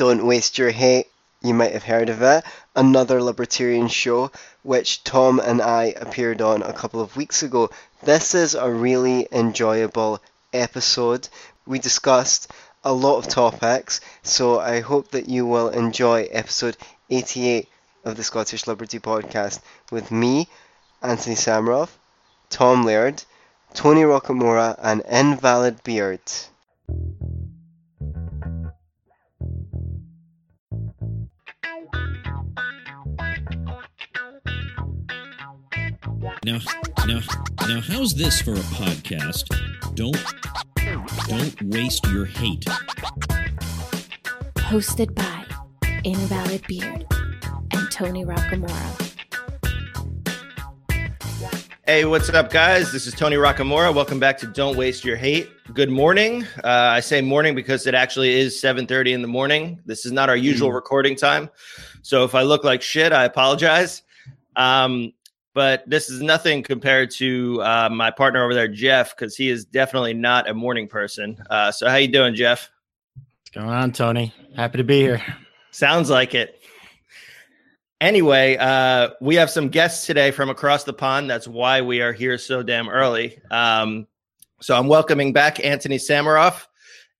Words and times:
Don't 0.00 0.24
Waste 0.24 0.56
Your 0.56 0.70
Hate. 0.70 1.08
You 1.42 1.52
might 1.52 1.74
have 1.74 1.82
heard 1.82 2.08
of 2.08 2.22
it. 2.22 2.42
Another 2.74 3.22
libertarian 3.22 3.88
show, 3.88 4.30
which 4.62 5.04
Tom 5.04 5.38
and 5.38 5.60
I 5.60 5.92
appeared 5.94 6.40
on 6.40 6.62
a 6.62 6.72
couple 6.72 7.02
of 7.02 7.18
weeks 7.18 7.42
ago. 7.42 7.68
This 8.02 8.34
is 8.34 8.54
a 8.54 8.70
really 8.70 9.28
enjoyable 9.30 10.22
episode. 10.54 11.28
We 11.66 11.80
discussed 11.80 12.50
a 12.82 12.94
lot 12.94 13.18
of 13.18 13.28
topics, 13.28 14.00
so 14.22 14.58
I 14.58 14.80
hope 14.80 15.10
that 15.10 15.28
you 15.28 15.44
will 15.44 15.68
enjoy 15.68 16.28
episode 16.30 16.78
88 17.10 17.68
of 18.06 18.16
the 18.16 18.24
Scottish 18.24 18.66
Liberty 18.66 19.00
Podcast 19.00 19.60
with 19.90 20.10
me, 20.10 20.48
Anthony 21.02 21.36
Samaroff, 21.36 21.90
Tom 22.48 22.86
Laird, 22.86 23.22
Tony 23.74 24.04
Rockamora, 24.04 24.76
and 24.82 25.02
Invalid 25.02 25.84
Beard. 25.84 26.22
Now, 36.42 36.58
now, 37.06 37.20
now, 37.68 37.80
how's 37.82 38.14
this 38.14 38.40
for 38.40 38.54
a 38.54 38.64
podcast? 38.72 39.44
Don't, 39.94 40.16
don't 41.28 41.62
waste 41.70 42.06
your 42.06 42.24
hate. 42.24 42.64
Hosted 44.54 45.14
by 45.14 45.44
Invalid 46.02 46.66
Beard 46.66 47.04
and 47.72 47.90
Tony 47.90 48.24
Rockamora. 48.24 49.12
Hey, 51.84 52.06
what's 52.06 52.30
up, 52.30 52.50
guys? 52.50 52.90
This 52.90 53.06
is 53.06 53.12
Tony 53.12 53.36
Rockamora. 53.36 53.94
Welcome 53.94 54.18
back 54.18 54.38
to 54.38 54.46
Don't 54.46 54.78
Waste 54.78 55.04
Your 55.04 55.16
Hate. 55.16 55.50
Good 55.74 55.90
morning. 55.90 56.44
Uh, 56.64 56.68
I 56.68 57.00
say 57.00 57.20
morning 57.20 57.54
because 57.54 57.86
it 57.86 57.94
actually 57.94 58.40
is 58.40 58.58
7:30 58.58 59.12
in 59.12 59.20
the 59.20 59.28
morning. 59.28 59.78
This 59.84 60.06
is 60.06 60.12
not 60.12 60.30
our 60.30 60.36
usual 60.36 60.72
recording 60.72 61.16
time, 61.16 61.50
so 62.00 62.24
if 62.24 62.34
I 62.34 62.44
look 62.44 62.64
like 62.64 62.80
shit, 62.80 63.12
I 63.12 63.24
apologize. 63.24 64.04
Um, 64.56 65.12
but 65.54 65.88
this 65.88 66.08
is 66.08 66.22
nothing 66.22 66.62
compared 66.62 67.10
to 67.12 67.60
uh, 67.62 67.88
my 67.90 68.10
partner 68.10 68.42
over 68.42 68.54
there, 68.54 68.68
Jeff, 68.68 69.16
because 69.16 69.36
he 69.36 69.48
is 69.48 69.64
definitely 69.64 70.14
not 70.14 70.48
a 70.48 70.54
morning 70.54 70.86
person. 70.86 71.42
Uh, 71.50 71.72
so, 71.72 71.88
how 71.88 71.96
you 71.96 72.08
doing, 72.08 72.34
Jeff? 72.34 72.70
What's 73.14 73.50
going 73.50 73.68
on, 73.68 73.92
Tony? 73.92 74.32
Happy 74.54 74.78
to 74.78 74.84
be 74.84 75.00
here. 75.00 75.22
Sounds 75.70 76.10
like 76.10 76.34
it. 76.34 76.60
Anyway, 78.00 78.56
uh, 78.56 79.10
we 79.20 79.34
have 79.34 79.50
some 79.50 79.68
guests 79.68 80.06
today 80.06 80.30
from 80.30 80.48
across 80.48 80.84
the 80.84 80.92
pond. 80.92 81.28
That's 81.28 81.46
why 81.46 81.82
we 81.82 82.00
are 82.00 82.12
here 82.12 82.38
so 82.38 82.62
damn 82.62 82.88
early. 82.88 83.38
Um, 83.50 84.06
so 84.62 84.76
I'm 84.76 84.86
welcoming 84.86 85.32
back 85.32 85.62
Anthony 85.62 85.98
Samaroff 85.98 86.66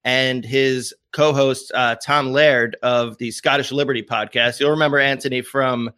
and 0.05 0.45
his 0.45 0.95
co-host 1.13 1.71
uh, 1.75 1.97
Tom 1.97 2.33
Laird 2.33 2.77
of 2.83 3.19
the 3.19 3.31
Scottish 3.31 3.73
Liberty 3.73 4.03
podcast. 4.03 4.59
You'll 4.61 4.71
remember 4.71 4.99
Anthony 4.99 5.43
from 5.43 5.91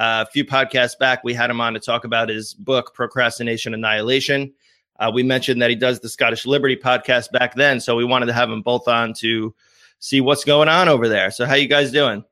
uh, 0.00 0.24
a 0.26 0.30
few 0.30 0.46
podcasts 0.46 0.98
back. 0.98 1.22
We 1.22 1.34
had 1.34 1.50
him 1.50 1.60
on 1.60 1.74
to 1.74 1.80
talk 1.80 2.04
about 2.04 2.30
his 2.30 2.54
book 2.54 2.94
Procrastination 2.94 3.74
Annihilation. 3.74 4.52
Uh, 4.98 5.10
we 5.12 5.22
mentioned 5.22 5.60
that 5.60 5.68
he 5.68 5.76
does 5.76 6.00
the 6.00 6.08
Scottish 6.08 6.46
Liberty 6.46 6.74
podcast 6.74 7.30
back 7.32 7.54
then, 7.54 7.80
so 7.80 7.94
we 7.94 8.04
wanted 8.04 8.26
to 8.26 8.32
have 8.32 8.50
him 8.50 8.62
both 8.62 8.88
on 8.88 9.12
to 9.18 9.54
see 9.98 10.22
what's 10.22 10.42
going 10.42 10.70
on 10.70 10.88
over 10.88 11.06
there. 11.06 11.30
So, 11.30 11.44
how 11.44 11.54
you 11.54 11.68
guys 11.68 11.92
doing? 11.92 12.24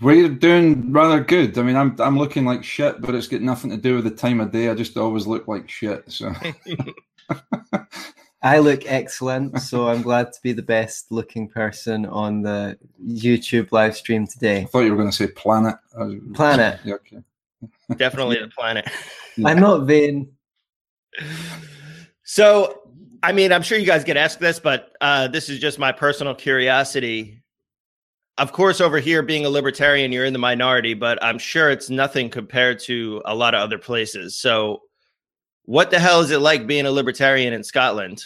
We're 0.00 0.28
doing 0.28 0.92
rather 0.92 1.20
good. 1.20 1.58
I 1.58 1.62
mean, 1.62 1.74
I'm 1.74 1.96
I'm 1.98 2.16
looking 2.16 2.44
like 2.44 2.62
shit, 2.62 3.00
but 3.00 3.16
it's 3.16 3.26
got 3.26 3.40
nothing 3.40 3.70
to 3.70 3.76
do 3.76 3.96
with 3.96 4.04
the 4.04 4.10
time 4.10 4.40
of 4.40 4.52
day. 4.52 4.68
I 4.68 4.74
just 4.74 4.96
always 4.96 5.26
look 5.26 5.48
like 5.48 5.68
shit. 5.68 6.04
So 6.12 6.32
I 8.42 8.58
look 8.58 8.82
excellent, 8.86 9.60
so 9.60 9.88
I'm 9.88 10.02
glad 10.02 10.32
to 10.32 10.40
be 10.42 10.52
the 10.52 10.62
best 10.62 11.10
looking 11.10 11.48
person 11.48 12.06
on 12.06 12.42
the 12.42 12.78
YouTube 13.04 13.72
live 13.72 13.96
stream 13.96 14.26
today. 14.26 14.60
I 14.60 14.64
thought 14.66 14.80
you 14.80 14.90
were 14.90 14.98
going 14.98 15.10
to 15.10 15.16
say 15.16 15.26
planet. 15.26 15.76
Planet. 16.34 16.80
Yeah, 16.84 16.94
okay. 16.94 17.18
Definitely 17.96 18.38
the 18.40 18.48
planet. 18.48 18.88
I'm 19.44 19.60
not 19.60 19.86
vain. 19.86 20.28
So, 22.24 22.82
I 23.22 23.32
mean, 23.32 23.52
I'm 23.52 23.62
sure 23.62 23.78
you 23.78 23.86
guys 23.86 24.04
get 24.04 24.16
asked 24.16 24.40
this, 24.40 24.60
but 24.60 24.92
uh, 25.00 25.28
this 25.28 25.48
is 25.48 25.58
just 25.58 25.78
my 25.78 25.92
personal 25.92 26.34
curiosity. 26.34 27.42
Of 28.38 28.52
course, 28.52 28.80
over 28.82 28.98
here, 28.98 29.22
being 29.22 29.46
a 29.46 29.50
libertarian, 29.50 30.12
you're 30.12 30.26
in 30.26 30.34
the 30.34 30.38
minority, 30.38 30.92
but 30.92 31.22
I'm 31.24 31.38
sure 31.38 31.70
it's 31.70 31.88
nothing 31.88 32.28
compared 32.28 32.78
to 32.80 33.22
a 33.24 33.34
lot 33.34 33.54
of 33.54 33.60
other 33.60 33.78
places. 33.78 34.36
So, 34.36 34.82
what 35.64 35.90
the 35.90 35.98
hell 35.98 36.20
is 36.20 36.30
it 36.30 36.38
like 36.38 36.66
being 36.66 36.86
a 36.86 36.90
libertarian 36.90 37.52
in 37.52 37.64
Scotland? 37.64 38.24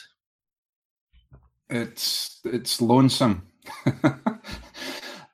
It's 1.71 2.41
it's 2.45 2.81
lonesome. 2.81 3.47
uh, 3.87 4.11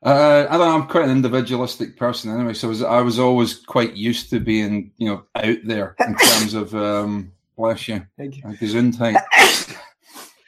I 0.02 0.46
don't 0.50 0.58
know. 0.58 0.74
I'm 0.74 0.86
quite 0.86 1.04
an 1.04 1.10
individualistic 1.10 1.96
person 1.96 2.34
anyway, 2.34 2.52
so 2.54 2.68
I 2.68 2.70
was, 2.70 2.82
I 2.82 3.00
was 3.00 3.18
always 3.18 3.54
quite 3.54 3.94
used 3.94 4.30
to 4.30 4.40
being, 4.40 4.92
you 4.98 5.08
know, 5.08 5.24
out 5.34 5.58
there 5.64 5.96
in 6.06 6.14
terms 6.16 6.54
of 6.54 6.74
um, 6.74 7.32
bless 7.56 7.88
you, 7.88 8.06
Thank 8.18 8.36
you. 8.36 8.42
gesundheit. 8.44 9.16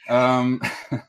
um, 0.09 0.61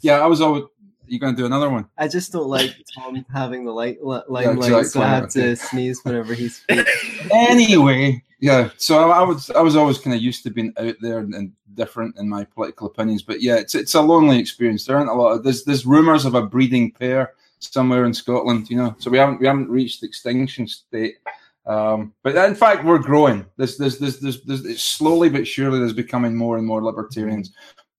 yeah, 0.00 0.20
I 0.20 0.26
was 0.26 0.40
always. 0.40 0.64
You're 1.06 1.18
going 1.18 1.34
to 1.34 1.42
do 1.42 1.46
another 1.46 1.68
one? 1.68 1.86
I 1.98 2.06
just 2.06 2.30
don't 2.30 2.46
like 2.46 2.70
Tom 2.94 3.26
having 3.34 3.64
the 3.64 3.72
light 3.72 3.98
li- 4.00 4.22
Yeah, 4.30 4.50
limelight, 4.50 4.86
so 4.86 5.02
I 5.02 5.08
have 5.08 5.28
to 5.30 5.56
sneeze 5.56 5.98
whenever 6.04 6.34
he's 6.34 6.64
anyway, 7.32 8.22
yeah. 8.40 8.70
So 8.76 9.10
I, 9.10 9.20
I 9.20 9.22
was 9.22 9.50
I 9.50 9.60
was 9.60 9.76
always 9.76 9.98
kind 9.98 10.14
of 10.14 10.22
used 10.22 10.42
to 10.44 10.50
being 10.50 10.72
out 10.78 10.96
there 11.00 11.18
and, 11.18 11.34
and 11.34 11.52
different 11.74 12.18
in 12.18 12.28
my 12.28 12.44
political 12.44 12.86
opinions. 12.86 13.22
But 13.22 13.42
yeah, 13.42 13.56
it's 13.56 13.74
it's 13.74 13.94
a 13.94 14.00
lonely 14.00 14.38
experience. 14.38 14.84
There 14.84 14.96
aren't 14.96 15.10
a 15.10 15.14
lot 15.14 15.32
of 15.32 15.44
there's 15.44 15.64
there's 15.64 15.86
rumours 15.86 16.24
of 16.24 16.34
a 16.34 16.46
breeding 16.46 16.90
pair 16.92 17.34
somewhere 17.58 18.04
in 18.06 18.14
Scotland. 18.14 18.70
You 18.70 18.78
know, 18.78 18.96
so 18.98 19.10
we 19.10 19.18
haven't 19.18 19.40
we 19.40 19.46
haven't 19.46 19.70
reached 19.70 20.02
extinction 20.02 20.66
state. 20.66 21.16
Um, 21.66 22.14
but 22.22 22.34
in 22.34 22.54
fact, 22.54 22.84
we're 22.84 22.98
growing. 22.98 23.44
There's, 23.56 23.76
there's, 23.76 23.98
there's, 23.98 24.18
there's, 24.18 24.82
slowly 24.82 25.28
but 25.28 25.46
surely, 25.46 25.78
there's 25.78 25.92
becoming 25.92 26.34
more 26.34 26.56
and 26.56 26.66
more 26.66 26.82
libertarians. 26.82 27.52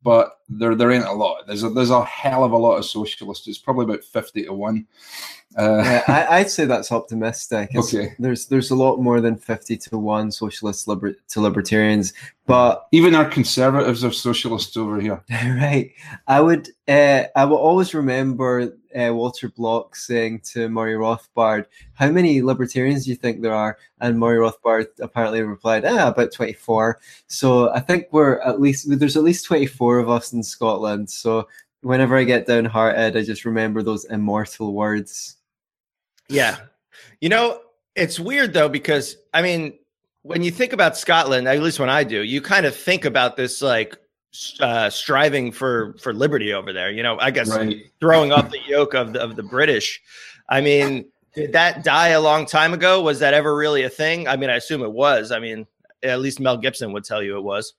But 0.04 0.40
there, 0.50 0.74
there 0.76 0.92
ain't 0.92 1.06
a 1.06 1.14
lot. 1.14 1.46
There's 1.46 1.64
a, 1.64 1.70
there's 1.70 1.92
a 1.92 2.04
hell 2.06 2.44
of 2.44 2.52
a 2.54 2.58
lot 2.58 2.78
of 2.78 2.86
socialists. 2.86 3.48
It's 3.48 3.60
probably 3.60 3.86
about 3.86 4.04
fifty 4.04 4.44
to 4.46 4.54
one. 4.54 4.88
Uh, 5.58 5.82
Yeah, 5.84 6.04
I, 6.08 6.38
I'd 6.40 6.50
say 6.50 6.66
that's 6.66 6.92
optimistic. 6.92 7.70
It's- 7.72 7.94
Okay. 7.94 8.16
There's 8.18 8.48
there's 8.48 8.72
a 8.72 8.76
lot 8.76 8.98
more 8.98 9.22
than 9.22 9.36
fifty 9.38 9.78
to 9.78 9.98
one 10.00 10.32
socialists 10.32 10.88
liber- 10.88 11.16
to 11.30 11.42
libertarians, 11.42 12.14
but 12.48 12.88
Even 12.92 13.14
our 13.16 13.26
conservatives 13.30 14.04
are 14.04 14.12
socialists 14.12 14.76
over 14.76 15.00
here. 15.00 15.22
right, 15.30 15.92
I 16.28 16.42
would 16.42 16.70
uh, 16.88 17.24
I 17.36 17.46
will 17.46 17.58
always 17.58 17.94
remember 17.94 18.74
uh, 18.96 19.14
Walter 19.14 19.50
Block 19.50 19.96
saying 19.96 20.42
to 20.54 20.70
Murray 20.70 20.94
Rothbard, 20.94 21.66
"How 21.94 22.10
many 22.10 22.42
libertarians 22.42 23.06
do 23.06 23.12
you 23.12 23.16
think 23.16 23.42
there 23.42 23.54
are?" 23.54 23.78
And 24.00 24.20
Murray 24.20 24.38
Rothbard 24.38 24.88
apparently 25.00 25.42
replied, 25.42 25.86
"Ah, 25.86 26.10
about 26.10 26.32
twenty 26.32 26.54
four. 26.54 27.00
So 27.28 27.72
I 27.72 27.80
think 27.80 28.08
we're 28.12 28.40
at 28.42 28.60
least 28.60 28.88
there's 28.90 29.18
at 29.18 29.24
least 29.24 29.46
twenty 29.46 29.68
four 29.68 30.00
of 30.00 30.10
us 30.10 30.34
in 30.34 30.44
Scotland. 30.44 31.10
So 31.10 31.48
whenever 31.82 32.16
I 32.18 32.24
get 32.24 32.48
downhearted, 32.48 33.18
I 33.18 33.24
just 33.24 33.46
remember 33.46 33.82
those 33.82 34.06
immortal 34.06 34.74
words. 34.74 35.38
Yeah. 36.30 36.58
You 37.20 37.30
know, 37.30 37.62
it's 37.96 38.20
weird 38.20 38.54
though, 38.54 38.70
because 38.70 39.18
I 39.34 39.42
mean, 39.42 39.74
when 40.24 40.44
you 40.44 40.52
think 40.52 40.74
about 40.74 40.98
Scotland, 40.98 41.48
at 41.48 41.62
least 41.62 41.80
when 41.80 41.90
I 41.90 42.04
do, 42.04 42.22
you 42.22 42.42
kind 42.42 42.66
of 42.66 42.76
think 42.76 43.06
about 43.06 43.36
this 43.36 43.62
like 43.62 43.98
uh, 44.60 44.90
striving 44.90 45.52
for 45.52 45.94
for 46.02 46.14
liberty 46.14 46.54
over 46.54 46.72
there. 46.74 46.92
You 46.92 47.04
know, 47.04 47.18
I 47.20 47.32
guess 47.32 47.50
Right. 47.50 47.92
throwing 48.00 48.32
off 48.32 48.50
the 48.50 48.60
yoke 48.68 48.94
of 48.94 49.14
the, 49.14 49.22
of 49.22 49.36
the 49.36 49.44
British. 49.44 50.02
I 50.50 50.62
mean, 50.62 51.06
did 51.36 51.54
that 51.54 51.84
die 51.84 52.10
a 52.10 52.22
long 52.22 52.46
time 52.46 52.74
ago? 52.74 53.02
Was 53.02 53.20
that 53.20 53.34
ever 53.34 53.56
really 53.56 53.84
a 53.84 53.90
thing? 53.90 54.28
I 54.28 54.36
mean, 54.38 54.50
I 54.50 54.56
assume 54.56 54.82
it 54.84 54.92
was. 54.92 55.32
I 55.32 55.40
mean, 55.40 55.66
at 56.04 56.20
least 56.20 56.40
Mel 56.40 56.58
Gibson 56.58 56.92
would 56.94 57.04
tell 57.06 57.22
you 57.24 57.38
it 57.38 57.42
was. 57.44 57.74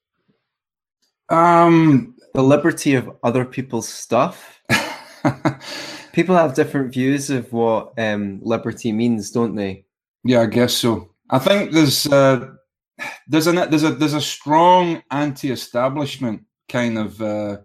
Um, 1.28 2.14
The 2.34 2.42
liberty 2.42 2.94
of 2.94 3.10
other 3.22 3.44
people's 3.44 3.88
stuff. 3.88 4.60
People 6.12 6.36
have 6.36 6.54
different 6.54 6.92
views 6.92 7.30
of 7.30 7.52
what 7.52 7.92
um, 7.98 8.40
liberty 8.42 8.92
means, 8.92 9.30
don't 9.30 9.54
they? 9.54 9.84
yeah, 10.24 10.40
I 10.42 10.46
guess 10.46 10.74
so. 10.74 11.10
I 11.30 11.38
think 11.38 11.72
there's 11.72 12.06
uh, 12.06 12.48
there's 13.26 13.46
a 13.46 13.52
there's 13.52 13.84
a 13.84 13.90
there's 13.90 14.14
a 14.14 14.20
strong 14.20 15.02
anti-establishment 15.10 16.42
kind 16.68 16.98
of 16.98 17.20
uh, 17.20 17.58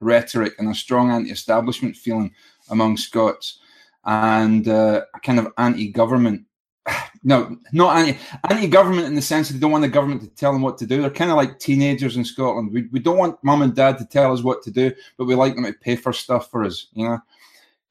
rhetoric 0.00 0.54
and 0.58 0.68
a 0.68 0.74
strong 0.74 1.10
anti-establishment 1.10 1.96
feeling 1.96 2.32
among 2.70 2.96
Scots, 2.96 3.60
and 4.04 4.68
uh, 4.68 5.02
a 5.14 5.20
kind 5.20 5.38
of 5.38 5.48
anti-government. 5.58 6.44
No, 7.24 7.56
not 7.72 7.96
anti 7.96 8.16
anti-government 8.48 9.08
in 9.08 9.16
the 9.16 9.22
sense 9.22 9.48
that 9.48 9.54
they 9.54 9.58
don't 9.58 9.72
want 9.72 9.82
the 9.82 9.88
government 9.88 10.20
to 10.20 10.28
tell 10.28 10.52
them 10.52 10.62
what 10.62 10.78
to 10.78 10.86
do. 10.86 11.00
They're 11.00 11.10
kind 11.10 11.32
of 11.32 11.36
like 11.36 11.58
teenagers 11.58 12.16
in 12.16 12.24
Scotland. 12.24 12.72
We 12.72 12.82
we 12.92 13.00
don't 13.00 13.16
want 13.16 13.42
mum 13.42 13.62
and 13.62 13.74
dad 13.74 13.98
to 13.98 14.04
tell 14.04 14.32
us 14.32 14.44
what 14.44 14.62
to 14.62 14.70
do, 14.70 14.92
but 15.18 15.24
we 15.24 15.34
like 15.34 15.56
them 15.56 15.64
to 15.64 15.72
pay 15.72 15.96
for 15.96 16.12
stuff 16.12 16.52
for 16.52 16.62
us. 16.62 16.86
You 16.92 17.08
know. 17.08 17.18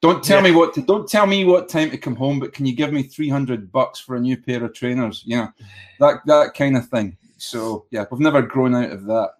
Don't 0.02 0.22
tell 0.22 0.38
Yeah. 0.38 0.50
me 0.50 0.56
what 0.56 0.74
to. 0.74 0.82
Don't 0.82 1.08
tell 1.08 1.26
me 1.26 1.44
what 1.44 1.68
time 1.68 1.90
to 1.90 1.98
come 1.98 2.16
home. 2.16 2.38
But 2.38 2.52
can 2.52 2.66
you 2.66 2.74
give 2.74 2.92
me 2.92 3.02
three 3.02 3.28
hundred 3.28 3.72
bucks 3.72 3.98
for 3.98 4.16
a 4.16 4.20
new 4.20 4.36
pair 4.36 4.62
of 4.62 4.74
trainers? 4.74 5.22
You 5.26 5.36
know, 5.38 5.48
that 6.00 6.20
that 6.26 6.54
kind 6.54 6.76
of 6.76 6.88
thing. 6.88 7.16
So 7.38 7.86
yeah, 7.90 8.04
we've 8.10 8.20
never 8.20 8.42
grown 8.42 8.74
out 8.74 8.90
of 8.92 9.04
that. 9.06 9.30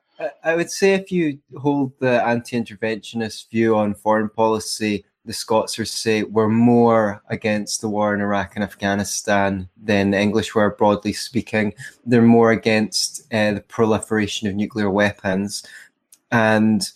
I- 0.42 0.56
would 0.56 0.70
say 0.70 0.94
if 0.94 1.12
you 1.12 1.38
hold 1.58 1.92
the 1.98 2.26
anti-interventionist 2.26 3.50
view 3.50 3.76
on 3.76 3.94
foreign 3.94 4.30
policy, 4.30 5.04
the 5.26 5.32
Scots 5.34 5.78
are 5.78 5.84
say 5.84 6.22
were 6.22 6.48
more 6.48 7.22
against 7.28 7.82
the 7.82 7.88
war 7.90 8.14
in 8.14 8.22
Iraq 8.22 8.54
and 8.54 8.64
Afghanistan 8.64 9.68
than 9.76 10.12
the 10.12 10.18
English 10.18 10.54
were, 10.54 10.70
broadly 10.74 11.12
speaking. 11.12 11.74
They're 12.06 12.22
more 12.22 12.52
against 12.52 13.30
uh, 13.32 13.52
the 13.54 13.60
proliferation 13.60 14.48
of 14.48 14.54
nuclear 14.54 14.88
weapons, 14.88 15.66
and 16.30 16.90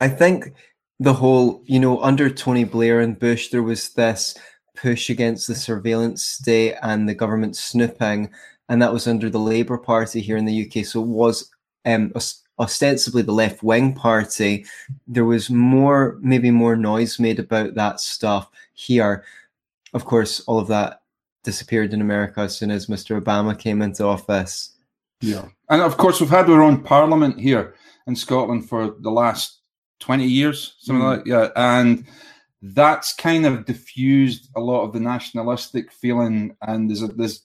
I 0.00 0.08
think 0.08 0.52
the 1.00 1.14
whole, 1.14 1.62
you 1.64 1.80
know, 1.80 2.00
under 2.02 2.30
Tony 2.30 2.64
Blair 2.64 3.00
and 3.00 3.18
Bush, 3.18 3.48
there 3.48 3.62
was 3.62 3.90
this 3.90 4.36
push 4.76 5.10
against 5.10 5.46
the 5.46 5.54
surveillance 5.54 6.24
state 6.24 6.74
and 6.82 7.08
the 7.08 7.14
government 7.14 7.56
snooping, 7.56 8.30
and 8.68 8.80
that 8.80 8.92
was 8.92 9.06
under 9.06 9.28
the 9.28 9.38
Labour 9.38 9.78
Party 9.78 10.20
here 10.20 10.36
in 10.36 10.44
the 10.44 10.66
UK. 10.66 10.84
So 10.84 11.02
it 11.02 11.08
was 11.08 11.50
um, 11.84 12.12
ostensibly 12.58 13.22
the 13.22 13.32
left 13.32 13.62
wing 13.62 13.94
party. 13.94 14.64
There 15.06 15.24
was 15.24 15.50
more, 15.50 16.18
maybe 16.20 16.50
more 16.50 16.76
noise 16.76 17.18
made 17.18 17.38
about 17.38 17.74
that 17.74 18.00
stuff 18.00 18.48
here. 18.74 19.24
Of 19.94 20.04
course, 20.04 20.40
all 20.40 20.58
of 20.58 20.68
that 20.68 21.02
disappeared 21.44 21.92
in 21.92 22.00
America 22.00 22.40
as 22.40 22.56
soon 22.56 22.70
as 22.70 22.86
Mr. 22.86 23.20
Obama 23.20 23.58
came 23.58 23.82
into 23.82 24.04
office. 24.04 24.76
Yeah, 25.20 25.46
and 25.68 25.82
of 25.82 25.96
course, 25.96 26.20
we've 26.20 26.30
had 26.30 26.50
our 26.50 26.62
own 26.62 26.82
parliament 26.82 27.38
here 27.38 27.74
in 28.06 28.16
Scotland 28.16 28.68
for 28.68 28.96
the 29.00 29.10
last 29.10 29.61
20 30.02 30.26
years, 30.26 30.74
something 30.78 31.02
mm. 31.02 31.16
like 31.16 31.26
yeah. 31.26 31.48
And 31.56 32.04
that's 32.60 33.14
kind 33.14 33.46
of 33.46 33.64
diffused 33.64 34.50
a 34.56 34.60
lot 34.60 34.82
of 34.82 34.92
the 34.92 35.00
nationalistic 35.00 35.90
feeling. 35.92 36.56
And 36.62 36.90
there's 36.90 37.02
a, 37.02 37.08
there's, 37.08 37.42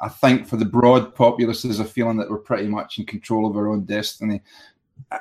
I 0.00 0.08
think, 0.08 0.46
for 0.46 0.56
the 0.56 0.64
broad 0.64 1.14
populace, 1.14 1.62
there's 1.62 1.80
a 1.80 1.84
feeling 1.84 2.16
that 2.18 2.30
we're 2.30 2.38
pretty 2.38 2.68
much 2.68 2.98
in 2.98 3.06
control 3.06 3.48
of 3.48 3.56
our 3.56 3.68
own 3.68 3.84
destiny 3.84 4.40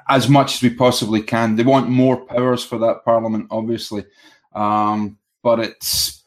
as 0.09 0.29
much 0.29 0.55
as 0.55 0.61
we 0.61 0.69
possibly 0.69 1.21
can. 1.21 1.55
They 1.55 1.63
want 1.63 1.89
more 1.89 2.25
powers 2.25 2.63
for 2.63 2.77
that 2.79 3.03
parliament, 3.03 3.47
obviously. 3.51 4.05
Um, 4.53 5.17
but 5.43 5.59
it's, 5.59 6.23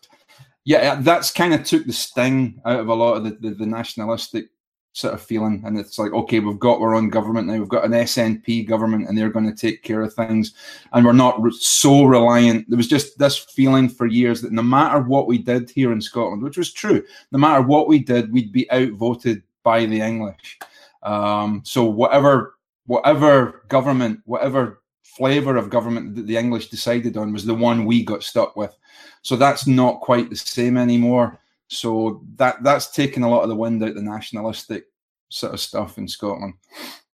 yeah, 0.65 0.97
that's 0.97 1.33
kind 1.33 1.55
of 1.55 1.65
took 1.65 1.87
the 1.87 1.93
sting 1.93 2.61
out 2.65 2.81
of 2.81 2.89
a 2.89 2.95
lot 2.95 3.15
of 3.15 3.25
the, 3.25 3.31
the, 3.41 3.55
the 3.55 3.67
nationalistic 3.67 4.51
sort 4.99 5.15
of 5.15 5.23
feeling. 5.23 5.63
And 5.65 5.79
it's 5.79 5.99
like, 5.99 6.13
okay, 6.13 6.41
we've 6.41 6.59
got 6.59 6.81
our 6.81 6.95
own 6.95 7.09
government 7.09 7.47
now. 7.47 7.59
We've 7.59 7.69
got 7.69 7.85
an 7.85 7.93
SNP 7.93 8.67
government, 8.67 9.09
and 9.09 9.17
they're 9.17 9.31
going 9.31 9.49
to 9.49 9.57
take 9.57 9.83
care 9.83 10.03
of 10.03 10.13
things. 10.13 10.55
And 10.93 11.07
we're 11.07 11.13
not 11.13 11.41
re- 11.41 11.53
so 11.53 12.05
reliant. 12.05 12.69
There 12.69 12.77
was 12.77 12.89
just 12.89 13.19
this 13.19 13.39
feeling 13.39 13.89
for 13.89 14.07
years 14.07 14.43
that 14.43 14.53
no 14.53 14.63
matter 14.63 15.01
what 15.01 15.29
we 15.29 15.39
did 15.39 15.71
here 15.71 15.93
in 15.93 16.01
Scotland, 16.01 16.43
which 16.43 16.59
was 16.59 16.73
true, 16.73 17.05
no 17.31 17.39
matter 17.39 17.63
what 17.63 17.87
we 17.87 18.01
did, 18.01 18.33
we'd 18.33 18.53
be 18.53 18.71
outvoted 18.73 19.43
by 19.63 19.87
the 19.87 20.01
English. 20.01 20.59
Um, 21.05 21.63
so 21.65 21.85
whatever, 21.85 22.57
whatever 22.87 23.63
government, 23.69 24.21
whatever 24.25 24.83
flavour 25.03 25.57
of 25.57 25.71
government 25.71 26.17
that 26.17 26.27
the 26.27 26.37
English 26.37 26.71
decided 26.71 27.17
on 27.17 27.33
was 27.33 27.45
the 27.45 27.55
one 27.55 27.85
we 27.85 28.05
got 28.05 28.25
stuck 28.25 28.57
with. 28.57 28.75
So 29.23 29.37
that's 29.37 29.67
not 29.67 30.01
quite 30.01 30.29
the 30.31 30.37
same 30.37 30.77
anymore. 30.77 31.39
So 31.69 32.23
that 32.37 32.63
that's 32.63 32.91
taken 32.91 33.23
a 33.23 33.29
lot 33.29 33.43
of 33.43 33.49
the 33.49 33.57
wind 33.57 33.83
out 33.83 33.95
the 33.95 34.03
nationalistic 34.03 34.87
sort 35.29 35.55
of 35.55 35.61
stuff 35.61 35.99
in 35.99 36.09
Scotland. 36.09 36.55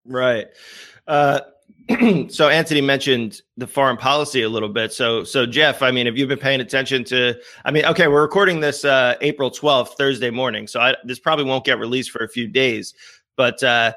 Right. 0.05 0.47
Uh, 1.07 1.41
so 2.29 2.49
Anthony 2.49 2.81
mentioned 2.81 3.41
the 3.57 3.67
foreign 3.67 3.97
policy 3.97 4.41
a 4.41 4.49
little 4.49 4.69
bit. 4.69 4.91
So 4.91 5.23
so 5.23 5.45
Jeff, 5.45 5.81
I 5.81 5.91
mean, 5.91 6.05
have 6.05 6.17
you 6.17 6.25
been 6.25 6.39
paying 6.39 6.61
attention 6.61 7.03
to? 7.05 7.35
I 7.63 7.71
mean, 7.71 7.85
okay, 7.85 8.07
we're 8.07 8.21
recording 8.21 8.59
this 8.59 8.83
uh, 8.83 9.15
April 9.21 9.51
twelfth, 9.51 9.95
Thursday 9.97 10.31
morning, 10.31 10.67
so 10.67 10.79
I, 10.79 10.95
this 11.03 11.19
probably 11.19 11.45
won't 11.45 11.65
get 11.65 11.77
released 11.77 12.11
for 12.11 12.23
a 12.23 12.29
few 12.29 12.47
days, 12.47 12.93
but 13.35 13.61
uh, 13.61 13.93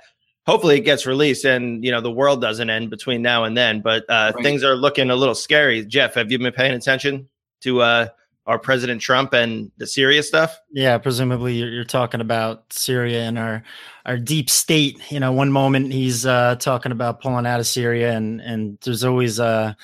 hopefully 0.46 0.76
it 0.76 0.80
gets 0.80 1.06
released, 1.06 1.44
and 1.46 1.82
you 1.82 1.90
know 1.90 2.00
the 2.00 2.10
world 2.10 2.42
doesn't 2.42 2.68
end 2.68 2.90
between 2.90 3.22
now 3.22 3.44
and 3.44 3.56
then. 3.56 3.80
But 3.80 4.04
uh, 4.08 4.32
right. 4.34 4.44
things 4.44 4.64
are 4.64 4.76
looking 4.76 5.10
a 5.10 5.16
little 5.16 5.34
scary. 5.34 5.84
Jeff, 5.86 6.14
have 6.14 6.30
you 6.30 6.38
been 6.38 6.52
paying 6.52 6.74
attention 6.74 7.28
to 7.62 7.80
uh, 7.80 8.08
our 8.48 8.58
President 8.58 9.02
Trump 9.02 9.34
and 9.34 9.70
the 9.76 9.86
Syria 9.86 10.22
stuff? 10.22 10.58
Yeah, 10.72 10.96
presumably 10.96 11.56
you're, 11.56 11.84
talking 11.84 12.22
about 12.22 12.72
Syria 12.72 13.24
and 13.24 13.38
our 13.38 13.62
our 14.06 14.16
deep 14.16 14.48
state. 14.48 14.98
You 15.12 15.20
know, 15.20 15.32
one 15.32 15.52
moment 15.52 15.92
he's 15.92 16.24
uh, 16.24 16.56
talking 16.56 16.90
about 16.90 17.20
pulling 17.20 17.46
out 17.46 17.60
of 17.60 17.66
Syria, 17.66 18.12
and 18.14 18.40
and 18.40 18.78
there's 18.82 19.04
always 19.04 19.38
uh, 19.38 19.74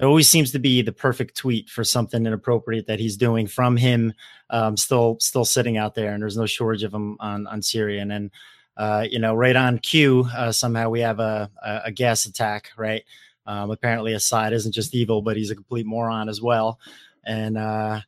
it 0.00 0.04
always 0.04 0.28
seems 0.28 0.50
to 0.52 0.58
be 0.58 0.82
the 0.82 0.92
perfect 0.92 1.36
tweet 1.36 1.70
for 1.70 1.84
something 1.84 2.26
inappropriate 2.26 2.88
that 2.88 2.98
he's 2.98 3.16
doing 3.16 3.46
from 3.46 3.76
him, 3.76 4.12
um, 4.50 4.76
still 4.76 5.16
still 5.20 5.44
sitting 5.44 5.76
out 5.78 5.94
there, 5.94 6.12
and 6.12 6.20
there's 6.20 6.36
no 6.36 6.46
shortage 6.46 6.82
of 6.82 6.90
them 6.90 7.16
on 7.20 7.46
on 7.46 7.62
Syria, 7.62 8.02
and 8.02 8.10
then. 8.10 8.30
Uh, 8.76 9.04
you 9.10 9.18
know, 9.18 9.34
right 9.34 9.56
on 9.56 9.76
cue, 9.76 10.24
uh, 10.36 10.52
somehow 10.52 10.88
we 10.88 11.00
have 11.00 11.18
a, 11.18 11.50
a, 11.64 11.80
a 11.86 11.90
gas 11.90 12.26
attack, 12.26 12.70
right? 12.76 13.02
Um, 13.44 13.72
apparently, 13.72 14.12
Assad 14.12 14.52
isn't 14.52 14.70
just 14.70 14.94
evil, 14.94 15.20
but 15.20 15.36
he's 15.36 15.50
a 15.50 15.56
complete 15.56 15.84
moron 15.84 16.28
as 16.28 16.40
well 16.40 16.78
and 17.28 17.58
uh, 17.58 18.00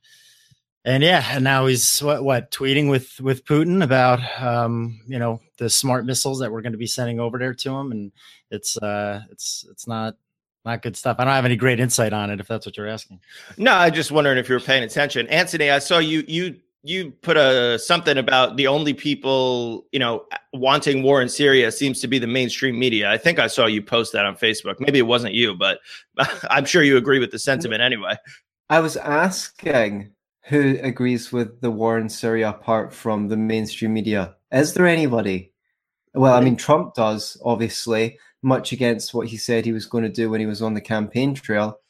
and 0.84 1.02
yeah, 1.02 1.24
and 1.30 1.44
now 1.44 1.66
he's 1.66 2.00
what 2.00 2.24
what 2.24 2.50
tweeting 2.50 2.90
with 2.90 3.20
with 3.20 3.44
Putin 3.44 3.84
about 3.84 4.20
um, 4.42 5.00
you 5.06 5.18
know 5.18 5.40
the 5.58 5.68
smart 5.68 6.06
missiles 6.06 6.40
that 6.40 6.50
we're 6.50 6.62
going 6.62 6.72
to 6.72 6.78
be 6.78 6.86
sending 6.86 7.20
over 7.20 7.38
there 7.38 7.54
to 7.54 7.70
him, 7.70 7.92
and 7.92 8.12
it's 8.50 8.76
uh, 8.78 9.22
it's 9.30 9.66
it's 9.70 9.86
not 9.86 10.16
not 10.64 10.82
good 10.82 10.96
stuff. 10.96 11.16
I 11.18 11.24
don't 11.24 11.34
have 11.34 11.44
any 11.44 11.56
great 11.56 11.80
insight 11.80 12.12
on 12.12 12.30
it 12.30 12.40
if 12.40 12.48
that's 12.48 12.66
what 12.66 12.76
you're 12.76 12.88
asking. 12.88 13.20
No, 13.56 13.74
I 13.74 13.90
just 13.90 14.10
wondering 14.10 14.38
if 14.38 14.48
you 14.48 14.54
were 14.54 14.60
paying 14.60 14.82
attention, 14.82 15.26
Anthony. 15.28 15.70
I 15.70 15.78
saw 15.78 15.98
you 15.98 16.24
you 16.26 16.56
you 16.82 17.10
put 17.10 17.36
a 17.36 17.78
something 17.78 18.16
about 18.16 18.56
the 18.56 18.66
only 18.66 18.94
people 18.94 19.86
you 19.92 19.98
know 19.98 20.24
wanting 20.54 21.02
war 21.02 21.20
in 21.20 21.28
Syria 21.28 21.70
seems 21.72 22.00
to 22.00 22.08
be 22.08 22.18
the 22.18 22.26
mainstream 22.26 22.78
media. 22.78 23.10
I 23.10 23.18
think 23.18 23.38
I 23.38 23.48
saw 23.48 23.66
you 23.66 23.82
post 23.82 24.14
that 24.14 24.24
on 24.24 24.34
Facebook. 24.34 24.80
Maybe 24.80 24.98
it 24.98 25.06
wasn't 25.06 25.34
you, 25.34 25.54
but 25.54 25.80
I'm 26.50 26.64
sure 26.64 26.82
you 26.82 26.96
agree 26.96 27.18
with 27.18 27.32
the 27.32 27.38
sentiment 27.38 27.82
anyway. 27.82 28.16
I 28.70 28.78
was 28.78 28.96
asking 28.96 30.12
who 30.44 30.78
agrees 30.80 31.32
with 31.32 31.60
the 31.60 31.72
war 31.72 31.98
in 31.98 32.08
Syria 32.08 32.50
apart 32.50 32.94
from 32.94 33.26
the 33.26 33.36
mainstream 33.36 33.92
media. 33.92 34.36
Is 34.52 34.74
there 34.74 34.86
anybody? 34.86 35.52
Well, 36.14 36.34
I 36.34 36.40
mean, 36.40 36.54
Trump 36.54 36.94
does, 36.94 37.36
obviously, 37.44 38.18
much 38.42 38.70
against 38.70 39.12
what 39.12 39.26
he 39.26 39.36
said 39.36 39.64
he 39.64 39.72
was 39.72 39.86
going 39.86 40.04
to 40.04 40.08
do 40.08 40.30
when 40.30 40.38
he 40.38 40.46
was 40.46 40.62
on 40.62 40.74
the 40.74 40.80
campaign 40.80 41.34
trail. 41.34 41.80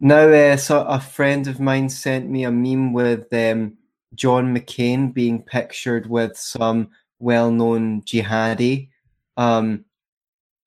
Now, 0.00 0.28
uh, 0.28 0.56
so 0.56 0.82
a 0.82 0.98
friend 0.98 1.46
of 1.46 1.60
mine 1.60 1.90
sent 1.90 2.30
me 2.30 2.44
a 2.44 2.50
meme 2.50 2.94
with 2.94 3.30
um, 3.34 3.76
John 4.14 4.54
McCain 4.54 5.12
being 5.12 5.42
pictured 5.42 6.08
with 6.08 6.38
some 6.38 6.88
well 7.18 7.50
known 7.50 8.00
jihadi. 8.02 8.88
Um, 9.36 9.85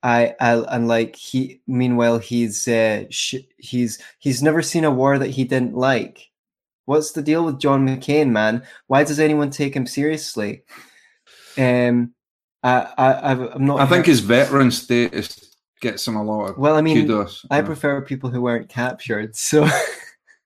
I, 0.01 0.35
I 0.39 0.55
and 0.69 0.87
like 0.87 1.15
he 1.15 1.61
meanwhile 1.67 2.19
he's 2.19 2.67
uh, 2.67 3.05
sh- 3.09 3.45
he's 3.57 3.99
he's 4.19 4.41
never 4.41 4.61
seen 4.61 4.85
a 4.85 4.91
war 4.91 5.17
that 5.17 5.31
he 5.31 5.43
didn't 5.43 5.75
like. 5.75 6.29
What's 6.85 7.11
the 7.11 7.21
deal 7.21 7.45
with 7.45 7.59
John 7.59 7.87
McCain, 7.87 8.29
man? 8.29 8.63
Why 8.87 9.03
does 9.03 9.19
anyone 9.19 9.51
take 9.51 9.75
him 9.75 9.85
seriously? 9.85 10.63
Um, 11.57 12.13
I, 12.63 12.87
I 12.97 13.31
I'm 13.31 13.65
not. 13.65 13.81
I 13.81 13.85
think 13.85 14.05
his 14.05 14.21
veteran 14.21 14.71
status 14.71 15.55
gets 15.81 16.07
him 16.07 16.15
a 16.15 16.23
lot 16.23 16.49
of 16.49 16.57
well. 16.57 16.75
I 16.75 16.81
mean, 16.81 17.01
kudos. 17.01 17.45
I 17.51 17.61
prefer 17.61 18.01
people 18.01 18.29
who 18.29 18.41
weren't 18.41 18.69
captured. 18.69 19.35
So 19.35 19.67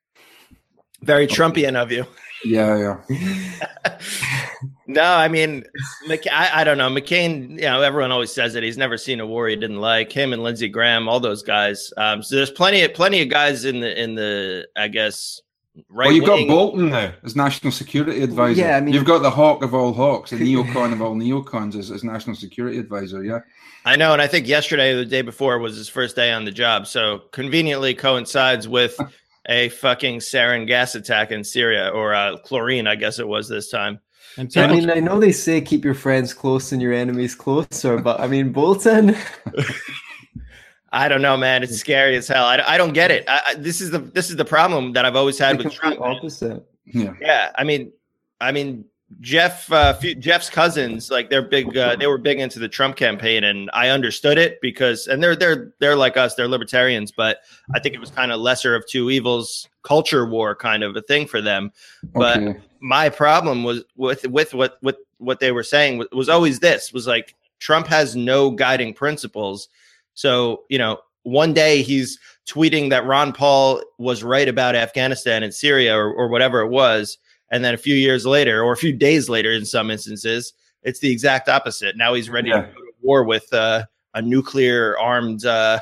very 1.02 1.28
Trumpian 1.28 1.76
of 1.76 1.92
you. 1.92 2.06
Yeah, 2.44 2.98
yeah. 3.10 3.98
no, 4.88 5.04
I 5.04 5.28
mean, 5.28 5.64
McC- 6.08 6.32
I, 6.32 6.62
I, 6.62 6.64
don't 6.64 6.78
know. 6.78 6.90
McCain, 6.90 7.52
you 7.52 7.62
know, 7.62 7.82
everyone 7.82 8.12
always 8.12 8.34
says 8.34 8.54
that 8.54 8.64
he's 8.64 8.78
never 8.78 8.98
seen 8.98 9.20
a 9.20 9.26
war 9.26 9.48
he 9.48 9.56
didn't 9.56 9.80
like. 9.80 10.12
Him 10.12 10.34
and 10.34 10.44
Lindsey 10.44 10.68
Graham, 10.68 11.08
all 11.08 11.20
those 11.20 11.44
guys. 11.44 11.92
Um, 11.98 12.22
so 12.22 12.36
there's 12.36 12.52
plenty 12.52 12.82
of 12.84 12.94
plenty 12.94 13.22
of 13.22 13.30
guys 13.30 13.66
in 13.66 13.80
the 13.80 14.02
in 14.02 14.16
the 14.16 14.68
I 14.76 14.90
guess 14.90 15.42
right. 15.90 16.08
Well, 16.08 16.14
you've 16.14 16.26
got 16.26 16.48
Bolton 16.48 16.90
now 16.90 17.14
as 17.24 17.36
national 17.36 17.72
security 17.72 18.22
advisor. 18.22 18.60
Yeah, 18.60 18.78
I 18.78 18.82
mean, 18.82 18.94
you've 18.94 19.06
got 19.06 19.20
the 19.20 19.32
hawk 19.32 19.64
of 19.64 19.74
all 19.74 19.94
hawks, 19.94 20.32
the 20.32 20.38
neocon 20.56 20.92
of 20.92 21.02
all 21.02 21.16
neocons 21.16 21.76
as, 21.76 21.90
as 21.90 22.04
national 22.04 22.36
security 22.36 22.78
advisor. 22.78 23.24
Yeah. 23.24 23.40
I 23.86 23.98
know, 23.98 24.14
and 24.14 24.22
I 24.22 24.28
think 24.28 24.48
yesterday 24.48 24.94
or 24.94 24.98
the 24.98 25.06
day 25.06 25.22
before 25.22 25.60
was 25.60 25.76
his 25.76 25.90
first 25.90 26.16
day 26.16 26.32
on 26.32 26.46
the 26.46 26.52
job, 26.52 26.88
so 26.88 27.20
conveniently 27.32 27.94
coincides 27.94 28.66
with 28.66 28.98
a 29.48 29.70
fucking 29.70 30.20
sarin 30.20 30.68
gas 30.68 30.96
attack 30.96 31.32
in 31.32 31.44
Syria 31.44 31.90
or 31.90 32.14
uh, 32.14 32.38
chlorine, 32.38 32.88
I 32.88 32.96
guess 32.96 33.20
it 33.20 33.28
was 33.28 33.50
this 33.50 33.70
time. 33.70 34.00
I 34.38 34.68
mean, 34.68 34.90
I 34.90 35.00
know 35.00 35.20
they 35.20 35.32
say 35.32 35.62
keep 35.62 35.86
your 35.86 35.94
friends 35.94 36.34
close 36.34 36.72
and 36.72 36.82
your 36.82 36.94
enemies 36.94 37.36
closer, 37.36 37.98
but 37.98 38.20
I 38.20 38.28
mean, 38.28 38.52
Bolton. 38.52 39.16
I 40.92 41.08
don't 41.08 41.24
know, 41.24 41.36
man. 41.36 41.64
It's 41.64 41.78
scary 41.78 42.16
as 42.16 42.28
hell. 42.28 42.46
I, 42.46 42.64
I 42.68 42.78
don't 42.78 42.94
get 42.94 43.10
it. 43.10 43.26
I, 43.28 43.42
I, 43.48 43.54
this 43.56 43.82
is 43.82 43.90
the 43.90 43.98
this 43.98 44.30
is 44.30 44.36
the 44.36 44.46
problem 44.46 44.94
that 44.94 45.06
I've 45.06 45.16
always 45.16 45.40
had 45.40 45.58
the 45.58 45.64
with 45.66 45.74
Trump. 45.74 46.00
Opposite. 46.00 46.64
Yeah. 46.86 47.14
Yeah. 47.20 47.52
I 47.56 47.64
mean, 47.64 47.92
I 48.40 48.52
mean, 48.52 48.86
Jeff, 49.20 49.72
uh, 49.72 49.98
Jeff's 50.20 50.50
cousins, 50.50 51.10
like 51.10 51.30
they're 51.30 51.42
big. 51.42 51.76
Uh, 51.76 51.96
they 51.96 52.08
were 52.08 52.18
big 52.18 52.40
into 52.40 52.60
the 52.60 52.70
Trump 52.70 52.96
campaign, 52.96 53.44
and 53.44 53.70
I 53.74 53.90
understood 53.90 54.38
it 54.38 54.60
because, 54.62 55.08
and 55.08 55.22
they're 55.22 55.36
they're 55.36 55.74
they're 55.80 55.96
like 55.96 56.18
us. 56.18 56.36
They're 56.36 56.48
libertarians, 56.48 57.12
but 57.12 57.40
I 57.74 57.80
think 57.80 57.96
it 57.96 58.00
was 58.00 58.12
kind 58.12 58.32
of 58.32 58.40
lesser 58.40 58.76
of 58.76 58.86
two 58.88 59.10
evils, 59.10 59.68
culture 59.84 60.26
war 60.26 60.56
kind 60.56 60.84
of 60.84 60.96
a 60.96 61.02
thing 61.02 61.28
for 61.28 61.42
them. 61.42 61.72
But 62.14 62.38
okay. 62.38 62.60
My 62.84 63.08
problem 63.10 63.64
was 63.64 63.84
with 63.96 64.28
with 64.28 64.54
what 64.54 64.78
what 64.82 64.98
what 65.18 65.40
they 65.40 65.52
were 65.54 65.64
saying 65.64 66.04
was 66.12 66.28
always 66.30 66.60
this 66.60 66.92
was 66.94 67.08
like 67.08 67.34
Trump 67.60 67.88
has 67.88 68.16
no 68.16 68.52
guiding 68.52 68.94
principles. 68.94 69.70
So 70.16 70.64
you 70.70 70.78
know, 70.78 71.00
one 71.24 71.54
day 71.54 71.82
he's 71.82 72.20
tweeting 72.46 72.90
that 72.90 73.06
Ron 73.06 73.32
Paul 73.32 73.82
was 73.98 74.22
right 74.22 74.50
about 74.50 74.76
Afghanistan 74.76 75.44
and 75.44 75.54
Syria 75.54 75.96
or, 75.98 76.14
or 76.14 76.28
whatever 76.28 76.60
it 76.60 76.68
was. 76.70 77.18
And 77.52 77.64
then 77.64 77.74
a 77.74 77.78
few 77.78 77.96
years 77.96 78.26
later, 78.26 78.62
or 78.64 78.74
a 78.74 78.78
few 78.78 78.92
days 78.92 79.30
later, 79.30 79.52
in 79.52 79.64
some 79.64 79.90
instances, 79.90 80.54
it's 80.82 81.00
the 81.00 81.10
exact 81.12 81.48
opposite. 81.48 81.96
Now 81.96 82.14
he's 82.16 82.30
ready 82.30 82.50
Yeah. 82.50 82.64
to 82.64 82.68
go 82.68 82.74
to 82.82 82.92
war 83.02 83.24
with 83.24 83.52
uh, 83.54 83.86
a 84.14 84.22
nuclear 84.22 84.98
armed, 85.00 85.46
uh, 85.46 85.80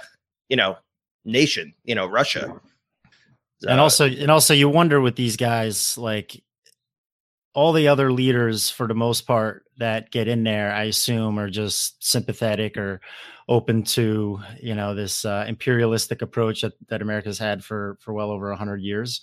you 0.50 0.58
know, 0.58 0.78
nation, 1.26 1.74
you 1.84 1.96
know, 1.96 2.06
Russia. 2.06 2.60
and 3.68 3.80
Uh, 3.80 3.84
also 3.84 4.06
and 4.08 4.30
also 4.30 4.54
you 4.54 4.70
wonder 4.70 5.02
with 5.02 5.16
these 5.16 5.36
guys 5.38 5.98
like 5.98 6.44
all 7.54 7.74
the 7.74 7.88
other 7.88 8.12
leaders 8.12 8.70
for 8.70 8.88
the 8.88 8.94
most 8.94 9.28
part 9.28 9.66
that 9.78 10.12
get 10.12 10.28
in 10.28 10.44
there 10.44 10.72
i 10.74 10.84
assume 10.84 11.40
are 11.40 11.50
just 11.50 12.04
sympathetic 12.06 12.78
or 12.78 13.02
open 13.50 13.84
to 13.84 14.40
you 14.62 14.76
know 14.76 14.96
this 14.96 15.26
uh, 15.26 15.46
imperialistic 15.48 16.22
approach 16.22 16.62
that, 16.62 16.74
that 16.88 17.02
america's 17.02 17.40
had 17.40 17.64
for 17.64 17.98
for 18.00 18.14
well 18.14 18.32
over 18.32 18.50
100 18.50 18.82
years 18.82 19.22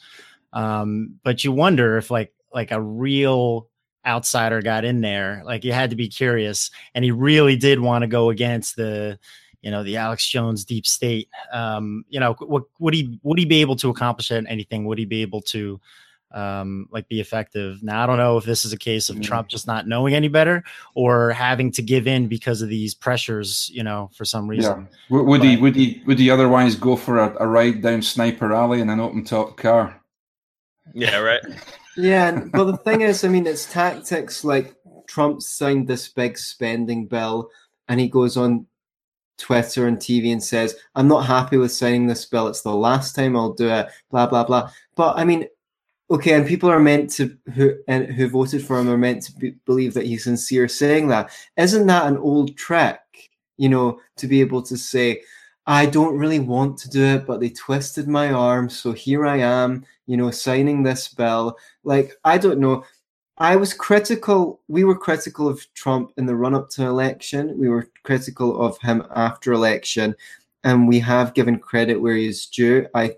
um 0.53 1.15
but 1.23 1.45
you 1.45 1.53
wonder 1.53 1.97
if 1.97 2.11
like 2.11 2.33
like 2.53 2.71
a 2.71 2.81
real 2.81 3.69
outsider 4.07 4.63
got 4.63 4.85
in 4.85 5.01
there 5.01 5.43
like 5.45 5.65
you 5.65 5.73
had 5.73 5.91
to 5.91 5.97
be 5.97 6.09
curious 6.09 6.71
and 6.95 7.05
he 7.05 7.11
really 7.11 7.57
did 7.57 7.81
want 7.81 8.03
to 8.03 8.09
go 8.09 8.31
against 8.31 8.77
the 8.77 9.19
you 9.63 9.71
know 9.71 9.83
the 9.83 9.97
Alex 9.97 10.27
Jones 10.29 10.65
deep 10.65 10.87
state. 10.87 11.29
Um, 11.53 12.05
you 12.09 12.21
know, 12.21 12.35
what 12.39 12.65
would 12.79 12.95
he 12.95 13.19
would 13.23 13.39
he 13.39 13.45
be 13.45 13.61
able 13.61 13.77
to 13.77 13.91
accomplish 13.91 14.31
anything? 14.31 14.85
Would 14.85 14.99
he 14.99 15.05
be 15.05 15.23
able 15.23 15.41
to 15.43 15.81
um, 16.33 16.89
like 16.91 17.09
be 17.09 17.21
effective? 17.21 17.83
Now 17.83 18.03
I 18.03 18.07
don't 18.07 18.19
know 18.19 18.37
if 18.37 18.45
this 18.45 18.65
is 18.65 18.73
a 18.73 18.77
case 18.79 19.09
of 19.09 19.17
Mm. 19.17 19.23
Trump 19.23 19.49
just 19.49 19.67
not 19.67 19.87
knowing 19.89 20.15
any 20.15 20.29
better 20.29 20.63
or 20.95 21.31
having 21.33 21.73
to 21.73 21.83
give 21.83 22.07
in 22.07 22.29
because 22.29 22.63
of 22.63 22.69
these 22.69 22.95
pressures. 22.95 23.71
You 23.73 23.83
know, 23.83 24.11
for 24.15 24.25
some 24.25 24.45
Yeah. 24.47 24.51
reason. 24.51 24.89
Would, 25.11 25.25
would 25.25 25.43
he 25.45 25.57
would 25.57 25.77
he 25.77 26.03
would 26.07 26.19
he 26.19 26.31
otherwise 26.31 26.75
go 26.77 26.97
for 26.97 27.19
a, 27.19 27.37
a 27.41 27.47
ride 27.47 27.83
down 27.83 28.03
Sniper 28.03 28.53
Alley 28.53 28.81
in 28.81 28.91
an 28.91 29.01
open 29.01 29.25
top 29.25 29.57
car? 29.57 30.01
yeah, 30.95 31.19
right. 31.19 31.41
Yeah, 31.97 32.29
and- 32.29 32.53
but 32.53 32.65
the 32.67 32.77
thing 32.77 33.01
is, 33.01 33.25
I 33.25 33.29
mean, 33.29 33.45
it's 33.47 33.71
tactics 33.73 34.45
like 34.45 34.73
Trump 35.09 35.43
signed 35.43 35.89
this 35.89 36.07
big 36.09 36.39
spending 36.39 37.07
bill, 37.07 37.51
and 37.89 37.99
he 37.99 38.09
goes 38.09 38.37
on 38.37 38.67
Twitter 39.37 39.89
and 39.89 39.99
TV 39.99 40.31
and 40.31 40.43
says, 40.43 40.77
"I'm 40.95 41.09
not 41.09 41.27
happy 41.27 41.57
with 41.57 41.73
signing 41.73 42.07
this 42.07 42.25
bill. 42.25 42.47
It's 42.47 42.63
the 42.63 42.73
last 42.75 43.17
time 43.17 43.37
I'll 43.37 43.53
do 43.53 43.69
it." 43.69 43.89
Blah 44.13 44.27
blah 44.29 44.45
blah. 44.45 44.71
But 44.95 45.19
I 45.19 45.25
mean, 45.25 45.47
okay, 46.11 46.35
and 46.35 46.47
people 46.47 46.71
are 46.71 46.81
meant 46.81 47.11
to 47.13 47.37
who 47.55 47.75
and 47.89 48.07
who 48.07 48.29
voted 48.29 48.65
for 48.65 48.79
him 48.79 48.89
are 48.89 48.99
meant 48.99 49.23
to 49.25 49.33
be, 49.33 49.51
believe 49.67 49.95
that 49.95 50.07
he's 50.07 50.25
sincere 50.25 50.69
saying 50.69 51.09
that. 51.09 51.31
Isn't 51.57 51.87
that 51.87 52.07
an 52.07 52.19
old 52.19 52.57
trick? 52.57 53.01
You 53.57 53.69
know, 53.69 54.01
to 54.17 54.27
be 54.27 54.41
able 54.41 54.63
to 54.63 54.77
say. 54.77 55.23
I 55.67 55.85
don't 55.85 56.17
really 56.17 56.39
want 56.39 56.79
to 56.79 56.89
do 56.89 57.05
it, 57.05 57.27
but 57.27 57.41
they 57.41 57.51
twisted 57.51 58.09
my 58.09 58.33
arm, 58.33 58.71
so 58.71 58.93
here 58.93 59.27
I 59.27 59.37
am, 59.37 59.85
you 60.07 60.17
know, 60.17 60.31
signing 60.31 60.83
this 60.83 61.09
bill 61.09 61.59
like 61.85 62.13
I 62.25 62.39
don't 62.39 62.59
know. 62.59 62.85
I 63.37 63.55
was 63.57 63.75
critical. 63.75 64.61
We 64.69 64.85
were 64.85 64.97
critical 64.97 65.47
of 65.47 65.65
Trump 65.75 66.13
in 66.17 66.27
the 66.27 66.35
run 66.35 66.55
up 66.55 66.71
to 66.71 66.87
election. 66.87 67.57
We 67.59 67.69
were 67.69 67.89
critical 68.03 68.61
of 68.61 68.79
him 68.79 69.05
after 69.15 69.53
election, 69.53 70.15
and 70.65 70.89
we 70.89 70.99
have 71.01 71.35
given 71.35 71.59
credit 71.59 72.01
where 72.01 72.17
he 72.17 72.27
is 72.29 72.47
due. 72.47 72.87
I 72.95 73.17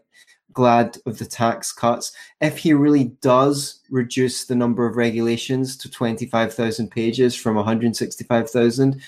glad 0.53 0.99
of 1.07 1.19
the 1.19 1.27
tax 1.27 1.73
cuts. 1.73 2.13
If 2.41 2.59
he 2.59 2.73
really 2.75 3.05
does 3.23 3.81
reduce 3.91 4.45
the 4.47 4.55
number 4.55 4.87
of 4.87 4.97
regulations 4.97 5.77
to 5.79 5.91
twenty 5.91 6.27
five 6.27 6.53
thousand 6.55 6.91
pages 6.91 7.35
from 7.35 7.57
one 7.57 7.65
hundred 7.65 7.95
sixty 7.97 8.25
five 8.25 8.51
thousand, 8.51 9.01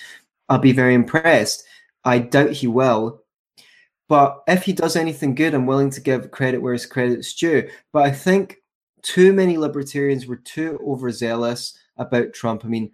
I'll 0.49 0.59
be 0.59 0.73
very 0.73 0.95
impressed. 0.95 1.65
I 2.05 2.19
doubt 2.19 2.51
he 2.51 2.67
will. 2.67 3.23
But 4.09 4.43
if 4.47 4.65
he 4.65 4.73
does 4.73 4.97
anything 4.97 5.35
good, 5.35 5.55
I'm 5.55 5.67
willing 5.67 5.91
to 5.91 6.01
give 6.01 6.31
credit 6.31 6.61
where 6.61 6.75
his 6.75 6.85
credit's 6.87 7.33
due. 7.35 7.69
But 7.93 8.03
I 8.03 8.11
think 8.11 8.59
too 9.03 9.33
many 9.33 9.57
libertarians 9.57 10.27
were 10.27 10.37
too 10.37 10.79
overzealous 10.87 11.79
about 11.97 12.33
Trump. 12.35 12.65
I 12.65 12.69
mean, 12.69 12.91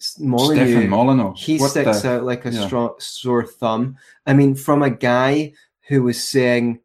S- 0.00 0.10
Stefan 0.10 0.28
Molyneux, 0.28 0.88
Molyneux. 0.88 1.32
he 1.36 1.58
What 1.58 1.70
sticks 1.70 2.02
the- 2.02 2.16
out 2.16 2.24
like 2.24 2.44
a 2.44 2.50
yeah. 2.50 2.66
strong 2.66 2.94
sore 2.98 3.46
thumb. 3.46 3.96
I 4.26 4.34
mean, 4.34 4.54
from 4.54 4.82
a 4.82 4.90
guy 4.90 5.54
who 5.88 6.02
was 6.02 6.22
saying, 6.28 6.80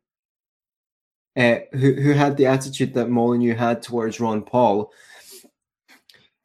uh, 1.36 1.56
who 1.72 1.94
who 1.94 2.14
had 2.14 2.38
the 2.38 2.46
attitude 2.46 2.94
that 2.94 3.10
Molyneux 3.10 3.56
had 3.56 3.82
towards 3.82 4.20
Ron 4.20 4.44
Paul, 4.44 4.92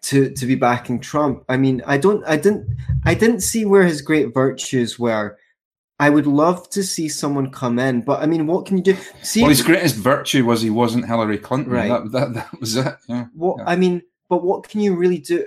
to 0.02 0.30
to 0.30 0.46
be 0.46 0.54
backing 0.54 1.00
Trump. 1.00 1.44
I 1.48 1.56
mean, 1.56 1.82
I 1.86 1.98
don't, 1.98 2.24
I 2.26 2.36
didn't, 2.36 2.66
I 3.04 3.14
didn't 3.14 3.40
see 3.40 3.64
where 3.64 3.84
his 3.84 4.00
great 4.00 4.32
virtues 4.32 4.98
were. 4.98 5.36
I 6.00 6.10
would 6.10 6.26
love 6.26 6.70
to 6.70 6.84
see 6.84 7.08
someone 7.08 7.50
come 7.50 7.78
in, 7.78 8.02
but 8.02 8.22
I 8.22 8.26
mean, 8.26 8.46
what 8.46 8.66
can 8.66 8.76
you 8.76 8.84
do? 8.84 8.96
See, 9.22 9.42
Well, 9.42 9.50
his 9.50 9.62
greatest 9.62 9.96
virtue 9.96 10.44
was 10.44 10.62
he 10.62 10.70
wasn't 10.70 11.06
Hillary 11.06 11.38
Clinton. 11.38 11.72
Right. 11.72 11.88
That, 11.88 12.12
that, 12.12 12.34
that 12.34 12.60
was 12.60 12.76
it. 12.76 12.94
Yeah. 13.08 13.26
what 13.34 13.58
Yeah. 13.58 13.64
I 13.66 13.74
mean, 13.74 14.02
but 14.28 14.44
what 14.44 14.68
can 14.68 14.80
you 14.80 14.94
really 14.94 15.18
do? 15.18 15.44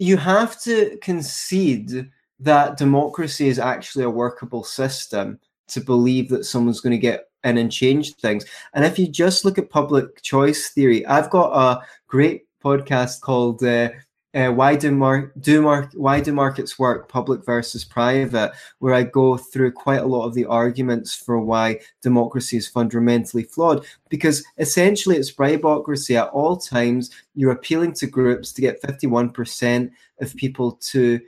You 0.00 0.16
have 0.16 0.60
to 0.62 0.98
concede 1.02 2.10
that 2.40 2.76
democracy 2.76 3.48
is 3.48 3.58
actually 3.58 4.04
a 4.04 4.10
workable 4.10 4.64
system 4.64 5.38
to 5.68 5.80
believe 5.80 6.28
that 6.30 6.44
someone's 6.44 6.80
going 6.80 6.92
to 6.92 6.98
get 6.98 7.27
in 7.44 7.58
and 7.58 7.72
change 7.72 8.14
things. 8.16 8.44
And 8.74 8.84
if 8.84 8.98
you 8.98 9.08
just 9.08 9.44
look 9.44 9.58
at 9.58 9.70
public 9.70 10.22
choice 10.22 10.70
theory, 10.70 11.06
I've 11.06 11.30
got 11.30 11.52
a 11.52 11.84
great 12.06 12.46
podcast 12.62 13.20
called 13.20 13.62
uh, 13.62 13.90
uh, 14.34 14.50
"Why 14.50 14.76
Do 14.76 14.90
Mar- 14.90 15.32
Do 15.40 15.62
Mar- 15.62 15.90
Why 15.94 16.20
Do 16.20 16.32
Markets 16.32 16.78
Work: 16.78 17.08
Public 17.08 17.44
versus 17.44 17.84
Private," 17.84 18.52
where 18.78 18.94
I 18.94 19.04
go 19.04 19.36
through 19.36 19.72
quite 19.72 20.02
a 20.02 20.06
lot 20.06 20.26
of 20.26 20.34
the 20.34 20.46
arguments 20.46 21.14
for 21.14 21.40
why 21.40 21.80
democracy 22.02 22.56
is 22.56 22.68
fundamentally 22.68 23.44
flawed 23.44 23.86
because 24.08 24.44
essentially 24.58 25.16
it's 25.16 25.32
bribocracy 25.32 26.16
at 26.16 26.28
all 26.28 26.56
times. 26.56 27.10
You're 27.34 27.52
appealing 27.52 27.92
to 27.94 28.06
groups 28.06 28.52
to 28.52 28.60
get 28.60 28.82
51% 28.82 29.90
of 30.20 30.36
people 30.36 30.72
to 30.72 31.20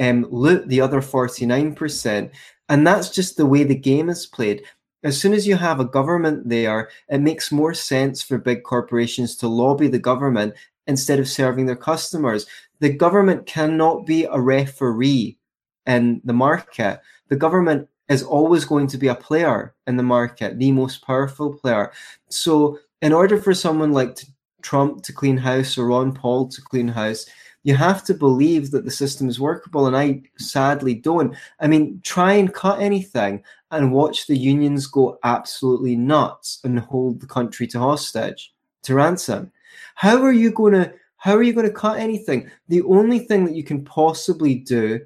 um, 0.00 0.26
loot 0.30 0.68
the 0.68 0.80
other 0.80 1.00
49%. 1.00 2.30
And 2.70 2.86
that's 2.86 3.10
just 3.10 3.36
the 3.36 3.46
way 3.46 3.64
the 3.64 3.74
game 3.74 4.10
is 4.10 4.26
played. 4.26 4.62
As 5.04 5.20
soon 5.20 5.32
as 5.32 5.46
you 5.46 5.56
have 5.56 5.78
a 5.78 5.84
government 5.84 6.48
there, 6.48 6.90
it 7.08 7.20
makes 7.20 7.52
more 7.52 7.72
sense 7.72 8.20
for 8.20 8.36
big 8.36 8.64
corporations 8.64 9.36
to 9.36 9.48
lobby 9.48 9.86
the 9.86 9.98
government 9.98 10.54
instead 10.88 11.20
of 11.20 11.28
serving 11.28 11.66
their 11.66 11.76
customers. 11.76 12.46
The 12.80 12.92
government 12.92 13.46
cannot 13.46 14.06
be 14.06 14.24
a 14.24 14.40
referee 14.40 15.38
in 15.86 16.20
the 16.24 16.32
market. 16.32 17.00
The 17.28 17.36
government 17.36 17.88
is 18.08 18.22
always 18.22 18.64
going 18.64 18.88
to 18.88 18.98
be 18.98 19.08
a 19.08 19.14
player 19.14 19.74
in 19.86 19.96
the 19.96 20.02
market, 20.02 20.58
the 20.58 20.72
most 20.72 21.02
powerful 21.02 21.54
player. 21.54 21.92
So, 22.30 22.78
in 23.00 23.12
order 23.12 23.40
for 23.40 23.54
someone 23.54 23.92
like 23.92 24.18
Trump 24.62 25.02
to 25.04 25.12
clean 25.12 25.36
house 25.36 25.78
or 25.78 25.86
Ron 25.86 26.12
Paul 26.12 26.48
to 26.48 26.60
clean 26.62 26.88
house, 26.88 27.26
you 27.64 27.74
have 27.74 28.04
to 28.04 28.14
believe 28.14 28.70
that 28.70 28.84
the 28.84 28.90
system 28.90 29.28
is 29.28 29.40
workable. 29.40 29.86
And 29.86 29.96
I 29.96 30.22
sadly 30.38 30.94
don't. 30.94 31.34
I 31.60 31.66
mean, 31.66 32.00
try 32.02 32.34
and 32.34 32.52
cut 32.52 32.80
anything 32.80 33.42
and 33.70 33.92
watch 33.92 34.26
the 34.26 34.36
unions 34.36 34.86
go 34.86 35.18
absolutely 35.24 35.96
nuts 35.96 36.60
and 36.64 36.78
hold 36.78 37.20
the 37.20 37.26
country 37.26 37.66
to 37.68 37.78
hostage, 37.78 38.52
to 38.84 38.94
ransom. 38.94 39.52
How 39.94 40.22
are 40.22 40.32
you 40.32 40.50
going 40.50 40.74
to? 40.74 40.92
How 41.16 41.34
are 41.34 41.42
you 41.42 41.52
going 41.52 41.66
to 41.66 41.72
cut 41.72 41.98
anything? 41.98 42.48
The 42.68 42.82
only 42.82 43.18
thing 43.18 43.44
that 43.44 43.56
you 43.56 43.64
can 43.64 43.84
possibly 43.84 44.54
do 44.54 45.00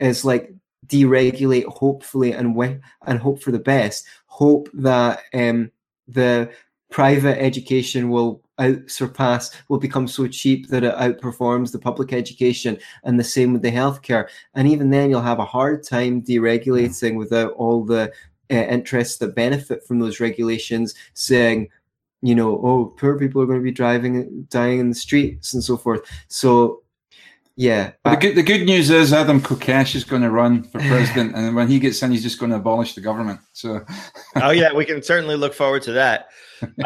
is 0.00 0.24
like 0.24 0.50
deregulate, 0.86 1.66
hopefully, 1.66 2.32
and 2.32 2.54
wi- 2.54 2.80
and 3.06 3.18
hope 3.18 3.42
for 3.42 3.52
the 3.52 3.58
best. 3.58 4.06
Hope 4.26 4.70
that 4.72 5.20
um, 5.34 5.70
the 6.06 6.50
private 6.90 7.38
education 7.38 8.08
will 8.08 8.42
out 8.58 8.90
surpass 8.90 9.50
will 9.68 9.78
become 9.78 10.08
so 10.08 10.26
cheap 10.26 10.68
that 10.68 10.84
it 10.84 10.94
outperforms 10.94 11.72
the 11.72 11.78
public 11.78 12.12
education 12.12 12.78
and 13.04 13.18
the 13.18 13.24
same 13.24 13.52
with 13.52 13.62
the 13.62 13.70
healthcare. 13.70 14.28
And 14.54 14.68
even 14.68 14.90
then 14.90 15.10
you'll 15.10 15.20
have 15.22 15.38
a 15.38 15.44
hard 15.44 15.82
time 15.82 16.22
deregulating 16.22 17.16
without 17.16 17.52
all 17.52 17.84
the 17.84 18.12
uh, 18.50 18.54
interests 18.54 19.18
that 19.18 19.34
benefit 19.34 19.84
from 19.86 19.98
those 19.98 20.20
regulations 20.20 20.94
saying 21.14 21.68
you 22.22 22.34
know 22.34 22.60
oh 22.64 22.94
poor 22.98 23.18
people 23.18 23.40
are 23.40 23.46
going 23.46 23.58
to 23.58 23.62
be 23.64 23.70
driving 23.70 24.46
dying 24.50 24.80
in 24.80 24.88
the 24.88 24.94
streets 24.94 25.54
and 25.54 25.62
so 25.62 25.76
forth. 25.76 26.00
So 26.28 26.82
yeah 27.58 27.90
But 28.04 28.12
the 28.12 28.16
good, 28.28 28.36
the 28.36 28.42
good 28.44 28.64
news 28.66 28.88
is 28.88 29.12
Adam 29.12 29.40
Kokesh 29.40 29.94
is 29.94 30.04
going 30.04 30.22
to 30.22 30.30
run 30.30 30.62
for 30.62 30.78
president, 30.78 31.34
and 31.34 31.54
when 31.56 31.68
he 31.68 31.78
gets 31.78 32.02
in, 32.02 32.12
he's 32.12 32.22
just 32.22 32.38
going 32.38 32.50
to 32.52 32.56
abolish 32.56 32.94
the 32.94 33.00
government. 33.02 33.40
So, 33.52 33.84
oh 34.36 34.50
yeah, 34.50 34.72
we 34.72 34.84
can 34.84 35.02
certainly 35.02 35.34
look 35.36 35.52
forward 35.52 35.82
to 35.82 35.92
that. 35.92 36.28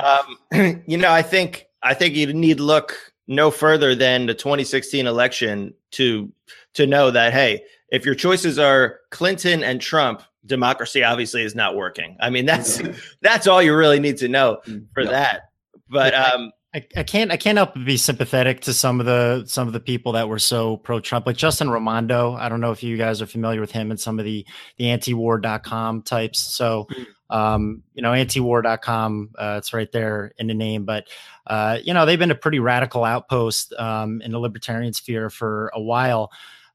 Um, 0.03 0.83
you 0.87 0.97
know, 0.97 1.11
I 1.13 1.23
think 1.23 1.67
I 1.83 1.95
think 1.95 2.17
you 2.17 2.33
need 2.33 2.59
look 2.59 2.97
no 3.29 3.51
further 3.51 3.95
than 3.95 4.27
the 4.27 4.35
2016 4.35 5.07
election 5.07 5.75
to 5.93 6.33
to 6.75 6.87
know 6.87 7.11
that 7.11 7.33
hey, 7.35 7.63
if 7.91 8.05
your 8.07 8.15
choices 8.15 8.59
are 8.59 9.01
Clinton 9.11 9.63
and 9.63 9.79
Trump, 9.81 10.23
democracy 10.47 11.05
obviously 11.05 11.43
is 11.43 11.55
not 11.55 11.77
working. 11.77 12.17
I 12.21 12.31
mean, 12.31 12.47
that's 12.47 12.81
that's 13.21 13.47
all 13.47 13.63
you 13.63 13.77
really 13.77 14.01
need 14.01 14.17
to 14.19 14.29
know 14.29 14.61
for 14.95 15.03
Yeah. 15.03 15.11
that. 15.11 15.41
But 15.89 16.15
um, 16.15 16.51
I, 16.75 16.87
I 16.97 17.03
can't 17.03 17.31
I 17.31 17.37
can't 17.37 17.59
help 17.59 17.75
but 17.75 17.85
be 17.85 17.99
sympathetic 17.99 18.61
to 18.63 18.73
some 18.73 18.99
of 18.99 19.05
the 19.05 19.45
some 19.47 19.67
of 19.67 19.75
the 19.75 19.81
people 19.81 20.13
that 20.13 20.29
were 20.29 20.39
so 20.39 20.79
pro 20.79 21.01
Trump, 21.01 21.27
like 21.27 21.37
Justin 21.37 21.69
Raimondo. 21.69 22.35
I 22.35 22.49
don't 22.49 22.61
know 22.61 22.73
if 22.73 22.83
you 22.83 22.97
guys 22.97 23.21
are 23.21 23.27
familiar 23.27 23.61
with 23.61 23.71
him 23.71 23.91
and 23.91 24.01
some 24.01 24.19
of 24.19 24.25
the 24.25 24.47
the 24.79 24.87
antiwar.com 24.87 26.03
types. 26.03 26.39
So 26.39 26.89
um, 27.33 27.83
you 27.95 28.03
know, 28.03 28.13
antiwar.com, 28.13 29.31
uh, 29.39 29.55
it's 29.59 29.73
right 29.73 29.91
there 29.91 30.33
in 30.39 30.47
the 30.47 30.55
name, 30.55 30.85
but 30.85 31.09
uh, 31.47 31.79
you 31.83 31.95
know, 31.95 32.05
they've 32.05 32.19
been 32.19 32.31
a 32.31 32.37
pretty 32.37 32.59
radical 32.59 33.05
outpost 33.05 33.73
um, 33.75 34.21
in 34.21 34.33
the 34.33 34.39
libertarian 34.39 34.93
sphere 34.93 35.31
for 35.31 35.71
a 35.75 35.81
while. 35.81 36.31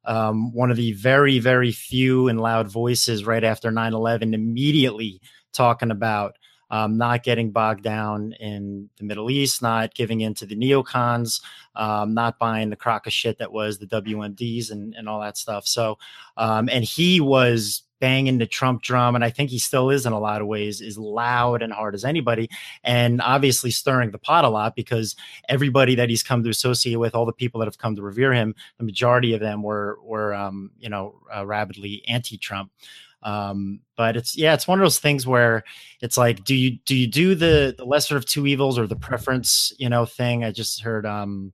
Um, 0.05 0.53
one 0.53 0.71
of 0.71 0.77
the 0.77 0.93
very, 0.93 1.37
very 1.37 1.71
few 1.71 2.27
and 2.27 2.41
loud 2.41 2.71
voices 2.71 3.25
right 3.25 3.43
after 3.43 3.69
9 3.69 3.93
11 3.93 4.33
immediately 4.33 5.21
talking 5.53 5.91
about 5.91 6.36
um, 6.69 6.97
not 6.97 7.23
getting 7.23 7.51
bogged 7.51 7.83
down 7.83 8.33
in 8.33 8.89
the 8.97 9.03
Middle 9.03 9.29
East, 9.31 9.61
not 9.61 9.93
giving 9.93 10.21
in 10.21 10.33
to 10.35 10.45
the 10.45 10.55
neocons, 10.55 11.41
um, 11.75 12.13
not 12.13 12.39
buying 12.39 12.69
the 12.69 12.75
crock 12.75 13.07
of 13.07 13.13
shit 13.13 13.37
that 13.39 13.51
was 13.51 13.77
the 13.77 13.87
WMDs 13.87 14.71
and, 14.71 14.93
and 14.95 15.07
all 15.07 15.21
that 15.21 15.37
stuff. 15.37 15.67
So, 15.67 15.97
um, 16.35 16.69
and 16.69 16.83
he 16.83 17.19
was 17.19 17.83
banging 17.99 18.37
the 18.37 18.45
Trump 18.45 18.81
drum, 18.81 19.15
and 19.15 19.23
I 19.23 19.29
think 19.29 19.49
he 19.49 19.59
still 19.59 19.89
is 19.89 20.05
in 20.05 20.13
a 20.13 20.19
lot 20.19 20.41
of 20.41 20.47
ways, 20.47 20.81
is 20.81 20.97
loud 20.97 21.61
and 21.61 21.73
hard 21.73 21.95
as 21.95 22.05
anybody, 22.05 22.49
and 22.83 23.21
obviously 23.21 23.71
stirring 23.71 24.11
the 24.11 24.19
pot 24.19 24.45
a 24.45 24.49
lot 24.49 24.75
because 24.75 25.15
everybody 25.49 25.95
that 25.95 26.09
he's 26.09 26.23
come 26.23 26.43
to 26.43 26.49
associate 26.49 26.97
with, 26.97 27.15
all 27.15 27.25
the 27.25 27.33
people 27.33 27.59
that 27.59 27.65
have 27.65 27.77
come 27.77 27.95
to 27.95 28.01
revere 28.01 28.33
him, 28.33 28.55
the 28.77 28.83
majority 28.83 29.33
of 29.33 29.39
them 29.39 29.63
were 29.63 29.99
were 30.03 30.33
um, 30.33 30.71
you 30.79 30.89
know 30.89 31.15
uh, 31.35 31.45
rabidly 31.45 32.03
anti-Trump. 32.07 32.71
Um, 33.23 33.81
but 33.95 34.15
it's 34.15 34.37
yeah, 34.37 34.53
it's 34.53 34.67
one 34.67 34.79
of 34.79 34.83
those 34.83 34.99
things 34.99 35.25
where 35.25 35.63
it's 36.01 36.17
like, 36.17 36.43
do 36.43 36.55
you 36.55 36.77
do 36.85 36.95
you 36.95 37.07
do 37.07 37.35
the 37.35 37.75
the 37.77 37.85
lesser 37.85 38.15
of 38.15 38.25
two 38.25 38.45
evils 38.47 38.77
or 38.77 38.87
the 38.87 38.95
preference, 38.95 39.73
you 39.77 39.89
know, 39.89 40.05
thing? 40.05 40.43
I 40.43 40.51
just 40.51 40.81
heard 40.81 41.05
um 41.05 41.53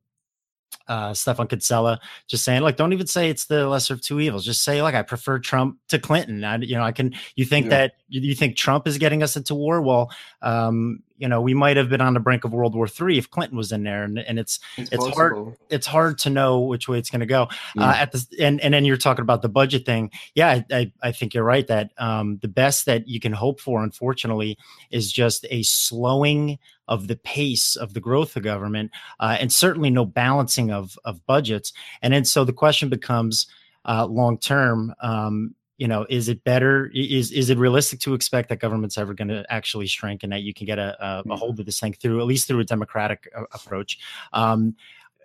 uh, 0.88 1.14
Stephan 1.14 1.48
Kinsella 1.48 2.00
just 2.28 2.44
saying, 2.44 2.62
like, 2.62 2.76
don't 2.76 2.94
even 2.94 3.08
say 3.08 3.30
it's 3.30 3.46
the 3.46 3.68
lesser 3.68 3.94
of 3.94 4.02
two 4.02 4.20
evils. 4.20 4.46
Just 4.46 4.64
say, 4.64 4.82
like, 4.82 4.96
I 4.96 5.02
prefer 5.02 5.40
Trump 5.40 5.78
to 5.90 6.00
Clinton. 6.00 6.44
I, 6.44 6.58
you 6.58 6.76
know, 6.76 6.84
I 6.84 6.92
can. 6.92 7.14
You 7.36 7.46
think 7.46 7.66
yeah. 7.66 7.70
that 7.70 7.94
you 8.10 8.36
think 8.36 8.58
Trump 8.58 8.88
is 8.88 8.98
getting 8.98 9.24
us 9.24 9.38
into 9.38 9.56
war? 9.56 9.82
Well, 9.82 10.12
um, 10.42 11.00
you 11.24 11.30
know, 11.30 11.40
we 11.40 11.54
might 11.54 11.78
have 11.78 11.88
been 11.88 12.02
on 12.02 12.14
the 12.14 12.20
brink 12.20 12.44
of 12.44 12.52
World 12.52 12.76
War 12.76 12.86
Three 12.86 13.18
if 13.18 13.32
Clinton 13.32 13.58
was 13.58 13.72
in 13.72 13.84
there, 13.84 14.04
and, 14.04 14.20
and 14.20 14.38
it's 14.38 14.60
it's, 14.76 14.92
it's 14.92 15.08
hard 15.08 15.56
it's 15.70 15.88
hard 15.88 16.18
to 16.18 16.30
know 16.30 16.60
which 16.60 16.90
way 16.90 17.00
it's 17.00 17.10
going 17.10 17.22
to 17.22 17.26
go. 17.26 17.48
Yeah. 17.76 17.88
Uh, 17.88 17.94
at 17.94 18.12
the 18.12 18.28
and 18.42 18.60
and 18.60 18.74
then 18.74 18.84
you're 18.84 18.98
talking 18.98 19.22
about 19.22 19.42
the 19.42 19.48
budget 19.48 19.86
thing. 19.86 20.12
Yeah, 20.36 20.50
I, 20.50 20.66
I, 20.70 20.92
I 21.02 21.12
think 21.14 21.34
you're 21.34 21.46
right 21.46 21.66
that 21.68 21.92
um, 21.98 22.40
the 22.42 22.50
best 22.50 22.88
that 22.88 23.08
you 23.08 23.22
can 23.22 23.32
hope 23.32 23.62
for, 23.62 23.82
unfortunately, 23.82 24.58
is 24.92 25.14
just 25.14 25.46
a 25.50 25.64
slowing 25.64 26.60
of 26.90 27.08
the 27.08 27.16
pace 27.16 27.78
of 27.78 27.94
the 27.94 28.02
growth 28.02 28.36
of 28.36 28.44
government, 28.44 28.92
uh, 29.22 29.38
and 29.40 29.50
certainly 29.50 29.92
no 29.92 30.06
balancing 30.06 30.72
of 30.72 31.00
of 31.06 31.26
budgets. 31.26 31.72
And 32.02 32.14
then 32.14 32.26
so 32.26 32.44
the 32.44 32.52
question 32.52 32.90
becomes 32.90 33.48
uh, 33.86 34.08
long 34.08 34.38
term. 34.38 34.94
Um, 35.02 35.56
you 35.78 35.88
know 35.88 36.06
is 36.10 36.30
it 36.30 36.44
better 36.44 36.92
is 36.94 37.32
is 37.32 37.50
it 37.50 37.58
realistic 37.58 38.00
to 38.00 38.14
expect 38.14 38.50
that 38.50 38.60
government's 38.60 38.98
ever 38.98 39.14
going 39.14 39.28
to 39.28 39.46
actually 39.50 39.88
shrink 39.88 40.24
and 40.24 40.32
that 40.32 40.42
you 40.42 40.54
can 40.54 40.66
get 40.66 40.80
a, 40.80 40.96
a, 41.04 41.20
a, 41.20 41.24
mm. 41.24 41.38
hold 41.38 41.60
of 41.60 41.66
this 41.66 41.80
thing 41.80 41.94
through 41.94 42.20
at 42.20 42.26
least 42.26 42.48
through 42.48 42.60
a 42.60 42.64
democratic 42.64 43.30
uh, 43.36 43.44
approach 43.54 44.00
um, 44.34 44.76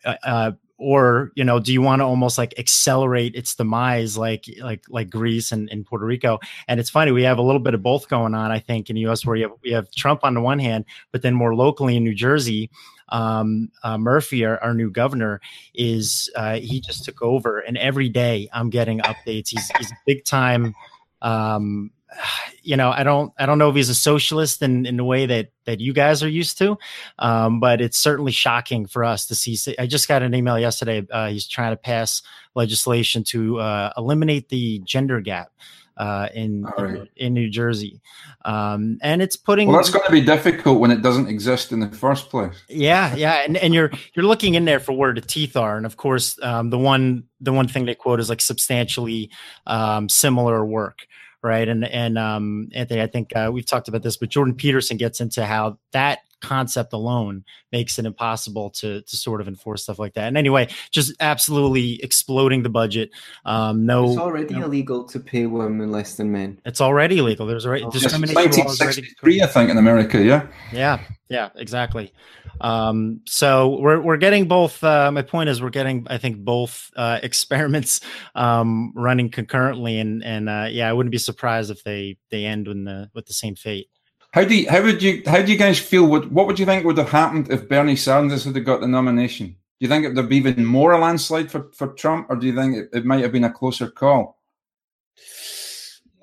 uh, 0.05 0.15
uh, 0.25 0.53
or 0.79 1.33
you 1.35 1.45
know 1.45 1.59
do 1.59 1.73
you 1.73 1.83
want 1.83 2.01
to 2.01 2.05
almost 2.05 2.39
like 2.39 2.55
accelerate 2.59 3.35
its 3.35 3.55
demise 3.55 4.17
like 4.17 4.47
like 4.61 4.85
like 4.89 5.11
greece 5.11 5.53
and, 5.53 5.69
and 5.71 5.85
puerto 5.85 6.07
rico 6.07 6.39
and 6.69 6.79
it's 6.81 6.91
funny 6.91 7.11
we 7.11 7.25
have 7.25 7.39
a 7.39 7.43
little 7.43 7.61
bit 7.61 7.75
of 7.75 7.83
both 7.83 8.09
going 8.09 8.35
on 8.35 8.51
i 8.51 8.59
think 8.59 8.89
in 8.89 8.97
the 8.97 9.07
us 9.07 9.27
where 9.27 9.37
you 9.37 9.49
have, 9.49 9.59
we 9.63 9.71
have 9.73 9.91
trump 9.91 10.25
on 10.25 10.35
the 10.35 10.41
one 10.41 10.59
hand 10.59 10.85
but 11.13 11.23
then 11.23 11.35
more 11.35 11.55
locally 11.55 11.97
in 11.97 12.05
new 12.05 12.15
jersey 12.15 12.71
um, 13.11 13.71
uh, 13.83 13.99
Murphy, 13.99 14.45
our, 14.45 14.59
our, 14.63 14.75
new 14.75 14.91
governor, 14.91 15.41
is 15.75 16.31
uh, 16.37 16.57
he 16.57 16.81
just 16.81 17.05
took 17.05 17.23
over, 17.23 17.59
and 17.59 17.77
every 17.79 18.09
day 18.09 18.49
I'm 18.53 18.71
getting 18.71 19.01
updates. 19.01 19.49
He's 19.49 19.69
he's 19.79 19.93
big 20.07 20.25
time. 20.25 20.75
Um, 21.23 21.91
you 22.63 22.77
know, 22.77 22.91
I 22.91 23.03
don't 23.03 23.33
I 23.39 23.47
don't 23.47 23.59
know 23.59 23.71
if 23.71 23.77
he's 23.77 23.89
a 23.89 23.95
socialist 23.95 24.63
in, 24.63 24.87
in 24.87 24.97
the 24.97 25.05
way 25.05 25.27
that 25.27 25.51
that 25.65 25.81
you 25.81 25.93
guys 25.93 26.23
are 26.23 26.29
used 26.29 26.59
to, 26.59 26.79
um, 27.19 27.61
but 27.61 27.81
it's 27.81 27.99
certainly 27.99 28.33
shocking 28.33 28.87
for 28.87 29.05
us 29.05 29.27
to 29.27 29.35
see. 29.35 29.57
I 29.79 29.87
just 29.87 30.09
got 30.09 30.23
an 30.23 30.35
email 30.35 30.59
yesterday. 30.59 31.07
Uh, 31.11 31.29
he's 31.29 31.47
trying 31.47 31.73
to 31.73 31.77
pass 31.77 32.23
legislation 32.55 33.25
to 33.25 33.61
uh, 33.61 33.93
eliminate 33.97 34.49
the 34.49 34.81
gender 34.85 35.21
gap 35.21 35.51
uh, 35.99 36.29
in, 36.35 36.63
right. 36.79 37.09
in, 37.17 37.35
New 37.35 37.51
Jersey, 37.51 38.01
um, 38.45 38.99
and 39.03 39.21
it's 39.21 39.37
putting. 39.37 39.69
Well, 39.69 39.77
that's 39.77 39.91
going 39.91 40.07
to 40.07 40.13
be 40.13 40.21
difficult 40.21 40.81
when 40.81 40.91
it 40.91 41.03
doesn't 41.03 41.29
exist 41.29 41.73
in 41.73 41.81
the 41.81 41.91
first 41.91 42.31
place. 42.31 42.55
Yeah, 42.69 43.15
yeah, 43.15 43.43
and 43.45 43.57
and 43.57 43.75
you're 43.75 43.91
you're 44.15 44.25
looking 44.25 44.55
in 44.55 44.65
there 44.65 44.81
for 44.81 44.93
where 44.93 45.13
the 45.13 45.21
teeth 45.21 45.57
are, 45.57 45.77
and 45.77 45.85
of 45.85 45.97
course, 45.97 46.39
um, 46.43 46.71
the 46.71 46.79
one 46.79 47.25
the 47.41 47.53
one 47.53 47.69
thing 47.69 47.85
they 47.85 47.95
quote 47.95 48.21
is 48.21 48.29
like 48.29 48.41
substantially 48.41 49.31
um, 49.67 50.09
similar 50.09 50.65
work 50.65 51.07
right? 51.43 51.69
And 51.69 51.85
and 51.85 52.19
um, 52.19 52.69
Anthony, 52.75 53.01
I 53.01 53.07
think 53.07 53.35
uh, 53.37 53.51
we've 53.53 53.67
talked 53.67 53.89
about 53.89 54.03
this, 54.03 54.17
but 54.17 54.29
Jordan 54.29 54.55
Peterson 54.55 54.97
gets 54.97 55.21
into 55.21 55.45
how 55.45 55.79
that 55.93 56.19
concept 56.41 56.93
alone 56.93 57.45
makes 57.73 57.99
it 57.99 58.07
impossible 58.07 58.71
to 58.71 59.03
to 59.03 59.17
sort 59.17 59.41
of 59.41 59.49
enforce 59.49 59.83
stuff 59.83 59.99
like 59.99 60.15
that. 60.15 60.29
And 60.29 60.37
anyway, 60.37 60.69
just 60.91 61.15
absolutely 61.21 62.03
exploding 62.03 62.63
the 62.63 62.69
budget. 62.69 63.11
Um, 63.45 63.87
no, 63.87 64.11
it's 64.11 64.19
already 64.19 64.55
no, 64.55 64.65
illegal 64.65 65.05
to 65.05 65.21
pay 65.21 65.47
women 65.47 65.91
less 65.91 66.17
than 66.17 66.33
men. 66.33 66.61
It's 66.65 66.81
already 66.81 67.19
illegal. 67.19 67.47
There's 67.47 67.67
already 67.67 67.85
oh, 67.85 67.91
discrimination. 67.91 68.35
1963, 68.35 69.43
I 69.43 69.47
think, 69.47 69.71
in 69.71 69.79
America. 69.79 70.23
Yeah. 70.23 70.47
Yeah. 70.73 71.01
Yeah. 71.29 71.51
Exactly. 71.57 72.13
Um, 72.61 73.21
so 73.27 73.79
we're 73.81 74.01
we're 74.01 74.17
getting 74.17 74.49
both. 74.49 74.83
Uh, 74.83 75.11
my 75.13 75.23
point 75.23 75.49
is, 75.49 75.63
we're 75.63 75.71
getting, 75.71 76.07
I 76.09 76.19
think, 76.19 76.39
both 76.39 76.91
uh, 76.97 77.21
experiments 77.23 78.01
um, 78.35 78.93
running 78.95 79.31
concurrently, 79.31 79.99
and 79.99 80.25
and 80.25 80.49
uh, 80.49 80.67
yeah, 80.71 80.89
I 80.89 80.93
wouldn't 80.93 81.13
be 81.13 81.19
surprised 81.19 81.71
if 81.71 81.85
they 81.85 82.17
they 82.31 82.45
end 82.45 82.69
with 82.69 82.85
the 82.85 83.11
with 83.15 83.27
the 83.27 83.35
same 83.35 83.55
fate. 83.55 83.89
How 84.33 84.45
do 84.45 84.55
you, 84.55 84.71
how 84.71 84.83
would 84.83 85.03
you 85.03 85.23
how 85.27 85.43
do 85.43 85.51
you 85.51 85.59
guys 85.59 85.79
feel? 85.79 86.07
What 86.07 86.31
what 86.31 86.47
would 86.47 86.59
you 86.59 86.67
think 86.67 86.85
would 86.85 86.99
have 86.99 87.11
happened 87.11 87.51
if 87.51 87.69
Bernie 87.69 87.97
Sanders 87.97 88.45
had 88.45 88.65
got 88.65 88.81
the 88.81 88.89
nomination? 88.89 89.47
Do 89.47 89.55
you 89.87 89.89
think 89.89 90.05
it 90.05 90.09
would 90.09 90.17
have 90.17 90.29
been 90.29 90.39
even 90.39 90.67
more 90.67 90.93
a 90.93 90.99
landslide 90.99 91.51
for, 91.51 91.71
for 91.73 91.89
Trump, 91.89 92.27
or 92.29 92.37
do 92.37 92.47
you 92.47 92.55
think 92.55 92.77
it, 92.77 92.91
it 92.93 93.05
might 93.05 93.23
have 93.23 93.33
been 93.33 93.45
a 93.45 93.53
closer 93.53 93.89
call? 93.89 94.39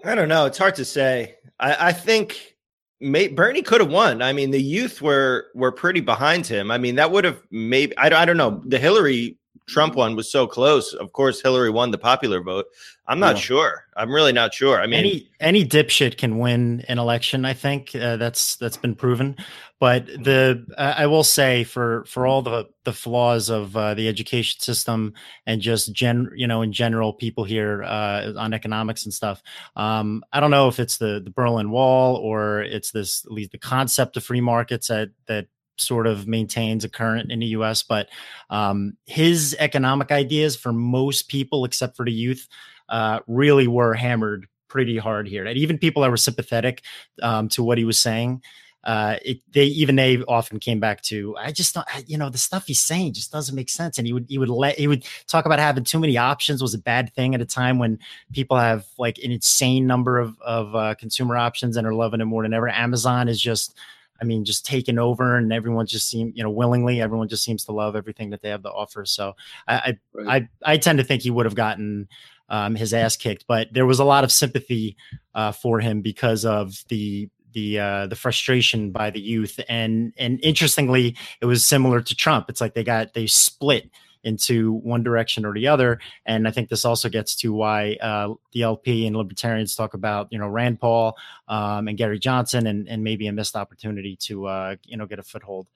I 0.04 0.14
don't 0.14 0.30
know. 0.30 0.46
It's 0.46 0.58
hard 0.58 0.76
to 0.76 0.86
say. 0.86 1.36
I, 1.60 1.88
I 1.88 1.94
think 1.94 2.58
may, 3.00 3.28
Bernie 3.28 3.62
could 3.62 3.82
have 3.82 3.90
won. 3.90 4.22
I 4.22 4.34
mean, 4.34 4.52
the 4.52 4.62
youth 4.62 5.02
were 5.02 5.48
were 5.56 5.72
pretty 5.72 6.02
behind 6.02 6.46
him. 6.46 6.70
I 6.70 6.78
mean, 6.78 6.96
that 6.96 7.12
would 7.12 7.24
have 7.24 7.42
maybe. 7.50 7.98
I, 7.98 8.08
I 8.08 8.26
don't 8.26 8.38
know. 8.38 8.62
The 8.66 8.78
Hillary 8.78 9.38
Trump 9.68 9.96
one 9.96 10.16
was 10.16 10.32
so 10.32 10.46
close. 10.46 10.94
Of 10.94 11.12
course, 11.14 11.42
Hillary 11.42 11.72
won 11.72 11.92
the 11.92 11.98
popular 11.98 12.42
vote. 12.42 12.66
I'm 13.08 13.20
not 13.20 13.36
yeah. 13.36 13.42
sure. 13.42 13.86
I'm 13.96 14.12
really 14.12 14.32
not 14.32 14.54
sure. 14.54 14.80
I 14.82 14.88
mean, 14.88 15.00
any 15.00 15.30
any 15.40 15.66
dipshit 15.66 16.18
can 16.18 16.38
win 16.38 16.84
an 16.88 17.00
election. 17.00 17.46
I 17.46 17.54
think 17.54 17.96
uh, 17.96 18.18
that's 18.18 18.56
that's 18.58 18.78
been 18.78 18.96
proven. 18.96 19.38
But 19.80 20.08
the 20.08 20.66
uh, 20.78 20.94
I 20.98 21.08
will 21.08 21.24
say 21.24 21.64
for 21.64 22.06
for 22.06 22.26
all 22.26 22.42
the 22.42 22.68
the 22.84 22.94
flaws 22.94 23.50
of 23.50 23.76
uh, 23.76 23.94
the 23.94 24.08
education 24.08 24.60
system 24.60 25.14
and 25.46 25.62
just 25.62 25.94
gen 25.94 26.32
you 26.36 26.48
know 26.48 26.62
in 26.62 26.72
general 26.72 27.14
people 27.14 27.44
here 27.44 27.84
uh, 27.84 28.34
on 28.38 28.54
economics 28.54 29.06
and 29.06 29.14
stuff. 29.14 29.42
Um, 29.76 30.24
I 30.32 30.40
don't 30.40 30.52
know 30.52 30.68
if 30.68 30.80
it's 30.80 30.98
the 30.98 31.22
the 31.24 31.32
Berlin 31.32 31.72
Wall 31.72 32.16
or 32.16 32.62
it's 32.62 32.92
this 32.92 33.26
at 33.26 33.32
least 33.32 33.52
the 33.52 33.60
concept 33.60 34.18
of 34.18 34.24
free 34.24 34.42
markets 34.42 34.88
that 34.88 35.10
that 35.28 35.48
sort 35.78 36.08
of 36.08 36.28
maintains 36.28 36.84
a 36.84 36.90
current 36.90 37.32
in 37.32 37.40
the 37.40 37.48
US, 37.48 37.84
but 37.84 38.10
um, 38.50 38.96
his 39.06 39.56
economic 39.60 40.12
ideas 40.12 40.56
for 40.56 40.72
most 40.72 41.28
people, 41.28 41.66
except 41.66 41.96
for 41.96 42.06
the 42.06 42.12
youth, 42.12 42.48
uh, 42.90 43.20
really 43.28 43.68
were 43.68 43.94
hammered 43.94 44.48
pretty 44.68 44.98
hard 44.98 45.28
here. 45.28 45.46
And 45.46 45.58
even 45.58 45.78
people 45.78 46.02
that 46.04 46.12
were 46.12 46.18
sympathetic 46.18 46.84
um, 47.22 47.48
to 47.50 47.64
what 47.64 47.78
he 47.78 47.86
was 47.86 48.00
saying, 48.00 48.42
uh, 48.86 49.18
it, 49.24 49.40
they 49.52 49.66
even 49.66 49.96
they 49.96 50.22
often 50.24 50.60
came 50.60 50.80
back 50.80 51.02
to 51.02 51.36
I 51.38 51.52
just 51.52 51.74
don't 51.74 51.88
you 52.08 52.20
know 52.20 52.30
the 52.30 52.38
stuff 52.38 52.68
he's 52.68 52.82
saying 52.82 53.14
just 53.14 53.32
doesn't 53.32 53.56
make 53.56 53.70
sense 53.70 53.98
and 53.98 54.06
he 54.06 54.14
would 54.14 54.28
he 54.30 54.38
would 54.38 54.50
let 54.50 54.78
he 54.78 54.88
would 54.88 55.04
talk 55.26 55.48
about 55.48 55.58
having 55.58 55.84
too 55.84 55.98
many 55.98 56.18
options 56.18 56.62
was 56.62 56.76
a 56.76 56.80
bad 56.80 57.12
thing 57.16 57.34
at 57.34 57.42
a 57.42 57.46
time 57.46 57.80
when 57.80 57.98
people 58.32 58.58
have 58.58 58.86
like 59.00 59.18
an 59.24 59.32
insane 59.32 59.88
number 59.88 60.20
of 60.20 60.40
of 60.42 60.76
uh, 60.76 60.94
consumer 60.96 61.36
options 61.36 61.78
and 61.78 61.88
are 61.88 61.96
loving 61.96 62.22
it 62.22 62.26
more 62.26 62.44
than 62.44 62.54
ever 62.54 62.70
Amazon 62.70 63.28
is 63.28 63.42
just 63.42 63.76
I 64.22 64.26
mean, 64.26 64.46
just 64.46 64.66
taken 64.66 64.98
over, 64.98 65.36
and 65.36 65.52
everyone 65.52 65.88
just 65.88 66.08
seems, 66.08 66.36
you 66.36 66.44
know, 66.44 66.50
willingly, 66.50 67.02
everyone 67.02 67.28
just 67.28 67.44
seems 67.44 67.66
to 67.66 67.72
love 67.72 67.96
everything 67.96 68.30
that 68.30 68.42
they 68.42 68.50
have 68.50 68.64
to 68.64 68.72
offer. 68.72 69.06
So 69.06 69.36
I, 69.68 69.76
I, 69.76 69.98
right. 70.14 70.48
I, 70.64 70.74
I, 70.74 70.78
tend 70.78 71.00
to 71.00 71.04
think 71.04 71.22
he 71.22 71.32
would 71.32 71.46
have 71.46 71.56
gotten 71.56 72.08
um, 72.50 72.76
his 72.76 72.94
ass 72.94 73.16
kicked, 73.16 73.46
but 73.48 73.68
there 73.74 73.86
was 73.86 74.00
a 74.00 74.06
lot 74.06 74.24
of 74.24 74.32
sympathy 74.32 74.96
uh, 75.34 75.52
for 75.52 75.80
him 75.80 76.02
because 76.02 76.46
of 76.46 76.84
the 76.90 77.30
the 77.54 77.80
uh, 77.80 78.08
the 78.08 78.16
frustration 78.16 78.92
by 78.92 79.10
the 79.10 79.20
youth, 79.20 79.60
and 79.68 80.14
and 80.18 80.40
interestingly, 80.44 81.16
it 81.42 81.46
was 81.46 81.66
similar 81.66 82.02
to 82.02 82.16
Trump. 82.16 82.50
It's 82.50 82.62
like 82.62 82.74
they 82.74 82.84
got 82.84 83.14
they 83.14 83.28
split 83.28 83.90
into 84.26 84.74
one 84.74 85.04
direction 85.04 85.46
or 85.46 85.54
the 85.54 85.68
other. 85.68 86.00
And 86.26 86.48
I 86.48 86.52
think 86.52 86.68
this 86.68 86.84
also 86.84 87.08
gets 87.08 87.36
to 87.38 87.54
why 87.54 87.94
uh, 88.02 88.34
the 88.52 88.64
LP 88.64 89.08
and 89.08 89.16
libertarians 89.16 89.76
talk 89.76 89.94
about, 89.94 90.28
you 90.32 90.40
know, 90.40 90.48
Rand 90.48 90.82
Paul 90.82 91.16
um, 91.48 91.88
and 91.88 91.98
Gary 91.98 92.20
Johnson 92.20 92.68
and, 92.68 92.90
and 92.90 93.04
maybe 93.04 93.28
a 93.28 93.32
missed 93.32 93.56
opportunity 93.56 94.18
to, 94.22 94.48
uh, 94.48 94.76
you 94.84 94.98
know, 94.98 95.06
get 95.06 95.20
a 95.20 95.24
foothold. 95.24 95.68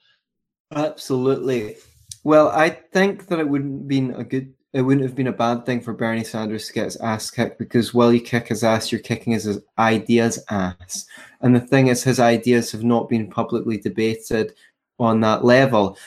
Absolutely. 0.75 1.77
Well, 2.23 2.49
I 2.49 2.69
think 2.69 3.27
that 3.27 3.39
it 3.39 3.47
wouldn't 3.47 3.87
been 3.87 4.13
a 4.15 4.23
good. 4.23 4.53
It 4.71 4.83
wouldn't 4.83 5.03
have 5.03 5.15
been 5.15 5.25
a 5.25 5.33
bad 5.33 5.65
thing 5.65 5.81
for 5.81 5.93
Bernie 5.93 6.23
Sanders 6.23 6.67
to 6.67 6.73
get 6.73 6.83
his 6.85 6.97
ass 6.97 7.31
kicked 7.31 7.57
because 7.57 7.91
while 7.91 8.13
you 8.13 8.21
kick 8.21 8.49
his 8.49 8.63
ass, 8.63 8.91
you're 8.91 9.01
kicking 9.01 9.33
his 9.33 9.59
ideas 9.79 10.37
ass. 10.51 11.07
And 11.41 11.55
the 11.55 11.59
thing 11.59 11.87
is, 11.87 12.03
his 12.03 12.19
ideas 12.19 12.71
have 12.71 12.83
not 12.83 13.09
been 13.09 13.31
publicly 13.31 13.79
debated 13.79 14.53
on 14.99 15.21
that 15.21 15.43
level. 15.43 15.97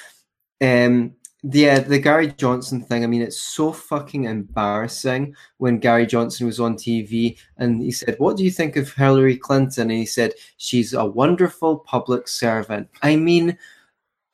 Um, 0.60 1.16
yeah, 1.42 1.74
uh, 1.74 1.80
the 1.80 1.98
Gary 1.98 2.32
Johnson 2.36 2.80
thing. 2.80 3.02
I 3.02 3.08
mean, 3.08 3.22
it's 3.22 3.40
so 3.40 3.72
fucking 3.72 4.24
embarrassing 4.24 5.34
when 5.58 5.78
Gary 5.78 6.06
Johnson 6.06 6.46
was 6.46 6.60
on 6.60 6.76
TV 6.76 7.36
and 7.56 7.82
he 7.82 7.90
said, 7.90 8.14
What 8.18 8.36
do 8.36 8.44
you 8.44 8.50
think 8.50 8.76
of 8.76 8.92
Hillary 8.92 9.36
Clinton? 9.36 9.90
And 9.90 9.98
he 9.98 10.06
said, 10.06 10.34
She's 10.56 10.94
a 10.94 11.04
wonderful 11.04 11.78
public 11.78 12.28
servant. 12.28 12.88
I 13.02 13.16
mean, 13.16 13.58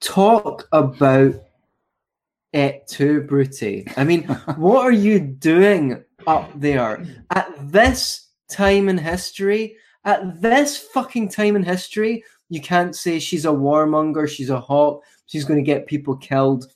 talk 0.01 0.69
about 0.73 1.35
it 2.53 2.87
too, 2.87 3.23
Bruty. 3.23 3.91
I 3.97 4.05
mean, 4.05 4.25
what 4.57 4.85
are 4.85 4.93
you 4.93 5.19
doing 5.19 6.05
up 6.27 6.51
there 6.61 7.07
at 7.31 7.73
this 7.73 8.29
time 8.51 8.91
in 8.91 8.99
history? 8.99 9.77
At 10.05 10.43
this 10.43 10.77
fucking 10.77 11.31
time 11.31 11.57
in 11.57 11.63
history, 11.63 12.23
you 12.51 12.61
can't 12.61 12.95
say 12.95 13.19
she's 13.19 13.47
a 13.47 13.49
warmonger, 13.49 14.29
she's 14.29 14.51
a 14.51 14.61
hawk, 14.61 15.03
she's 15.27 15.45
going 15.45 15.59
to 15.59 15.67
get 15.67 15.87
people 15.87 16.17
killed. 16.17 16.67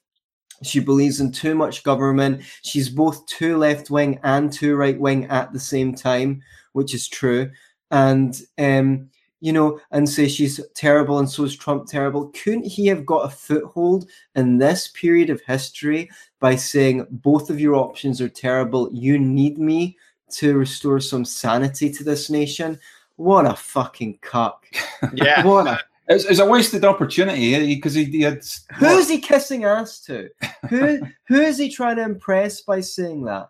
She 0.62 0.80
believes 0.80 1.20
in 1.20 1.32
too 1.32 1.54
much 1.54 1.82
government. 1.82 2.42
She's 2.62 2.88
both 2.88 3.24
too 3.26 3.56
left 3.56 3.90
wing 3.90 4.20
and 4.22 4.52
too 4.52 4.76
right 4.76 4.98
wing 4.98 5.26
at 5.26 5.52
the 5.52 5.60
same 5.60 5.94
time, 5.94 6.42
which 6.72 6.94
is 6.94 7.08
true. 7.08 7.50
And 7.90 8.40
um, 8.58 9.10
you 9.42 9.52
know, 9.52 9.80
and 9.90 10.08
say 10.08 10.28
she's 10.28 10.60
terrible 10.74 11.18
and 11.18 11.28
so 11.28 11.42
is 11.42 11.56
Trump 11.56 11.86
terrible. 11.86 12.28
Couldn't 12.28 12.64
he 12.64 12.86
have 12.86 13.04
got 13.04 13.26
a 13.26 13.34
foothold 13.34 14.08
in 14.36 14.58
this 14.58 14.86
period 14.88 15.30
of 15.30 15.42
history 15.42 16.08
by 16.38 16.54
saying 16.54 17.08
both 17.10 17.50
of 17.50 17.58
your 17.58 17.74
options 17.74 18.20
are 18.20 18.28
terrible? 18.28 18.88
You 18.92 19.18
need 19.18 19.58
me 19.58 19.98
to 20.34 20.56
restore 20.56 21.00
some 21.00 21.24
sanity 21.24 21.90
to 21.90 22.04
this 22.04 22.30
nation. 22.30 22.78
What 23.16 23.46
a 23.46 23.56
fucking 23.56 24.20
cuck! 24.22 24.64
Yeah. 25.12 25.44
What 25.44 25.66
a 25.66 25.80
It's, 26.14 26.24
it's 26.24 26.40
a 26.40 26.46
wasted 26.46 26.84
opportunity 26.84 27.74
because 27.74 27.94
he, 27.94 28.04
he 28.04 28.22
had. 28.22 28.42
Who's 28.74 29.08
he 29.08 29.18
kissing 29.18 29.64
ass 29.64 30.00
to? 30.02 30.28
Who 30.68 31.00
who 31.26 31.40
is 31.40 31.58
he 31.58 31.70
trying 31.70 31.96
to 31.96 32.02
impress 32.02 32.60
by 32.60 32.80
saying 32.80 33.24
that? 33.24 33.48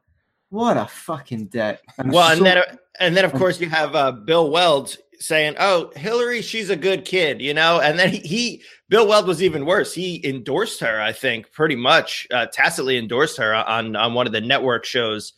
What 0.51 0.77
a 0.77 0.87
fucking 0.87 1.47
dick! 1.47 1.81
I'm 1.99 2.11
Well, 2.11 2.31
and 2.31 2.45
then 2.45 2.63
and 3.01 3.17
then 3.17 3.25
of 3.25 3.33
course 3.33 3.61
you 3.61 3.69
have 3.69 3.95
uh, 3.95 4.13
Bill 4.13 4.51
Weld 4.51 4.97
saying, 5.19 5.55
"Oh, 5.59 5.91
Hillary, 5.97 6.43
she's 6.43 6.71
a 6.71 6.77
good 6.77 7.05
kid," 7.05 7.41
you 7.41 7.55
know. 7.55 7.81
And 7.81 7.99
then 7.99 8.11
he, 8.11 8.19
he 8.19 8.63
Bill 8.89 9.09
Weld 9.09 9.27
was 9.27 9.43
even 9.43 9.65
worse. 9.65 9.95
He 9.95 10.21
endorsed 10.27 10.81
her, 10.81 11.01
I 11.01 11.13
think, 11.13 11.53
pretty 11.53 11.77
much 11.77 12.27
uh, 12.31 12.47
tacitly 12.47 12.99
endorsed 12.99 13.39
her 13.39 13.55
on 13.55 13.97
on 13.97 14.15
one 14.15 14.27
of 14.27 14.33
the 14.33 14.41
network 14.41 14.85
shows. 14.85 15.33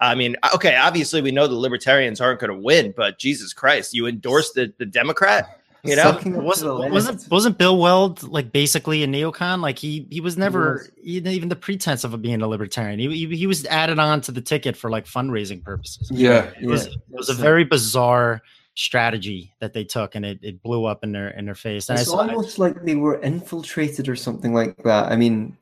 I 0.00 0.14
mean, 0.14 0.36
okay, 0.54 0.76
obviously 0.76 1.22
we 1.22 1.32
know 1.32 1.48
the 1.48 1.54
libertarians 1.54 2.20
aren't 2.20 2.38
going 2.38 2.52
to 2.52 2.60
win, 2.60 2.94
but 2.96 3.18
Jesus 3.18 3.52
Christ, 3.52 3.94
you 3.94 4.06
endorsed 4.06 4.54
the 4.54 4.72
the 4.78 4.86
Democrat, 4.86 5.57
you 5.84 5.96
know? 5.96 6.02
Sucking 6.04 6.32
up 6.34 6.40
to 6.40 6.40
the 6.40 6.44
wasn't 6.44 6.90
wasn't 6.92 7.30
wasn't 7.30 7.58
Bill 7.58 7.78
Weld 7.78 8.22
like 8.22 8.52
basically 8.52 9.02
a 9.02 9.06
neocon? 9.06 9.60
Like 9.60 9.78
he 9.78 10.06
he 10.10 10.20
was 10.20 10.36
never 10.36 10.86
he- 11.02 11.18
even 11.18 11.48
the 11.48 11.56
pretense 11.56 12.04
of 12.04 12.20
being 12.22 12.42
a 12.42 12.48
libertarian. 12.48 12.98
He, 12.98 13.08
he 13.26 13.36
he 13.36 13.46
was 13.46 13.64
added 13.66 13.98
on 13.98 14.20
to 14.22 14.32
the 14.32 14.40
ticket 14.40 14.76
for 14.76 14.90
like 14.90 15.06
fundraising 15.06 15.62
purposes. 15.62 16.10
Yeah. 16.12 16.50
It 16.60 16.66
was, 16.66 16.86
Yeah. 16.86 16.92
it 16.94 17.16
was 17.16 17.28
a 17.28 17.34
very 17.34 17.64
bizarre 17.64 18.42
strategy 18.74 19.52
that 19.60 19.72
they 19.72 19.82
took, 19.84 20.14
and 20.14 20.24
it, 20.24 20.38
it 20.42 20.62
blew 20.62 20.84
up 20.84 21.02
in 21.04 21.12
their 21.12 21.30
in 21.30 21.44
their 21.44 21.54
face. 21.54 21.88
And 21.88 21.98
I 21.98 22.02
It's 22.02 22.10
saw- 22.10 22.18
almost 22.18 22.58
like 22.58 22.82
they 22.84 22.94
were 22.94 23.20
infiltrated 23.22 24.08
or 24.08 24.16
something 24.16 24.54
like 24.54 24.76
that. 24.84 25.10
I 25.10 25.16
mean, 25.16 25.56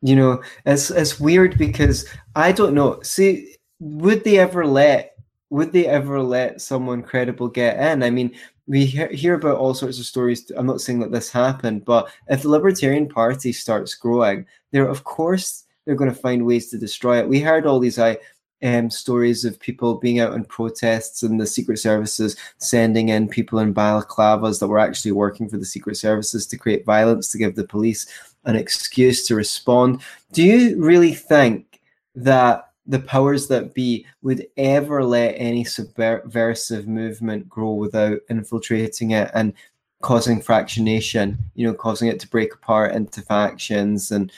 you 0.00 0.14
know, 0.16 0.42
it's 0.64 0.90
it's 0.90 1.18
weird 1.18 1.58
because 1.58 2.08
I 2.36 2.52
don't 2.52 2.74
know. 2.74 3.00
See, 3.02 3.56
would 3.80 4.22
they 4.24 4.38
ever 4.38 4.64
let 4.66 5.16
would 5.50 5.72
they 5.72 5.86
ever 5.86 6.22
let 6.22 6.60
someone 6.62 7.02
credible 7.02 7.48
get 7.48 7.76
in? 7.78 8.02
I 8.02 8.10
mean, 8.10 8.30
we 8.66 8.86
hear, 8.86 9.08
hear 9.08 9.34
about 9.34 9.58
all 9.58 9.74
sorts 9.74 9.98
of 9.98 10.06
stories. 10.06 10.50
I'm 10.56 10.66
not 10.66 10.80
saying 10.80 11.00
that 11.00 11.12
this 11.12 11.30
happened, 11.30 11.84
but 11.84 12.10
if 12.28 12.42
the 12.42 12.48
Libertarian 12.48 13.08
Party 13.08 13.52
starts 13.52 13.94
growing, 13.94 14.46
they're 14.70 14.88
of 14.88 15.04
course 15.04 15.64
they're 15.84 15.96
going 15.96 16.12
to 16.12 16.16
find 16.16 16.46
ways 16.46 16.70
to 16.70 16.78
destroy 16.78 17.18
it. 17.18 17.28
We 17.28 17.40
heard 17.40 17.66
all 17.66 17.80
these 17.80 17.98
I 17.98 18.18
um, 18.62 18.90
stories 18.90 19.44
of 19.44 19.58
people 19.58 19.96
being 19.96 20.20
out 20.20 20.34
in 20.34 20.44
protests 20.44 21.22
and 21.22 21.40
the 21.40 21.46
secret 21.46 21.78
services 21.78 22.36
sending 22.58 23.08
in 23.08 23.28
people 23.28 23.58
in 23.58 23.74
balaclavas 23.74 24.60
that 24.60 24.68
were 24.68 24.78
actually 24.78 25.12
working 25.12 25.48
for 25.48 25.56
the 25.56 25.64
secret 25.64 25.96
services 25.96 26.46
to 26.46 26.56
create 26.56 26.86
violence 26.86 27.28
to 27.32 27.38
give 27.38 27.56
the 27.56 27.66
police 27.66 28.06
an 28.44 28.56
excuse 28.56 29.26
to 29.26 29.34
respond. 29.34 30.00
Do 30.32 30.42
you 30.42 30.80
really 30.80 31.14
think 31.14 31.80
that 32.14 32.71
the 32.86 32.98
powers 32.98 33.48
that 33.48 33.74
be 33.74 34.06
would 34.22 34.46
ever 34.56 35.04
let 35.04 35.34
any 35.36 35.64
subversive 35.64 36.88
movement 36.88 37.48
grow 37.48 37.72
without 37.72 38.18
infiltrating 38.28 39.12
it 39.12 39.30
and 39.34 39.52
causing 40.00 40.40
fractionation, 40.40 41.36
you 41.54 41.66
know, 41.66 41.74
causing 41.74 42.08
it 42.08 42.18
to 42.20 42.28
break 42.28 42.52
apart 42.54 42.94
into 42.94 43.22
factions 43.22 44.10
and 44.10 44.32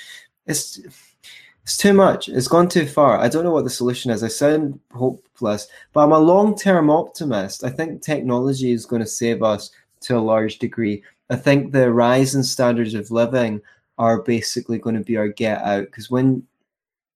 it's 0.47 0.79
it's 1.63 1.79
too 1.79 1.95
much. 1.95 2.29
It's 2.29 2.47
gone 2.47 2.69
too 2.69 2.87
far. 2.87 3.19
I 3.19 3.29
don't 3.29 3.43
know 3.43 3.53
what 3.53 3.65
the 3.65 3.71
solution 3.71 4.11
is. 4.11 4.23
I 4.23 4.29
sound 4.29 4.79
hopeless, 4.93 5.67
but 5.95 6.01
I'm 6.01 6.13
a 6.13 6.19
long 6.19 6.59
term 6.59 6.91
optimist. 6.91 7.65
I 7.65 7.71
think 7.71 8.03
technology 8.03 8.73
is 8.73 8.85
going 8.85 9.01
to 9.01 9.09
save 9.09 9.43
us 9.43 9.71
to 10.03 10.19
a 10.19 10.21
large 10.21 10.59
degree. 10.59 11.03
I 11.31 11.37
think 11.37 11.73
the 11.73 11.91
rise 11.91 12.35
in 12.35 12.45
standards 12.45 12.93
of 12.93 13.11
living 13.11 13.63
are 13.97 14.21
basically 14.21 14.79
going 14.79 14.97
to 14.97 15.03
be 15.05 15.17
our 15.17 15.29
get 15.29 15.63
out 15.63 15.87
because 15.87 16.11
when 16.11 16.47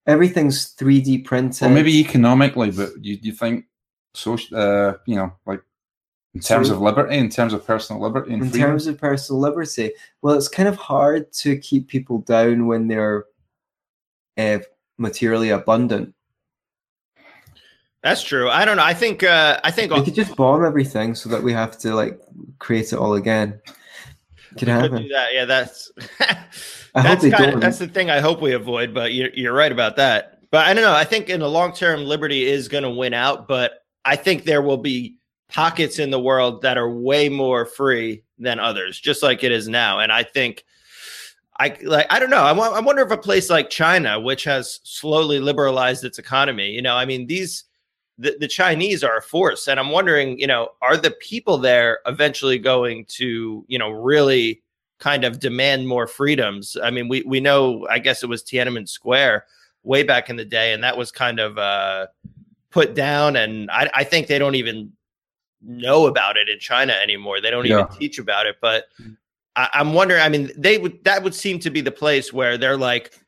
everything's 0.09 0.73
3D 0.75 1.23
printed, 1.23 1.61
Well, 1.61 1.69
maybe 1.71 1.99
economically, 1.99 2.71
but 2.71 2.89
you, 3.03 3.17
you 3.21 3.31
think 3.31 3.65
social, 4.13 4.57
uh, 4.57 4.93
you 5.05 5.15
know, 5.15 5.31
like 5.45 5.61
in 6.33 6.41
terms 6.41 6.67
So- 6.67 6.75
of 6.75 6.81
liberty, 6.81 7.17
in 7.17 7.29
terms 7.29 7.53
of 7.53 7.65
personal 7.65 8.01
liberty 8.01 8.33
and 8.33 8.43
in 8.43 8.49
freedom. 8.49 8.69
terms 8.71 8.87
of 8.87 8.97
personal 8.97 9.39
liberty, 9.39 9.91
well, 10.21 10.35
it's 10.35 10.47
kind 10.47 10.67
of 10.67 10.75
hard 10.75 11.31
to 11.33 11.57
keep 11.57 11.87
people 11.87 12.19
down 12.19 12.65
when 12.65 12.87
they're 12.87 13.25
uh, 14.37 14.59
materially 14.97 15.49
abundant. 15.49 16.13
That's 18.01 18.23
true. 18.23 18.49
I 18.49 18.63
don't 18.63 18.77
know. 18.77 18.83
I 18.85 18.93
think 18.93 19.23
uh, 19.23 19.59
I 19.63 19.71
think 19.71 19.91
We 19.93 20.01
could 20.03 20.15
just 20.15 20.35
bomb 20.37 20.63
everything 20.63 21.15
so 21.15 21.27
that 21.29 21.43
we 21.43 21.51
have 21.51 21.77
to 21.79 21.93
like 21.93 22.19
create 22.57 22.93
it 22.93 22.97
all 22.97 23.15
again. 23.15 23.59
Could 24.57 24.67
happen. 24.67 25.03
do 25.03 25.07
that. 25.09 25.33
Yeah, 25.33 25.45
that's 25.45 25.91
that's 26.93 27.21
kind 27.21 27.31
don't. 27.31 27.59
that's 27.59 27.77
the 27.77 27.87
thing 27.87 28.09
I 28.09 28.19
hope 28.19 28.41
we 28.41 28.53
avoid. 28.53 28.93
But 28.93 29.13
you're 29.13 29.29
you're 29.33 29.53
right 29.53 29.71
about 29.71 29.95
that. 29.97 30.39
But 30.51 30.65
I 30.67 30.73
don't 30.73 30.83
know. 30.83 30.93
I 30.93 31.03
think 31.03 31.29
in 31.29 31.39
the 31.39 31.49
long 31.49 31.73
term, 31.73 32.03
liberty 32.05 32.45
is 32.45 32.67
going 32.67 32.83
to 32.83 32.89
win 32.89 33.13
out. 33.13 33.47
But 33.47 33.85
I 34.05 34.15
think 34.15 34.43
there 34.43 34.61
will 34.61 34.77
be 34.77 35.17
pockets 35.49 35.99
in 35.99 36.09
the 36.09 36.19
world 36.19 36.61
that 36.63 36.77
are 36.77 36.89
way 36.89 37.29
more 37.29 37.65
free 37.65 38.23
than 38.37 38.59
others, 38.59 38.99
just 38.99 39.21
like 39.21 39.43
it 39.43 39.51
is 39.51 39.67
now. 39.67 39.99
And 39.99 40.11
I 40.11 40.23
think. 40.23 40.63
I 41.61 41.77
like 41.83 42.07
I 42.09 42.19
don't 42.19 42.29
know. 42.29 42.43
I, 42.43 42.53
wa- 42.53 42.71
I 42.71 42.79
wonder 42.79 43.01
if 43.01 43.11
a 43.11 43.17
place 43.17 43.49
like 43.49 43.69
China, 43.69 44.17
which 44.17 44.45
has 44.45 44.79
slowly 44.83 45.41
liberalized 45.41 46.05
its 46.05 46.17
economy, 46.17 46.71
you 46.71 46.81
know, 46.81 46.95
I 46.95 47.03
mean, 47.03 47.27
these 47.27 47.65
the, 48.19 48.35
the 48.37 48.47
Chinese 48.47 49.01
are 49.03 49.17
a 49.17 49.21
force, 49.21 49.67
and 49.67 49.79
I'm 49.79 49.91
wondering, 49.91 50.37
you 50.37 50.45
know, 50.45 50.69
are 50.81 50.97
the 50.97 51.11
people 51.11 51.57
there 51.57 51.99
eventually 52.05 52.59
going 52.59 53.05
to, 53.17 53.63
you 53.67 53.79
know, 53.79 53.89
really 53.89 54.61
kind 54.99 55.23
of 55.23 55.39
demand 55.39 55.87
more 55.87 56.05
freedoms? 56.05 56.75
I 56.83 56.91
mean, 56.91 57.07
we 57.07 57.23
we 57.23 57.39
know, 57.39 57.87
I 57.89 57.97
guess 57.99 58.21
it 58.21 58.27
was 58.27 58.43
Tiananmen 58.43 58.89
Square 58.89 59.45
way 59.83 60.03
back 60.03 60.29
in 60.29 60.35
the 60.35 60.43
day, 60.43 60.73
and 60.73 60.83
that 60.83 60.97
was 60.97 61.11
kind 61.13 61.39
of 61.39 61.57
uh, 61.57 62.07
put 62.71 62.93
down, 62.93 63.37
and 63.37 63.71
I, 63.71 63.89
I 63.95 64.03
think 64.03 64.27
they 64.27 64.37
don't 64.37 64.55
even 64.55 64.91
know 65.61 66.05
about 66.07 66.35
it 66.35 66.49
in 66.49 66.59
China 66.59 66.93
anymore. 66.93 67.39
They 67.39 67.51
don't 67.51 67.65
Yeah. 67.65 67.85
even 67.85 67.97
teach 67.97 68.19
about 68.19 68.45
it, 68.45 68.57
but. 68.61 68.85
I, 69.55 69.67
I'm 69.73 69.93
wondering. 69.93 70.21
I 70.21 70.29
mean, 70.29 70.51
they 70.55 70.77
would 70.77 71.03
that 71.05 71.23
would 71.23 71.33
seem 71.33 71.57
to 71.61 71.71
be 71.71 71.81
the 71.81 71.91
place 71.91 72.31
where 72.31 72.55
they're 72.55 72.77
like 72.77 73.18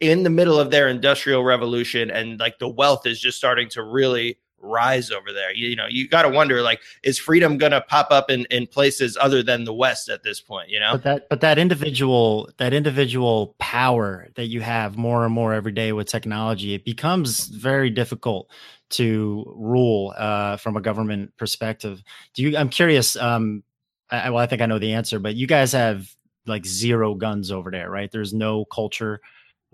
in 0.00 0.22
the 0.22 0.30
middle 0.30 0.58
of 0.58 0.70
their 0.70 0.88
industrial 0.88 1.44
revolution, 1.44 2.10
and 2.10 2.38
like 2.38 2.58
the 2.58 2.68
wealth 2.68 3.06
is 3.06 3.20
just 3.20 3.38
starting 3.38 3.68
to 3.70 3.82
really 3.82 4.38
rise 4.58 5.10
over 5.10 5.32
there. 5.32 5.54
You, 5.54 5.68
you 5.68 5.76
know, 5.76 5.86
you 5.88 6.08
got 6.08 6.22
to 6.22 6.28
wonder 6.28 6.62
like, 6.62 6.80
is 7.02 7.18
freedom 7.18 7.58
going 7.58 7.72
to 7.72 7.80
pop 7.80 8.08
up 8.10 8.30
in 8.30 8.46
in 8.50 8.66
places 8.66 9.16
other 9.20 9.42
than 9.42 9.64
the 9.64 9.74
West 9.74 10.08
at 10.08 10.22
this 10.22 10.40
point? 10.40 10.68
You 10.68 10.80
know, 10.80 10.92
But 10.92 11.04
that 11.04 11.28
but 11.28 11.40
that 11.40 11.58
individual 11.58 12.50
that 12.58 12.72
individual 12.72 13.54
power 13.58 14.28
that 14.34 14.46
you 14.46 14.60
have 14.60 14.96
more 14.96 15.24
and 15.24 15.32
more 15.32 15.54
every 15.54 15.72
day 15.72 15.92
with 15.92 16.08
technology, 16.08 16.74
it 16.74 16.84
becomes 16.84 17.46
very 17.46 17.90
difficult 17.90 18.50
to 18.88 19.44
rule 19.56 20.14
uh, 20.16 20.56
from 20.56 20.76
a 20.76 20.80
government 20.80 21.36
perspective. 21.36 22.02
Do 22.34 22.42
you? 22.42 22.56
I'm 22.56 22.68
curious. 22.68 23.16
Um, 23.16 23.62
I, 24.10 24.30
well, 24.30 24.42
I 24.42 24.46
think 24.46 24.62
I 24.62 24.66
know 24.66 24.78
the 24.78 24.92
answer, 24.92 25.18
but 25.18 25.34
you 25.34 25.46
guys 25.46 25.72
have 25.72 26.08
like 26.46 26.64
zero 26.64 27.14
guns 27.14 27.50
over 27.50 27.70
there, 27.70 27.90
right? 27.90 28.10
There's 28.10 28.32
no 28.32 28.64
culture 28.66 29.20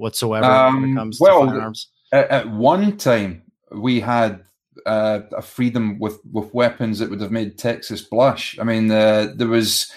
whatsoever 0.03 0.47
when 0.47 0.57
Um, 0.57 0.85
it 0.85 0.95
comes 0.95 1.21
well, 1.21 1.45
to 1.45 1.51
firearms. 1.53 1.89
at, 2.13 2.29
at 2.31 2.51
one 2.51 2.97
time, 2.97 3.43
we 3.71 4.01
had 4.01 4.45
uh, 4.87 5.21
a 5.37 5.43
freedom 5.43 5.99
with, 5.99 6.19
with 6.31 6.53
weapons 6.53 6.99
that 6.99 7.09
would 7.11 7.21
have 7.21 7.31
made 7.31 7.57
Texas 7.57 8.03
blush. 8.03 8.59
I 8.59 8.65
mean, 8.65 8.91
uh, 8.91 9.33
there 9.35 9.49
was, 9.49 9.91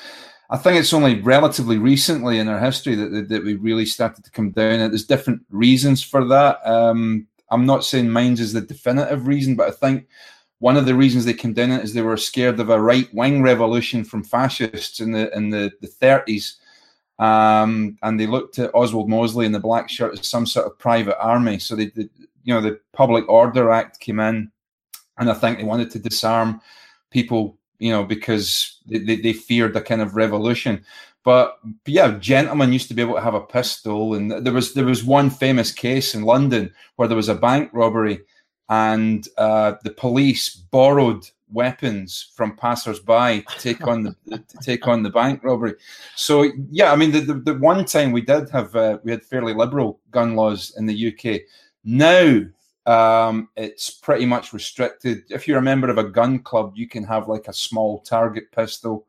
I 0.50 0.58
think 0.58 0.78
it's 0.80 0.94
only 0.94 1.22
relatively 1.22 1.78
recently 1.78 2.40
in 2.40 2.48
our 2.48 2.60
history 2.60 2.96
that, 2.96 3.10
that, 3.12 3.30
that 3.30 3.44
we 3.44 3.56
really 3.56 3.86
started 3.86 4.24
to 4.24 4.32
come 4.32 4.52
down. 4.52 4.80
And 4.80 4.92
there's 4.94 5.06
different 5.06 5.42
reasons 5.50 6.04
for 6.04 6.24
that. 6.26 6.60
Um, 6.66 7.28
I'm 7.50 7.66
not 7.66 7.84
saying 7.84 8.10
mine's 8.10 8.40
is 8.40 8.54
the 8.54 8.62
definitive 8.62 9.28
reason, 9.28 9.56
but 9.56 9.68
I 9.68 9.72
think 9.72 10.08
one 10.60 10.78
of 10.78 10.86
the 10.86 10.96
reasons 10.96 11.26
they 11.26 11.34
came 11.34 11.54
down 11.54 11.72
is 11.72 11.94
they 11.94 12.02
were 12.02 12.18
scared 12.18 12.60
of 12.60 12.70
a 12.70 12.82
right 12.82 13.08
wing 13.14 13.42
revolution 13.42 14.04
from 14.04 14.24
fascists 14.24 15.00
in 15.00 15.12
the 15.12 15.36
in 15.36 15.50
the, 15.50 15.72
the 15.82 15.88
30s. 15.88 16.54
Um, 17.18 17.98
and 18.02 18.20
they 18.20 18.28
looked 18.28 18.60
at 18.60 18.76
Oswald 18.76 19.10
Mosley 19.10 19.46
and 19.46 19.56
the 19.56 19.60
black 19.60 19.90
shirt 19.90 20.20
as 20.20 20.28
some 20.28 20.46
sort 20.46 20.66
of 20.66 20.78
private 20.78 21.18
army. 21.20 21.60
So 21.60 21.76
they, 21.76 21.88
they, 21.88 22.10
you 22.44 22.54
know, 22.54 22.62
the 22.62 22.80
Public 22.94 23.28
Order 23.30 23.72
Act 23.72 24.00
came 24.00 24.20
in, 24.20 24.52
and 25.18 25.30
I 25.30 25.34
think 25.34 25.58
they 25.58 25.64
wanted 25.64 25.92
to 25.92 26.00
disarm 26.00 26.62
people, 27.12 27.58
you 27.80 27.92
know, 27.92 28.04
because 28.04 28.80
they, 28.86 29.00
they, 29.00 29.16
they 29.16 29.34
feared 29.34 29.76
a 29.76 29.82
kind 29.82 30.02
of 30.02 30.16
revolution. 30.16 30.84
But, 31.24 31.58
but 31.64 31.94
yeah, 31.94 32.18
gentlemen 32.20 32.74
used 32.74 32.88
to 32.90 32.94
be 32.94 33.02
able 33.02 33.16
to 33.16 33.22
have 33.22 33.34
a 33.34 33.42
pistol, 33.42 34.14
and 34.14 34.46
there 34.46 34.54
was 34.54 34.74
there 34.74 34.86
was 34.86 35.04
one 35.04 35.32
famous 35.32 35.72
case 35.72 36.14
in 36.14 36.22
London 36.22 36.72
where 36.98 37.08
there 37.08 37.18
was 37.18 37.30
a 37.30 37.36
bank 37.36 37.72
robbery, 37.74 38.20
and 38.70 39.28
uh, 39.38 39.74
the 39.84 39.90
police 39.90 40.56
borrowed 40.56 41.28
weapons 41.52 42.32
from 42.36 42.56
passers-by 42.56 43.40
to 43.40 43.60
take 43.60 43.88
on 43.88 44.04
the 44.04 44.16
to 44.48 44.58
take 44.62 44.88
on 44.88 45.04
the 45.04 45.10
bank 45.10 45.44
robbery. 45.44 45.76
So 46.16 46.52
yeah, 46.70 46.92
I 46.92 46.96
mean 46.96 47.12
the, 47.12 47.22
the, 47.22 47.34
the 47.34 47.54
one 47.56 47.86
time 47.86 48.12
we 48.12 48.22
did 48.22 48.50
have 48.50 48.76
uh, 48.76 49.00
we 49.04 49.12
had 49.12 49.24
fairly 49.24 49.54
liberal 49.54 50.00
gun 50.12 50.36
laws 50.36 50.74
in 50.78 50.86
the 50.86 51.14
UK. 51.14 51.42
Now 51.84 52.42
um, 52.86 53.50
it's 53.56 53.90
pretty 53.90 54.26
much 54.26 54.54
restricted. 54.54 55.24
If 55.30 55.48
you're 55.48 55.60
a 55.60 55.64
member 55.64 55.90
of 55.90 55.98
a 55.98 56.04
gun 56.04 56.40
club, 56.40 56.74
you 56.76 56.88
can 56.88 57.04
have 57.04 57.28
like 57.28 57.48
a 57.48 57.54
small 57.54 58.00
target 58.00 58.52
pistol. 58.52 59.08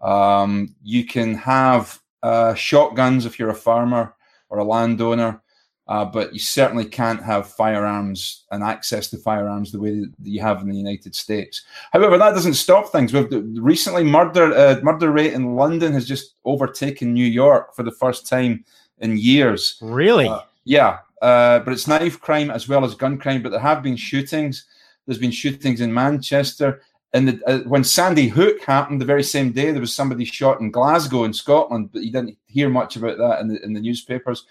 Um, 0.00 0.74
you 0.82 1.04
can 1.06 1.34
have 1.34 2.00
uh, 2.22 2.54
shotguns 2.54 3.26
if 3.26 3.38
you're 3.38 3.50
a 3.50 3.54
farmer 3.54 4.14
or 4.48 4.58
a 4.58 4.64
landowner. 4.64 5.42
Uh, 5.88 6.04
but 6.04 6.32
you 6.32 6.40
certainly 6.40 6.84
can't 6.84 7.22
have 7.22 7.48
firearms 7.48 8.44
and 8.50 8.64
access 8.64 9.08
to 9.08 9.16
firearms 9.16 9.70
the 9.70 9.78
way 9.78 10.00
that 10.00 10.10
you 10.22 10.40
have 10.40 10.60
in 10.60 10.68
the 10.68 10.76
United 10.76 11.14
States. 11.14 11.62
However, 11.92 12.18
that 12.18 12.32
doesn't 12.32 12.54
stop 12.54 12.90
things. 12.90 13.12
We've 13.12 13.28
recently 13.54 14.02
murder 14.02 14.52
uh, 14.52 14.80
murder 14.82 15.12
rate 15.12 15.32
in 15.32 15.54
London 15.54 15.92
has 15.92 16.06
just 16.06 16.34
overtaken 16.44 17.14
New 17.14 17.26
York 17.26 17.74
for 17.74 17.84
the 17.84 17.92
first 17.92 18.26
time 18.26 18.64
in 18.98 19.16
years. 19.16 19.78
Really? 19.80 20.26
Uh, 20.26 20.40
yeah, 20.64 20.98
uh, 21.22 21.60
but 21.60 21.72
it's 21.72 21.86
knife 21.86 22.20
crime 22.20 22.50
as 22.50 22.68
well 22.68 22.84
as 22.84 22.96
gun 22.96 23.16
crime. 23.16 23.42
But 23.42 23.50
there 23.50 23.60
have 23.60 23.82
been 23.82 23.96
shootings. 23.96 24.66
There's 25.06 25.18
been 25.18 25.30
shootings 25.30 25.80
in 25.80 25.94
Manchester. 25.94 26.82
And 27.12 27.28
the, 27.28 27.40
uh, 27.46 27.58
when 27.60 27.84
Sandy 27.84 28.28
Hook 28.28 28.62
happened, 28.62 29.00
the 29.00 29.06
very 29.06 29.22
same 29.22 29.52
day, 29.52 29.70
there 29.70 29.80
was 29.80 29.94
somebody 29.94 30.24
shot 30.24 30.60
in 30.60 30.70
Glasgow 30.70 31.24
in 31.24 31.32
Scotland, 31.32 31.90
but 31.92 32.02
you 32.02 32.12
didn't 32.12 32.36
hear 32.46 32.68
much 32.68 32.96
about 32.96 33.16
that 33.18 33.40
in 33.40 33.48
the, 33.48 33.64
in 33.64 33.72
the 33.72 33.80
newspapers. 33.80 34.44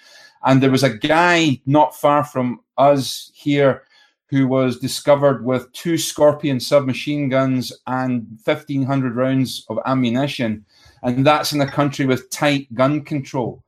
And 0.45 0.61
there 0.61 0.71
was 0.71 0.83
a 0.83 0.97
guy 0.97 1.59
not 1.65 1.95
far 1.95 2.23
from 2.23 2.61
us 2.77 3.31
here 3.33 3.83
who 4.29 4.47
was 4.47 4.79
discovered 4.79 5.45
with 5.45 5.71
two 5.73 5.97
Scorpion 5.97 6.59
submachine 6.59 7.29
guns 7.29 7.71
and 7.87 8.27
1,500 8.43 9.15
rounds 9.15 9.65
of 9.69 9.79
ammunition. 9.85 10.65
And 11.03 11.25
that's 11.25 11.53
in 11.53 11.61
a 11.61 11.67
country 11.67 12.05
with 12.05 12.29
tight 12.29 12.73
gun 12.73 13.03
control. 13.03 13.63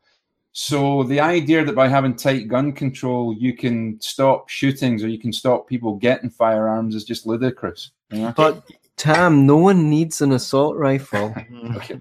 So 0.52 1.04
the 1.04 1.20
idea 1.20 1.64
that 1.64 1.76
by 1.76 1.88
having 1.88 2.16
tight 2.16 2.48
gun 2.48 2.74
control, 2.74 3.36
you 3.38 3.56
can 3.56 4.02
stop 4.02 4.50
shootings 4.50 5.04
or 5.04 5.08
you 5.08 5.20
can 5.20 5.32
stop 5.32 5.68
people 5.68 5.98
getting 5.98 6.32
firearms 6.32 6.96
is 6.96 7.04
just 7.04 7.28
ludicrous. 7.28 7.92
But 8.36 8.64
Tam, 8.98 9.46
no 9.46 9.58
one 9.58 9.90
needs 9.90 10.22
an 10.22 10.32
assault 10.32 10.76
rifle. 10.76 11.36
okay. 11.76 12.00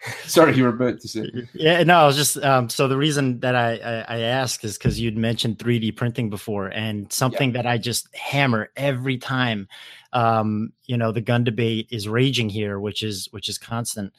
Sorry, 0.24 0.56
you 0.56 0.62
were 0.62 0.68
about 0.70 1.00
to 1.00 1.08
say. 1.08 1.28
Yeah, 1.54 1.82
no, 1.82 1.98
I 1.98 2.06
was 2.06 2.16
just 2.16 2.36
um, 2.44 2.68
so 2.68 2.86
the 2.86 2.96
reason 2.96 3.40
that 3.40 3.56
I 3.56 3.76
I, 3.76 4.16
I 4.16 4.18
ask 4.20 4.64
is 4.64 4.78
because 4.78 5.00
you'd 5.00 5.16
mentioned 5.16 5.58
3D 5.58 5.96
printing 5.96 6.30
before, 6.30 6.68
and 6.68 7.12
something 7.12 7.50
yeah. 7.50 7.62
that 7.62 7.66
I 7.68 7.78
just 7.78 8.14
hammer 8.14 8.70
every 8.76 9.18
time. 9.18 9.68
Um, 10.12 10.72
you 10.86 10.96
know, 10.96 11.12
the 11.12 11.20
gun 11.20 11.44
debate 11.44 11.88
is 11.90 12.08
raging 12.08 12.48
here, 12.48 12.78
which 12.78 13.02
is 13.02 13.28
which 13.32 13.48
is 13.48 13.58
constant. 13.58 14.12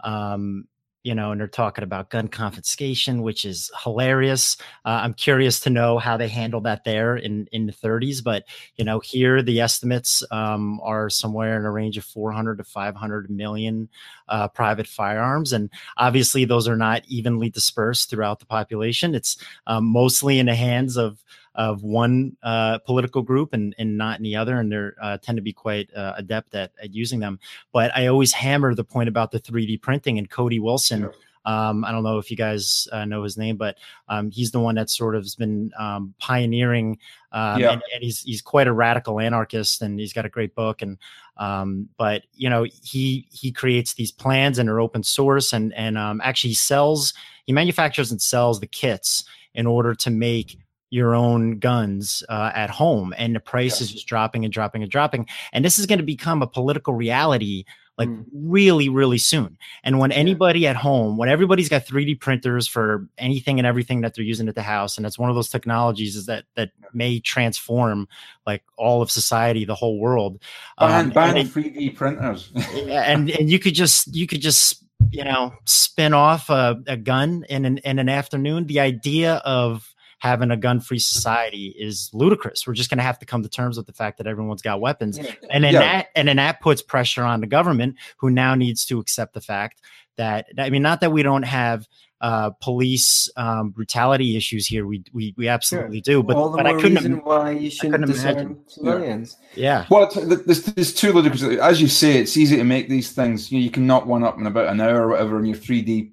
Um, 0.00 0.68
you 1.04 1.14
know, 1.14 1.32
and 1.32 1.40
they're 1.40 1.46
talking 1.46 1.84
about 1.84 2.08
gun 2.08 2.28
confiscation, 2.28 3.20
which 3.20 3.44
is 3.44 3.70
hilarious. 3.82 4.56
Uh, 4.86 5.00
I'm 5.02 5.12
curious 5.12 5.60
to 5.60 5.70
know 5.70 5.98
how 5.98 6.16
they 6.16 6.28
handle 6.28 6.62
that 6.62 6.84
there 6.84 7.16
in 7.16 7.46
in 7.52 7.66
the 7.66 7.72
30s, 7.72 8.24
but 8.24 8.44
you 8.76 8.84
know, 8.84 9.00
here 9.00 9.42
the 9.42 9.60
estimates 9.60 10.24
um, 10.30 10.80
are 10.82 11.10
somewhere 11.10 11.58
in 11.58 11.66
a 11.66 11.70
range 11.70 11.98
of 11.98 12.04
400 12.06 12.56
to 12.56 12.64
500 12.64 13.30
million 13.30 13.88
uh, 14.28 14.48
private 14.48 14.86
firearms, 14.86 15.52
and 15.52 15.68
obviously 15.98 16.46
those 16.46 16.66
are 16.66 16.76
not 16.76 17.02
evenly 17.06 17.50
dispersed 17.50 18.08
throughout 18.08 18.40
the 18.40 18.46
population. 18.46 19.14
It's 19.14 19.36
um, 19.66 19.84
mostly 19.84 20.38
in 20.38 20.46
the 20.46 20.54
hands 20.54 20.96
of 20.96 21.22
of 21.54 21.82
one 21.82 22.36
uh, 22.42 22.78
political 22.78 23.22
group 23.22 23.52
and, 23.52 23.74
and 23.78 23.96
not 23.96 24.18
any 24.20 24.34
other, 24.34 24.58
and 24.58 24.72
they 24.72 24.88
uh, 25.00 25.18
tend 25.18 25.36
to 25.36 25.42
be 25.42 25.52
quite 25.52 25.88
uh, 25.94 26.14
adept 26.16 26.54
at, 26.54 26.72
at 26.82 26.94
using 26.94 27.20
them. 27.20 27.38
But 27.72 27.96
I 27.96 28.06
always 28.06 28.32
hammer 28.32 28.74
the 28.74 28.84
point 28.84 29.08
about 29.08 29.30
the 29.30 29.40
3D 29.40 29.80
printing 29.80 30.18
and 30.18 30.28
Cody 30.28 30.58
Wilson. 30.58 31.10
Um, 31.46 31.84
I 31.84 31.92
don't 31.92 32.02
know 32.02 32.18
if 32.18 32.30
you 32.30 32.36
guys 32.36 32.88
uh, 32.90 33.04
know 33.04 33.22
his 33.22 33.36
name, 33.36 33.56
but 33.56 33.76
um, 34.08 34.30
he's 34.30 34.50
the 34.50 34.60
one 34.60 34.76
that 34.76 34.88
sort 34.88 35.14
of 35.14 35.22
has 35.22 35.34
been 35.34 35.72
um, 35.78 36.14
pioneering, 36.18 36.98
um, 37.32 37.60
yeah. 37.60 37.72
and, 37.72 37.82
and, 37.92 38.02
he's 38.02 38.22
he's 38.22 38.40
quite 38.40 38.66
a 38.66 38.72
radical 38.72 39.20
anarchist, 39.20 39.82
and 39.82 40.00
he's 40.00 40.14
got 40.14 40.24
a 40.24 40.30
great 40.30 40.54
book. 40.54 40.80
And 40.80 40.96
um, 41.36 41.88
but 41.98 42.22
you 42.32 42.48
know 42.48 42.64
he 42.82 43.26
he 43.30 43.52
creates 43.52 43.92
these 43.92 44.10
plans 44.10 44.58
and 44.58 44.70
are 44.70 44.80
open 44.80 45.02
source, 45.02 45.52
and 45.52 45.74
and 45.74 45.98
um, 45.98 46.22
actually 46.24 46.50
he 46.50 46.56
sells, 46.56 47.12
he 47.44 47.52
manufactures 47.52 48.10
and 48.10 48.22
sells 48.22 48.60
the 48.60 48.66
kits 48.66 49.24
in 49.54 49.66
order 49.66 49.94
to 49.94 50.10
make 50.10 50.58
your 50.94 51.12
own 51.12 51.58
guns 51.58 52.22
uh, 52.28 52.52
at 52.54 52.70
home 52.70 53.12
and 53.18 53.34
the 53.34 53.40
price 53.40 53.80
is 53.80 53.90
just 53.90 54.06
dropping 54.06 54.44
and 54.44 54.54
dropping 54.54 54.80
and 54.80 54.92
dropping 54.92 55.26
and 55.52 55.64
this 55.64 55.76
is 55.76 55.86
going 55.86 55.98
to 55.98 56.04
become 56.04 56.40
a 56.40 56.46
political 56.46 56.94
reality 56.94 57.64
like 57.98 58.08
mm. 58.08 58.24
really 58.32 58.88
really 58.88 59.18
soon 59.18 59.58
and 59.82 59.98
when 59.98 60.12
yeah. 60.12 60.16
anybody 60.18 60.68
at 60.68 60.76
home 60.76 61.16
when 61.16 61.28
everybody's 61.28 61.68
got 61.68 61.84
3d 61.84 62.20
printers 62.20 62.68
for 62.68 63.08
anything 63.18 63.58
and 63.58 63.66
everything 63.66 64.02
that 64.02 64.14
they're 64.14 64.24
using 64.24 64.48
at 64.48 64.54
the 64.54 64.62
house 64.62 64.96
and 64.96 65.04
it's 65.04 65.18
one 65.18 65.28
of 65.28 65.34
those 65.34 65.48
technologies 65.48 66.14
is 66.14 66.26
that 66.26 66.44
that 66.54 66.70
may 66.92 67.18
transform 67.18 68.06
like 68.46 68.62
all 68.76 69.02
of 69.02 69.10
society 69.10 69.64
the 69.64 69.74
whole 69.74 69.98
world 69.98 70.40
ban, 70.78 71.06
um, 71.06 71.10
ban 71.10 71.34
3d 71.34 71.96
printers 71.96 72.52
and 72.86 73.30
and 73.38 73.50
you 73.50 73.58
could 73.58 73.74
just 73.74 74.14
you 74.14 74.28
could 74.28 74.40
just 74.40 74.84
you 75.10 75.24
know 75.24 75.52
spin 75.64 76.14
off 76.14 76.50
a, 76.50 76.80
a 76.86 76.96
gun 76.96 77.44
in 77.48 77.64
an 77.64 77.78
in 77.78 77.98
an 77.98 78.08
afternoon 78.08 78.66
the 78.66 78.78
idea 78.78 79.42
of 79.44 79.93
having 80.24 80.50
a 80.50 80.56
gun-free 80.56 80.98
society 80.98 81.74
is 81.78 82.08
ludicrous. 82.14 82.66
We're 82.66 82.72
just 82.72 82.88
going 82.88 82.96
to 82.96 83.04
have 83.04 83.18
to 83.18 83.26
come 83.26 83.42
to 83.42 83.48
terms 83.48 83.76
with 83.76 83.86
the 83.86 83.92
fact 83.92 84.16
that 84.16 84.26
everyone's 84.26 84.62
got 84.62 84.80
weapons, 84.80 85.18
and 85.50 85.62
then 85.62 85.74
yeah. 85.74 85.80
that 85.80 86.06
and 86.16 86.26
then 86.26 86.36
that 86.36 86.62
puts 86.62 86.80
pressure 86.80 87.22
on 87.22 87.42
the 87.42 87.46
government, 87.46 87.96
who 88.16 88.30
now 88.30 88.54
needs 88.54 88.86
to 88.86 88.98
accept 88.98 89.34
the 89.34 89.42
fact 89.42 89.82
that 90.16 90.46
I 90.58 90.70
mean, 90.70 90.80
not 90.80 91.02
that 91.02 91.12
we 91.12 91.22
don't 91.22 91.42
have 91.42 91.86
uh, 92.22 92.48
police 92.62 93.28
um, 93.36 93.68
brutality 93.68 94.34
issues 94.34 94.66
here. 94.66 94.86
We 94.86 95.04
we, 95.12 95.34
we 95.36 95.46
absolutely 95.46 95.98
sure. 95.98 96.14
do, 96.14 96.22
but, 96.22 96.36
All 96.36 96.48
the 96.48 96.56
but 96.56 96.66
more 96.66 96.78
I 96.78 96.80
couldn't 96.80 96.96
reason 96.96 97.16
why 97.22 97.50
you 97.50 97.68
shouldn't 97.68 98.06
disarm 98.06 98.60
civilians. 98.66 99.36
Yeah. 99.54 99.84
Well, 99.90 100.10
there's, 100.10 100.64
there's 100.64 100.94
two 100.94 101.12
ludicrous. 101.12 101.42
As 101.42 101.82
you 101.82 101.88
say, 101.88 102.16
it's 102.16 102.38
easy 102.38 102.56
to 102.56 102.64
make 102.64 102.88
these 102.88 103.12
things. 103.12 103.52
You, 103.52 103.58
know, 103.58 103.64
you 103.64 103.70
can 103.70 103.86
knock 103.86 104.06
one 104.06 104.24
up 104.24 104.38
in 104.38 104.46
about 104.46 104.68
an 104.68 104.80
hour 104.80 105.02
or 105.02 105.08
whatever 105.10 105.38
in 105.38 105.44
your 105.44 105.58
3D 105.58 106.12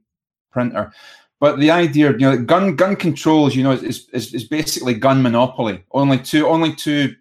printer. 0.51 0.91
But 1.41 1.57
the 1.57 1.71
idea, 1.71 2.11
you 2.11 2.19
know, 2.19 2.37
gun 2.37 2.75
gun 2.75 2.95
controls, 2.95 3.55
you 3.55 3.63
know, 3.63 3.71
is, 3.71 4.07
is, 4.13 4.31
is 4.31 4.43
basically 4.43 4.93
gun 4.93 5.23
monopoly. 5.23 5.83
Only 5.91 6.19
two 6.19 6.47
only 6.47 6.73
two 6.75 7.15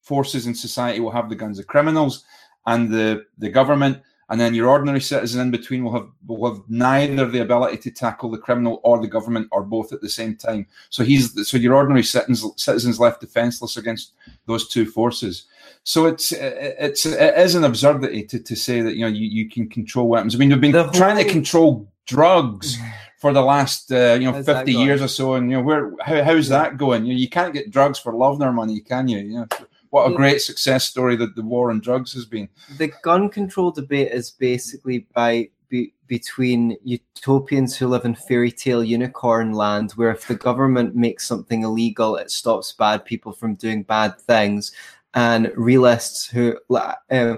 forces 0.00 0.46
in 0.46 0.54
society 0.54 0.98
will 0.98 1.10
have 1.10 1.28
the 1.28 1.36
guns: 1.36 1.58
the 1.58 1.64
criminals 1.64 2.24
and 2.66 2.90
the 2.90 3.26
the 3.36 3.50
government. 3.50 3.98
And 4.28 4.40
then 4.40 4.54
your 4.54 4.68
ordinary 4.68 5.00
citizen 5.00 5.40
in 5.40 5.50
between 5.52 5.84
will 5.84 5.92
have 5.92 6.08
will 6.26 6.54
have 6.54 6.64
neither 6.68 7.28
the 7.28 7.42
ability 7.42 7.76
to 7.76 7.90
tackle 7.90 8.30
the 8.30 8.38
criminal 8.38 8.80
or 8.82 8.98
the 8.98 9.06
government 9.06 9.46
or 9.52 9.62
both 9.62 9.92
at 9.92 10.00
the 10.00 10.08
same 10.08 10.34
time. 10.36 10.66
So 10.88 11.04
he's 11.04 11.46
so 11.46 11.58
your 11.58 11.74
ordinary 11.74 12.02
citizens 12.02 12.44
citizens 12.56 12.98
left 12.98 13.20
defenseless 13.20 13.76
against 13.76 14.14
those 14.46 14.68
two 14.68 14.86
forces. 14.86 15.44
So 15.84 16.06
it's 16.06 16.32
it's 16.32 17.04
it 17.04 17.38
is 17.38 17.54
an 17.54 17.64
absurdity 17.64 18.24
to, 18.24 18.38
to 18.38 18.56
say 18.56 18.80
that 18.80 18.96
you 18.96 19.02
know 19.02 19.14
you, 19.20 19.28
you 19.28 19.50
can 19.50 19.68
control 19.68 20.08
weapons. 20.08 20.34
I 20.34 20.38
mean, 20.38 20.48
we've 20.48 20.60
been 20.62 20.72
the 20.72 20.88
trying 20.92 21.22
to 21.22 21.30
control 21.30 21.86
drugs 22.06 22.78
for 23.18 23.32
the 23.32 23.42
last 23.42 23.90
uh, 23.92 24.16
you 24.20 24.26
know 24.26 24.32
how's 24.32 24.46
50 24.46 24.72
years 24.72 25.02
or 25.02 25.08
so 25.08 25.34
and 25.34 25.50
you 25.50 25.56
know 25.56 25.62
where 25.62 25.92
how, 26.00 26.22
how's 26.22 26.48
that 26.48 26.76
going? 26.76 27.04
You, 27.04 27.14
know, 27.14 27.18
you 27.18 27.28
can't 27.28 27.54
get 27.54 27.70
drugs 27.70 27.98
for 27.98 28.12
love 28.12 28.38
nor 28.38 28.52
money 28.52 28.80
can 28.80 29.08
you? 29.08 29.18
You 29.18 29.34
know 29.40 29.46
what 29.90 30.10
a 30.10 30.14
great 30.14 30.42
success 30.42 30.84
story 30.84 31.16
that 31.16 31.36
the 31.36 31.42
war 31.42 31.70
on 31.70 31.80
drugs 31.80 32.12
has 32.12 32.26
been. 32.26 32.48
The 32.76 32.92
gun 33.02 33.30
control 33.30 33.70
debate 33.70 34.12
is 34.12 34.30
basically 34.30 35.06
by 35.14 35.50
be, 35.68 35.94
between 36.06 36.76
utopians 36.84 37.76
who 37.76 37.88
live 37.88 38.04
in 38.04 38.14
fairy 38.14 38.52
tale 38.52 38.84
unicorn 38.84 39.52
land 39.52 39.92
where 39.92 40.10
if 40.10 40.28
the 40.28 40.34
government 40.34 40.94
makes 40.94 41.26
something 41.26 41.62
illegal 41.62 42.16
it 42.16 42.30
stops 42.30 42.72
bad 42.72 43.04
people 43.04 43.32
from 43.32 43.54
doing 43.56 43.82
bad 43.82 44.20
things 44.20 44.72
and 45.14 45.50
realists 45.56 46.28
who 46.28 46.56
uh, 46.70 47.36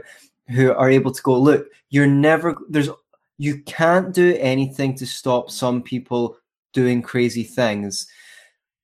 who 0.51 0.73
are 0.73 0.91
able 0.91 1.11
to 1.11 1.23
go 1.23 1.39
look 1.39 1.69
you're 1.89 2.07
never 2.07 2.57
there's 2.69 2.91
You 3.39 3.63
can't 3.63 4.13
do 4.13 4.37
anything 4.39 4.95
to 4.97 5.07
stop 5.07 5.51
some 5.51 5.83
people 5.83 6.37
doing 6.73 7.03
crazy 7.03 7.45
things. 7.45 8.07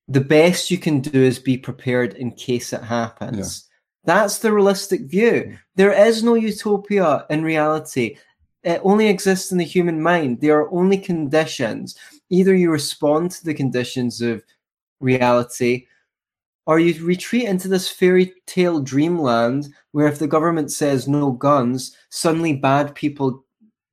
The 0.08 0.20
best 0.20 0.70
you 0.70 0.78
can 0.78 1.00
do 1.00 1.22
is 1.22 1.38
be 1.38 1.58
prepared 1.58 2.14
in 2.14 2.32
case 2.32 2.72
it 2.72 2.82
happens. 2.82 3.68
That's 4.04 4.38
the 4.38 4.52
realistic 4.52 5.02
view. 5.02 5.56
There 5.76 5.92
is 5.92 6.22
no 6.22 6.34
utopia 6.34 7.26
in 7.30 7.42
reality. 7.42 8.16
It 8.62 8.80
only 8.84 9.08
exists 9.08 9.50
in 9.50 9.58
the 9.58 9.64
human 9.64 10.02
mind. 10.02 10.40
There 10.40 10.58
are 10.58 10.72
only 10.72 10.98
conditions. 10.98 11.96
Either 12.30 12.54
you 12.54 12.70
respond 12.70 13.30
to 13.32 13.44
the 13.44 13.54
conditions 13.54 14.20
of 14.20 14.42
reality 15.00 15.86
or 16.66 16.78
you 16.78 17.04
retreat 17.04 17.44
into 17.44 17.68
this 17.68 17.88
fairy 17.88 18.32
tale 18.46 18.80
dreamland 18.80 19.68
where 19.92 20.06
if 20.06 20.18
the 20.18 20.26
government 20.26 20.72
says 20.72 21.06
no 21.06 21.32
guns, 21.32 21.96
suddenly 22.10 22.54
bad 22.54 22.94
people 22.94 23.43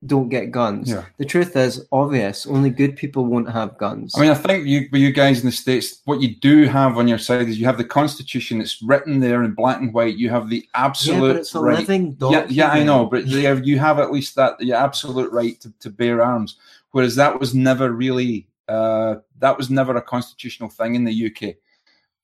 don't 0.06 0.30
get 0.30 0.52
guns. 0.52 0.90
Yeah. 0.90 1.06
The 1.18 1.26
truth 1.26 1.56
is 1.56 1.86
obvious. 1.92 2.48
Only 2.48 2.72
good 2.72 2.96
people 2.96 3.26
won't 3.26 3.52
have 3.52 3.78
guns. 3.78 4.14
I 4.16 4.22
mean, 4.22 4.32
I 4.32 4.36
think 4.36 4.66
you, 4.66 4.88
you 4.92 5.12
guys 5.12 5.42
in 5.42 5.46
the 5.46 5.52
states, 5.52 6.02
what 6.06 6.22
you 6.22 6.36
do 6.36 6.66
have 6.66 6.98
on 6.98 7.08
your 7.08 7.20
side 7.20 7.48
is 7.48 7.60
you 7.60 7.66
have 7.68 7.78
the 7.78 7.84
Constitution. 7.86 8.62
It's 8.62 8.82
written 8.82 9.20
there 9.20 9.44
in 9.44 9.54
black 9.54 9.80
and 9.80 9.94
white. 9.94 10.18
You 10.18 10.30
have 10.32 10.50
the 10.50 10.68
absolute 10.74 11.16
yeah, 11.16 11.34
but 11.34 11.36
it's 11.36 11.54
a 11.54 11.60
right. 11.60 11.80
living 11.80 12.08
Yeah, 12.08 12.16
document. 12.18 12.52
yeah, 12.52 12.70
I 12.70 12.84
know, 12.84 13.06
but 13.06 13.28
you 13.28 13.46
have, 13.46 13.66
you 13.66 13.78
have 13.78 14.00
at 14.00 14.12
least 14.12 14.36
that 14.36 14.58
the 14.58 14.74
absolute 14.74 15.32
right 15.32 15.60
to, 15.62 15.72
to 15.82 15.90
bear 15.92 16.24
arms. 16.24 16.58
Whereas 16.92 17.16
that 17.16 17.40
was 17.40 17.54
never 17.54 17.92
really 17.92 18.48
uh, 18.68 19.16
that 19.40 19.58
was 19.58 19.70
never 19.70 19.96
a 19.98 20.02
constitutional 20.02 20.70
thing 20.70 20.96
in 20.96 21.04
the 21.04 21.26
UK. 21.28 21.56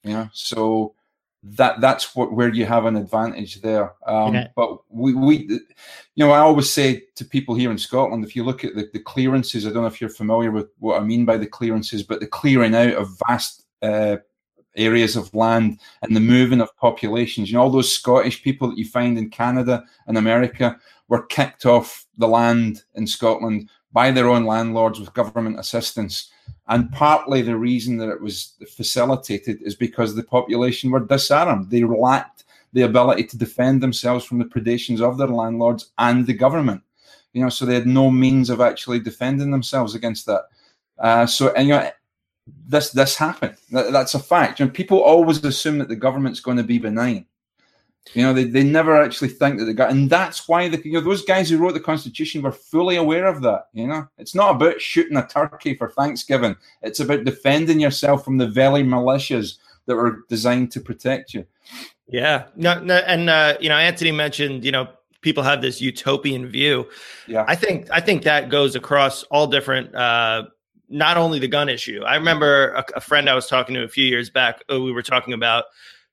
Yeah, 0.04 0.28
so 0.34 0.94
that 1.44 1.80
that's 1.80 2.16
what 2.16 2.34
where 2.34 2.54
you 2.54 2.66
have 2.66 2.86
an 2.86 2.96
advantage 2.96 3.62
there. 3.62 3.94
Um, 4.06 4.36
Okay. 4.36 4.48
But 4.56 4.80
we 4.90 5.14
we 5.14 5.38
you 5.48 5.60
know 6.16 6.32
I 6.32 6.40
always 6.40 6.70
say 6.70 7.04
to 7.16 7.26
people 7.26 7.56
here 7.56 7.72
in 7.72 7.78
Scotland, 7.78 8.26
if 8.26 8.36
you 8.36 8.44
look 8.44 8.64
at 8.64 8.76
the, 8.76 8.90
the 8.92 9.00
clearances, 9.00 9.66
I 9.66 9.70
don't 9.70 9.84
know 9.84 9.88
if 9.88 10.02
you're 10.02 10.10
familiar 10.10 10.52
with 10.52 10.70
what 10.80 11.02
I 11.02 11.06
mean 11.06 11.26
by 11.26 11.38
the 11.38 11.48
clearances, 11.48 12.04
but 12.04 12.20
the 12.20 12.28
clearing 12.28 12.76
out 12.76 12.94
of 12.94 13.18
vast 13.28 13.66
uh, 13.82 14.18
areas 14.76 15.16
of 15.16 15.34
land 15.34 15.80
and 16.02 16.16
the 16.16 16.22
moving 16.22 16.62
of 16.62 16.76
populations. 16.78 17.50
You 17.50 17.56
know, 17.56 17.64
all 17.64 17.70
those 17.70 17.92
Scottish 17.92 18.44
people 18.44 18.70
that 18.70 18.78
you 18.78 18.86
find 18.86 19.18
in 19.18 19.30
Canada 19.30 19.84
and 20.08 20.18
America 20.18 20.80
were 21.08 21.26
kicked 21.26 21.66
off 21.66 22.06
the 22.18 22.28
land 22.28 22.84
in 22.96 23.08
Scotland 23.08 23.70
by 23.92 24.12
their 24.12 24.30
own 24.30 24.46
landlords 24.46 25.00
with 25.00 25.14
government 25.14 25.60
assistance. 25.60 26.32
And 26.68 26.92
partly 26.92 27.42
the 27.42 27.56
reason 27.56 27.98
that 27.98 28.10
it 28.10 28.22
was 28.22 28.54
facilitated 28.76 29.62
is 29.62 29.76
because 29.76 30.16
the 30.16 30.24
population 30.24 30.92
were 30.92 31.00
disarmed. 31.00 31.70
They 31.70 31.84
lacked 31.84 32.44
the 32.74 32.82
ability 32.82 33.24
to 33.26 33.38
defend 33.38 33.82
themselves 33.82 34.26
from 34.26 34.40
the 34.40 34.46
predations 34.46 35.02
of 35.02 35.18
their 35.18 35.28
landlords 35.28 35.92
and 35.98 36.28
the 36.28 36.34
government. 36.34 36.82
You 37.34 37.44
know, 37.44 37.50
so 37.50 37.66
they 37.66 37.76
had 37.76 37.88
no 37.88 38.12
means 38.12 38.50
of 38.50 38.62
actually 38.62 39.00
defending 39.00 39.52
themselves 39.52 39.96
against 39.96 40.26
that. 40.26 40.44
Uh, 41.00 41.26
so, 41.26 41.54
and 41.54 41.68
you 41.68 41.74
know, 41.76 41.90
this 42.68 42.92
this 42.92 43.16
happened. 43.16 43.56
That, 43.72 43.92
that's 43.92 44.16
a 44.16 44.20
fact. 44.20 44.60
You 44.60 44.66
know, 44.66 44.72
people 44.72 45.02
always 45.02 45.44
assume 45.44 45.78
that 45.78 45.88
the 45.88 45.96
government's 45.96 46.40
going 46.40 46.58
to 46.58 46.64
be 46.64 46.80
benign. 46.80 47.26
You 48.14 48.24
know, 48.24 48.34
they, 48.34 48.46
they 48.46 48.64
never 48.64 49.02
actually 49.02 49.30
think 49.30 49.60
that 49.60 49.66
they 49.66 49.74
got, 49.74 49.92
and 49.92 50.10
that's 50.10 50.48
why 50.48 50.70
the 50.70 50.82
you 50.84 50.94
know 50.94 51.02
those 51.02 51.26
guys 51.26 51.50
who 51.50 51.58
wrote 51.58 51.74
the 51.74 51.80
Constitution 51.80 52.42
were 52.42 52.52
fully 52.52 52.96
aware 52.96 53.28
of 53.28 53.42
that. 53.42 53.68
You 53.74 53.88
know, 53.88 54.08
it's 54.18 54.36
not 54.36 54.56
about 54.56 54.82
shooting 54.82 55.18
a 55.18 55.28
turkey 55.28 55.76
for 55.76 55.90
Thanksgiving. 55.90 56.56
It's 56.82 57.00
about 57.00 57.26
defending 57.26 57.80
yourself 57.80 58.24
from 58.24 58.38
the 58.38 58.48
very 58.48 58.84
militias 58.84 59.58
that 59.86 59.96
were 59.96 60.20
designed 60.30 60.72
to 60.72 60.82
protect 60.82 61.34
you. 61.34 61.46
Yeah. 62.08 62.46
No, 62.56 62.80
no, 62.80 62.96
and 62.96 63.30
uh, 63.30 63.58
you 63.60 63.70
know, 63.70 63.76
Anthony 63.76 64.12
mentioned, 64.12 64.64
you 64.64 64.72
know, 64.72 64.88
people 65.22 65.44
have 65.44 65.62
this 65.62 65.82
utopian 65.82 66.48
view. 66.48 66.88
Yeah, 67.28 67.46
I 67.48 67.56
think 67.56 67.90
I 67.92 68.00
think 68.00 68.24
that 68.24 68.50
goes 68.50 68.76
across 68.76 69.24
all 69.24 69.48
different 69.48 69.94
uh 69.96 70.44
not 70.90 71.18
only 71.18 71.40
the 71.40 71.48
gun 71.48 71.68
issue. 71.68 72.02
I 72.06 72.16
remember 72.16 72.70
a, 72.70 72.86
a 72.96 73.02
friend 73.02 73.30
I 73.30 73.36
was 73.36 73.48
talking 73.48 73.76
to 73.76 73.84
a 73.84 73.90
few 73.90 74.06
years 74.06 74.30
back, 74.30 74.64
uh, 74.72 74.80
we 74.80 74.94
were 74.94 75.02
talking 75.02 75.34
about 75.34 75.66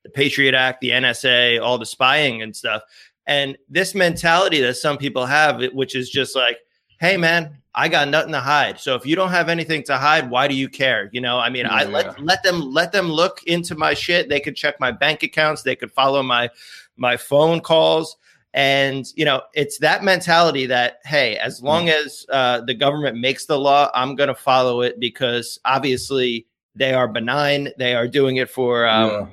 the 0.05 0.11
Patriot 0.11 0.53
Act, 0.53 0.81
the 0.81 0.91
NSA, 0.91 1.59
all 1.61 1.79
the 1.79 1.85
spying 1.85 2.43
and 2.43 2.55
stuff. 2.55 2.83
And 3.25 3.57
this 3.67 3.95
mentality 3.95 4.61
that 4.61 4.75
some 4.75 4.97
people 4.99 5.25
have, 5.25 5.61
which 5.73 5.95
is 5.95 6.11
just 6.11 6.35
like, 6.35 6.59
hey 6.99 7.17
man, 7.17 7.57
I 7.73 7.89
got 7.89 8.07
nothing 8.07 8.31
to 8.33 8.39
hide. 8.39 8.79
So 8.79 8.93
if 8.93 9.03
you 9.03 9.15
don't 9.15 9.31
have 9.31 9.49
anything 9.49 9.81
to 9.85 9.97
hide, 9.97 10.29
why 10.29 10.47
do 10.47 10.53
you 10.53 10.69
care? 10.69 11.09
You 11.11 11.21
know, 11.21 11.39
I 11.39 11.49
mean, 11.49 11.65
I 11.65 11.81
Yeah. 11.81 11.89
let 11.89 12.21
let 12.21 12.43
them 12.43 12.71
let 12.71 12.91
them 12.91 13.11
look 13.11 13.41
into 13.47 13.73
my 13.73 13.95
shit. 13.95 14.29
They 14.29 14.39
could 14.39 14.55
check 14.55 14.79
my 14.79 14.91
bank 14.91 15.23
accounts, 15.23 15.63
they 15.63 15.75
could 15.75 15.91
follow 15.91 16.21
my 16.21 16.49
my 16.97 17.17
phone 17.17 17.61
calls. 17.61 18.15
And 18.53 19.05
you 19.15 19.25
know, 19.25 19.41
it's 19.55 19.79
that 19.79 20.03
mentality 20.03 20.67
that 20.67 20.99
hey, 21.03 21.35
as 21.37 21.63
long 21.63 21.89
as 21.89 22.27
uh, 22.29 22.61
the 22.61 22.75
government 22.75 23.17
makes 23.17 23.47
the 23.47 23.57
law, 23.59 23.89
I'm 23.95 24.15
going 24.15 24.29
to 24.29 24.35
follow 24.35 24.81
it 24.81 24.99
because 24.99 25.59
obviously 25.65 26.45
they 26.75 26.93
are 26.93 27.07
benign. 27.07 27.69
They 27.79 27.95
are 27.95 28.07
doing 28.07 28.37
it 28.37 28.51
for 28.51 28.85
um, 28.87 29.09
Yeah. 29.09 29.25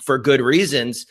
For 0.00 0.18
good 0.18 0.40
reasons. 0.40 1.06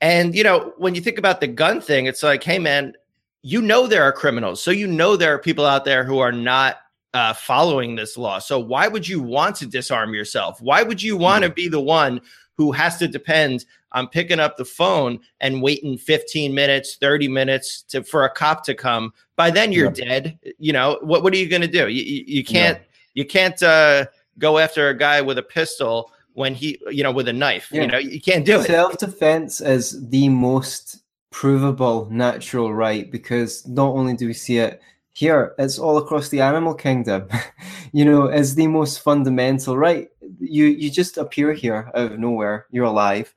And 0.00 0.34
you 0.34 0.42
know, 0.42 0.72
when 0.78 0.94
you 0.94 1.00
think 1.00 1.18
about 1.18 1.40
the 1.40 1.46
gun 1.46 1.80
thing, 1.80 2.06
it's 2.06 2.22
like, 2.22 2.42
hey, 2.42 2.58
man, 2.58 2.94
you 3.42 3.62
know 3.62 3.86
there 3.86 4.02
are 4.02 4.12
criminals, 4.12 4.62
so 4.62 4.70
you 4.70 4.86
know 4.86 5.16
there 5.16 5.34
are 5.34 5.38
people 5.38 5.66
out 5.66 5.84
there 5.84 6.04
who 6.04 6.18
are 6.18 6.32
not 6.32 6.78
uh, 7.14 7.32
following 7.32 7.94
this 7.94 8.16
law. 8.16 8.38
So 8.38 8.58
why 8.58 8.88
would 8.88 9.06
you 9.06 9.20
want 9.20 9.56
to 9.56 9.66
disarm 9.66 10.14
yourself? 10.14 10.60
Why 10.60 10.82
would 10.82 11.02
you 11.02 11.16
want 11.16 11.44
to 11.44 11.50
be 11.50 11.68
the 11.68 11.80
one 11.80 12.20
who 12.56 12.72
has 12.72 12.96
to 12.98 13.08
depend 13.08 13.64
on 13.92 14.08
picking 14.08 14.40
up 14.40 14.56
the 14.56 14.64
phone 14.64 15.20
and 15.40 15.62
waiting 15.62 15.98
15 15.98 16.54
minutes, 16.54 16.96
30 16.96 17.28
minutes 17.28 17.82
to 17.88 18.02
for 18.02 18.24
a 18.24 18.30
cop 18.30 18.64
to 18.64 18.74
come? 18.74 19.12
By 19.36 19.50
then 19.50 19.72
you're 19.72 19.90
dead. 19.90 20.38
You 20.58 20.72
know 20.72 20.98
what? 21.02 21.22
What 21.22 21.32
are 21.32 21.38
you 21.38 21.48
going 21.48 21.62
to 21.62 21.68
do? 21.68 21.88
You, 21.88 22.02
you, 22.02 22.24
you 22.26 22.44
can't. 22.44 22.78
You 23.14 23.26
can't 23.26 23.62
uh, 23.62 24.06
go 24.38 24.56
after 24.56 24.88
a 24.88 24.96
guy 24.96 25.20
with 25.20 25.36
a 25.36 25.42
pistol 25.42 26.12
when 26.34 26.54
he, 26.54 26.78
you 26.90 27.02
know, 27.02 27.12
with 27.12 27.28
a 27.28 27.32
knife. 27.32 27.68
Yeah. 27.70 27.82
You 27.82 27.86
know, 27.88 27.98
you 27.98 28.20
can't 28.20 28.44
do 28.44 28.60
it. 28.60 28.66
Self 28.66 28.98
defense 28.98 29.60
is 29.60 30.08
the 30.08 30.28
most 30.28 31.02
provable 31.30 32.08
natural 32.10 32.72
right 32.74 33.10
because 33.10 33.66
not 33.66 33.88
only 33.88 34.14
do 34.14 34.26
we 34.26 34.34
see 34.34 34.58
it 34.58 34.80
here, 35.12 35.54
it's 35.58 35.78
all 35.78 35.98
across 35.98 36.28
the 36.28 36.40
animal 36.40 36.74
kingdom. 36.74 37.28
you 37.92 38.04
know, 38.04 38.26
it's 38.26 38.54
the 38.54 38.66
most 38.66 39.00
fundamental 39.00 39.76
right. 39.76 40.08
You 40.38 40.66
you 40.66 40.90
just 40.90 41.18
appear 41.18 41.52
here 41.52 41.90
out 41.94 42.12
of 42.12 42.18
nowhere. 42.18 42.66
You're 42.70 42.86
alive. 42.86 43.34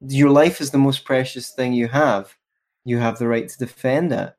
Your 0.00 0.30
life 0.30 0.60
is 0.60 0.70
the 0.70 0.78
most 0.78 1.04
precious 1.04 1.50
thing 1.50 1.72
you 1.72 1.88
have. 1.88 2.34
You 2.84 2.98
have 2.98 3.18
the 3.18 3.28
right 3.28 3.48
to 3.48 3.58
defend 3.58 4.12
it. 4.12 4.34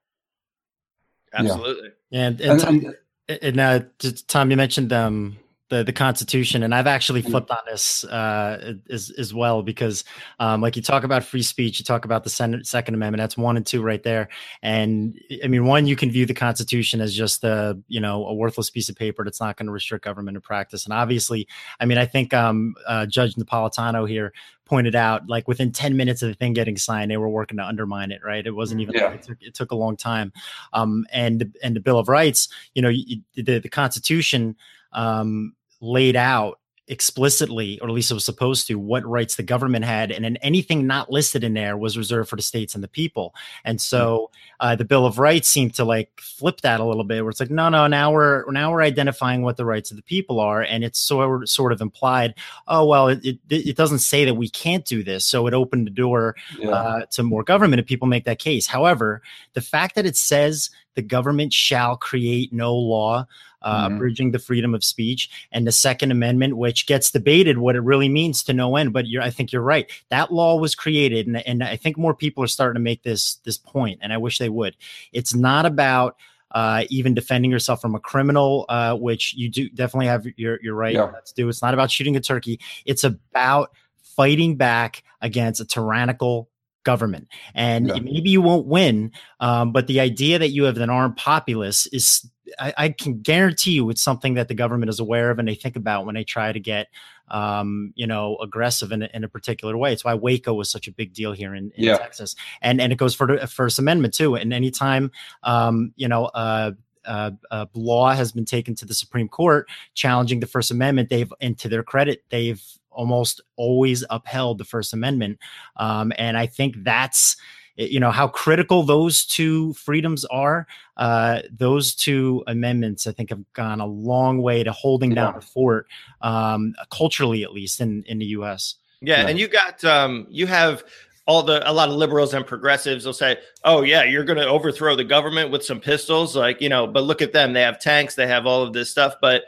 Absolutely. 1.34 1.92
And, 2.12 2.42
and, 2.42 2.52
And, 2.52 2.60
Tom, 2.60 2.96
and 3.28 3.40
and 3.42 3.60
uh, 3.60 3.80
Tom, 4.28 4.52
you 4.52 4.58
mentioned 4.58 4.92
um, 4.92 5.38
the 5.72 5.84
the 5.86 5.94
Constitution, 5.94 6.64
and 6.64 6.76
I've 6.76 6.86
actually 6.86 7.22
flipped 7.22 7.50
on 7.50 7.60
this 7.66 8.04
uh, 8.04 8.74
as 8.90 9.10
as 9.18 9.34
well 9.34 9.64
because, 9.64 10.04
um, 10.40 10.62
like 10.62 10.76
you 10.76 10.82
talk 10.82 11.06
about 11.06 11.24
free 11.24 11.42
speech, 11.42 11.80
you 11.80 11.86
talk 11.86 12.04
about 12.04 12.26
the 12.26 12.30
Sen- 12.30 12.64
Second 12.66 12.94
Amendment. 12.94 13.22
That's 13.22 13.38
one 13.38 13.56
and 13.56 13.66
two 13.66 13.82
right 13.82 14.04
there. 14.04 14.28
And 14.62 15.18
I 15.44 15.48
mean, 15.48 15.66
one, 15.66 15.88
you 15.88 15.96
can 15.96 16.12
view 16.12 16.26
the 16.26 16.34
Constitution 16.34 17.00
as 17.00 17.16
just 17.16 17.46
a 17.46 17.80
you 17.88 18.02
know 18.02 18.26
a 18.28 18.34
worthless 18.34 18.70
piece 18.70 18.90
of 18.90 18.98
paper 18.98 19.24
that's 19.24 19.40
not 19.40 19.56
going 19.56 19.68
to 19.68 19.72
restrict 19.72 20.04
government 20.04 20.36
in 20.36 20.42
practice. 20.42 20.84
And 20.84 20.94
obviously, 20.94 21.48
I 21.80 21.86
mean, 21.86 21.98
I 21.98 22.06
think 22.06 22.34
um, 22.34 22.76
uh, 22.86 23.06
Judge 23.06 23.36
Napolitano 23.36 24.08
here 24.08 24.34
pointed 24.66 24.96
out 24.96 25.28
like 25.28 25.48
within 25.48 25.72
10 25.72 25.98
minutes 25.98 26.22
of 26.22 26.30
the 26.30 26.34
thing 26.36 26.54
getting 26.54 26.78
signed 26.78 27.12
they 27.12 27.18
were 27.18 27.28
working 27.28 27.58
to 27.58 27.64
undermine 27.64 28.10
it 28.10 28.22
right 28.24 28.48
it 28.48 28.52
wasn't 28.56 28.80
even 28.80 28.96
Yeah. 28.96 29.12
it, 29.12 29.22
took, 29.22 29.38
it 29.42 29.54
took 29.54 29.72
a 29.72 29.76
long 29.76 29.98
time 29.98 30.32
um 30.72 31.06
and 31.12 31.54
and 31.62 31.76
the 31.76 31.82
bill 31.82 32.00
of 32.00 32.08
rights 32.08 32.48
you 32.74 32.82
know 32.82 32.88
you, 32.88 33.20
the, 33.36 33.60
the 33.60 33.68
constitution 33.68 34.56
um 34.94 35.54
laid 35.82 36.16
out 36.16 36.60
explicitly 36.88 37.80
or 37.80 37.88
at 37.88 37.94
least 37.94 38.12
it 38.12 38.16
was 38.16 38.26
supposed 38.26 38.68
to 38.68 38.76
what 38.76 39.06
rights 39.06 39.36
the 39.36 39.44
government 39.44 39.86
had 39.86 40.12
and 40.12 40.26
then 40.26 40.36
anything 40.38 40.86
not 40.86 41.10
listed 41.10 41.42
in 41.42 41.54
there 41.54 41.78
was 41.78 41.98
reserved 41.98 42.28
for 42.28 42.36
the 42.36 42.42
states 42.42 42.76
and 42.76 42.84
the 42.84 42.88
people 42.88 43.34
and 43.64 43.80
so 43.80 44.30
uh, 44.60 44.76
the 44.76 44.84
bill 44.84 45.06
of 45.06 45.18
rights 45.18 45.48
seemed 45.48 45.74
to 45.74 45.86
like 45.86 46.12
flip 46.20 46.60
that 46.62 46.82
a 46.82 46.84
little 46.84 47.06
bit 47.06 47.22
where 47.22 47.30
it's 47.30 47.40
like 47.40 47.50
no 47.50 47.70
no 47.70 47.88
now 47.88 48.12
we're 48.12 48.44
now 48.52 48.70
we're 48.72 48.82
identifying 48.82 49.42
what 49.42 49.56
the 49.56 49.64
rights 49.64 49.90
of 49.90 49.96
the 49.96 50.04
people 50.04 50.40
are 50.42 50.64
and 50.64 50.84
it's 50.84 51.00
sort 51.00 51.48
sort 51.48 51.72
of 51.72 51.80
implied 51.80 52.34
oh 52.68 52.86
well 52.86 53.08
it, 53.08 53.24
it, 53.24 53.40
it 53.50 53.78
doesn't 53.78 54.00
say 54.00 54.26
that 54.26 54.36
we 54.36 54.50
can't 54.50 54.84
do 54.84 55.02
this 55.02 55.26
so 55.26 55.48
it 55.48 55.54
opened 55.54 55.88
the 55.88 55.92
door 55.92 56.36
yeah. 56.60 56.72
uh, 56.72 57.06
to 57.06 57.24
more 57.24 57.44
government 57.44 57.80
if 57.80 57.86
people 57.86 58.08
make 58.08 58.26
that 58.26 58.40
case. 58.40 58.68
However, 58.68 59.22
the 59.54 59.62
fact 59.62 59.96
that 59.96 60.06
it 60.06 60.18
says 60.18 60.70
the 60.96 61.02
government 61.02 61.54
shall 61.54 61.96
create 61.96 62.52
no 62.52 62.76
law 62.76 63.26
uh, 63.62 63.88
Mhm. 63.88 63.96
abridging 63.96 64.32
the 64.32 64.40
freedom 64.40 64.74
of 64.74 64.84
speech, 64.84 65.30
and 65.52 65.66
the 65.68 65.72
Second 65.72 66.12
Amendment, 66.12 66.58
which 66.58 66.86
gets 66.88 67.12
debated 67.12 67.58
what 67.58 67.76
it 67.76 67.82
really 67.82 68.10
means 68.10 68.44
to 68.44 68.54
no 68.54 68.76
end. 68.76 68.94
But 68.94 69.08
you're, 69.08 69.22
I 69.22 69.30
think 69.30 69.52
you're 69.52 69.62
right. 69.62 69.90
That 70.10 70.32
law 70.34 70.56
was 70.58 70.76
created, 70.76 71.28
and, 71.28 71.38
and 71.48 71.64
I 71.64 71.76
think 71.76 71.98
more 71.98 72.14
people 72.16 72.44
are 72.44 72.48
starting 72.48 72.80
to 72.80 72.84
make 72.84 73.04
this 73.04 73.36
this 73.44 73.58
point, 73.58 74.00
and 74.02 74.12
I 74.14 74.18
wish 74.18 74.38
they 74.38 74.50
would. 74.50 74.76
It's 75.14 75.34
not 75.36 75.66
about 75.66 76.16
uh, 76.54 76.84
even 76.90 77.14
defending 77.14 77.50
yourself 77.50 77.80
from 77.80 77.96
a 77.96 78.00
criminal, 78.00 78.66
uh, 78.68 78.94
which 78.94 79.34
you 79.36 79.48
do 79.50 79.70
definitely 79.70 80.08
have 80.08 80.26
your 80.36 80.60
your 80.62 80.76
right 80.76 80.94
Yeah. 80.94 81.12
to 81.26 81.34
do. 81.34 81.48
It's 81.48 81.62
not 81.62 81.74
about 81.74 81.90
shooting 81.90 82.18
a 82.18 82.20
turkey. 82.20 82.60
It's 82.86 83.06
about 83.06 83.72
fighting 84.04 84.58
back 84.58 85.04
against 85.22 85.62
a 85.62 85.66
tyrannical 85.66 86.50
government. 86.84 87.28
And 87.54 87.88
Yeah. 87.88 88.00
maybe 88.00 88.30
you 88.30 88.42
won't 88.42 88.68
win, 88.68 89.12
um, 89.40 89.72
but 89.72 89.88
the 89.88 90.00
idea 90.00 90.40
that 90.40 90.50
you 90.50 90.64
have 90.66 90.78
an 90.78 90.90
armed 90.90 91.18
populace 91.18 91.86
is, 91.88 92.30
I, 92.60 92.74
I 92.78 92.90
can 92.90 93.22
guarantee 93.22 93.72
you, 93.72 93.90
it's 93.90 94.02
something 94.02 94.34
that 94.34 94.48
the 94.48 94.54
government 94.56 94.90
is 94.90 95.00
aware 95.00 95.32
of 95.32 95.40
and 95.40 95.48
they 95.48 95.56
think 95.56 95.76
about 95.76 96.06
when 96.06 96.16
they 96.16 96.24
try 96.24 96.52
to 96.52 96.60
get, 96.60 96.88
um, 97.30 97.94
you 97.96 98.06
know, 98.08 98.38
aggressive 98.42 98.92
in, 98.92 99.04
a- 99.04 99.10
in 99.14 99.24
a 99.24 99.30
particular 99.30 99.78
way. 99.78 99.94
It's 99.94 100.04
why 100.04 100.16
Waco 100.16 100.54
was 100.54 100.70
such 100.70 100.88
a 100.88 100.92
big 100.92 101.14
deal 101.14 101.32
here 101.32 101.56
in, 101.56 101.72
in 101.76 101.86
Yeah. 101.86 101.98
Texas, 101.98 102.36
and 102.62 102.82
and 102.82 102.92
it 102.92 102.98
goes 102.98 103.16
for 103.16 103.26
the 103.28 103.48
First 103.48 103.80
Amendment 103.80 104.14
too. 104.14 104.36
And 104.36 104.52
anytime, 104.52 105.12
um, 105.44 105.94
you 105.96 106.10
know, 106.10 106.26
uh, 106.26 106.72
uh, 107.06 107.32
uh, 107.50 107.66
law 107.74 108.12
has 108.12 108.32
been 108.34 108.46
taken 108.46 108.76
to 108.76 108.86
the 108.86 108.94
Supreme 108.94 109.30
Court 109.30 109.70
challenging 109.94 110.40
the 110.40 110.46
First 110.48 110.72
Amendment, 110.72 111.10
they've, 111.10 111.32
and 111.40 111.58
to 111.60 111.70
their 111.70 111.84
credit, 111.84 112.24
they've 112.30 112.62
almost 112.92 113.42
always 113.56 114.04
upheld 114.10 114.58
the 114.58 114.66
First 114.66 114.94
Amendment. 114.94 115.40
Um, 115.78 116.12
and 116.18 116.38
I 116.38 116.46
think 116.46 116.76
that's, 116.84 117.38
you 117.76 118.00
know, 118.00 118.12
how 118.12 118.28
critical 118.28 118.84
those 118.84 119.26
two 119.26 119.74
freedoms 119.74 120.26
are. 120.26 120.68
Uh, 120.98 121.42
those 121.52 121.96
two 121.96 122.44
amendments, 122.48 123.08
I 123.08 123.12
think, 123.12 123.30
have 123.30 123.44
gone 123.54 123.80
a 123.80 123.86
long 123.86 124.42
way 124.42 124.64
to 124.64 124.72
holding 124.72 125.14
down 125.14 125.36
the 125.36 125.42
fort, 125.42 125.88
um, 126.22 126.76
culturally 126.92 127.44
at 127.44 127.54
least 127.54 127.82
in 127.82 128.04
in 128.04 128.20
the 128.20 128.26
U.S. 128.38 128.76
Yeah, 129.02 129.22
Yeah. 129.24 129.30
and 129.30 129.40
you 129.40 129.48
got 129.48 129.84
um 129.84 130.28
you 130.30 130.46
have 130.48 130.84
all 131.28 131.44
the 131.44 131.68
a 131.70 131.72
lot 131.72 131.88
of 131.90 131.96
liberals 131.96 132.34
and 132.34 132.46
progressives 132.46 133.06
will 133.06 133.14
say, 133.14 133.38
"Oh 133.64 133.82
yeah, 133.84 134.04
you're 134.04 134.26
going 134.26 134.38
to 134.40 134.48
overthrow 134.48 134.96
the 134.96 135.04
government 135.04 135.50
with 135.50 135.64
some 135.64 135.80
pistols." 135.80 136.36
Like, 136.36 136.62
you 136.62 136.70
know, 136.70 136.86
but 136.88 137.04
look 137.04 137.22
at 137.22 137.32
them. 137.34 137.54
They 137.54 137.62
have 137.62 137.80
tanks, 137.80 138.16
they 138.16 138.28
have 138.28 138.46
all 138.46 138.62
of 138.64 138.74
this 138.74 138.92
stuff, 138.92 139.16
but 139.22 139.46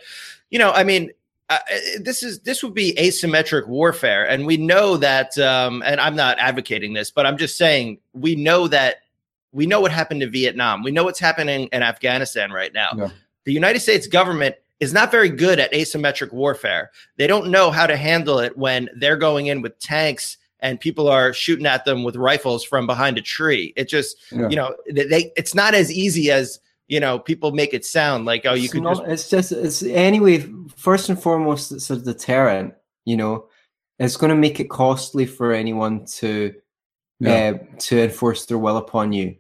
you 0.50 0.60
know, 0.60 0.72
I 0.72 0.84
mean, 0.84 1.12
uh, 1.50 1.58
this 2.00 2.24
is 2.24 2.40
this 2.40 2.64
would 2.64 2.74
be 2.74 2.94
asymmetric 2.98 3.68
warfare 3.68 4.28
and 4.28 4.46
we 4.46 4.58
know 4.58 4.98
that 4.98 5.38
um 5.38 5.84
and 5.86 6.00
I'm 6.00 6.16
not 6.16 6.40
advocating 6.40 6.94
this, 6.94 7.12
but 7.12 7.26
I'm 7.26 7.38
just 7.38 7.58
saying 7.58 8.00
we 8.14 8.36
know 8.36 8.68
that 8.70 8.98
we 9.52 9.66
know 9.68 9.80
what 9.82 9.92
happened 9.92 10.24
in 10.24 10.32
Vietnam. 10.32 10.84
We 10.84 10.92
know 10.92 11.04
what's 11.04 11.20
happening 11.20 11.70
in 11.72 11.84
Afghanistan 11.84 12.52
right 12.52 12.74
now. 12.74 12.90
Yeah. 12.98 13.10
The 13.46 13.54
United 13.54 13.82
States 13.82 14.08
government 14.08 14.56
is 14.80 14.94
not 14.94 15.12
very 15.12 15.30
good 15.30 15.60
at 15.60 15.72
asymmetric 15.74 16.34
warfare. 16.34 16.92
They 17.18 17.28
don't 17.28 17.52
know 17.52 17.70
how 17.70 17.86
to 17.86 17.96
handle 17.96 18.40
it 18.40 18.58
when 18.58 18.90
they're 18.96 19.18
going 19.18 19.48
in 19.48 19.62
with 19.62 19.78
tanks 19.80 20.38
and 20.60 20.80
people 20.80 21.08
are 21.08 21.34
shooting 21.34 21.66
at 21.66 21.86
them 21.86 22.04
with 22.04 22.16
rifles 22.16 22.64
from 22.64 22.88
behind 22.88 23.18
a 23.18 23.22
tree. 23.22 23.74
It 23.76 23.90
just, 23.90 24.18
Yeah. 24.32 24.50
you 24.50 24.56
know, 24.56 24.76
they, 24.90 25.06
they 25.06 25.32
it's 25.36 25.54
not 25.54 25.76
as 25.76 25.92
easy 25.92 26.32
as 26.32 26.60
you 26.88 27.00
know 27.00 27.20
people 27.20 27.52
make 27.52 27.74
it 27.74 27.86
sound 27.86 28.26
like. 28.26 28.46
Oh, 28.46 28.54
you 28.54 28.66
it's 28.66 28.74
could 28.74 28.84
not, 28.84 28.98
just 28.98 29.08
it's 29.10 29.30
just 29.30 29.52
it's 29.52 29.84
anyway 29.84 30.46
first 30.76 31.10
and 31.10 31.22
foremost 31.22 31.72
it's 31.72 31.90
a 31.90 31.98
deterrent 31.98 32.74
you 33.06 33.16
know 33.18 33.46
it's 34.00 34.18
going 34.18 34.30
to 34.30 34.36
make 34.36 34.60
it 34.60 34.70
costly 34.70 35.26
for 35.26 35.54
anyone 35.54 36.06
to 36.06 36.54
Yeah. 37.20 37.54
uh, 37.56 37.78
to 37.80 38.04
enforce 38.04 38.46
their 38.46 38.58
will 38.58 38.78
upon 38.78 39.14
you 39.14 39.36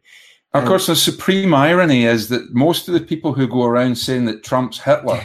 Of 0.54 0.62
Um, 0.64 0.68
course, 0.68 0.88
the 0.88 0.96
supreme 0.96 1.54
irony 1.54 2.06
is 2.06 2.30
that 2.30 2.54
most 2.54 2.88
of 2.88 2.94
the 2.94 3.02
people 3.02 3.34
who 3.34 3.48
go 3.48 3.64
around 3.66 3.96
saying 3.98 4.26
that 4.26 4.44
Trump's 4.44 4.80
Hitler 4.80 5.20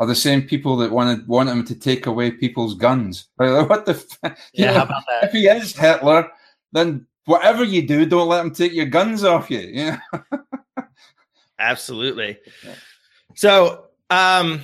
are 0.00 0.06
the 0.06 0.14
same 0.14 0.42
people 0.42 0.76
that 0.76 0.90
wanted 0.92 1.26
want 1.26 1.48
him 1.48 1.64
to 1.64 1.74
take 1.74 2.06
away 2.06 2.30
people's 2.30 2.74
guns. 2.74 3.28
Like, 3.38 3.68
what 3.70 3.86
the? 3.86 3.92
F- 4.22 4.36
Yeah, 4.52 4.66
know, 4.72 4.78
how 4.78 4.84
about 4.84 5.02
that? 5.08 5.24
if 5.24 5.32
he 5.32 5.46
is 5.48 5.74
Hitler, 5.76 6.28
then 6.72 7.06
whatever 7.26 7.64
you 7.64 7.86
do, 7.86 8.04
don't 8.04 8.28
let 8.28 8.44
him 8.44 8.52
take 8.52 8.72
your 8.74 8.86
guns 8.86 9.24
off 9.24 9.50
you. 9.50 9.60
Yeah. 9.72 9.98
Absolutely. 11.58 12.38
So, 13.34 13.86
um, 14.10 14.62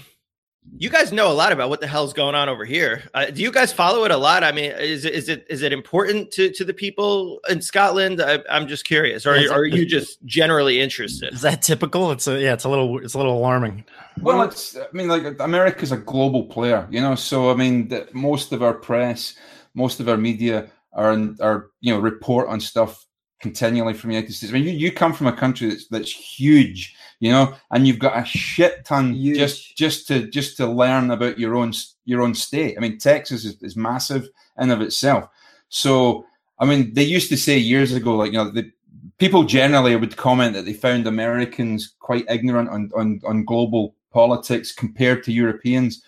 you 0.79 0.89
guys 0.89 1.13
know 1.13 1.31
a 1.31 1.35
lot 1.35 1.53
about 1.53 1.69
what 1.69 1.81
the 1.81 1.87
hell's 1.87 2.13
going 2.13 2.35
on 2.35 2.49
over 2.49 2.65
here. 2.65 3.03
Uh, 3.15 3.27
do 3.27 3.43
you 3.43 3.51
guys 3.51 3.73
follow 3.73 4.05
it 4.05 4.11
a 4.11 4.17
lot? 4.17 4.45
I 4.45 4.53
mean, 4.53 4.71
is 4.73 5.05
it 5.05 5.15
is 5.15 5.29
it 5.29 5.47
is 5.49 5.63
it 5.63 5.73
important 5.73 6.31
to 6.33 6.53
to 6.53 6.65
the 6.65 6.75
people 6.75 7.41
in 7.49 7.61
Scotland? 7.61 8.21
I, 8.21 8.41
I'm 8.49 8.69
just 8.69 8.85
curious, 8.85 9.27
or 9.27 9.37
Yes, 9.37 9.51
are 9.51 9.65
you 9.65 9.85
just 9.97 10.25
generally 10.25 10.81
interested? 10.81 11.33
Is 11.33 11.43
that 11.43 11.63
typical? 11.63 12.13
It's 12.13 12.27
a 12.27 12.41
yeah, 12.41 12.53
it's 12.53 12.65
a 12.65 12.69
little 12.69 12.99
it's 12.99 13.15
a 13.15 13.19
little 13.19 13.37
alarming. 13.37 13.85
Well, 14.21 14.43
it's. 14.43 14.77
I 14.77 14.87
mean, 14.93 15.09
like 15.09 15.41
America's 15.41 15.93
a 15.93 15.97
global 15.97 16.45
player, 16.45 16.87
you 16.91 17.01
know. 17.01 17.15
So 17.15 17.51
I 17.51 17.55
mean, 17.55 17.89
the, 17.89 18.09
most 18.13 18.53
of 18.53 18.63
our 18.63 18.75
press, 18.75 19.35
most 19.75 19.99
of 19.99 20.09
our 20.09 20.19
media 20.19 20.71
are 20.93 21.13
in, 21.13 21.37
are 21.41 21.71
you 21.81 21.93
know 21.93 22.01
report 22.01 22.49
on 22.49 22.61
stuff 22.61 23.05
continually 23.41 23.95
from 23.95 24.11
the 24.11 24.17
United 24.17 24.33
States. 24.33 24.53
I 24.53 24.55
mean, 24.55 24.65
you, 24.65 24.73
you 24.73 24.93
come 24.93 25.13
from 25.13 25.27
a 25.27 25.33
country 25.33 25.69
that's 25.69 25.89
that's 25.89 26.13
huge, 26.13 26.95
you 27.19 27.33
know, 27.33 27.55
and 27.71 27.87
you've 27.87 27.99
got 27.99 28.19
a 28.19 28.25
shit 28.25 28.85
ton 28.85 29.15
Huge. 29.15 29.39
just 29.39 29.77
just 29.77 30.07
to 30.09 30.27
just 30.29 30.57
to 30.59 30.67
learn 30.67 31.11
about 31.11 31.39
your 31.39 31.57
own 31.57 31.73
your 32.05 32.23
own 32.23 32.35
state. 32.35 32.77
I 32.77 32.81
mean, 32.81 32.99
Texas 32.99 33.45
is, 33.45 33.61
is 33.63 33.77
massive 33.77 34.29
in 34.59 34.71
of 34.71 34.81
itself. 34.81 35.29
So 35.69 36.25
I 36.59 36.67
mean, 36.67 36.95
they 36.95 37.03
used 37.03 37.31
to 37.31 37.37
say 37.37 37.59
years 37.59 37.93
ago, 37.93 38.17
like 38.17 38.33
you 38.33 38.39
know, 38.39 38.51
the 38.51 38.71
people 39.19 39.45
generally 39.45 39.97
would 39.97 40.17
comment 40.17 40.55
that 40.55 40.67
they 40.67 40.75
found 40.75 41.07
Americans 41.07 41.95
quite 41.99 42.27
ignorant 42.29 42.69
on 42.69 42.91
on, 42.95 43.21
on 43.27 43.45
global 43.45 43.95
politics 44.13 44.73
compared 44.73 45.23
to 45.25 45.33
Europeans. 45.33 46.03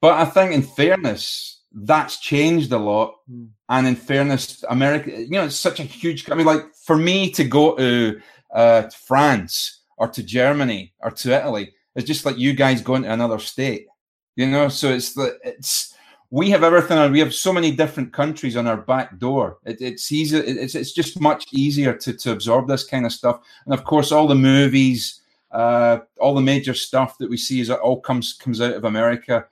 But 0.00 0.14
I 0.14 0.24
think, 0.24 0.52
in 0.52 0.62
fairness, 0.62 1.61
that's 1.74 2.18
changed 2.20 2.72
a 2.72 2.78
lot. 2.78 3.14
Hmm. 3.28 3.46
And 3.68 3.86
in 3.86 3.96
fairness, 3.96 4.64
America, 4.68 5.10
you 5.10 5.30
know, 5.30 5.44
it's 5.44 5.56
such 5.56 5.80
a 5.80 5.84
huge. 5.84 6.30
I 6.30 6.34
mean, 6.34 6.46
like 6.46 6.74
for 6.74 6.96
me 6.96 7.30
to 7.32 7.44
go 7.44 7.76
to 7.76 8.20
uh, 8.54 8.82
France 9.06 9.80
or 9.96 10.08
to 10.08 10.22
Germany 10.22 10.92
or 11.00 11.10
to 11.10 11.32
Italy, 11.32 11.72
it's 11.94 12.06
just 12.06 12.26
like 12.26 12.38
you 12.38 12.52
guys 12.52 12.82
going 12.82 13.02
to 13.04 13.12
another 13.12 13.38
state. 13.38 13.86
You 14.36 14.46
know, 14.46 14.68
so 14.68 14.88
it's 14.90 15.14
the 15.14 15.38
it's 15.44 15.94
we 16.30 16.48
have 16.50 16.62
everything. 16.62 16.96
and 16.98 17.12
We 17.12 17.20
have 17.20 17.34
so 17.34 17.52
many 17.52 17.70
different 17.70 18.12
countries 18.12 18.56
on 18.56 18.66
our 18.66 18.78
back 18.78 19.18
door. 19.18 19.58
It, 19.66 19.80
it's 19.80 20.10
easy. 20.12 20.38
it- 20.38 20.56
It's 20.56 20.74
it's 20.74 20.92
just 20.92 21.20
much 21.20 21.46
easier 21.52 21.94
to 21.94 22.12
to 22.14 22.32
absorb 22.32 22.68
this 22.68 22.84
kind 22.84 23.06
of 23.06 23.12
stuff. 23.12 23.40
And 23.66 23.74
of 23.74 23.84
course, 23.84 24.10
all 24.12 24.26
the 24.26 24.34
movies, 24.34 25.20
uh, 25.50 25.98
all 26.18 26.34
the 26.34 26.40
major 26.40 26.74
stuff 26.74 27.16
that 27.18 27.28
we 27.30 27.36
see 27.36 27.60
is 27.60 27.70
all 27.70 28.00
comes 28.00 28.34
comes 28.34 28.60
out 28.60 28.74
of 28.74 28.84
America. 28.84 29.46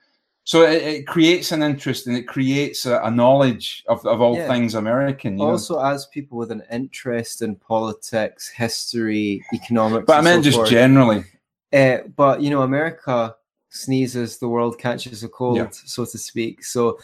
So 0.45 0.63
it, 0.63 0.83
it 0.83 1.07
creates 1.07 1.53
an 1.53 1.63
interest 1.63 2.07
and 2.07 2.17
it 2.17 2.27
creates 2.27 2.87
a, 2.87 2.99
a 3.03 3.11
knowledge 3.11 3.85
of, 3.89 4.05
of 4.07 4.21
all 4.21 4.37
Yeah. 4.37 4.49
things 4.49 4.75
American. 4.75 5.39
You 5.39 5.45
know? 5.45 5.51
also 5.53 5.79
as 5.81 6.07
people 6.07 6.39
with 6.39 6.51
an 6.51 6.63
interest 6.73 7.43
in 7.43 7.55
politics 7.57 8.49
history 8.49 9.45
economics 9.53 10.07
but 10.07 10.19
I 10.19 10.23
meant 10.23 10.43
so 10.45 10.51
just 10.51 10.57
forth. 10.57 10.71
generally. 10.71 11.25
Uh, 11.73 11.99
but 12.17 12.41
you 12.43 12.51
know, 12.51 12.63
America 12.63 13.37
sneezes, 13.69 14.39
the 14.39 14.49
world 14.49 14.79
catches 14.79 15.23
a 15.23 15.29
cold, 15.29 15.57
Yeah. 15.59 15.69
so 15.71 16.05
to 16.05 16.19
speak. 16.19 16.65
So 16.65 16.99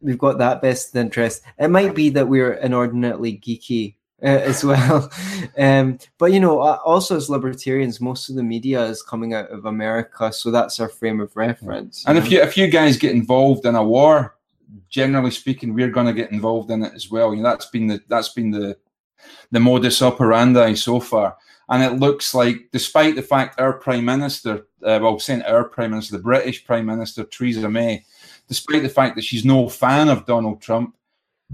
we've 0.00 0.16
got 0.16 0.38
that 0.38 0.62
best 0.62 0.94
interest. 0.96 1.42
It 1.58 1.68
might 1.68 1.94
be 1.94 2.08
that 2.10 2.26
we're 2.28 2.54
inordinately 2.54 3.36
geeky 3.38 3.96
uh, 4.22 4.26
as 4.26 4.64
well, 4.64 5.10
um, 5.56 5.98
but 6.18 6.32
you 6.32 6.40
know, 6.40 6.60
uh, 6.60 6.78
also 6.84 7.16
as 7.16 7.30
libertarians, 7.30 8.00
most 8.00 8.28
of 8.28 8.36
the 8.36 8.42
media 8.42 8.84
is 8.84 9.02
coming 9.02 9.34
out 9.34 9.50
of 9.50 9.66
America, 9.66 10.32
so 10.32 10.50
that's 10.50 10.80
our 10.80 10.88
frame 10.88 11.20
of 11.20 11.36
reference. 11.36 12.04
And 12.06 12.18
know? 12.18 12.24
if 12.24 12.30
you 12.30 12.40
if 12.40 12.56
you 12.56 12.68
guys 12.68 12.96
get 12.96 13.12
involved 13.12 13.66
in 13.66 13.74
a 13.74 13.82
war, 13.82 14.36
generally 14.88 15.30
speaking, 15.30 15.74
we're 15.74 15.90
going 15.90 16.06
to 16.06 16.12
get 16.12 16.32
involved 16.32 16.70
in 16.70 16.82
it 16.82 16.94
as 16.94 17.10
well. 17.10 17.34
You 17.34 17.42
know, 17.42 17.50
that's 17.50 17.66
been 17.66 17.86
the 17.86 18.00
that's 18.08 18.30
been 18.30 18.50
the 18.50 18.76
the 19.50 19.60
modus 19.60 20.02
operandi 20.02 20.74
so 20.74 21.00
far. 21.00 21.36
And 21.70 21.82
it 21.82 22.00
looks 22.00 22.34
like, 22.34 22.68
despite 22.72 23.14
the 23.14 23.22
fact 23.22 23.60
our 23.60 23.74
prime 23.74 24.04
minister, 24.04 24.66
uh, 24.82 24.98
well, 25.02 25.18
saying 25.18 25.42
our 25.42 25.64
prime 25.64 25.90
minister, 25.90 26.16
the 26.16 26.22
British 26.22 26.64
prime 26.64 26.86
minister 26.86 27.24
Theresa 27.24 27.68
May, 27.68 28.04
despite 28.48 28.82
the 28.82 28.88
fact 28.88 29.16
that 29.16 29.24
she's 29.24 29.44
no 29.44 29.68
fan 29.68 30.08
of 30.08 30.24
Donald 30.24 30.62
Trump, 30.62 30.96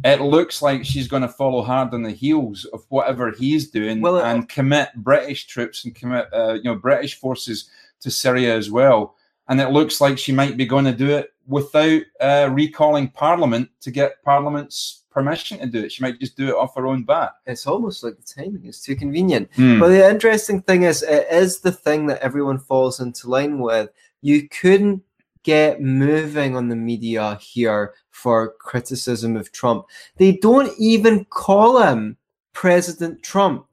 it 0.03 0.21
looks 0.21 0.61
like 0.61 0.85
she's 0.85 1.07
going 1.07 1.23
to 1.23 1.29
follow 1.29 1.63
hard 1.63 1.95
on 1.95 2.03
the 2.03 2.11
heels 2.11 2.65
of 2.73 2.85
whatever 2.89 3.31
he's 3.31 3.71
doing 3.71 4.01
Well, 4.01 4.19
it- 4.19 4.25
and 4.25 4.49
commit 4.49 4.89
British 4.97 5.47
troops 5.47 5.85
and 5.85 5.95
commit, 5.95 6.27
uh, 6.35 6.55
you 6.55 6.65
know, 6.65 6.75
British 6.75 7.19
forces 7.21 7.71
to 8.01 8.11
Syria 8.11 8.57
as 8.57 8.71
well. 8.71 9.15
And 9.49 9.61
it 9.61 9.71
looks 9.71 10.01
like 10.01 10.19
she 10.19 10.33
might 10.33 10.57
be 10.57 10.67
going 10.67 10.87
to 10.87 10.93
do 10.93 11.11
it 11.11 11.33
without 11.47 12.01
uh, 12.21 12.49
recalling 12.51 13.09
Parliament 13.11 13.69
to 13.83 13.91
get 13.91 14.23
Parliament's 14.25 15.03
permission 15.11 15.59
to 15.61 15.67
do 15.67 15.85
it. 15.85 15.93
She 15.93 16.03
might 16.03 16.19
just 16.19 16.37
do 16.37 16.49
it 16.49 16.55
off 16.55 16.75
her 16.75 16.87
own 16.87 17.05
bat. 17.05 17.33
it's 17.47 17.67
almost 17.67 18.03
like 18.03 18.17
the 18.17 18.43
timing 18.43 18.65
is 18.65 18.81
too 18.81 18.97
convenient. 18.97 19.49
Hmm. 19.55 19.79
But 19.79 19.89
the 19.89 20.09
interesting 20.11 20.61
thing 20.63 20.83
is, 20.83 21.03
it 21.03 21.27
is 21.31 21.61
the 21.61 21.71
thing 21.71 22.07
that 22.07 22.21
everyone 22.21 22.59
falls 22.59 22.99
into 23.01 23.29
line 23.29 23.59
with. 23.61 23.91
You 24.23 24.49
couldn't 24.49 25.03
get 25.45 25.81
moving 25.81 26.57
on 26.57 26.69
the 26.69 26.77
media 26.77 27.39
here 27.41 27.95
for 28.11 28.55
criticism 28.59 29.37
of 29.37 29.53
Trump. 29.53 29.87
They 30.17 30.33
don't 30.33 30.73
even 30.79 31.25
call 31.27 31.81
him 31.81 32.17
President 32.53 33.23
Trump 33.23 33.67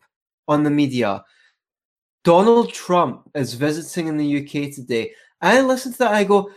on 0.48 0.64
the 0.64 0.70
media. 0.70 1.24
Donald 2.24 2.72
Trump 2.72 3.30
is 3.34 3.56
visiting 3.56 4.08
in 4.08 4.18
the 4.18 4.38
UK 4.42 4.74
today. 4.74 5.12
I 5.42 5.62
listen 5.62 5.92
to 5.94 5.98
that, 6.00 6.14
I 6.14 6.24
go, 6.24 6.52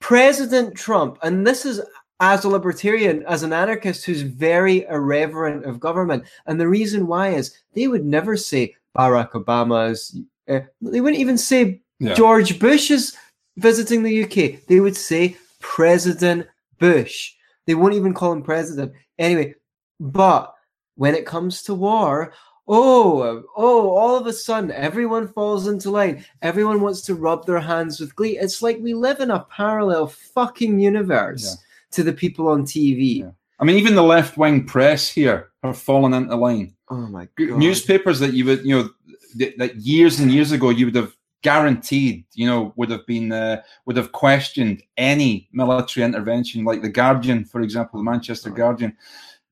President 0.00 0.74
Trump, 0.74 1.18
and 1.22 1.46
this 1.46 1.64
is 1.64 1.80
as 2.20 2.44
a 2.44 2.48
libertarian, 2.48 3.24
as 3.26 3.42
an 3.42 3.52
anarchist 3.52 4.04
who's 4.04 4.22
very 4.22 4.84
irreverent 4.86 5.64
of 5.64 5.80
government. 5.80 6.24
And 6.46 6.60
the 6.60 6.68
reason 6.68 7.06
why 7.06 7.30
is 7.30 7.54
they 7.74 7.86
would 7.86 8.04
never 8.04 8.36
say 8.36 8.74
Barack 8.96 9.32
Obama's, 9.32 10.18
uh, 10.48 10.60
they 10.80 11.00
wouldn't 11.00 11.20
even 11.20 11.38
say 11.38 11.80
Yeah. 12.00 12.14
George 12.14 12.58
Bush's 12.58 13.16
visiting 13.56 14.02
the 14.02 14.24
UK. 14.24 14.64
They 14.66 14.80
would 14.80 14.96
say 14.96 15.36
President 15.60 16.46
Bush. 16.78 17.32
They 17.66 17.74
won't 17.74 17.94
even 17.94 18.14
call 18.14 18.32
him 18.32 18.42
president. 18.42 18.92
Anyway, 19.18 19.54
but 20.00 20.54
when 20.96 21.14
it 21.14 21.26
comes 21.26 21.62
to 21.62 21.74
war, 21.74 22.32
oh, 22.68 23.42
oh, 23.56 23.90
all 23.90 24.16
of 24.16 24.26
a 24.26 24.32
sudden 24.32 24.70
everyone 24.70 25.28
falls 25.28 25.66
into 25.66 25.90
line. 25.90 26.24
Everyone 26.42 26.80
wants 26.80 27.02
to 27.02 27.14
rub 27.14 27.46
their 27.46 27.60
hands 27.60 28.00
with 28.00 28.14
glee. 28.16 28.38
It's 28.38 28.62
like 28.62 28.78
we 28.80 28.94
live 28.94 29.20
in 29.20 29.30
a 29.30 29.44
parallel 29.50 30.08
fucking 30.08 30.78
universe 30.78 31.44
Yeah. 31.44 31.56
to 31.92 32.02
the 32.02 32.12
people 32.12 32.48
on 32.48 32.64
TV. 32.64 33.20
Yeah. 33.20 33.30
I 33.60 33.64
mean, 33.64 33.76
even 33.76 33.94
the 33.94 34.02
left 34.02 34.36
wing 34.36 34.64
press 34.66 35.08
here 35.08 35.50
have 35.62 35.78
fallen 35.78 36.12
into 36.12 36.36
line. 36.36 36.74
Oh 36.90 37.06
my 37.06 37.28
god. 37.36 37.56
Newspapers 37.58 38.18
that 38.20 38.34
you 38.34 38.44
would, 38.46 38.64
you 38.64 38.76
know, 38.76 38.90
that 39.56 39.76
years 39.76 40.20
and 40.20 40.30
years 40.30 40.52
ago 40.52 40.70
you 40.70 40.86
would 40.86 40.94
have 40.94 41.14
guaranteed, 41.44 42.24
you 42.32 42.46
know, 42.46 42.72
would 42.74 42.90
have 42.90 43.06
been 43.06 43.30
uh, 43.30 43.62
would 43.84 43.96
have 43.96 44.10
questioned 44.10 44.82
any 44.96 45.48
military 45.52 46.04
intervention, 46.04 46.64
like 46.64 46.82
the 46.82 46.88
Guardian, 46.88 47.44
for 47.44 47.60
example, 47.60 48.00
the 48.00 48.10
Manchester 48.10 48.50
Guardian. 48.50 48.96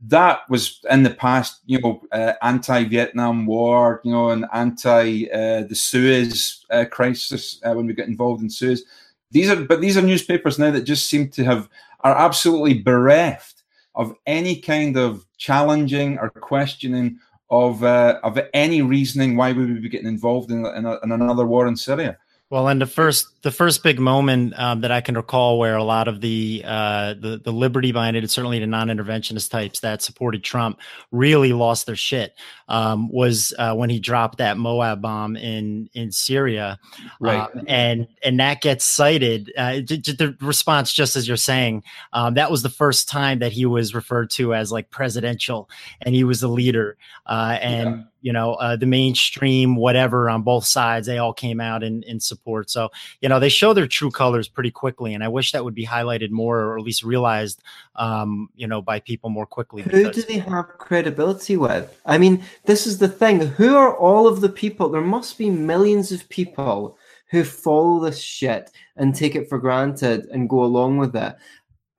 That 0.00 0.40
was 0.48 0.80
in 0.90 1.04
the 1.04 1.10
past, 1.14 1.60
you 1.66 1.80
know, 1.80 2.02
uh, 2.10 2.32
anti-Vietnam 2.42 3.46
War, 3.46 4.00
you 4.02 4.10
know, 4.10 4.30
and 4.30 4.46
anti 4.52 5.30
uh, 5.30 5.62
the 5.62 5.76
Suez 5.76 6.66
uh, 6.70 6.86
crisis 6.90 7.60
uh, 7.62 7.74
when 7.74 7.86
we 7.86 7.92
got 7.92 8.08
involved 8.08 8.42
in 8.42 8.50
Suez. 8.50 8.82
These 9.30 9.50
are, 9.50 9.64
but 9.64 9.80
these 9.80 9.96
are 9.96 10.02
newspapers 10.02 10.58
now 10.58 10.72
that 10.72 10.82
just 10.82 11.08
seem 11.08 11.28
to 11.30 11.44
have 11.44 11.68
are 12.00 12.16
absolutely 12.16 12.82
bereft 12.82 13.62
of 13.94 14.14
any 14.26 14.56
kind 14.56 14.96
of 14.96 15.24
challenging 15.36 16.18
or 16.18 16.30
questioning 16.30 17.20
of 17.52 17.84
uh, 17.84 18.18
of 18.24 18.40
any 18.54 18.80
reasoning 18.80 19.36
why 19.36 19.52
we 19.52 19.66
would 19.66 19.82
be 19.82 19.88
getting 19.88 20.08
involved 20.08 20.50
in, 20.50 20.64
in, 20.64 20.86
a, 20.86 20.98
in 21.04 21.12
another 21.12 21.46
war 21.46 21.68
in 21.68 21.76
Syria. 21.76 22.16
Well, 22.52 22.68
and 22.68 22.82
the 22.82 22.86
first 22.86 23.28
the 23.40 23.50
first 23.50 23.82
big 23.82 23.98
moment 23.98 24.52
um, 24.58 24.82
that 24.82 24.90
I 24.90 25.00
can 25.00 25.14
recall 25.14 25.58
where 25.58 25.74
a 25.74 25.82
lot 25.82 26.06
of 26.06 26.20
the 26.20 26.62
uh, 26.66 27.14
the 27.14 27.40
the 27.42 27.50
liberty 27.50 27.92
minded, 27.92 28.30
certainly 28.30 28.58
the 28.58 28.66
non 28.66 28.88
interventionist 28.88 29.50
types 29.50 29.80
that 29.80 30.02
supported 30.02 30.44
Trump, 30.44 30.78
really 31.12 31.54
lost 31.54 31.86
their 31.86 31.96
shit 31.96 32.34
um, 32.68 33.10
was 33.10 33.54
uh, 33.58 33.74
when 33.74 33.88
he 33.88 33.98
dropped 33.98 34.36
that 34.36 34.58
Moab 34.58 35.00
bomb 35.00 35.34
in 35.34 35.88
in 35.94 36.12
Syria, 36.12 36.78
Right. 37.20 37.40
Um, 37.40 37.64
and 37.68 38.06
and 38.22 38.38
that 38.38 38.60
gets 38.60 38.84
cited. 38.84 39.50
Uh, 39.56 39.76
the 39.76 40.36
response, 40.42 40.92
just 40.92 41.16
as 41.16 41.26
you're 41.26 41.38
saying, 41.38 41.82
um, 42.12 42.34
that 42.34 42.50
was 42.50 42.62
the 42.62 42.68
first 42.68 43.08
time 43.08 43.38
that 43.38 43.52
he 43.52 43.64
was 43.64 43.94
referred 43.94 44.28
to 44.32 44.54
as 44.54 44.70
like 44.70 44.90
presidential, 44.90 45.70
and 46.02 46.14
he 46.14 46.22
was 46.22 46.42
a 46.42 46.48
leader, 46.48 46.98
uh, 47.24 47.56
and 47.62 47.96
Yeah. 47.96 48.02
You 48.22 48.32
know 48.32 48.54
uh, 48.54 48.76
the 48.76 48.86
mainstream 48.86 49.76
whatever 49.76 50.30
on 50.30 50.42
both 50.42 50.64
sides 50.64 51.06
they 51.06 51.18
all 51.18 51.32
came 51.32 51.60
out 51.60 51.82
in, 51.82 52.02
in 52.04 52.18
support 52.18 52.70
so 52.70 52.88
you 53.20 53.28
know 53.28 53.38
they 53.38 53.48
show 53.48 53.74
their 53.74 53.86
true 53.86 54.10
colors 54.10 54.48
pretty 54.48 54.70
quickly 54.70 55.12
and 55.12 55.22
i 55.22 55.28
wish 55.28 55.52
that 55.52 55.64
would 55.64 55.74
be 55.74 55.86
highlighted 55.86 56.30
more 56.30 56.60
or 56.60 56.78
at 56.78 56.84
least 56.84 57.02
realized 57.02 57.62
um, 57.96 58.48
you 58.56 58.66
know 58.66 58.80
by 58.80 58.98
people 59.00 59.28
more 59.28 59.46
quickly 59.46 59.82
Who 59.82 60.10
do 60.10 60.22
they 60.22 60.38
have 60.38 60.78
credibility 60.78 61.56
with? 61.56 61.98
I 62.06 62.18
mean, 62.18 62.42
this 62.64 62.86
is 62.86 62.98
the 62.98 63.08
thing. 63.08 63.40
Who 63.40 63.76
are 63.76 63.96
all 63.96 64.26
of 64.26 64.40
the 64.40 64.48
people? 64.48 64.88
There 64.88 65.00
must 65.00 65.38
be 65.38 65.50
millions 65.50 66.12
of 66.12 66.28
people 66.28 66.98
who 67.30 67.44
follow 67.44 68.00
this 68.00 68.20
shit 68.20 68.70
and 68.96 69.14
take 69.14 69.34
it 69.34 69.48
for 69.48 69.58
granted 69.58 70.26
and 70.26 70.48
go 70.48 70.62
along 70.62 70.98
with 70.98 71.16
it. 71.16 71.34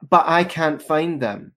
But 0.10 0.26
I 0.28 0.44
can't 0.44 0.82
find 0.82 1.22
them. 1.22 1.54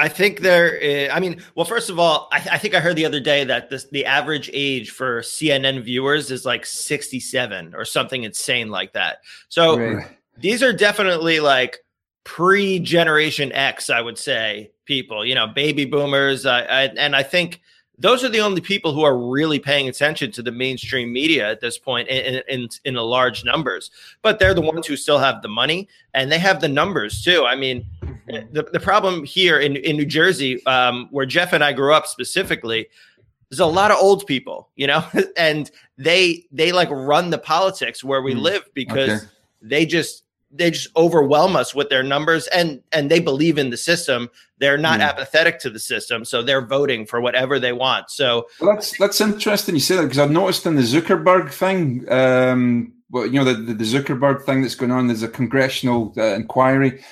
I 0.00 0.08
think 0.08 0.40
there. 0.40 0.78
i- 0.82 1.14
I 1.14 1.20
mean, 1.20 1.42
well, 1.54 1.66
first 1.66 1.90
of 1.90 1.98
all, 1.98 2.28
I, 2.32 2.36
I 2.52 2.58
think 2.58 2.74
I 2.74 2.80
heard 2.80 2.96
the 2.96 3.04
other 3.06 3.20
day 3.20 3.44
that 3.44 3.70
this, 3.70 3.84
the 3.90 4.06
average 4.06 4.48
age 4.52 4.90
for 4.90 5.20
CNN 5.20 5.82
viewers 5.82 6.30
is 6.30 6.44
like 6.44 6.64
67 6.66 7.74
or 7.74 7.84
something 7.84 8.24
insane 8.24 8.70
like 8.70 8.92
that. 8.94 9.18
So 9.48 9.78
Right. 9.78 10.06
these 10.38 10.62
are 10.62 10.72
definitely 10.72 11.40
like 11.40 11.78
pre-generation 12.24 13.52
X, 13.52 13.90
I 13.90 14.00
would 14.00 14.18
say, 14.18 14.70
people. 14.86 15.24
You 15.24 15.34
know, 15.34 15.46
baby 15.46 15.84
boomers, 15.84 16.46
uh, 16.46 16.66
I, 16.68 16.82
and 16.96 17.14
I 17.14 17.22
think 17.22 17.60
those 18.00 18.24
are 18.24 18.28
the 18.30 18.40
only 18.40 18.60
people 18.62 18.92
who 18.94 19.02
are 19.02 19.16
really 19.16 19.58
paying 19.58 19.88
attention 19.88 20.32
to 20.32 20.42
the 20.42 20.50
mainstream 20.50 21.12
media 21.12 21.48
at 21.50 21.60
this 21.60 21.78
point 21.78 22.08
in 22.08 22.42
in, 22.48 22.68
in 22.84 22.94
the 22.94 23.04
large 23.04 23.44
numbers. 23.44 23.90
But 24.22 24.38
they're 24.38 24.54
the 24.54 24.62
ones 24.62 24.86
who 24.86 24.96
still 24.96 25.18
have 25.18 25.42
the 25.42 25.48
money 25.48 25.86
and 26.14 26.32
they 26.32 26.38
have 26.38 26.60
the 26.60 26.68
numbers 26.68 27.22
too. 27.22 27.44
I 27.46 27.54
mean, 27.56 27.84
the, 28.26 28.62
the 28.72 28.80
problem 28.80 29.24
here 29.24 29.58
in, 29.60 29.76
in 29.76 29.96
New 29.96 30.06
Jersey, 30.06 30.64
um, 30.66 31.08
where 31.10 31.26
Jeff 31.26 31.52
and 31.52 31.62
I 31.62 31.72
grew 31.72 31.92
up 31.92 32.06
specifically, 32.06 32.88
there's 33.50 33.60
a 33.60 33.66
lot 33.66 33.90
of 33.90 33.98
old 33.98 34.26
people, 34.26 34.68
you 34.76 34.86
know, 34.86 35.04
and 35.36 35.70
they 35.98 36.46
they 36.50 36.72
like 36.72 36.88
run 36.90 37.30
the 37.30 37.38
politics 37.38 38.02
where 38.02 38.22
we 38.22 38.34
Mm. 38.34 38.40
live 38.40 38.64
because 38.74 39.10
Okay. 39.10 39.26
they 39.62 39.84
just 39.86 40.24
they 40.52 40.70
just 40.70 40.88
overwhelm 40.96 41.54
us 41.54 41.74
with 41.74 41.88
their 41.90 42.02
numbers 42.02 42.46
and 42.48 42.82
and 42.92 43.10
they 43.10 43.20
believe 43.20 43.58
in 43.58 43.70
the 43.70 43.76
system. 43.76 44.28
They're 44.58 44.78
not 44.78 45.00
Mm. 45.00 45.08
apathetic 45.08 45.58
to 45.60 45.70
the 45.70 45.78
system, 45.78 46.24
so 46.24 46.42
they're 46.42 46.66
voting 46.66 47.06
for 47.06 47.20
whatever 47.20 47.58
they 47.58 47.72
want. 47.72 48.10
So 48.10 48.46
Well, 48.60 48.74
that's 48.74 48.96
that's 48.98 49.20
interesting 49.20 49.74
you 49.74 49.80
say 49.80 49.96
that 49.96 50.02
because 50.02 50.18
I've 50.18 50.30
noticed 50.30 50.66
in 50.66 50.74
the 50.76 50.82
Zuckerberg 50.82 51.52
thing, 51.52 52.10
um, 52.12 52.92
well, 53.10 53.26
you 53.26 53.32
know, 53.42 53.44
the, 53.44 53.74
the, 53.74 53.84
Zuckerberg 53.84 54.44
thing 54.44 54.62
that's 54.62 54.74
going 54.76 54.92
on. 54.92 55.06
There's 55.08 55.22
a 55.22 55.28
congressional 55.28 56.12
uh, 56.16 56.34
inquiry. 56.34 57.02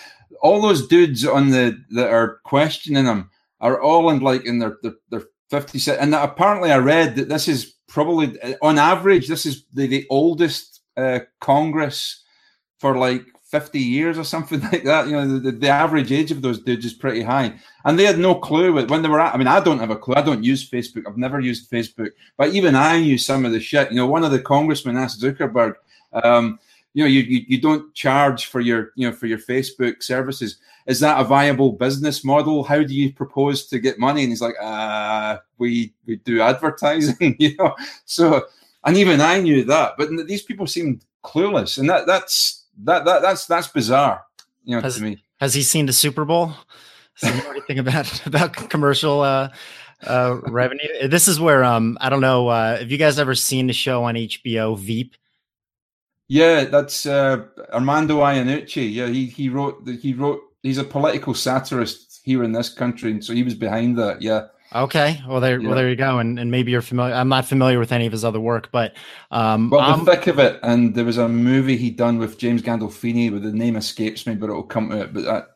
All 0.43 0.61
those 0.63 0.87
dudes 0.87 1.25
on 1.27 1.51
the 1.51 1.77
that 1.91 2.11
are 2.11 2.39
questioning 2.45 3.07
him 3.07 3.31
are 3.61 3.81
all 3.81 4.11
in 4.11 4.21
like 4.21 4.45
in 4.47 4.59
their 4.61 4.79
their, 4.83 4.95
their 5.11 5.23
50 5.51 5.79
se- 5.79 5.99
and 5.99 6.15
apparently 6.15 6.71
I 6.71 6.79
read 6.79 7.17
that 7.17 7.29
this 7.29 7.49
is 7.49 7.75
probably 7.89 8.39
on 8.63 8.79
average 8.79 9.29
this 9.29 9.47
is 9.47 9.65
the, 9.73 9.87
the 9.87 10.07
oldest 10.11 10.83
uh, 10.97 11.21
Congress 11.41 12.23
for 12.79 12.97
like 12.97 13.27
50 13.49 13.79
years 13.79 14.19
or 14.19 14.25
something 14.25 14.61
like 14.73 14.85
that. 14.85 15.07
You 15.07 15.13
know, 15.13 15.39
the, 15.39 15.53
the, 15.53 15.69
average 15.69 16.13
age 16.13 16.31
of 16.31 16.43
those 16.43 16.61
dudes 16.61 16.85
is 16.85 16.93
pretty 16.93 17.23
high. 17.23 17.55
And 17.85 17.99
they 17.99 18.05
had 18.05 18.19
no 18.19 18.35
clue 18.35 18.73
when 18.87 19.03
they 19.03 19.09
were 19.09 19.21
at. 19.21 19.35
I 19.35 19.39
mean, 19.39 19.47
I 19.47 19.61
don't 19.61 19.79
have 19.79 19.91
a 19.91 19.97
clue. 19.97 20.15
I 20.15 20.23
don't 20.23 20.45
use 20.45 20.69
Facebook. 20.69 21.05
I've 21.07 21.17
never 21.17 21.41
used 21.41 21.71
Facebook. 21.71 22.11
But 22.37 22.55
even 22.55 22.75
I 22.75 23.01
knew 23.01 23.19
some 23.19 23.45
of 23.45 23.53
the 23.53 23.61
shit. 23.61 23.91
You 23.91 23.97
know, 23.97 24.07
one 24.07 24.25
of 24.25 24.33
the 24.33 24.41
congressmen 24.41 24.97
asked 24.97 25.23
Zuckerberg, 25.23 25.75
um, 26.13 26.59
you 26.95 27.05
know, 27.05 27.09
you, 27.09 27.21
you, 27.21 27.45
you 27.49 27.61
don't 27.61 27.95
charge 27.95 28.47
for 28.47 28.61
your, 28.61 28.93
you 28.97 29.09
know, 29.09 29.15
for 29.15 29.27
your 29.27 29.39
Facebook 29.39 30.03
services. 30.03 30.59
Is 30.87 31.01
that 31.01 31.21
a 31.21 31.25
viable 31.25 31.73
business 31.73 32.25
model? 32.25 32.65
How 32.65 32.83
do 32.83 32.95
you 32.95 33.13
propose 33.13 33.67
to 33.67 33.79
get 33.79 33.99
money? 33.99 34.23
And 34.23 34.33
he's 34.33 34.41
like, 34.41 34.57
uh, 34.61 35.39
we, 35.59 35.93
we 36.07 36.17
do 36.17 36.41
advertising, 36.41 37.37
you 37.39 37.55
know? 37.57 37.75
So, 38.05 38.47
and 38.85 38.97
even 38.97 39.21
I 39.21 39.41
knew 39.41 39.65
that, 39.65 39.95
but 39.99 40.09
these 40.27 40.43
people 40.43 40.67
seemed 40.67 41.05
clueless. 41.23 41.79
And 41.79 41.89
that, 41.91 42.07
that's, 42.07 42.58
that, 42.85 43.05
that 43.05 43.23
that's, 43.23 43.47
that's 43.47 43.69
bizarre, 43.69 44.25
you 44.65 44.77
know, 44.77 44.83
Has- 44.83 44.97
to 44.97 45.03
me. 45.03 45.23
has 45.41 45.55
he 45.55 45.63
seen 45.63 45.87
the 45.87 45.93
super 45.93 46.25
bowl 46.25 46.53
does 47.21 47.31
he 47.35 47.39
know 47.41 47.51
anything 47.51 47.79
about 47.79 48.27
about 48.31 48.53
commercial 48.71 49.21
uh 49.23 49.49
uh 50.07 50.39
revenue 50.47 51.09
this 51.09 51.27
is 51.27 51.41
where 51.41 51.65
um 51.65 51.99
i 52.01 52.09
don't 52.09 52.21
know 52.21 52.47
uh 52.49 52.79
have 52.79 52.91
you 52.91 52.99
guys 52.99 53.19
ever 53.19 53.35
seen 53.35 53.67
the 53.67 53.73
show 53.73 54.05
on 54.05 54.15
hbo 54.15 54.79
veep 54.79 55.17
Yeah, 56.29 56.65
that's 56.65 57.07
uh, 57.07 57.47
Armando 57.73 58.19
Iannucci. 58.21 58.93
Yeah, 58.93 59.09
he 59.09 59.25
he 59.27 59.49
wrote 59.49 59.89
he 60.03 60.13
wrote. 60.13 60.41
He's 60.63 60.77
a 60.79 60.85
political 60.85 61.33
satirist 61.35 62.21
here 62.23 62.45
in 62.45 62.53
this 62.53 62.69
country, 62.69 63.11
and 63.13 63.25
so 63.25 63.33
he 63.33 63.43
was 63.43 63.55
behind 63.55 63.97
that. 63.97 64.21
Yeah, 64.21 64.49
okay 64.75 65.21
well 65.27 65.41
there 65.41 65.61
Yeah. 65.61 65.67
well 65.69 65.77
there 65.77 65.89
you 65.89 65.97
go 65.97 66.19
and 66.19 66.39
and 66.39 66.51
maybe 66.51 66.71
you're 66.71 66.83
familiar 66.83 67.15
i'm 67.15 67.29
not 67.29 67.47
familiar 67.47 67.79
with 67.79 67.91
any 67.93 68.07
of 68.07 68.13
his 68.13 68.25
other 68.25 68.41
work 68.41 68.71
but 68.71 68.95
um 69.31 69.71
well, 69.71 69.81
I'm- 69.81 70.05
the 70.05 70.11
thick 70.17 70.27
of 70.27 70.39
it, 70.39 70.61
and 70.63 70.95
there 70.95 71.05
was 71.05 71.19
a 71.19 71.29
movie 71.29 71.77
he 71.77 71.91
done 71.91 72.19
with 72.19 72.39
James 72.39 72.63
Gandolfini, 72.63 73.31
but 73.33 73.43
the 73.43 73.53
name 73.53 73.77
escapes 73.77 74.27
me, 74.27 74.35
but 74.35 74.49
it'll 74.51 74.63
come 74.63 74.91
to 74.91 75.01
it. 75.03 75.13
But 75.15 75.25
that, 75.25 75.49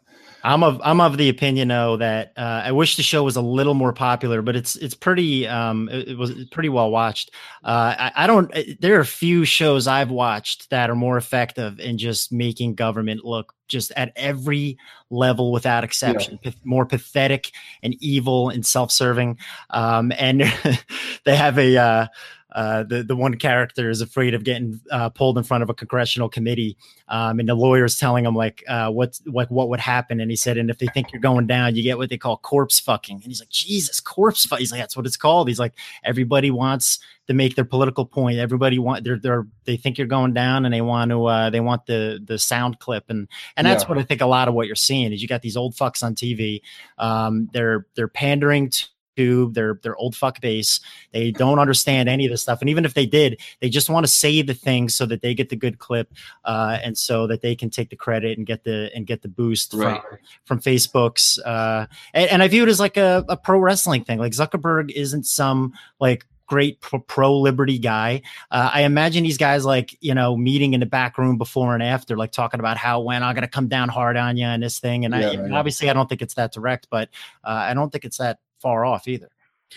I'm 0.45 0.63
of 0.63 0.81
I'm 0.83 1.01
of 1.01 1.17
the 1.17 1.29
opinion 1.29 1.69
though 1.69 1.97
that 1.99 2.33
uh, 2.37 2.63
I 2.65 2.73
wish 2.73 2.97
the 2.97 3.03
show 3.03 3.23
was 3.23 3.37
a 3.37 3.41
little 3.43 3.75
more 3.75 3.93
popular, 3.93 4.43
but 4.43 4.57
it's 4.57 4.77
it's 4.77 4.95
pretty 4.95 5.47
um 5.47 5.89
it, 5.91 6.09
it 6.09 6.19
was 6.19 6.33
pretty 6.51 6.69
well 6.69 6.91
watched. 6.91 7.31
Uh, 7.65 7.95
I, 7.99 8.13
I 8.17 8.27
don't. 8.27 8.53
There 8.81 8.97
are 8.97 9.01
a 9.01 9.07
few 9.07 9.45
shows 9.45 9.87
I've 9.87 10.11
watched 10.11 10.71
that 10.71 10.91
are 10.91 10.97
more 10.97 11.17
effective 11.17 11.79
in 11.81 11.99
just 11.99 12.33
making 12.33 12.75
government 12.75 13.25
look 13.25 13.53
just 13.69 13.93
at 13.97 14.13
every 14.17 14.77
level 15.11 15.53
without 15.53 15.85
exception, 15.85 16.39
pa- 16.43 16.51
more 16.65 16.85
pathetic 16.85 17.53
and 17.83 17.95
evil 18.01 18.51
and 18.51 18.67
self-serving. 18.67 19.39
Um, 19.71 20.13
and 20.19 20.43
they 21.25 21.37
have 21.37 21.59
a. 21.59 21.77
Uh, 21.77 22.07
uh, 22.55 22.83
the 22.85 23.03
the 23.03 23.17
one 23.17 23.35
character 23.37 23.89
is 23.91 24.01
afraid 24.01 24.35
of 24.35 24.45
getting 24.45 24.81
uh, 24.91 25.09
pulled 25.09 25.39
in 25.39 25.45
front 25.45 25.63
of 25.63 25.71
a 25.71 25.75
congressional 25.75 26.29
committee, 26.29 26.77
um, 27.09 27.41
and 27.41 27.49
the 27.49 27.55
lawyer's 27.55 27.99
telling 27.99 28.25
him 28.25 28.35
like 28.35 28.63
uh, 28.69 28.91
what's 28.91 29.23
like 29.27 29.51
what 29.51 29.69
would 29.69 29.81
happen, 29.81 30.21
and 30.21 30.31
he 30.31 30.37
said, 30.37 30.57
and 30.57 30.71
if 30.71 30.79
they 30.79 30.87
think 30.89 31.13
you're 31.13 31.21
going 31.21 31.47
down, 31.47 31.75
you 31.75 31.83
get 31.83 31.99
what 31.99 32.11
they 32.11 32.19
call 32.19 32.37
corpse 32.39 32.79
fucking, 32.81 33.17
and 33.17 33.25
he's 33.25 33.41
like, 33.41 33.49
Jesus, 33.51 34.01
corpse 34.01 34.45
fuck. 34.47 34.59
He's 34.59 34.71
like, 34.73 34.81
that's 34.81 34.97
what 34.97 35.07
it's 35.07 35.17
called. 35.17 35.49
He's 35.49 35.59
like, 35.61 35.75
everybody 36.05 36.51
wants 36.51 36.99
to 37.29 37.35
make 37.35 37.55
their 37.55 37.65
political 37.65 38.05
point. 38.05 38.39
Everybody 38.39 38.79
want 38.79 39.05
they're 39.05 39.19
they're 39.19 39.47
they 39.65 39.77
think 39.77 39.97
you're 39.97 40.07
going 40.07 40.35
down, 40.35 40.65
and 40.65 40.75
they 40.75 40.81
want 40.83 41.11
to 41.11 41.25
uh, 41.25 41.51
they 41.51 41.61
want 41.61 41.87
the 41.87 42.21
the 42.25 42.39
sound 42.39 42.79
clip, 42.81 43.05
and 43.09 43.29
and 43.57 43.67
that's 43.67 43.85
Yeah. 43.85 43.89
what 43.89 43.99
I 43.99 44.03
think 44.03 44.21
a 44.21 44.27
lot 44.27 44.49
of 44.49 44.55
what 44.55 44.67
you're 44.67 44.77
seeing 44.77 45.13
is 45.13 45.23
you 45.23 45.29
got 45.29 45.43
these 45.43 45.57
old 45.57 45.75
fucks 45.75 46.03
on 46.03 46.15
TV. 46.15 46.61
Um, 46.99 47.49
they're 47.53 47.87
they're 47.97 48.09
pandering 48.09 48.71
tube. 49.17 49.55
They're 49.55 49.79
they're 49.83 49.97
old 49.97 50.17
fuck 50.17 50.41
base. 50.41 50.81
They 51.13 51.31
don't 51.31 51.59
understand 51.59 52.09
any 52.09 52.25
of 52.27 52.31
this 52.31 52.43
stuff. 52.43 52.61
And 52.61 52.71
even 52.71 52.85
if 52.85 52.95
they 52.95 53.07
did, 53.07 53.41
they 53.61 53.69
just 53.69 53.89
want 53.91 54.05
to 54.07 54.13
say 54.13 54.43
the 54.43 54.55
things 54.55 54.95
so 54.95 55.07
that 55.07 55.23
they 55.23 55.35
get 55.35 55.49
the 55.49 55.57
good 55.57 55.79
clip, 55.79 56.13
uh, 56.45 56.79
and 56.83 56.97
so 56.97 57.27
that 57.27 57.43
they 57.43 57.55
can 57.55 57.71
take 57.71 57.91
the 57.91 57.97
credit 57.97 58.39
and 58.39 58.47
get 58.47 58.65
the 58.65 58.91
and 58.95 59.07
get 59.07 59.23
the 59.23 59.29
boost 59.29 59.75
Right. 59.75 60.01
from 60.45 60.59
from 60.59 60.61
Facebook's. 60.61 61.39
Uh, 61.39 61.87
and, 62.15 62.31
and 62.31 62.43
I 62.43 62.49
view 62.49 62.63
it 62.63 62.69
as 62.69 62.81
like 62.81 62.97
a, 62.97 63.25
a 63.29 63.37
pro 63.37 63.59
wrestling 63.59 64.05
thing. 64.05 64.19
Like 64.19 64.33
Zuckerberg 64.33 64.91
isn't 64.93 65.27
some 65.27 65.73
like 66.01 66.25
great 66.47 66.81
pro 66.81 67.39
liberty 67.39 67.79
guy. 67.79 68.21
Uh, 68.51 68.69
I 68.75 68.83
imagine 68.83 69.23
these 69.23 69.39
guys 69.39 69.65
like 69.65 69.97
you 70.01 70.15
know 70.15 70.37
meeting 70.37 70.75
in 70.75 70.81
the 70.81 70.87
back 70.87 71.17
room 71.17 71.39
before 71.39 71.73
and 71.75 71.83
after, 71.83 72.17
like 72.17 72.33
talking 72.33 72.61
about 72.61 72.77
how 72.77 73.01
when 73.01 73.23
I'm 73.23 73.35
gonna 73.35 73.49
come 73.49 73.69
down 73.69 73.89
hard 73.89 74.17
on 74.17 74.37
you 74.37 74.45
and 74.47 74.63
this 74.63 74.79
thing. 74.79 75.05
And 75.05 75.15
I 75.15 75.21
Yeah, 75.21 75.31
and 75.31 75.53
yeah. 75.53 75.59
obviously 75.59 75.89
I 75.89 75.93
don't 75.95 76.09
think 76.09 76.21
it's 76.21 76.35
that 76.35 76.53
direct, 76.53 76.89
but 76.91 77.09
uh, 77.45 77.49
I 77.71 77.75
don't 77.75 77.91
think 77.91 78.05
it's 78.05 78.19
that 78.19 78.39
far 78.63 78.85
off 78.85 79.09
either. 79.09 79.29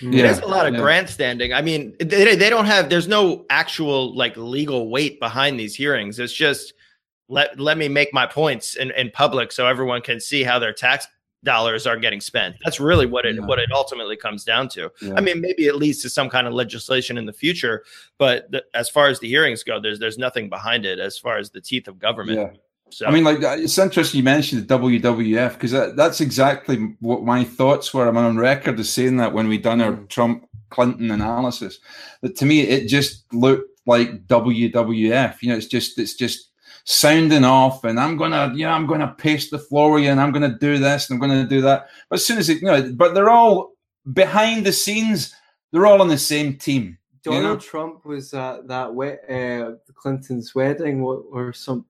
Yeah. 0.01 0.23
There's 0.23 0.39
a 0.39 0.47
lot 0.47 0.67
of 0.67 0.73
yeah. 0.73 0.81
grandstanding. 0.81 1.53
I 1.53 1.61
mean, 1.61 1.95
they, 1.99 2.35
they 2.35 2.49
don't 2.49 2.65
have. 2.65 2.89
There's 2.89 3.07
no 3.07 3.45
actual 3.49 4.15
like 4.15 4.35
legal 4.37 4.89
weight 4.89 5.19
behind 5.19 5.59
these 5.59 5.75
hearings. 5.75 6.19
It's 6.19 6.33
just 6.33 6.73
let 7.29 7.59
let 7.59 7.77
me 7.77 7.87
make 7.87 8.13
my 8.13 8.25
points 8.25 8.75
in, 8.75 8.91
in 8.91 9.09
public 9.11 9.51
so 9.51 9.67
everyone 9.67 10.01
can 10.01 10.19
see 10.19 10.43
how 10.43 10.59
their 10.59 10.73
tax 10.73 11.07
dollars 11.43 11.87
are 11.87 11.97
getting 11.97 12.19
spent. 12.19 12.55
That's 12.63 12.79
really 12.79 13.05
what 13.05 13.25
it 13.25 13.35
Yeah. 13.35 13.45
what 13.45 13.59
it 13.59 13.69
ultimately 13.71 14.17
comes 14.17 14.43
down 14.43 14.67
to. 14.69 14.91
Yeah. 15.01 15.13
I 15.15 15.21
mean, 15.21 15.39
maybe 15.39 15.67
it 15.67 15.75
leads 15.75 16.01
to 16.01 16.09
some 16.09 16.29
kind 16.29 16.47
of 16.47 16.53
legislation 16.53 17.17
in 17.17 17.25
the 17.25 17.33
future, 17.33 17.85
but 18.17 18.51
the, 18.51 18.65
as 18.73 18.89
far 18.89 19.07
as 19.07 19.19
the 19.19 19.29
hearings 19.29 19.63
go, 19.63 19.79
there's 19.79 19.99
there's 19.99 20.17
nothing 20.17 20.49
behind 20.49 20.85
it 20.85 20.99
as 20.99 21.17
far 21.17 21.37
as 21.37 21.51
the 21.51 21.61
teeth 21.61 21.87
of 21.87 21.99
government. 21.99 22.59
So 22.95 23.05
I 23.05 23.11
mean, 23.11 23.25
like 23.25 23.43
uh, 23.43 23.57
it's 23.59 23.77
interesting 23.77 24.19
you 24.19 24.23
mentioned 24.23 24.65
the 24.65 24.79
WWF 24.79 25.55
because 25.55 25.71
that, 25.71 25.97
that's 25.97 26.21
exactly 26.21 26.95
what 27.01 27.23
my 27.23 27.43
thoughts 27.43 27.93
were. 27.93 28.07
I'm 28.07 28.15
on 28.15 28.37
record 28.37 28.79
as 28.79 28.89
saying 28.89 29.17
that 29.17 29.33
when 29.33 29.49
we 29.49 29.57
done 29.57 29.81
our 29.81 29.91
Mm. 29.91 30.07
Trump 30.07 30.47
Clinton 30.69 31.11
analysis, 31.11 31.79
that 32.21 32.37
to 32.37 32.45
me 32.45 32.61
it 32.61 32.87
just 32.87 33.25
looked 33.33 33.69
like 33.85 34.25
WWF. 34.27 35.41
You 35.41 35.49
know, 35.49 35.57
it's 35.57 35.65
just 35.65 35.99
it's 35.99 36.13
just 36.13 36.51
sounding 36.85 37.43
off, 37.43 37.83
and 37.83 37.99
I'm 37.99 38.15
gonna, 38.15 38.53
you 38.55 38.63
know, 38.65 38.71
I'm 38.71 38.87
gonna 38.87 39.13
pace 39.17 39.49
the 39.49 39.59
floor 39.59 39.91
with 39.91 40.05
you, 40.05 40.11
and 40.11 40.21
I'm 40.21 40.31
gonna 40.31 40.57
do 40.57 40.77
this, 40.77 41.09
and 41.09 41.15
I'm 41.15 41.19
gonna 41.27 41.45
do 41.45 41.59
that. 41.63 41.89
But 42.09 42.19
as 42.19 42.25
soon 42.25 42.37
as 42.37 42.47
it, 42.47 42.61
you 42.61 42.67
know, 42.67 42.93
but 42.93 43.13
they're 43.13 43.29
all 43.29 43.73
behind 44.13 44.65
the 44.65 44.71
scenes. 44.71 45.35
They're 45.73 45.85
all 45.85 46.01
on 46.01 46.07
the 46.07 46.17
same 46.17 46.55
team. 46.55 46.97
you 47.25 47.31
know? 47.31 47.41
Donald 47.41 47.59
Trump 47.59 48.05
was 48.05 48.33
at 48.33 48.69
that 48.69 48.95
we- 48.95 49.19
uh, 49.29 49.71
Clinton's 49.95 50.55
wedding 50.55 51.01
or, 51.01 51.17
or 51.29 51.51
some 51.51 51.85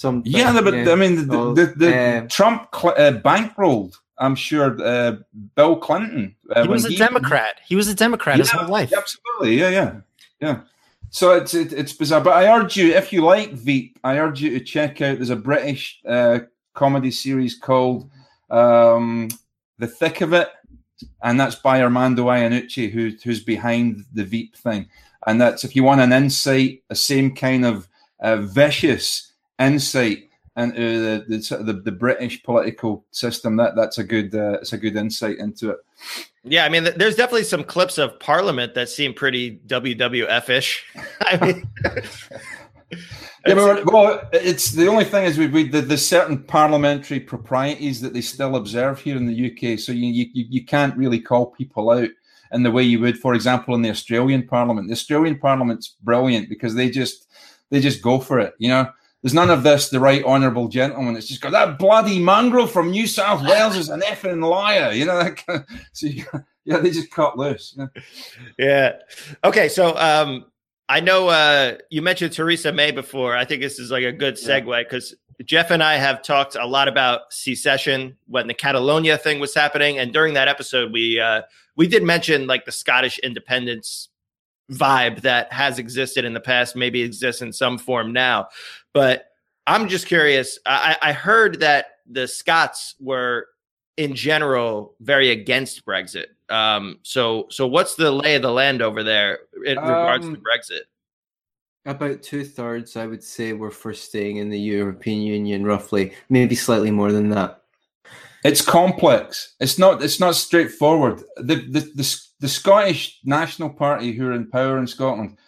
something. 0.00 0.30
Yeah, 0.32 0.60
but 0.60 0.74
I 0.74 0.94
mean, 0.94 1.28
the, 1.28 1.36
Oh, 1.36 1.54
the, 1.54 1.66
the 1.66 1.96
uh, 1.96 2.26
Trump 2.28 2.68
cl- 2.74 2.94
uh, 2.96 3.12
bankrolled. 3.20 3.96
I'm 4.18 4.34
sure 4.34 4.76
uh, 4.82 5.16
Bill 5.54 5.76
Clinton. 5.76 6.36
Uh, 6.54 6.62
He 6.62 6.68
was 6.68 6.84
a 6.84 6.88
when 6.88 6.98
Democrat. 6.98 7.60
He 7.66 7.76
was 7.76 7.88
a 7.88 7.94
Democrat 7.94 8.38
his 8.38 8.50
whole 8.50 8.68
life. 8.68 8.92
Absolutely, 8.96 9.58
yeah, 9.58 9.70
yeah, 9.70 10.00
yeah. 10.40 10.60
So 11.10 11.32
it's 11.32 11.54
it, 11.54 11.72
it's 11.72 11.92
bizarre, 11.92 12.20
but 12.20 12.34
I 12.34 12.46
urge 12.54 12.76
you, 12.76 12.92
if 12.92 13.12
you 13.12 13.24
like 13.24 13.52
Veep, 13.52 13.98
I 14.04 14.18
urge 14.18 14.40
you 14.40 14.50
to 14.58 14.64
check 14.64 15.00
out. 15.00 15.16
There's 15.16 15.30
a 15.30 15.36
British 15.36 16.00
uh, 16.06 16.40
comedy 16.74 17.10
series 17.10 17.58
called 17.58 18.10
um, 18.50 19.28
"The 19.78 19.88
Thick 19.88 20.20
of 20.20 20.32
It," 20.34 20.48
and 21.22 21.40
that's 21.40 21.56
by 21.56 21.82
Armando 21.82 22.26
Iannucci, 22.26 22.90
who, 22.90 23.12
who's 23.24 23.42
behind 23.42 24.04
the 24.12 24.24
Veep 24.24 24.56
thing. 24.56 24.88
And 25.26 25.40
that's 25.40 25.64
if 25.64 25.74
you 25.74 25.82
want 25.82 26.00
an 26.00 26.12
insight, 26.12 26.82
a 26.90 26.94
same 26.94 27.34
kind 27.34 27.64
of 27.64 27.88
uh, 28.20 28.36
vicious 28.36 29.29
insight 29.60 30.30
into 30.56 30.80
the, 30.80 31.24
the 31.28 31.62
the, 31.62 31.72
the 31.72 31.92
British 31.92 32.42
political 32.42 33.04
system. 33.10 33.56
That 33.56 33.76
that's 33.76 33.98
a 33.98 34.04
good 34.04 34.34
uh, 34.34 34.58
it's 34.60 34.72
a 34.72 34.78
good 34.78 34.96
insight 34.96 35.38
into 35.38 35.70
it. 35.70 35.78
yeah, 36.44 36.64
I 36.64 36.68
mean, 36.68 36.84
there's 36.96 37.16
definitely 37.16 37.44
some 37.44 37.64
clips 37.64 37.98
of 37.98 38.18
Parliament 38.18 38.74
that 38.74 38.88
seem 38.88 39.14
pretty 39.14 39.60
WWF 39.66 40.48
ish. 40.48 40.84
I 41.20 41.36
mean, 41.36 41.68
Yeah, 43.46 43.54
but, 43.54 43.90
well, 43.90 44.28
it's 44.32 44.72
the 44.72 44.86
only 44.86 45.04
thing 45.04 45.24
is 45.24 45.38
we, 45.38 45.46
we 45.46 45.68
the, 45.68 45.80
there's 45.80 46.06
certain 46.06 46.42
parliamentary 46.42 47.20
proprieties 47.20 48.00
that 48.02 48.12
they 48.12 48.20
still 48.20 48.56
observe 48.56 49.00
here 49.00 49.16
in 49.16 49.26
the 49.26 49.50
UK. 49.50 49.78
So 49.78 49.92
you 49.92 50.08
you 50.08 50.28
you 50.32 50.64
can't 50.64 50.96
really 50.96 51.20
call 51.20 51.46
people 51.46 51.90
out 51.90 52.10
in 52.52 52.62
the 52.62 52.70
way 52.70 52.82
you 52.82 53.00
would, 53.00 53.18
for 53.18 53.32
example, 53.34 53.74
in 53.74 53.80
the 53.80 53.90
Australian 53.90 54.46
Parliament. 54.46 54.88
The 54.88 54.92
Australian 54.92 55.38
Parliament's 55.38 55.96
brilliant 56.02 56.50
because 56.50 56.74
they 56.74 56.90
just 56.90 57.28
they 57.70 57.80
just 57.80 58.02
go 58.02 58.18
for 58.20 58.38
it. 58.38 58.54
You 58.58 58.68
know, 58.68 58.90
there's 59.22 59.34
none 59.34 59.50
of 59.50 59.62
this. 59.62 59.90
The 59.90 60.00
right 60.00 60.24
honourable 60.24 60.68
gentleman. 60.68 61.16
It's 61.16 61.28
just 61.28 61.40
got 61.40 61.52
that 61.52 61.78
bloody 61.78 62.18
mongrel 62.18 62.66
from 62.66 62.90
New 62.90 63.06
South 63.06 63.42
Wales 63.46 63.76
is 63.76 63.88
an 63.88 64.00
effing 64.00 64.42
liar. 64.48 64.92
You 64.92 65.04
know 65.04 65.22
that. 65.22 65.46
Kind 65.46 65.60
of, 65.60 65.80
so 65.92 66.06
you, 66.06 66.24
yeah, 66.64 66.78
they 66.78 66.90
just 66.90 67.10
cut 67.10 67.36
loose. 67.36 67.76
Know? 67.76 67.88
yeah. 68.58 68.92
Okay. 69.44 69.68
So 69.68 69.96
um, 69.96 70.46
I 70.88 71.00
know 71.00 71.28
uh, 71.28 71.76
you 71.90 72.00
mentioned 72.02 72.32
Theresa 72.32 72.72
May 72.72 72.92
before. 72.92 73.36
I 73.36 73.44
think 73.44 73.60
this 73.60 73.78
is 73.78 73.90
like 73.90 74.04
a 74.04 74.12
good 74.12 74.34
segue 74.34 74.84
because 74.84 75.14
Jeff 75.44 75.70
and 75.70 75.82
I 75.82 75.96
have 75.96 76.22
talked 76.22 76.56
a 76.56 76.66
lot 76.66 76.88
about 76.88 77.32
secession 77.32 78.16
when 78.26 78.46
the 78.46 78.54
Catalonia 78.54 79.18
thing 79.18 79.38
was 79.38 79.54
happening, 79.54 79.98
and 79.98 80.12
during 80.12 80.34
that 80.34 80.48
episode, 80.48 80.92
we 80.92 81.20
uh, 81.20 81.42
we 81.76 81.86
did 81.86 82.02
mention 82.02 82.46
like 82.46 82.64
the 82.64 82.72
Scottish 82.72 83.18
independence 83.18 84.08
vibe 84.70 85.22
that 85.22 85.52
has 85.52 85.78
existed 85.78 86.24
in 86.24 86.34
the 86.34 86.40
past, 86.40 86.76
maybe 86.76 87.02
exists 87.02 87.42
in 87.42 87.52
some 87.52 87.78
form 87.78 88.12
now. 88.12 88.48
But 88.92 89.26
I'm 89.66 89.88
just 89.88 90.06
curious. 90.06 90.58
I, 90.66 90.96
I 91.00 91.12
heard 91.12 91.60
that 91.60 91.86
the 92.06 92.26
Scots 92.26 92.94
were 93.00 93.46
in 93.96 94.14
general 94.14 94.94
very 95.00 95.30
against 95.30 95.84
Brexit. 95.84 96.26
Um, 96.48 96.98
so 97.02 97.46
so 97.50 97.66
what's 97.66 97.94
the 97.94 98.10
lay 98.10 98.36
of 98.36 98.42
the 98.42 98.50
land 98.50 98.82
over 98.82 99.02
there 99.02 99.40
in 99.64 99.76
regards 99.78 100.26
to 100.26 100.32
Um, 100.32 100.42
Brexit? 100.42 100.80
About 101.86 102.22
two 102.22 102.44
thirds, 102.44 102.96
I 102.96 103.06
would 103.06 103.22
say, 103.22 103.52
were 103.52 103.70
for 103.70 103.94
staying 103.94 104.36
in 104.36 104.50
the 104.50 104.58
European 104.58 105.22
Union, 105.22 105.64
roughly, 105.64 106.12
maybe 106.28 106.54
slightly 106.54 106.90
more 106.90 107.12
than 107.12 107.30
that. 107.30 107.62
It's 108.44 108.62
complex. 108.62 109.54
It's 109.60 109.78
not. 109.78 110.02
It's 110.02 110.18
not 110.20 110.34
straightforward. 110.34 111.22
The 111.36 111.56
the 111.56 111.80
the, 111.94 112.20
the 112.40 112.48
Scottish 112.48 113.20
National 113.24 113.70
Party, 113.70 114.12
who 114.12 114.26
are 114.28 114.32
in 114.32 114.50
power 114.50 114.78
in 114.78 114.86
Scotland, 114.86 115.38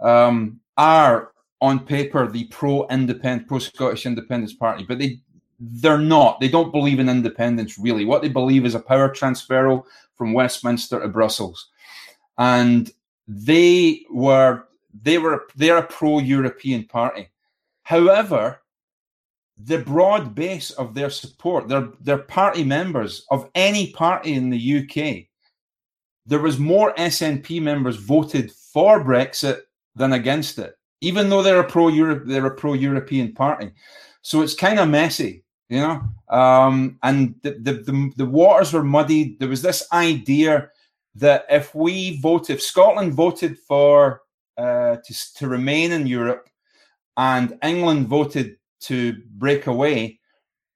um, 0.00 0.60
are 0.76 1.32
on 1.60 1.80
paper 1.80 2.26
the 2.30 2.44
pro-independent, 2.44 3.48
pro-Scottish 3.48 4.06
independence 4.06 4.54
party, 4.54 4.84
but 4.84 4.98
they 4.98 5.20
they're 5.60 5.98
not. 5.98 6.38
They 6.38 6.48
don't 6.48 6.70
believe 6.70 7.00
in 7.00 7.08
independence 7.08 7.78
really. 7.78 8.04
What 8.04 8.22
they 8.22 8.28
believe 8.28 8.64
is 8.64 8.76
a 8.76 8.80
power 8.80 9.08
transferal 9.08 9.84
from 10.14 10.32
Westminster 10.32 11.00
to 11.00 11.08
Brussels, 11.08 11.68
and 12.38 12.90
they 13.26 14.04
were 14.10 14.64
they 15.02 15.18
were 15.18 15.48
they're 15.56 15.78
a 15.78 15.86
pro-European 15.86 16.84
party. 16.84 17.28
However, 17.82 18.60
the 19.56 19.78
broad 19.78 20.34
base 20.34 20.70
of 20.70 20.94
their 20.94 21.10
support, 21.10 21.68
their 21.68 21.88
their 22.00 22.18
party 22.18 22.62
members 22.62 23.26
of 23.30 23.50
any 23.54 23.90
party 23.92 24.34
in 24.34 24.50
the 24.50 24.78
UK, 24.78 25.26
there 26.26 26.38
was 26.38 26.58
more 26.58 26.94
SNP 26.94 27.60
members 27.60 27.96
voted 27.96 28.52
for 28.52 29.02
Brexit 29.02 29.60
than 29.96 30.12
against 30.12 30.58
it, 30.58 30.77
even 31.00 31.28
though 31.28 31.42
they're 31.42 31.60
a 31.60 31.68
pro 31.68 31.88
Europe, 31.88 32.24
they're 32.26 32.46
a 32.46 32.54
pro 32.54 32.72
European 32.74 33.32
party. 33.32 33.70
So 34.22 34.42
it's 34.42 34.54
kind 34.54 34.78
of 34.78 34.88
messy, 34.88 35.44
you 35.68 35.80
know. 35.80 36.02
Um, 36.28 36.98
and 37.02 37.34
the, 37.42 37.52
the 37.52 37.72
the 37.72 38.12
the 38.16 38.26
waters 38.26 38.72
were 38.72 38.84
muddied. 38.84 39.38
There 39.38 39.48
was 39.48 39.62
this 39.62 39.86
idea 39.92 40.70
that 41.14 41.46
if 41.48 41.74
we 41.74 42.20
vote, 42.20 42.50
if 42.50 42.62
Scotland 42.62 43.14
voted 43.14 43.58
for 43.58 44.22
uh, 44.56 44.96
to 45.04 45.34
to 45.36 45.48
remain 45.48 45.92
in 45.92 46.06
Europe, 46.06 46.48
and 47.16 47.58
England 47.62 48.08
voted 48.08 48.56
to 48.80 49.16
break 49.30 49.66
away, 49.66 50.20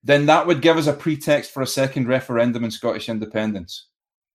then 0.02 0.26
that 0.26 0.46
would 0.46 0.60
give 0.60 0.76
us 0.76 0.88
a 0.88 0.92
pretext 0.92 1.52
for 1.52 1.62
a 1.62 1.66
second 1.66 2.08
referendum 2.08 2.64
in 2.64 2.70
Scottish 2.70 3.08
independence. 3.08 3.86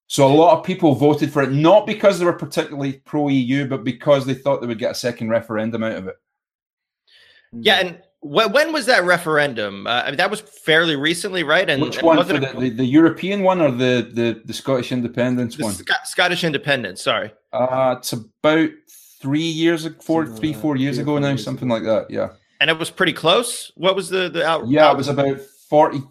So 0.09 0.25
a 0.25 0.33
lot 0.33 0.57
of 0.57 0.63
people 0.65 0.95
voted 0.95 1.31
for 1.33 1.43
it, 1.43 1.51
not 1.51 1.85
because 1.85 2.17
they 2.17 2.25
were 2.25 2.33
particularly 2.33 2.93
pro 3.05 3.27
EU, 3.27 3.67
but 3.67 3.83
because 3.83 4.25
they 4.25 4.33
thought 4.33 4.61
they 4.61 4.67
would 4.67 4.79
get 4.79 4.91
a 4.91 4.95
second 4.95 5.29
referendum 5.29 5.83
out 5.83 5.97
of 5.97 6.07
it. 6.07 6.15
Yeah, 7.51 7.79
and 7.81 7.97
wh- 8.21 8.51
when 8.53 8.71
was 8.71 8.85
that 8.85 9.03
referendum? 9.03 9.85
Uh, 9.85 10.03
I 10.05 10.07
mean, 10.07 10.17
that 10.17 10.31
was 10.31 10.39
fairly 10.39 10.95
recently, 10.95 11.43
right? 11.43 11.69
And 11.69 11.81
Which 11.81 11.97
and 11.97 12.05
one, 12.05 12.17
wasn't 12.17 12.39
for 12.39 12.45
it- 12.49 12.53
the, 12.55 12.59
the, 12.61 12.69
the 12.69 12.85
European 12.85 13.43
one 13.43 13.59
or 13.59 13.69
the, 13.69 14.09
the, 14.13 14.41
the 14.45 14.53
Scottish 14.53 14.93
independence 14.93 15.57
the 15.57 15.63
one? 15.65 15.73
Sc- 15.73 15.89
Scottish 16.05 16.45
independence. 16.45 17.01
Sorry. 17.01 17.33
Uh, 17.51 17.95
it's 17.97 18.13
about 18.13 18.69
three 19.21 19.41
years, 19.41 19.85
ag- 19.85 20.01
four, 20.01 20.25
Something 20.25 20.39
three, 20.41 20.53
four 20.53 20.75
that, 20.75 20.81
years 20.83 20.99
ago 20.99 21.17
now, 21.17 21.29
years 21.29 21.43
something 21.43 21.69
ago. 21.69 21.73
like 21.75 21.83
that. 21.83 22.09
Yeah, 22.13 22.29
And 22.61 22.69
it 22.69 22.79
was 22.79 22.89
pretty 22.89 23.13
close. 23.13 23.73
What 23.75 23.95
was 23.97 24.07
the 24.09 24.29
the 24.29 24.45
out? 24.47 24.69
yeah, 24.69 24.87
out- 24.87 24.93
it 24.93 24.97
was 24.97 25.09
about 25.09 25.39
40, 25.69 26.01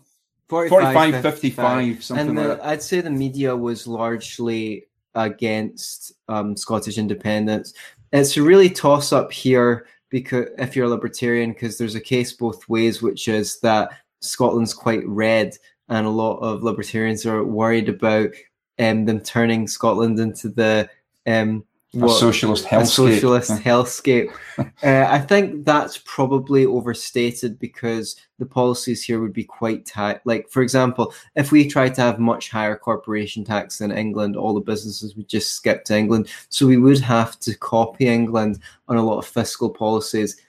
45, 0.48 1.22
55, 1.22 2.04
something 2.04 2.28
and 2.28 2.36
like 2.36 2.46
the, 2.46 2.54
that. 2.54 2.64
I'd 2.64 2.82
say 2.82 3.00
the 3.00 3.10
media 3.10 3.56
was 3.56 3.86
largely 3.86 4.86
against 5.14 6.12
um, 6.28 6.56
Scottish 6.56 6.98
independence. 6.98 7.74
It's 8.12 8.36
a 8.36 8.42
really 8.42 8.70
toss 8.70 9.12
up 9.12 9.32
here 9.32 9.86
because 10.08 10.46
if 10.58 10.76
you're 10.76 10.86
a 10.86 10.90
libertarian, 10.90 11.52
because 11.52 11.78
there's 11.78 11.96
a 11.96 12.00
case 12.00 12.32
both 12.32 12.68
ways, 12.68 13.02
which 13.02 13.26
is 13.28 13.58
that 13.60 13.90
Scotland's 14.20 14.74
quite 14.74 15.06
red, 15.06 15.56
and 15.88 16.06
a 16.06 16.10
lot 16.10 16.38
of 16.38 16.62
libertarians 16.62 17.26
are 17.26 17.44
worried 17.44 17.88
about 17.88 18.30
um, 18.78 19.04
them 19.04 19.20
turning 19.20 19.66
Scotland 19.66 20.18
into 20.20 20.48
the 20.48 20.88
um, 21.26 21.64
A 21.96 21.98
what- 22.06 22.20
socialist 22.20 22.66
a 22.70 22.84
socialist 22.84 23.50
hellscape. 23.64 24.30
uh, 24.58 25.06
I 25.08 25.18
think 25.18 25.64
that's 25.64 25.98
probably 25.98 26.66
overstated 26.66 27.58
because 27.58 28.16
the 28.38 28.46
policies 28.46 29.02
here 29.02 29.20
would 29.20 29.32
be 29.32 29.44
quite 29.44 29.86
tight. 29.86 30.20
Like, 30.24 30.48
for 30.50 30.62
example, 30.62 31.14
if 31.36 31.52
we 31.52 31.66
tried 31.66 31.94
to 31.94 32.02
have 32.02 32.18
much 32.18 32.50
higher 32.50 32.76
corporation 32.76 33.44
tax 33.44 33.78
than 33.78 33.90
England, 33.92 34.36
all 34.36 34.52
the 34.52 34.60
businesses 34.60 35.16
would 35.16 35.28
just 35.28 35.54
skip 35.54 35.84
to 35.84 35.96
England. 35.96 36.28
So 36.50 36.66
we 36.66 36.76
would 36.76 37.00
have 37.00 37.40
to 37.40 37.56
copy 37.56 38.08
England 38.08 38.60
on 38.88 38.96
a 38.96 39.02
lot 39.02 39.18
of 39.18 39.26
fiscal 39.26 39.70
policies. 39.70 40.40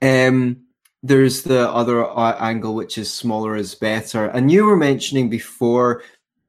Um, 0.00 0.62
there's 1.02 1.42
the 1.42 1.68
other 1.70 2.04
uh, 2.04 2.36
angle, 2.40 2.74
which 2.74 2.98
is 2.98 3.12
smaller 3.12 3.56
is 3.56 3.74
better. 3.74 4.26
And 4.26 4.50
you 4.50 4.64
were 4.64 4.76
mentioning 4.76 5.28
before, 5.28 6.02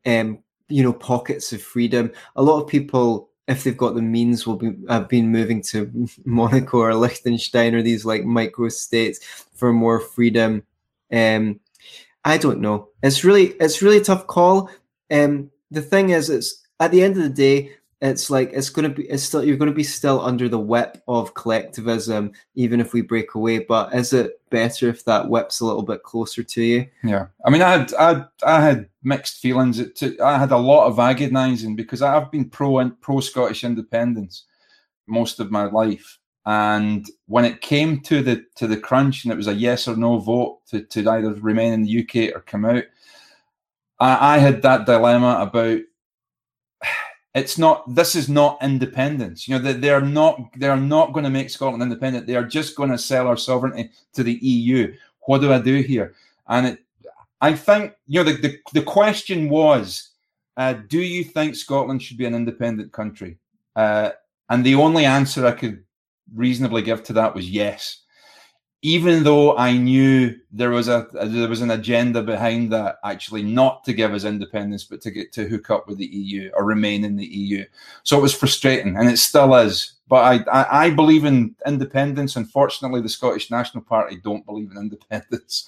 um, 0.06 0.40
you 0.70 0.84
know, 0.84 0.94
pockets 0.94 1.54
of 1.54 1.62
freedom. 1.62 2.12
A 2.36 2.42
lot 2.42 2.62
of 2.62 2.68
people, 2.68 3.30
if 3.48 3.64
they've 3.64 3.78
got 3.78 3.96
the 3.96 4.02
means, 4.02 4.48
will 4.48 4.56
be 4.56 4.74
have 4.90 5.10
been 5.10 5.32
moving 5.32 5.62
to 5.64 6.08
Monaco 6.26 6.80
or 6.80 6.96
Liechtenstein 6.96 7.76
or 7.76 7.82
these 7.82 8.06
like 8.06 8.24
micro 8.24 8.70
states 8.70 9.20
for 9.54 9.74
more 9.74 10.00
freedom. 10.00 10.64
Um, 11.12 11.60
I 12.26 12.38
don't 12.38 12.62
know. 12.62 12.90
It's 13.02 13.24
really 13.24 13.48
it's 13.60 13.82
really 13.82 14.02
tough 14.02 14.28
call. 14.28 14.70
Um, 15.12 15.52
the 15.72 15.82
thing 15.82 16.10
is, 16.10 16.30
it's 16.30 16.66
at 16.80 16.92
the 16.92 17.04
end 17.04 17.18
of 17.18 17.24
the 17.24 17.30
day, 17.30 17.74
it's 18.04 18.30
like 18.30 18.52
it's 18.54 18.70
going 18.70 18.88
to 18.88 18.96
be 18.96 19.10
it's 19.10 19.24
still 19.24 19.44
you're 19.44 19.58
going 19.58 19.72
to 19.72 19.76
be 19.76 19.84
still 19.84 20.22
under 20.22 20.48
the 20.48 20.60
whip 20.60 21.02
of 21.08 21.34
collectivism 21.34 22.32
even 22.56 22.80
if 22.80 22.94
we 22.94 23.02
break 23.02 23.34
away 23.34 23.60
but 23.60 23.94
is 23.96 24.14
it 24.14 24.40
better 24.54 24.88
if 24.88 25.04
that 25.04 25.28
whip's 25.28 25.62
a 25.62 25.66
little 25.66 25.82
bit 25.82 26.04
closer 26.04 26.44
to 26.44 26.62
you? 26.62 26.86
Yeah, 27.04 27.26
I 27.44 27.50
mean, 27.50 27.64
I 27.64 27.72
had 27.72 27.94
I 27.96 28.26
I 28.46 28.62
had 28.62 28.88
mixed 29.02 29.40
feelings. 29.40 29.80
It 29.80 29.96
took, 29.96 30.22
I 30.22 30.38
had 30.38 30.52
a 30.52 30.58
lot 30.58 30.86
of 30.86 31.00
agonising 31.00 31.76
because 31.76 32.04
I've 32.04 32.32
been 32.32 32.50
pro 32.50 32.88
pro 33.02 33.20
Scottish 33.20 33.64
independence 33.64 34.46
most 35.08 35.40
of 35.40 35.52
my 35.52 35.66
life, 35.66 36.20
and 36.46 37.06
when 37.26 37.46
it 37.46 37.62
came 37.62 38.00
to 38.02 38.22
the 38.22 38.46
to 38.58 38.68
the 38.68 38.78
crunch 38.78 39.24
and 39.24 39.34
it 39.34 39.38
was 39.38 39.48
a 39.48 39.56
yes 39.56 39.88
or 39.88 39.98
no 39.98 40.20
vote 40.20 40.60
to 40.68 40.84
to 40.84 41.10
either 41.10 41.34
remain 41.34 41.74
in 41.74 41.84
the 41.84 42.02
UK 42.02 42.36
or 42.36 42.42
come 42.42 42.66
out, 42.66 42.84
I, 44.00 44.36
I 44.36 44.38
had 44.38 44.62
that 44.62 44.86
dilemma 44.86 45.40
about 45.42 45.80
it's 47.36 47.58
not 47.58 47.94
this 47.94 48.16
is 48.16 48.30
not 48.30 48.62
independence. 48.62 49.48
You 49.48 49.56
know 49.56 49.62
they, 49.62 49.74
they're 49.74 50.02
not 50.02 50.40
they're 50.58 50.78
not 50.78 51.14
going 51.14 51.24
to 51.24 51.30
make 51.30 51.50
scotland 51.50 51.84
independent. 51.84 52.28
They 52.28 52.36
are 52.36 52.44
just 52.44 52.76
going 52.76 52.92
to 52.92 52.98
sell 52.98 53.28
our 53.28 53.38
sovereignty 53.38 53.90
to 54.14 54.24
the 54.24 54.40
eu 54.42 54.94
what 55.26 55.42
do 55.42 55.54
i 55.54 55.60
do 55.60 55.82
here? 55.82 56.14
And 56.48 56.68
it 56.68 56.80
i 57.42 57.54
think 57.54 57.94
you 58.08 58.24
know 58.24 58.32
the, 58.32 58.38
the, 58.38 58.60
the 58.74 58.82
question 58.82 59.50
was 59.50 60.10
uh, 60.56 60.74
do 60.88 61.02
you 61.02 61.24
think 61.24 61.56
scotland 61.56 62.02
should 62.02 62.18
be 62.18 62.26
an 62.26 62.36
independent 62.36 62.92
country? 62.92 63.38
Uh, 63.76 64.12
and 64.50 64.64
the 64.64 64.76
only 64.76 65.06
answer 65.06 65.46
i 65.46 65.52
could 65.52 65.84
reasonably 66.36 66.82
give 66.82 67.04
to 67.04 67.14
that 67.14 67.34
was 67.34 67.50
yes 67.50 68.02
even 68.84 69.24
though 69.24 69.58
I 69.58 69.76
knew 69.76 70.38
there 70.52 70.70
was 70.70 70.88
a 70.88 71.08
there 71.14 71.50
was 71.50 71.62
an 71.62 71.72
agenda 71.72 72.22
behind 72.22 72.72
that, 72.72 72.98
actually 73.04 73.42
not 73.42 73.84
to 73.86 73.94
give 73.94 74.14
us 74.14 74.24
independence, 74.24 74.84
but 74.84 75.02
to 75.02 75.12
get 75.12 75.32
to 75.34 75.48
hook 75.48 75.72
up 75.72 75.88
with 75.88 75.98
the 75.98 76.06
EU 76.06 76.52
or 76.54 76.64
remain 76.66 77.04
in 77.04 77.16
the 77.16 77.26
EU. 77.26 77.66
So 78.04 78.18
it 78.18 78.22
was 78.22 78.36
frustrating, 78.36 78.96
and 78.96 79.10
it 79.10 79.18
still 79.18 79.56
is. 79.56 79.94
But 80.08 80.48
I, 80.52 80.62
I, 80.62 80.86
I 80.86 80.90
believe 80.92 81.26
in 81.26 81.56
independence. 81.66 82.36
Unfortunately, 82.36 83.02
the 83.02 83.10
Scottish 83.10 83.50
National 83.50 83.84
Party 83.84 84.18
don't 84.24 84.46
believe 84.46 84.70
in 84.72 84.78
independence. 84.78 85.68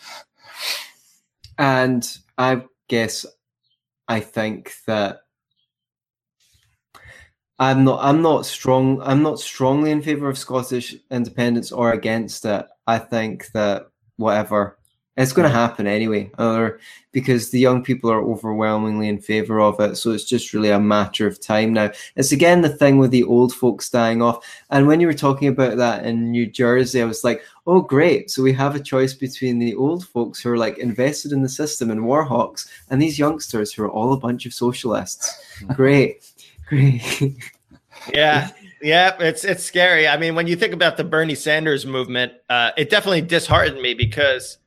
and 1.57 2.18
i 2.38 2.61
guess 2.88 3.26
i 4.07 4.20
think 4.20 4.74
that 4.88 5.22
i'm 7.60 7.84
not 7.84 7.99
i'm 8.03 8.22
not 8.22 8.45
strong 8.45 9.01
i'm 9.01 9.22
not 9.22 9.39
strongly 9.39 9.91
in 9.91 10.01
favor 10.01 10.30
of 10.30 10.38
scottish 10.38 10.95
independence 11.12 11.72
or 11.72 11.93
against 11.93 12.45
it. 12.45 12.66
I 12.88 12.99
think 12.99 13.51
that 13.53 13.89
whatever 14.18 14.78
it's 15.18 15.32
going 15.32 15.49
to 15.49 15.58
happen 15.58 15.88
anyway 15.88 16.30
or 16.38 16.80
because 17.14 17.49
the 17.49 17.60
young 17.60 17.82
people 17.82 18.12
are 18.12 18.22
overwhelmingly 18.22 19.08
in 19.08 19.20
favor 19.20 19.62
of 19.62 19.80
it 19.80 19.95
so 19.95 20.12
it's 20.12 20.26
just 20.26 20.53
really 20.53 20.70
a 20.70 20.80
matter 20.80 21.26
of 21.26 21.41
time 21.41 21.72
now. 21.72 21.89
It's 22.18 22.34
again 22.34 22.62
the 22.62 22.70
thing 22.70 22.97
with 22.97 23.12
the 23.12 23.24
old 23.24 23.53
folks 23.53 23.89
dying 23.89 24.22
off 24.22 24.45
and 24.70 24.88
when 24.88 24.99
you 24.99 25.08
were 25.08 25.14
talking 25.14 25.47
about 25.47 25.78
that 25.78 26.06
in 26.06 26.32
new 26.32 26.45
jersey 26.45 27.01
i 27.01 27.06
was 27.06 27.24
like 27.24 27.41
oh 27.66 27.82
great 27.82 28.30
so 28.30 28.43
we 28.43 28.51
have 28.53 28.76
a 28.76 28.80
choice 28.80 29.14
between 29.14 29.60
the 29.60 29.76
old 29.76 30.06
folks 30.06 30.41
who 30.41 30.51
are 30.51 30.58
like 30.58 30.78
invested 30.78 31.32
in 31.32 31.41
the 31.41 31.49
system 31.49 31.89
and 31.89 32.06
war 32.06 32.26
hawks 32.26 32.70
and 32.89 33.01
these 33.01 33.18
youngsters 33.18 33.72
who 33.72 33.84
are 33.84 33.91
all 33.91 34.12
a 34.12 34.20
bunch 34.20 34.45
of 34.45 34.53
socialists. 34.53 35.41
Great 35.76 36.30
Yeah. 38.13 38.49
Yeah, 38.82 39.16
it's 39.20 39.43
it's 39.43 39.63
scary. 39.63 40.07
I 40.07 40.18
mean, 40.18 40.36
when 40.36 40.45
you 40.45 40.55
think 40.55 40.74
about 40.74 40.95
the 40.97 41.03
Bernie 41.03 41.34
Sanders 41.34 41.86
movement, 41.88 42.34
uh, 42.49 42.72
it 42.78 42.89
definitely 42.91 43.22
disheartened 43.22 43.82
me 43.82 43.95
because 43.95 44.59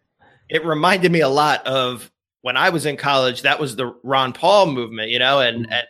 it 0.48 0.64
reminded 0.64 1.12
me 1.12 1.20
a 1.20 1.28
lot 1.28 1.64
of 1.66 2.10
when 2.40 2.56
I 2.56 2.70
was 2.70 2.84
in 2.84 2.96
college. 2.96 3.42
That 3.42 3.60
was 3.60 3.76
the 3.76 3.94
Ron 4.02 4.32
Paul 4.32 4.66
movement, 4.72 5.10
you 5.10 5.20
know, 5.20 5.38
and, 5.40 5.70
and 5.70 5.86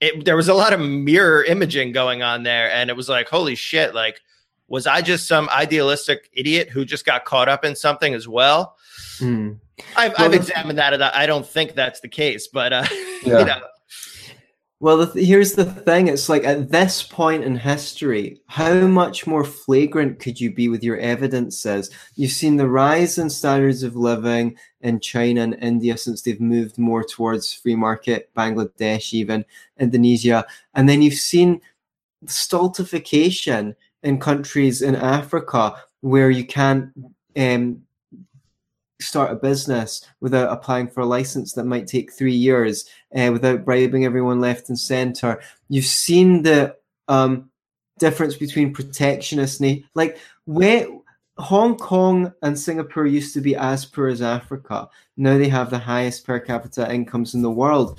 it, 0.00 0.24
there 0.26 0.36
was 0.36 0.48
a 0.48 0.54
lot 0.54 0.74
of 0.74 0.80
mirror 0.80 1.42
imaging 1.44 1.92
going 1.92 2.22
on 2.22 2.42
there, 2.42 2.70
and 2.70 2.90
it 2.90 2.96
was 2.96 3.08
like, 3.08 3.28
holy 3.28 3.54
shit! 3.54 3.94
Like, 3.94 4.20
was 4.68 4.86
I 4.86 5.00
just 5.00 5.26
some 5.26 5.48
idealistic 5.50 6.28
idiot 6.34 6.68
who 6.68 6.84
just 6.84 7.06
got 7.06 7.24
caught 7.24 7.48
up 7.48 7.64
in 7.64 7.74
something 7.76 8.12
as 8.12 8.28
well? 8.28 8.76
Hmm. 9.18 9.52
I've, 9.96 10.12
Well, 10.18 10.26
I've 10.26 10.34
examined 10.34 10.78
that. 10.78 10.92
and 10.92 11.02
I 11.02 11.24
don't 11.24 11.46
think 11.46 11.74
that's 11.74 12.00
the 12.00 12.08
case, 12.08 12.48
but 12.48 12.72
uh, 12.74 12.84
Yeah. 13.24 13.38
you 13.38 13.44
know, 13.46 13.60
Well, 14.80 15.06
th- 15.06 15.26
here's 15.26 15.52
the 15.52 15.64
thing. 15.64 16.08
It's 16.08 16.28
like 16.28 16.44
at 16.44 16.68
this 16.70 17.02
point 17.02 17.44
in 17.44 17.56
history, 17.56 18.40
how 18.46 18.86
much 18.86 19.26
more 19.26 19.44
flagrant 19.44 20.18
could 20.18 20.38
you 20.40 20.52
be 20.52 20.68
with 20.68 20.82
your 20.82 20.98
evidences? 20.98 21.90
You've 22.16 22.32
seen 22.32 22.56
the 22.56 22.68
rise 22.68 23.16
in 23.16 23.30
standards 23.30 23.82
of 23.82 23.96
living 23.96 24.56
in 24.82 25.00
China 25.00 25.42
and 25.42 25.56
India 25.62 25.96
since 25.96 26.22
they've 26.22 26.40
moved 26.40 26.76
more 26.76 27.02
towards 27.02 27.54
free 27.54 27.76
market, 27.76 28.30
Bangladesh, 28.36 29.14
even 29.14 29.44
Indonesia. 29.78 30.44
And 30.74 30.88
then 30.88 31.00
you've 31.00 31.14
seen 31.14 31.60
stultification 32.26 33.76
in 34.02 34.20
countries 34.20 34.82
in 34.82 34.96
Africa 34.96 35.76
where 36.00 36.30
you 36.30 36.44
can't 36.44 36.90
um, 37.36 37.83
start 39.04 39.32
a 39.32 39.36
business 39.36 40.06
without 40.20 40.52
applying 40.52 40.88
for 40.88 41.00
a 41.00 41.06
license 41.06 41.52
that 41.52 41.64
might 41.64 41.86
take 41.86 42.12
three 42.12 42.34
years, 42.34 42.86
uh, 43.16 43.30
without 43.32 43.64
bribing 43.64 44.04
everyone 44.04 44.40
left 44.40 44.68
and 44.68 44.78
center. 44.78 45.40
You've 45.68 45.84
seen 45.84 46.42
the 46.42 46.76
um, 47.08 47.50
difference 47.98 48.36
between 48.36 48.72
protectionist, 48.72 49.60
na- 49.60 49.74
like 49.94 50.18
where 50.44 50.86
Hong 51.38 51.76
Kong 51.76 52.32
and 52.42 52.58
Singapore 52.58 53.06
used 53.06 53.34
to 53.34 53.40
be 53.40 53.56
as 53.56 53.84
poor 53.84 54.08
as 54.08 54.22
Africa. 54.22 54.88
Now 55.16 55.36
they 55.36 55.48
have 55.48 55.70
the 55.70 55.78
highest 55.78 56.24
per 56.24 56.38
capita 56.38 56.92
incomes 56.92 57.34
in 57.34 57.42
the 57.42 57.50
world. 57.50 57.98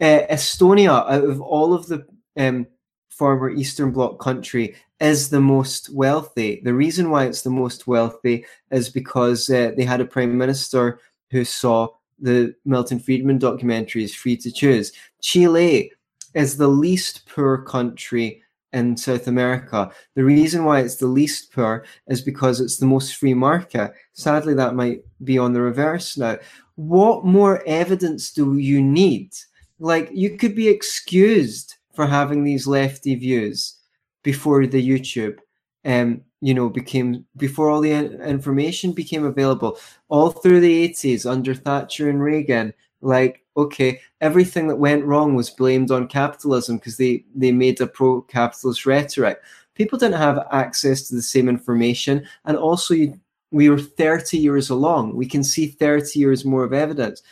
Uh, 0.00 0.26
Estonia, 0.30 1.08
out 1.10 1.24
of 1.24 1.40
all 1.40 1.74
of 1.74 1.86
the 1.86 2.06
um, 2.36 2.66
former 3.10 3.50
Eastern 3.50 3.90
Bloc 3.90 4.18
country, 4.18 4.74
is 5.02 5.30
the 5.30 5.40
most 5.40 5.90
wealthy. 5.92 6.60
The 6.62 6.72
reason 6.72 7.10
why 7.10 7.24
it's 7.24 7.42
the 7.42 7.50
most 7.50 7.88
wealthy 7.88 8.46
is 8.70 8.88
because 8.88 9.50
uh, 9.50 9.72
they 9.76 9.82
had 9.82 10.00
a 10.00 10.04
prime 10.04 10.38
minister 10.38 11.00
who 11.32 11.44
saw 11.44 11.88
the 12.20 12.54
Milton 12.64 13.00
Friedman 13.00 13.40
documentaries, 13.40 14.14
Free 14.14 14.36
to 14.36 14.52
Choose. 14.52 14.92
Chile 15.20 15.90
is 16.34 16.56
the 16.56 16.68
least 16.68 17.28
poor 17.28 17.58
country 17.58 18.44
in 18.72 18.96
South 18.96 19.26
America. 19.26 19.90
The 20.14 20.22
reason 20.22 20.64
why 20.64 20.80
it's 20.80 20.96
the 20.96 21.08
least 21.08 21.52
poor 21.52 21.84
is 22.06 22.22
because 22.22 22.60
it's 22.60 22.76
the 22.76 22.86
most 22.86 23.16
free 23.16 23.34
market. 23.34 23.92
Sadly, 24.12 24.54
that 24.54 24.76
might 24.76 25.00
be 25.24 25.36
on 25.36 25.52
the 25.52 25.60
reverse 25.60 26.16
now. 26.16 26.38
What 26.76 27.24
more 27.24 27.64
evidence 27.66 28.32
do 28.32 28.56
you 28.56 28.80
need? 28.80 29.32
Like, 29.80 30.10
you 30.12 30.38
could 30.38 30.54
be 30.54 30.68
excused 30.68 31.74
for 31.92 32.06
having 32.06 32.44
these 32.44 32.68
lefty 32.68 33.16
views 33.16 33.81
before 34.22 34.66
the 34.66 34.88
YouTube, 34.88 35.38
um, 35.84 36.22
you 36.40 36.54
know, 36.54 36.68
became 36.68 37.24
before 37.36 37.70
all 37.70 37.80
the 37.80 37.92
information 37.92 38.92
became 38.92 39.24
available, 39.24 39.78
all 40.08 40.30
through 40.30 40.60
the 40.60 40.82
eighties 40.82 41.26
under 41.26 41.54
Thatcher 41.54 42.08
and 42.08 42.22
Reagan. 42.22 42.72
Like, 43.00 43.44
okay, 43.56 44.00
everything 44.20 44.68
that 44.68 44.76
went 44.76 45.04
wrong 45.04 45.34
was 45.34 45.50
blamed 45.50 45.90
on 45.90 46.06
capitalism 46.06 46.76
because 46.76 46.96
they 46.96 47.24
they 47.34 47.52
made 47.52 47.80
a 47.80 47.86
pro-capitalist 47.86 48.86
rhetoric. 48.86 49.40
People 49.74 49.98
didn't 49.98 50.18
have 50.18 50.46
access 50.52 51.08
to 51.08 51.14
the 51.14 51.22
same 51.22 51.48
information, 51.48 52.24
and 52.44 52.56
also 52.56 52.94
you, 52.94 53.18
we 53.50 53.68
were 53.68 53.78
thirty 53.78 54.38
years 54.38 54.70
along. 54.70 55.16
We 55.16 55.26
can 55.26 55.42
see 55.42 55.66
thirty 55.66 56.20
years 56.20 56.44
more 56.44 56.64
of 56.64 56.72
evidence. 56.72 57.22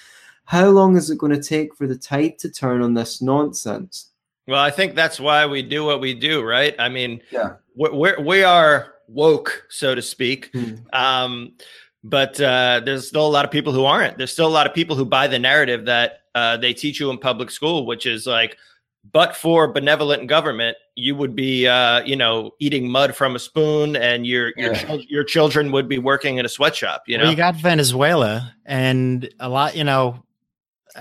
How 0.44 0.68
long 0.68 0.96
is 0.96 1.10
it 1.10 1.18
going 1.18 1.32
to 1.32 1.42
take 1.42 1.76
for 1.76 1.86
the 1.86 1.96
tide 1.96 2.38
to 2.40 2.50
turn 2.50 2.82
on 2.82 2.94
this 2.94 3.22
nonsense? 3.22 4.09
Well, 4.50 4.60
I 4.60 4.70
think 4.70 4.94
that's 4.94 5.20
why 5.20 5.46
we 5.46 5.62
do 5.62 5.84
what 5.84 6.00
we 6.00 6.12
do, 6.14 6.42
right? 6.42 6.74
I 6.78 6.88
mean, 6.88 7.20
Yeah. 7.30 7.54
we're, 7.76 7.94
we're 7.94 8.20
we 8.20 8.42
are 8.42 8.94
woke, 9.06 9.64
so 9.68 9.94
to 9.94 10.02
speak. 10.02 10.50
Hmm. 10.52 10.74
Um, 10.92 11.52
but 12.02 12.40
uh, 12.40 12.80
there's 12.84 13.06
still 13.08 13.26
a 13.26 13.28
lot 13.30 13.44
of 13.44 13.50
people 13.50 13.72
who 13.72 13.84
aren't. 13.84 14.18
There's 14.18 14.32
still 14.32 14.48
a 14.48 14.56
lot 14.58 14.66
of 14.66 14.74
people 14.74 14.96
who 14.96 15.04
buy 15.04 15.26
the 15.28 15.38
narrative 15.38 15.84
that 15.86 16.20
uh, 16.34 16.56
they 16.56 16.72
teach 16.74 16.98
you 17.00 17.10
in 17.10 17.18
public 17.18 17.50
school, 17.50 17.86
which 17.86 18.06
is 18.06 18.26
like, 18.26 18.56
but 19.12 19.36
for 19.36 19.68
benevolent 19.72 20.26
government, 20.26 20.76
you 20.94 21.14
would 21.16 21.34
be, 21.34 21.66
uh, 21.66 22.02
you 22.04 22.16
know, 22.16 22.50
eating 22.58 22.88
mud 22.88 23.14
from 23.16 23.34
a 23.36 23.38
spoon, 23.38 23.96
and 23.96 24.26
your 24.26 24.52
your 24.56 24.72
Yeah. 24.72 24.82
chil- 24.84 25.00
your 25.08 25.24
children 25.24 25.72
would 25.72 25.88
be 25.88 25.98
working 25.98 26.38
in 26.38 26.44
a 26.44 26.48
sweatshop. 26.48 27.04
You 27.06 27.16
know, 27.18 27.24
Well, 27.24 27.30
you 27.32 27.36
got 27.36 27.54
Venezuela 27.56 28.54
and 28.66 29.28
a 29.38 29.48
lot, 29.48 29.76
you 29.76 29.84
know. 29.84 30.22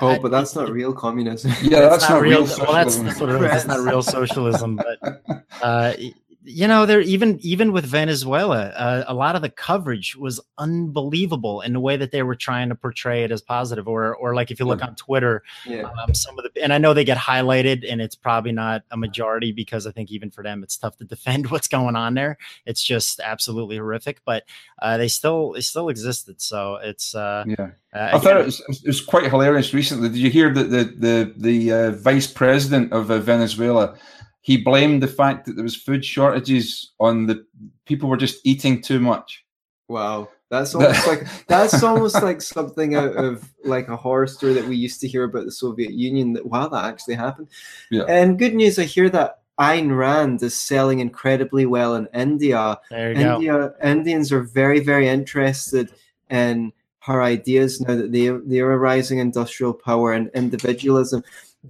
Oh, 0.02 0.08
I- 0.10 0.20
but 0.20 0.32
that's 0.32 0.56
not 0.56 0.70
real 0.70 0.94
communism. 0.94 1.52
Yeah, 1.62 1.82
that's 1.90 2.08
not 2.10 2.22
real 2.22 2.44
Well, 2.44 2.74
that's, 2.74 2.96
socialism. 2.96 3.06
that's 3.06 3.20
what 3.20 3.30
it 3.30 3.36
is. 3.36 3.42
That's 3.52 3.66
not 3.68 3.80
real 3.80 4.02
socialism, 4.04 4.76
but 4.78 5.00
uh, 5.62 5.94
y- 5.98 6.14
you 6.50 6.68
know, 6.68 6.86
there 6.86 7.00
even 7.02 7.40
even 7.42 7.72
with 7.72 7.86
Venezuela, 7.86 8.70
uh, 8.70 9.04
a 9.08 9.14
lot 9.14 9.36
of 9.36 9.42
the 9.42 9.50
coverage 9.50 10.16
was 10.16 10.40
unbelievable 10.58 11.62
in 11.62 11.74
the 11.74 11.80
way 11.80 11.96
that 11.96 12.12
they 12.12 12.24
were 12.24 12.36
trying 12.36 12.70
to 12.70 12.76
portray 12.76 13.24
it 13.24 13.32
as 13.32 13.42
positive, 13.42 13.88
or 13.88 14.16
or 14.16 14.34
like 14.34 14.50
if 14.50 14.60
you 14.60 14.66
look 14.66 14.82
on 14.82 14.96
Twitter, 14.96 15.44
yeah. 15.66 15.84
um, 15.84 16.14
some 16.16 16.38
of 16.40 16.44
the 16.44 16.64
and 16.64 16.74
I 16.74 16.80
know 16.80 16.94
they 16.94 17.04
get 17.04 17.18
highlighted, 17.18 17.90
and 17.90 18.02
it's 18.02 18.16
probably 18.16 18.52
not 18.52 18.84
a 18.90 18.98
majority 18.98 19.52
because 19.52 19.86
I 19.86 19.92
think 19.92 20.12
even 20.12 20.32
for 20.32 20.44
them 20.44 20.64
it's 20.64 20.76
tough 20.76 20.98
to 20.98 21.06
defend 21.06 21.48
what's 21.52 21.68
going 21.68 21.96
on 21.96 22.16
there. 22.16 22.38
It's 22.66 22.84
just 22.84 23.20
absolutely 23.20 23.78
horrific, 23.78 24.22
but 24.26 24.44
uh, 24.82 24.98
they 24.98 25.08
still 25.08 25.54
they 25.54 25.62
still 25.62 25.90
existed. 25.90 26.42
So 26.42 26.76
it's 26.82 27.14
uh, 27.14 27.44
Yeah. 27.48 27.72
uh, 27.94 28.10
I 28.14 28.20
thought 28.20 28.38
it 28.38 28.46
was, 28.46 28.60
it 28.84 28.88
was 28.88 29.02
quite 29.02 29.30
hilarious 29.30 29.74
recently. 29.74 30.10
Did 30.10 30.18
you 30.18 30.32
hear 30.32 30.52
that 30.52 30.72
the 30.72 30.84
the 30.84 31.34
the 31.38 31.72
uh, 31.72 31.92
vice 31.92 32.28
president 32.28 32.92
of 32.92 33.12
uh, 33.12 33.20
Venezuela 33.20 33.96
he 34.42 34.58
blamed 34.58 35.04
the 35.04 35.08
fact 35.08 35.46
that 35.46 35.56
there 35.56 35.64
was 35.64 35.76
food 35.76 36.04
shortages 36.04 36.92
on 37.00 37.26
the 37.26 37.46
people 37.86 38.10
were 38.10 38.18
just 38.18 38.46
eating 38.46 38.82
too 38.82 39.00
much. 39.00 39.46
Wow. 39.88 40.30
That's 40.50 40.74
almost 40.74 41.08
like 41.08 41.28
that's 41.48 41.84
almost 41.84 42.16
like 42.24 42.42
something 42.42 42.96
out 42.96 43.16
of 43.16 43.48
like 43.64 43.88
a 43.88 43.96
horror 43.96 44.28
story 44.28 44.54
that 44.54 44.66
we 44.66 44.76
used 44.76 45.00
to 45.02 45.08
hear 45.08 45.24
about 45.24 45.46
the 45.46 45.52
Soviet 45.52 45.92
Union. 45.92 46.34
That 46.34 46.46
wow, 46.46 46.68
that 46.70 46.86
actually 46.86 47.16
happened. 47.16 47.50
Yeah. 47.92 48.04
And 48.08 48.40
good 48.40 48.56
news, 48.56 48.80
I 48.80 48.86
hear 48.86 49.10
that 49.10 49.42
Ayn 49.60 49.96
Rand 49.96 50.42
is 50.42 50.60
selling 50.60 51.00
incredibly 51.00 51.66
well 51.66 51.96
in 51.96 52.08
India. 52.14 52.80
there 52.90 53.12
you 53.12 53.20
go. 53.20 53.36
India 53.36 53.74
Indians 53.84 54.32
are 54.32 54.42
very 54.42 54.80
very 54.80 55.08
interested 55.08 55.92
in 56.32 56.74
her 57.02 57.22
ideas 57.22 57.80
now 57.82 57.96
that 57.96 58.12
they 58.12 58.30
they 58.30 58.60
are 58.60 58.72
a 58.72 58.78
rising 58.78 59.20
industrial 59.20 59.74
power 59.74 60.14
and 60.14 60.32
individualism, 60.34 61.24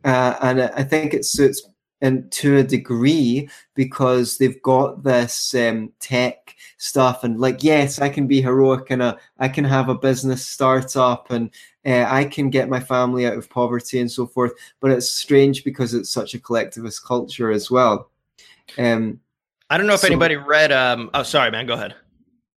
uh, 0.06 0.36
and 0.42 0.62
I 0.62 0.68
I 0.78 0.84
think 0.84 1.14
it 1.14 1.26
suits 1.26 1.69
and 2.02 2.32
to 2.32 2.58
a 2.58 2.64
degree 2.64 3.50
because 3.76 4.38
they've 4.38 4.62
got 4.62 5.04
this 5.04 5.54
um, 5.56 5.92
tech 6.00 6.56
stuff 6.78 7.24
and 7.24 7.40
like 7.40 7.62
yes 7.64 8.00
i 8.00 8.08
can 8.10 8.26
be 8.28 8.42
heroic 8.42 8.90
and 8.90 9.04
I 9.40 9.48
can 9.50 9.66
have 9.66 9.90
a 9.90 9.96
business 9.96 10.46
startup 10.46 11.30
and 11.32 11.50
uh, 11.86 12.06
i 12.08 12.24
can 12.26 12.50
get 12.50 12.70
my 12.70 12.80
family 12.80 13.26
out 13.26 13.38
of 13.38 13.50
poverty 13.50 14.00
and 14.00 14.10
so 14.12 14.26
forth 14.28 14.54
but 14.80 14.92
it's 14.92 15.10
strange 15.10 15.64
because 15.64 15.94
it's 15.94 16.10
such 16.10 16.34
a 16.34 16.40
collectivist 16.40 17.06
culture 17.06 17.52
as 17.52 17.70
well 17.70 18.10
um 18.78 19.20
I 19.72 19.78
don't 19.78 19.86
know 19.86 19.94
if 19.94 20.00
So- 20.00 20.08
anybody 20.08 20.36
read. 20.36 20.72
Um, 20.72 21.12
oh, 21.14 21.22
sorry, 21.22 21.52
man. 21.52 21.68
Go 21.68 21.74
ahead. 21.76 21.94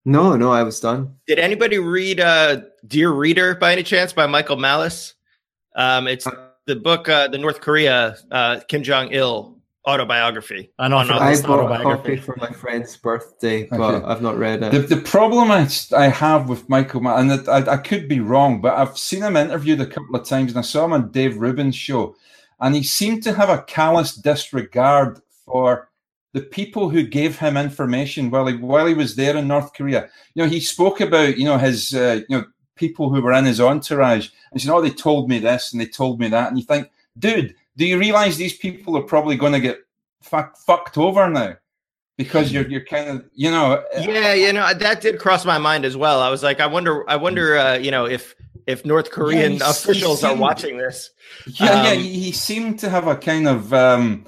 no 0.07 0.35
no 0.35 0.51
i 0.51 0.63
was 0.63 0.81
done 0.81 1.15
Did 1.27 1.39
anybody 1.39 1.79
read 1.79 2.21
uh, 2.21 2.63
"Dear 2.87 3.11
Reader" 3.11 3.55
by 3.57 3.73
any 3.73 3.83
chance 3.83 4.13
by 4.15 4.27
Michael 4.27 4.57
Malice? 4.57 5.15
Um, 5.77 6.07
it's 6.09 6.27
the 6.67 6.77
book, 6.77 7.09
uh, 7.09 7.29
the 7.29 7.39
North 7.39 7.61
Korea 7.61 8.17
uh, 8.31 8.61
Kim 8.69 8.83
Jong 8.83 9.13
Il 9.13 9.57
autobiography. 9.85 10.71
I 10.79 10.87
know 10.87 11.03
no. 11.03 11.19
i 11.19 11.31
this 11.31 11.43
bought 11.43 11.59
a 11.69 11.83
copy 11.83 12.17
for 12.17 12.37
my 12.37 12.51
friend's 12.53 12.97
birthday 12.97 13.65
but 13.65 13.81
Okay. 13.81 14.07
i've 14.07 14.23
not 14.23 14.39
read 14.39 14.63
it 14.63 14.71
The, 14.71 14.79
the 14.95 15.01
problem 15.01 15.51
I, 15.51 15.69
I 15.97 16.07
have 16.07 16.49
with 16.49 16.69
Michael, 16.69 17.01
Ma- 17.01 17.17
and 17.17 17.33
it, 17.33 17.49
I, 17.49 17.73
I 17.73 17.77
could 17.79 18.09
be 18.09 18.21
wrong, 18.21 18.61
but 18.61 18.75
I've 18.75 18.97
seen 18.97 19.23
him 19.23 19.37
interviewed 19.37 19.81
a 19.81 19.87
couple 19.87 20.15
of 20.15 20.25
times, 20.25 20.53
and 20.53 20.59
I 20.61 20.63
saw 20.63 20.85
him 20.85 20.93
on 20.93 21.11
Dave 21.11 21.37
Rubin's 21.37 21.75
show, 21.75 22.15
and 22.61 22.77
he 22.77 22.85
seemed 22.85 23.25
to 23.25 23.33
have 23.33 23.49
a 23.51 23.63
callous 23.63 24.15
disregard 24.15 25.21
for 25.45 25.89
the 26.33 26.43
people 26.43 26.89
who 26.89 27.03
gave 27.03 27.39
him 27.41 27.57
information 27.57 28.31
while 28.31 28.47
he 28.47 28.55
while 28.57 28.87
he 28.87 28.95
was 28.95 29.17
there 29.17 29.37
in 29.37 29.49
North 29.49 29.75
Korea. 29.75 30.09
You 30.35 30.45
know, 30.45 30.49
he 30.49 30.61
spoke 30.61 31.01
about 31.01 31.37
you 31.39 31.45
know 31.45 31.59
his 31.59 31.93
uh, 31.93 32.21
you 32.29 32.37
know 32.39 32.45
people 32.85 33.11
who 33.11 33.23
were 33.23 33.33
in 33.33 33.45
his 33.45 33.61
entourage, 33.61 34.29
and 34.51 34.61
said, 34.61 34.73
"Oh, 34.73 34.83
they 34.83 34.91
told 34.91 35.29
me 35.29 35.39
this 35.39 35.73
and 35.73 35.81
they 35.81 35.87
told 35.87 36.19
me 36.19 36.29
that," 36.29 36.49
and 36.49 36.59
you 36.59 36.65
think, 36.65 36.91
dude, 37.17 37.55
do 37.77 37.85
you 37.87 37.99
realize 37.99 38.37
these 38.37 38.57
people 38.57 38.97
are 38.97 39.03
probably 39.15 39.37
going 39.37 39.53
to 39.53 39.61
get 39.61 39.79
fuck, 40.21 40.57
fucked 40.57 40.99
over 40.99 41.29
now? 41.31 41.57
Because 42.19 42.53
you're 42.53 42.69
you're 42.69 42.85
kind 42.85 43.09
of 43.09 43.25
you 43.35 43.51
know 43.51 43.83
Yeah, 43.99 44.35
you 44.35 44.53
know 44.53 44.75
that 44.75 45.01
did 45.01 45.19
cross 45.19 45.45
my 45.45 45.59
mind 45.59 45.85
as 45.85 45.97
well. 45.97 46.21
I 46.21 46.29
was 46.29 46.43
like, 46.43 46.61
I 46.61 46.67
wonder, 46.67 47.09
I 47.09 47.17
wonder, 47.17 47.57
uh, 47.57 47.77
you 47.79 47.91
know, 47.91 48.05
if 48.05 48.35
if 48.67 48.85
North 48.85 49.11
Korean 49.11 49.53
he 49.53 49.61
officials 49.61 50.23
are 50.23 50.37
watching 50.37 50.77
this. 50.77 51.11
Yeah, 51.47 51.85
yeah. 51.85 51.91
Um, 51.93 51.99
He, 51.99 52.21
he 52.25 52.33
seemed 52.33 52.79
to 52.81 52.91
have 52.91 53.07
a 53.09 53.17
kind 53.17 53.49
of 53.49 53.73
um, 53.73 54.27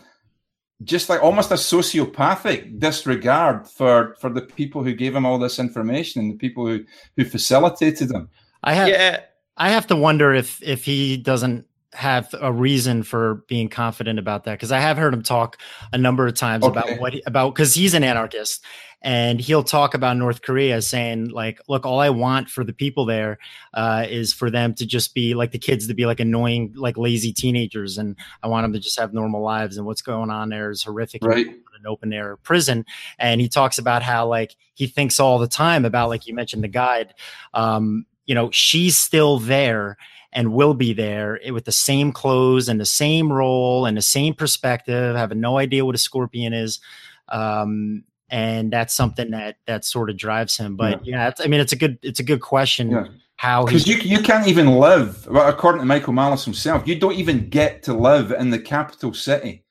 just 0.83 1.09
like 1.09 1.23
almost 1.23 1.51
a 1.51 1.55
sociopathic 1.55 2.79
disregard 2.79 3.69
for 3.69 4.17
for 4.21 4.31
the 4.31 4.43
people 4.43 4.83
who 4.83 4.95
gave 4.95 5.15
him 5.15 5.27
all 5.27 5.39
this 5.39 5.59
information 5.59 6.23
and 6.23 6.33
the 6.33 6.37
people 6.37 6.67
who 6.67 6.85
who 7.17 7.25
facilitated 7.25 8.11
him. 8.11 8.29
I 8.65 8.75
have 8.75 8.89
Yeah, 8.89 9.21
I 9.57 9.71
have 9.71 9.87
to 9.89 9.97
wonder 9.97 10.35
if 10.35 10.63
if 10.63 10.85
he 10.85 11.17
doesn't 11.17 11.67
have 11.93 12.35
a 12.41 12.53
reason 12.53 13.05
for 13.05 13.45
being 13.47 13.69
confident 13.69 14.19
about 14.19 14.43
that 14.45 14.55
because 14.55 14.73
I 14.73 14.81
have 14.81 14.97
heard 14.97 15.15
him 15.15 15.23
talk 15.23 15.59
a 15.93 15.99
number 15.99 16.27
of 16.27 16.35
times 16.35 16.65
Okay. 16.65 16.73
about 16.81 16.99
what 16.99 17.13
he, 17.13 17.23
about 17.25 17.55
because 17.55 17.73
he's 17.73 17.95
an 17.95 18.03
anarchist 18.03 18.65
and 19.01 19.39
he'll 19.39 19.63
talk 19.63 19.95
about 19.95 20.17
North 20.17 20.43
Korea 20.43 20.83
saying 20.83 21.29
like, 21.29 21.61
look, 21.69 21.87
all 21.87 22.01
I 22.01 22.11
want 22.11 22.49
for 22.49 22.65
the 22.65 22.73
people 22.73 23.05
there 23.05 23.39
uh, 23.75 24.07
is 24.09 24.33
for 24.33 24.51
them 24.51 24.75
to 24.75 24.87
just 24.87 25.15
be 25.15 25.35
like 25.35 25.53
the 25.53 25.59
kids 25.59 25.87
to 25.87 25.95
be 25.95 26.07
like 26.07 26.19
annoying, 26.19 26.73
like 26.75 26.97
lazy 26.97 27.33
teenagers, 27.33 27.97
and 27.99 28.17
I 28.43 28.49
want 28.49 28.65
them 28.65 28.73
to 28.73 28.81
just 28.81 28.99
have 28.99 29.13
normal 29.15 29.43
lives. 29.43 29.77
And 29.77 29.87
what's 29.87 30.03
going 30.03 30.31
on 30.31 30.49
there 30.49 30.71
is 30.71 30.83
horrific. 30.83 31.23
Right. 31.23 31.47
an 31.47 31.87
open 31.87 32.13
air 32.13 32.37
prison 32.39 32.85
and 33.19 33.41
he 33.41 33.49
talks 33.49 33.79
about 33.79 34.03
how 34.03 34.27
like 34.27 34.57
he 34.75 34.87
thinks 34.87 35.21
all 35.21 35.39
the 35.39 35.47
time 35.47 35.85
about 35.85 36.09
like 36.09 36.27
you 36.27 36.33
mentioned 36.35 36.65
the 36.65 36.69
guide 36.69 37.13
um 37.53 38.07
you 38.27 38.35
know 38.35 38.51
she's 38.51 38.99
still 38.99 39.39
there 39.39 39.97
and 40.33 40.53
will 40.53 40.75
be 40.75 40.93
there 40.93 41.39
with 41.51 41.65
the 41.65 41.73
same 41.73 42.13
clothes 42.13 42.69
and 42.69 42.81
the 42.81 42.87
same 42.87 43.33
role 43.33 43.87
and 43.87 43.97
the 43.97 44.03
same 44.03 44.35
perspective 44.35 45.17
having 45.17 45.41
no 45.41 45.59
idea 45.59 45.85
what 45.85 45.95
a 45.95 45.99
scorpion 45.99 46.53
is 46.53 46.81
um 47.29 48.05
and 48.31 48.73
that's 48.73 48.95
something 48.95 49.31
that 49.31 49.57
that 49.67 49.85
sort 49.85 50.11
of 50.11 50.17
drives 50.17 50.57
him 50.57 50.77
but 50.77 51.05
yeah, 51.07 51.29
it's, 51.29 51.41
i 51.41 51.47
mean 51.47 51.61
it's 51.61 51.73
a 51.73 51.77
good 51.77 51.99
it's 52.03 52.21
a 52.21 52.25
good 52.25 52.41
question 52.41 52.91
Yeah. 52.91 53.07
how 53.37 53.65
Because 53.65 53.87
you 53.87 53.97
you 53.97 54.21
can't 54.23 54.47
even 54.47 54.79
live, 54.79 55.27
well, 55.27 55.49
according 55.49 55.81
to 55.81 55.87
Michael 55.87 56.13
Malice 56.13 56.45
himself, 56.45 56.87
you 56.87 56.99
don't 56.99 57.15
even 57.15 57.49
get 57.49 57.83
to 57.85 57.93
live 57.93 58.31
in 58.33 58.51
the 58.51 58.59
capital 58.59 59.13
city 59.13 59.65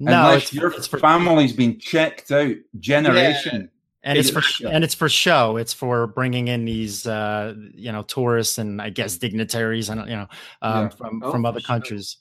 no 0.00 0.12
unless 0.12 0.44
it's, 0.44 0.54
your 0.54 0.72
it's 0.72 0.86
family's 0.86 1.52
been 1.52 1.78
checked 1.78 2.30
out 2.32 2.54
generation. 2.78 3.70
And 4.02 4.18
it's 4.18 4.28
It's- 4.30 4.44
for 4.56 4.68
and 4.68 4.82
it's 4.84 4.94
for 4.94 5.08
show. 5.08 5.56
It's 5.56 5.72
for 5.72 6.06
bringing 6.06 6.48
in 6.48 6.64
these 6.64 7.06
uh, 7.06 7.54
you 7.74 7.92
know 7.92 8.02
tourists 8.02 8.58
and 8.58 8.80
I 8.80 8.90
guess 8.90 9.16
dignitaries 9.16 9.88
and 9.88 10.00
you 10.08 10.16
know 10.16 10.26
um, 10.62 10.84
Yeah. 10.84 10.88
from 10.90 11.22
Oh, 11.24 11.30
from 11.32 11.42
for 11.42 11.48
other 11.48 11.60
sure. 11.60 11.66
countries. 11.66 12.16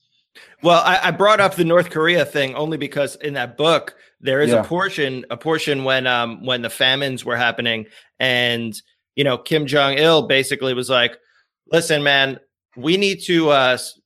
Well, 0.64 0.82
I, 0.86 1.00
I 1.08 1.12
brought 1.12 1.40
up 1.40 1.56
the 1.56 1.66
North 1.66 1.90
Korea 1.90 2.24
thing 2.26 2.54
only 2.56 2.78
because 2.78 3.16
in 3.18 3.34
that 3.34 3.58
book 3.58 3.96
there 4.22 4.42
is 4.42 4.52
Yeah. 4.52 4.62
a 4.62 4.64
portion, 4.64 5.26
a 5.30 5.38
portion 5.38 5.84
when 5.84 6.06
um 6.08 6.46
when 6.46 6.62
the 6.62 6.70
famines 6.70 7.26
were 7.26 7.38
happening, 7.38 7.86
and 8.20 8.80
you 9.16 9.24
know 9.24 9.38
Kim 9.38 9.66
Jong 9.66 9.98
Il 9.98 10.28
basically 10.28 10.74
was 10.74 10.90
like, 10.90 11.18
"Listen, 11.72 12.04
man, 12.04 12.40
we 12.78 12.96
need 12.98 13.22
to 13.24 13.50
uh 13.52 13.72
s- 13.74 13.99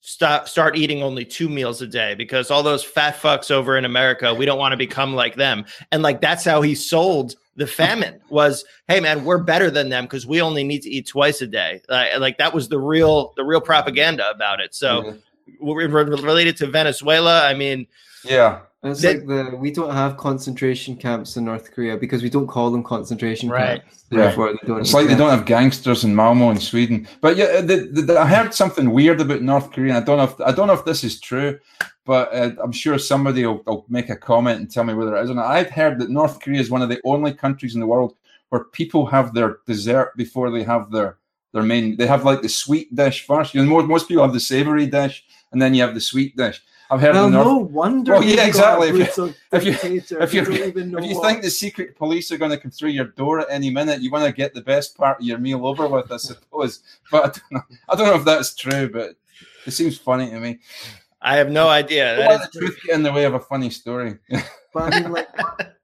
stop 0.00 0.48
start 0.48 0.76
eating 0.76 1.02
only 1.02 1.24
two 1.24 1.48
meals 1.48 1.82
a 1.82 1.86
day 1.86 2.14
because 2.14 2.50
all 2.50 2.62
those 2.62 2.82
fat 2.82 3.16
fucks 3.16 3.50
over 3.50 3.76
in 3.76 3.84
America, 3.84 4.34
we 4.34 4.46
don't 4.46 4.58
want 4.58 4.72
to 4.72 4.76
become 4.76 5.14
like 5.14 5.36
them." 5.36 5.64
And 5.92 6.02
like 6.02 6.20
that's 6.20 6.44
how 6.44 6.62
he 6.62 6.74
sold 6.74 7.36
the 7.56 7.66
famine 7.66 8.20
was, 8.30 8.64
"Hey, 8.88 9.00
man, 9.00 9.24
we're 9.24 9.38
better 9.38 9.70
than 9.70 9.88
them 9.88 10.04
because 10.04 10.26
we 10.26 10.40
only 10.40 10.64
need 10.64 10.82
to 10.82 10.90
eat 10.90 11.06
twice 11.06 11.40
a 11.42 11.46
day." 11.46 11.82
Like, 11.88 12.18
like 12.18 12.38
that 12.38 12.54
was 12.54 12.68
the 12.68 12.78
real 12.78 13.32
the 13.36 13.44
real 13.44 13.60
propaganda 13.60 14.30
about 14.30 14.60
it. 14.60 14.74
So 14.74 15.18
mm-hmm. 15.60 15.70
re- 15.70 15.86
related 15.86 16.56
to 16.58 16.66
Venezuela, 16.66 17.46
I 17.46 17.54
mean, 17.54 17.86
yeah. 18.24 18.60
It's 18.82 19.02
That- 19.02 19.26
like 19.26 19.50
the 19.50 19.56
we 19.56 19.70
don't 19.70 19.92
have 19.92 20.16
concentration 20.16 20.96
camps 20.96 21.36
in 21.36 21.44
North 21.44 21.70
Korea 21.70 21.98
because 21.98 22.22
we 22.22 22.30
don't 22.30 22.46
call 22.46 22.70
them 22.70 22.82
concentration 22.82 23.50
Right. 23.50 23.82
camps. 23.82 24.04
Yeah. 24.10 24.18
Therefore, 24.22 24.52
they 24.54 24.66
don't 24.66 24.80
It's 24.80 24.94
like 24.94 25.06
they 25.06 25.14
don't 25.14 25.28
have 25.30 25.44
gangsters 25.44 26.02
in 26.04 26.14
Malmo 26.14 26.50
in 26.50 26.58
Sweden. 26.58 27.06
But 27.20 27.36
yeah, 27.36 27.60
the, 27.60 27.88
the, 27.92 28.02
the- 28.02 28.18
I 28.18 28.26
heard 28.26 28.54
something 28.54 28.90
weird 28.90 29.20
about 29.20 29.42
North 29.42 29.70
Korea. 29.72 29.98
I 29.98 30.00
don't 30.00 30.16
know 30.16 30.24
if 30.24 30.40
I 30.40 30.52
don't 30.52 30.66
know 30.68 30.72
if 30.72 30.86
this 30.86 31.04
is 31.04 31.20
true, 31.20 31.58
but 32.06 32.32
uh, 32.32 32.52
I'm 32.64 32.72
sure 32.72 32.98
somebody 32.98 33.44
will, 33.44 33.62
will 33.66 33.84
make 33.90 34.08
a 34.08 34.16
comment 34.16 34.60
and 34.60 34.70
tell 34.70 34.84
me 34.84 34.94
whether 34.94 35.14
it 35.14 35.24
is 35.24 35.30
or 35.30 35.34
not. 35.34 35.46
I've 35.50 35.70
heard 35.70 35.98
that 36.00 36.08
North 36.08 36.40
Korea 36.40 36.60
is 36.60 36.70
one 36.70 36.80
of 36.80 36.88
the 36.88 37.00
only 37.04 37.34
countries 37.34 37.74
in 37.74 37.80
the 37.80 37.86
world 37.86 38.14
where 38.48 38.64
people 38.64 39.04
have 39.06 39.34
their 39.34 39.58
dessert 39.66 40.16
before 40.16 40.50
they 40.50 40.62
have 40.62 40.90
their 40.90 41.18
their 41.52 41.62
main. 41.64 41.96
They 41.98 42.06
have 42.06 42.24
like 42.24 42.40
the 42.40 42.48
sweet 42.48 42.94
dish 42.94 43.26
first. 43.26 43.52
You 43.54 43.62
know, 43.62 43.68
most 43.70 43.88
most 43.88 44.08
people 44.08 44.24
have 44.24 44.32
the 44.32 44.40
savory 44.40 44.86
dish, 44.86 45.22
and 45.52 45.60
then 45.60 45.74
you 45.74 45.82
have 45.82 45.92
the 45.94 46.00
sweet 46.00 46.34
dish. 46.34 46.62
I've 46.90 47.00
heard 47.00 47.14
Well, 47.14 47.24
the 47.26 47.30
North 47.30 47.46
no 47.46 47.56
wonder. 47.58 48.12
Well, 48.14 48.24
yeah, 48.24 48.46
we've 48.46 48.54
got 48.54 48.80
a 48.80 48.82
exactly. 48.82 48.88
If 48.88 48.94
you- 48.94 49.04
brutal 49.04 49.34
if 49.52 49.64
you- 49.64 50.18
if 50.20 50.34
you- 50.34 50.44
don't 50.44 50.54
even 50.68 50.90
know 50.90 50.98
if 50.98 51.04
you 51.04 51.22
think 51.22 51.42
the 51.42 51.50
secret 51.50 51.96
police 51.96 52.32
are 52.32 52.36
going 52.36 52.50
to 52.50 52.56
come 52.56 52.70
through 52.72 52.90
your 52.90 53.04
door 53.06 53.38
at 53.40 53.46
any 53.50 53.70
minute, 53.70 54.00
you 54.02 54.10
want 54.10 54.24
to 54.24 54.32
get 54.32 54.54
the 54.54 54.60
best 54.60 54.96
part 54.96 55.20
of 55.20 55.24
your 55.26 55.38
meal 55.38 55.64
over 55.66 55.86
with, 55.86 56.10
I 56.10 56.16
suppose. 56.16 56.80
But 57.12 57.24
I 57.24 57.28
don't 57.28 57.52
know, 57.52 57.62
I 57.88 57.96
don't 57.96 58.06
know 58.06 58.14
if 58.16 58.24
that's 58.24 58.54
true. 58.54 58.90
But 58.92 59.14
It 59.66 59.70
seems 59.72 59.98
funny 59.98 60.30
to 60.30 60.40
me. 60.40 60.58
I 61.22 61.36
have 61.36 61.50
no 61.50 61.68
idea. 61.68 62.16
Don't 62.16 62.28
That 62.28 62.52
the 62.52 62.58
truth 62.58 62.78
get 62.84 62.94
in 62.96 63.02
the 63.02 63.12
way 63.12 63.24
of 63.24 63.34
a 63.34 63.40
funny 63.40 63.70
story. 63.70 64.18
But 64.72 64.94
I 64.94 65.00
mean, 65.00 65.10
like, 65.10 65.28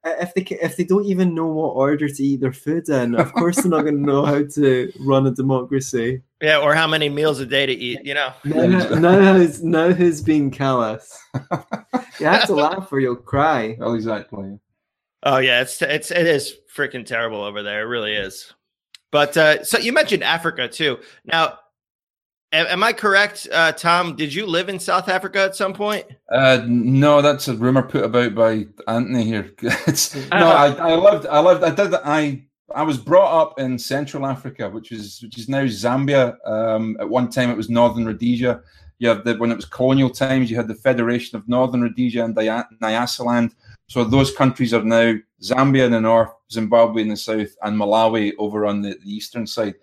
if 0.05 0.33
they 0.35 0.43
if 0.63 0.77
they 0.77 0.85
don't 0.85 1.07
even 1.07 1.35
know 1.35 1.49
what 1.49 1.75
order 1.75 2.09
to 2.09 2.23
eat 2.23 2.41
their 2.41 2.53
food 2.53 2.89
in, 2.89 3.17
of 3.17 3.33
course 3.33 3.57
they're 3.57 3.69
not 3.71 3.83
going 3.83 3.97
to 3.97 4.01
know 4.13 4.25
how 4.25 4.45
to 4.55 4.93
run 5.01 5.27
a 5.27 5.33
democracy. 5.33 6.23
Yeah, 6.43 6.59
or 6.59 6.75
how 6.75 6.87
many 6.87 7.09
meals 7.09 7.41
a 7.41 7.47
day 7.47 7.67
to 7.67 7.73
eat, 7.73 8.05
you 8.05 8.15
know? 8.15 8.33
Now, 8.45 8.67
now, 8.99 9.35
who's, 9.35 9.63
now 9.63 9.91
who's 9.93 10.23
being 10.23 10.51
callous? 10.51 11.19
You 12.19 12.27
have 12.27 12.47
to 12.47 12.55
laugh 12.55 12.91
or 12.91 12.99
you'll 13.01 13.17
cry. 13.17 13.77
well, 13.79 13.93
exactly. 13.93 14.59
Oh 15.23 15.37
yeah, 15.37 15.61
it's 15.61 15.83
it's 15.83 16.11
it 16.11 16.27
is 16.27 16.55
freaking 16.75 17.05
terrible 17.05 17.43
over 17.43 17.63
there. 17.63 17.83
It 17.83 17.87
really 17.87 18.15
is. 18.15 18.55
But 19.13 19.37
uh, 19.37 19.65
so 19.65 19.77
you 19.79 19.93
mentioned 19.93 20.23
Africa 20.25 20.67
too. 20.67 20.99
Now, 21.27 21.59
am 22.53 22.83
I 22.83 22.93
correct, 22.95 23.47
uh, 23.53 23.73
Tom? 23.73 24.17
Did 24.17 24.33
you 24.33 24.47
live 24.47 24.71
in 24.71 24.79
South 24.79 25.09
Africa 25.11 25.43
at 25.43 25.57
some 25.57 25.75
point? 25.75 26.07
Uh, 26.33 26.63
no, 26.67 27.21
that's 27.21 27.49
a 27.49 27.55
rumor 27.55 27.83
put 27.83 28.05
about 28.05 28.35
by 28.35 28.65
Anthony 28.89 29.25
here. 29.25 29.53
it's, 29.61 30.15
no, 30.15 30.23
Uh-huh. 30.33 30.77
I, 30.83 30.93
I 30.93 30.95
lived, 30.95 31.27
I 31.27 31.41
lived, 31.41 31.65
I 31.65 31.71
did, 31.75 31.95
I, 31.95 32.45
I 32.75 32.83
was 32.83 32.99
brought 32.99 33.41
up 33.41 33.61
in 33.61 33.79
Central 33.79 34.27
Africa, 34.27 34.69
which 34.69 34.91
is 34.91 35.21
which 35.23 35.39
is 35.39 35.49
now 35.49 35.63
Zambia. 35.65 36.37
Um, 36.45 36.97
at 37.01 37.09
one 37.09 37.31
time, 37.31 37.51
it 37.51 37.57
was 37.57 37.71
Northern 37.71 38.05
Rhodesia. 38.05 38.61
You 38.99 39.09
have 39.09 39.25
the 39.25 39.37
when 39.37 39.53
it 39.53 39.57
was 39.57 39.67
colonial 39.67 40.11
times, 40.11 40.51
you 40.51 40.57
had 40.57 40.69
the 40.69 40.75
Federation 40.75 41.37
of 41.37 41.49
Northern 41.49 41.83
Rhodesia 41.83 42.25
and 42.25 42.35
Nyasaland. 42.35 43.53
So 43.89 44.03
those 44.03 44.35
countries 44.35 44.75
are 44.75 44.83
now 44.83 45.15
Zambia 45.43 45.87
in 45.87 45.93
the 45.93 46.01
north, 46.01 46.31
Zimbabwe 46.51 47.03
in 47.03 47.09
the 47.09 47.17
south, 47.17 47.55
and 47.63 47.79
Malawi 47.79 48.33
over 48.39 48.67
on 48.67 48.83
the, 48.83 48.99
the 49.03 49.15
eastern 49.15 49.47
side. 49.47 49.75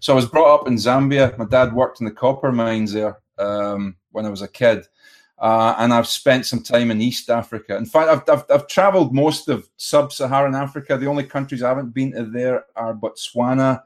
So 0.00 0.12
I 0.12 0.16
was 0.16 0.26
brought 0.26 0.60
up 0.60 0.66
in 0.66 0.74
Zambia. 0.74 1.36
My 1.38 1.44
dad 1.44 1.72
worked 1.72 2.00
in 2.00 2.06
the 2.06 2.12
copper 2.12 2.50
mines 2.50 2.92
there 2.92 3.18
um, 3.38 3.96
when 4.10 4.26
I 4.26 4.30
was 4.30 4.42
a 4.42 4.48
kid. 4.48 4.86
Uh, 5.42 5.74
and 5.78 5.92
I've 5.92 6.06
spent 6.06 6.46
some 6.46 6.62
time 6.62 6.92
in 6.92 7.00
East 7.00 7.28
Africa. 7.28 7.76
In 7.76 7.84
fact, 7.84 8.08
I've, 8.08 8.22
I've, 8.30 8.44
I've 8.48 8.68
traveled 8.68 9.12
most 9.12 9.48
of 9.48 9.68
sub 9.76 10.12
Saharan 10.12 10.54
Africa. 10.54 10.96
The 10.96 11.08
only 11.08 11.24
countries 11.24 11.64
I 11.64 11.68
haven't 11.68 11.92
been 11.92 12.12
to 12.12 12.24
there 12.26 12.66
are 12.76 12.94
Botswana 12.94 13.82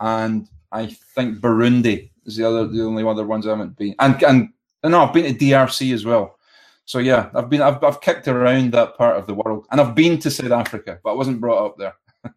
and 0.00 0.48
I 0.72 0.86
think 1.14 1.38
Burundi 1.38 2.10
is 2.24 2.34
the 2.34 2.48
other, 2.48 2.66
the 2.66 2.82
only 2.82 3.04
other 3.04 3.24
ones 3.24 3.46
I 3.46 3.50
haven't 3.50 3.76
been. 3.76 3.94
And, 4.00 4.20
and, 4.24 4.48
and 4.82 4.90
no, 4.90 5.04
I've 5.04 5.14
been 5.14 5.32
to 5.32 5.44
DRC 5.44 5.94
as 5.94 6.04
well. 6.04 6.40
So 6.86 6.98
yeah, 6.98 7.30
I've 7.36 7.48
been, 7.48 7.62
I've, 7.62 7.82
I've 7.84 8.00
kicked 8.00 8.26
around 8.26 8.72
that 8.72 8.96
part 8.96 9.16
of 9.16 9.28
the 9.28 9.34
world 9.34 9.66
and 9.70 9.80
I've 9.80 9.94
been 9.94 10.18
to 10.18 10.30
South 10.30 10.50
Africa, 10.50 10.98
but 11.04 11.10
I 11.10 11.14
wasn't 11.14 11.40
brought 11.40 11.64
up 11.66 11.78
there. 11.78 11.94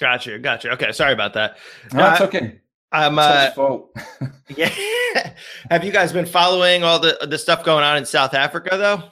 Gotcha, 0.00 0.38
gotcha. 0.38 0.70
Okay, 0.72 0.92
sorry 0.92 1.12
about 1.12 1.34
that. 1.34 1.56
No, 1.92 1.98
That's 2.00 2.20
Uh, 2.20 2.24
okay. 2.24 2.60
I'm 2.92 3.18
It's 3.18 3.58
uh, 3.58 3.78
yeah. 4.56 5.32
Have 5.70 5.84
you 5.84 5.92
guys 5.92 6.12
been 6.12 6.26
following 6.26 6.84
all 6.84 6.98
the 6.98 7.18
the 7.28 7.38
stuff 7.38 7.64
going 7.64 7.84
on 7.84 7.96
in 7.96 8.04
South 8.04 8.34
Africa 8.34 8.76
though? 8.76 9.02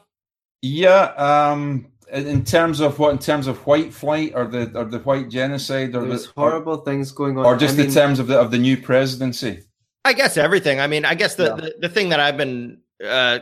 Yeah, 0.63 1.05
um, 1.17 1.87
in 2.13 2.27
in 2.27 2.45
terms 2.45 2.81
of 2.81 2.99
what, 2.99 3.13
in 3.13 3.19
terms 3.19 3.47
of 3.47 3.67
white 3.67 3.93
flight 3.95 4.33
or 4.35 4.47
the 4.47 4.71
or 4.79 4.85
the 4.85 4.99
white 4.99 5.31
genocide 5.31 5.95
or 5.95 6.07
There's 6.07 6.27
the 6.27 6.33
horrible 6.37 6.79
things 6.79 7.11
going 7.13 7.39
on. 7.39 7.45
or, 7.47 7.55
or 7.55 7.57
just 7.57 7.75
I 7.75 7.79
mean, 7.79 7.87
in 7.87 7.93
terms 7.93 8.19
of 8.19 8.27
the 8.27 8.39
of 8.39 8.51
the 8.51 8.59
new 8.59 8.77
presidency. 8.77 9.65
I 10.05 10.13
guess 10.15 10.37
everything. 10.37 10.81
I 10.81 10.87
mean, 10.87 11.05
I 11.05 11.15
guess 11.15 11.35
the, 11.35 11.45
Yeah. 11.45 11.55
the, 11.57 11.75
the 11.81 11.89
thing 11.89 12.09
that 12.09 12.21
I've 12.21 12.37
been 12.39 12.79
uh, 13.07 13.41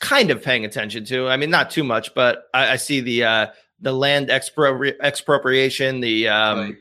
kind 0.00 0.30
of 0.30 0.42
paying 0.42 0.64
attention 0.64 1.04
to. 1.06 1.28
I 1.28 1.36
mean, 1.36 1.50
not 1.50 1.70
too 1.70 1.82
much, 1.84 2.14
but 2.14 2.44
I, 2.54 2.72
I 2.72 2.76
see 2.76 3.00
the 3.00 3.24
uh, 3.24 3.46
the 3.80 3.92
land 3.92 4.28
expropri- 4.28 4.96
expropriation, 5.00 6.00
the 6.00 6.28
um, 6.28 6.58
Right. 6.58 6.74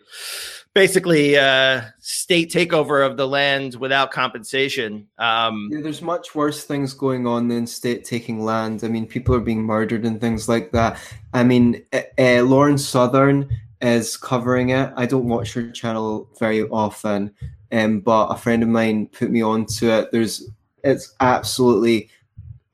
Basically 0.78 1.36
uh, 1.36 1.82
state 1.98 2.52
takeover 2.52 3.04
of 3.04 3.18
the 3.18 3.28
land 3.28 3.74
without 3.78 4.12
compensation. 4.12 5.08
Um, 5.18 5.70
Yeah, 5.72 5.82
there's 5.82 6.04
much 6.04 6.36
worse 6.36 6.66
things 6.66 6.94
going 6.94 7.26
on 7.26 7.48
than 7.48 7.66
state 7.66 8.06
taking 8.06 8.46
land. 8.46 8.84
I 8.84 8.88
mean, 8.88 9.08
people 9.08 9.34
are 9.34 9.40
being 9.40 9.64
murdered 9.64 10.06
and 10.06 10.22
things 10.22 10.48
like 10.48 10.72
that. 10.74 11.00
I 11.34 11.44
mean, 11.44 11.84
uh, 11.94 12.02
uh, 12.20 12.44
Lauren 12.44 12.78
Southern 12.78 13.50
is 13.82 14.18
covering 14.18 14.70
it. 14.70 14.94
I 14.96 15.08
don't 15.08 15.28
watch 15.28 15.52
her 15.54 15.72
channel 15.72 16.30
very 16.38 16.62
often, 16.70 17.34
um, 17.72 18.02
but 18.02 18.28
a 18.28 18.38
friend 18.38 18.62
of 18.62 18.70
mine 18.70 19.08
put 19.08 19.32
me 19.32 19.42
onto 19.42 19.90
it. 19.90 20.12
There's, 20.12 20.48
it's 20.84 21.16
absolutely 21.22 22.12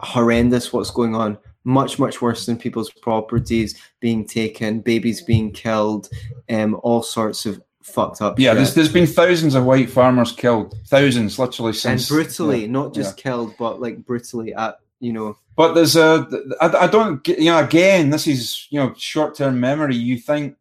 horrendous 0.01 0.74
what's 0.74 0.91
going 0.91 1.16
on. 1.16 1.38
Much, 1.64 1.99
much 1.99 2.22
worse 2.22 2.45
than 2.45 2.58
people's 2.58 2.91
properties 2.91 3.82
being 4.01 4.28
taken, 4.28 4.82
babies 4.82 5.22
being 5.22 5.54
killed, 5.54 6.10
um, 6.49 6.78
all 6.84 7.01
sorts 7.01 7.45
of 7.45 7.62
fucked 7.84 8.22
up. 8.22 8.40
Yeah, 8.40 8.52
shit. 8.52 8.58
there's 8.58 8.74
there's 8.76 8.92
been 8.94 9.08
thousands 9.08 9.56
of 9.56 9.66
white 9.66 9.90
farmers 9.90 10.32
killed, 10.32 10.76
thousands 10.88 11.38
literally 11.38 11.74
since 11.74 12.10
and 12.10 12.16
brutally, 12.16 12.62
yeah, 12.62 12.72
not 12.72 12.94
just 12.94 13.18
killed, 13.18 13.54
but 13.58 13.82
like 13.82 14.06
brutally 14.06 14.54
at 14.54 14.78
you 15.00 15.14
know. 15.14 15.38
But 15.56 15.74
there's 15.74 15.96
a 15.96 16.28
I, 16.62 16.68
I 16.86 16.88
don't 16.88 17.24
get- 17.24 17.40
you 17.40 17.52
know 17.52 17.64
again 17.64 18.10
this 18.10 18.26
is 18.28 18.68
you 18.70 18.80
know 18.80 18.94
short 18.98 19.36
term 19.36 19.60
memory. 19.60 19.96
You 19.96 20.18
think 20.18 20.56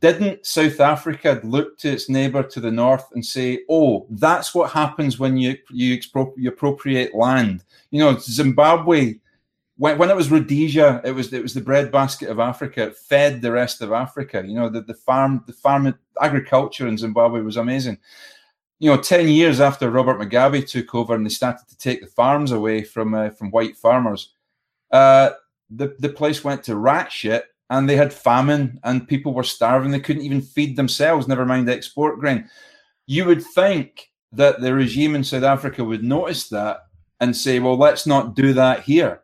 didn't 0.00 0.44
South 0.46 0.80
Africa 0.80 1.40
look 1.44 1.78
to 1.78 1.90
its 1.92 2.08
neighbour 2.08 2.42
to 2.42 2.60
the 2.60 2.70
north 2.70 3.04
and 3.14 3.24
say, 3.24 3.60
"Oh, 3.68 4.06
that's 4.10 4.54
what 4.54 4.70
happens 4.72 5.18
when 5.18 5.36
you 5.36 5.56
you, 5.70 5.96
expro- 5.96 6.32
you 6.36 6.48
appropriate 6.50 7.14
land"? 7.14 7.64
You 7.90 8.00
know, 8.00 8.18
Zimbabwe. 8.18 9.14
When, 9.80 9.96
when 9.96 10.10
it 10.10 10.16
was 10.16 10.30
Rhodesia, 10.30 11.00
it 11.06 11.12
was 11.12 11.32
it 11.32 11.40
was 11.42 11.54
the 11.54 11.62
breadbasket 11.62 12.28
of 12.28 12.38
Africa. 12.38 12.88
It 12.88 12.98
fed 12.98 13.40
the 13.40 13.50
rest 13.50 13.80
of 13.80 13.92
Africa. 13.92 14.44
You 14.46 14.54
know, 14.54 14.68
the, 14.68 14.82
the 14.82 14.92
farm 14.92 15.42
the 15.46 15.54
farm 15.54 15.98
agriculture 16.20 16.86
in 16.86 16.98
Zimbabwe 16.98 17.40
was 17.40 17.56
amazing. 17.56 17.96
You 18.78 18.90
know, 18.90 19.00
ten 19.00 19.26
years 19.26 19.58
after 19.58 19.90
Robert 19.90 20.20
Mugabe 20.20 20.68
took 20.68 20.94
over 20.94 21.14
and 21.14 21.24
they 21.24 21.30
started 21.30 21.66
to 21.66 21.78
take 21.78 22.02
the 22.02 22.08
farms 22.08 22.52
away 22.52 22.84
from 22.84 23.14
uh, 23.14 23.30
from 23.30 23.50
white 23.52 23.74
farmers, 23.74 24.34
uh, 24.90 25.30
the 25.70 25.96
the 25.98 26.10
place 26.10 26.44
went 26.44 26.62
to 26.64 26.76
rat 26.76 27.10
shit, 27.10 27.46
and 27.70 27.88
they 27.88 27.96
had 27.96 28.12
famine, 28.12 28.80
and 28.84 29.08
people 29.08 29.32
were 29.32 29.42
starving. 29.42 29.92
They 29.92 30.00
couldn't 30.00 30.26
even 30.26 30.42
feed 30.42 30.76
themselves. 30.76 31.26
Never 31.26 31.46
mind 31.46 31.70
export 31.70 32.20
grain. 32.20 32.50
You 33.06 33.24
would 33.24 33.42
think 33.42 34.10
that 34.32 34.60
the 34.60 34.74
regime 34.74 35.14
in 35.14 35.24
South 35.24 35.42
Africa 35.44 35.82
would 35.82 36.04
notice 36.04 36.50
that 36.50 36.82
and 37.18 37.34
say, 37.34 37.60
"Well, 37.60 37.78
let's 37.78 38.06
not 38.06 38.36
do 38.36 38.52
that 38.52 38.82
here." 38.82 39.22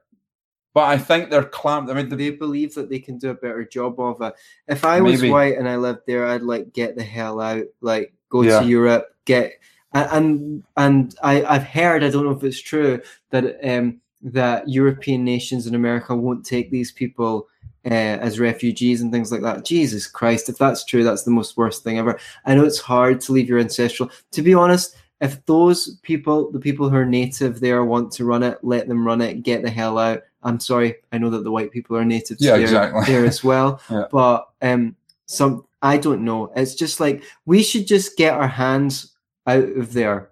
But 0.76 0.90
I 0.90 0.98
think 0.98 1.30
they're 1.30 1.42
clamped. 1.42 1.90
I 1.90 1.94
mean, 1.94 2.10
the, 2.10 2.16
they 2.16 2.28
believe 2.28 2.74
that 2.74 2.90
they 2.90 2.98
can 2.98 3.16
do 3.16 3.30
a 3.30 3.34
better 3.34 3.64
job 3.64 3.98
of 3.98 4.20
it. 4.20 4.34
If 4.68 4.84
I 4.84 5.00
was 5.00 5.22
Maybe. 5.22 5.32
white 5.32 5.56
and 5.56 5.66
I 5.66 5.76
lived 5.76 6.00
there, 6.06 6.26
I'd 6.26 6.42
like 6.42 6.74
get 6.74 6.96
the 6.96 7.02
hell 7.02 7.40
out, 7.40 7.64
like 7.80 8.12
go 8.28 8.42
Yeah. 8.42 8.60
to 8.60 8.66
Europe, 8.66 9.06
get 9.24 9.54
and 9.94 10.08
and, 10.12 10.62
and 10.76 11.14
I 11.22 11.42
I've 11.44 11.64
heard 11.64 12.04
I 12.04 12.10
don't 12.10 12.26
know 12.26 12.36
if 12.36 12.44
it's 12.44 12.60
true 12.60 13.00
that 13.30 13.56
um 13.66 14.02
that 14.20 14.68
European 14.68 15.24
nations 15.24 15.66
in 15.66 15.74
America 15.74 16.14
won't 16.14 16.44
take 16.44 16.70
these 16.70 16.92
people. 16.92 17.48
Uh, 17.86 18.18
as 18.20 18.40
refugees 18.40 19.00
and 19.00 19.12
things 19.12 19.30
like 19.30 19.42
that. 19.42 19.64
Jesus 19.64 20.08
Christ, 20.08 20.48
if 20.48 20.58
that's 20.58 20.84
true, 20.84 21.04
that's 21.04 21.22
the 21.22 21.30
most 21.30 21.56
worst 21.56 21.84
thing 21.84 21.98
ever. 22.00 22.18
I 22.44 22.56
know 22.56 22.64
it's 22.64 22.80
hard 22.80 23.20
to 23.20 23.32
leave 23.32 23.48
your 23.48 23.60
ancestral. 23.60 24.10
To 24.32 24.42
be 24.42 24.54
honest, 24.54 24.96
if 25.20 25.46
those 25.46 25.96
people, 26.02 26.50
the 26.50 26.58
people 26.58 26.90
who 26.90 26.96
are 26.96 27.06
native 27.06 27.60
there, 27.60 27.84
want 27.84 28.10
to 28.14 28.24
run 28.24 28.42
it, 28.42 28.58
let 28.62 28.88
them 28.88 29.06
run 29.06 29.20
it. 29.20 29.44
Get 29.44 29.62
the 29.62 29.70
hell 29.70 29.98
out. 29.98 30.22
I'm 30.46 30.60
sorry. 30.60 30.94
I 31.12 31.18
know 31.18 31.30
that 31.30 31.42
the 31.44 31.50
white 31.50 31.72
people 31.72 31.96
are 31.96 32.04
native 32.04 32.38
Yeah, 32.40 32.52
there, 32.52 32.60
exactly. 32.62 33.04
there 33.06 33.26
as 33.26 33.42
well. 33.42 33.80
Yeah. 33.90 34.04
But 34.10 34.48
um, 34.62 34.96
some 35.26 35.66
I 35.82 35.96
don't 35.98 36.24
know. 36.24 36.52
It's 36.56 36.74
just 36.74 37.00
like 37.00 37.22
we 37.44 37.62
should 37.62 37.86
just 37.86 38.16
get 38.16 38.32
our 38.34 38.48
hands 38.48 39.14
out 39.46 39.64
of 39.64 39.92
there. 39.92 40.30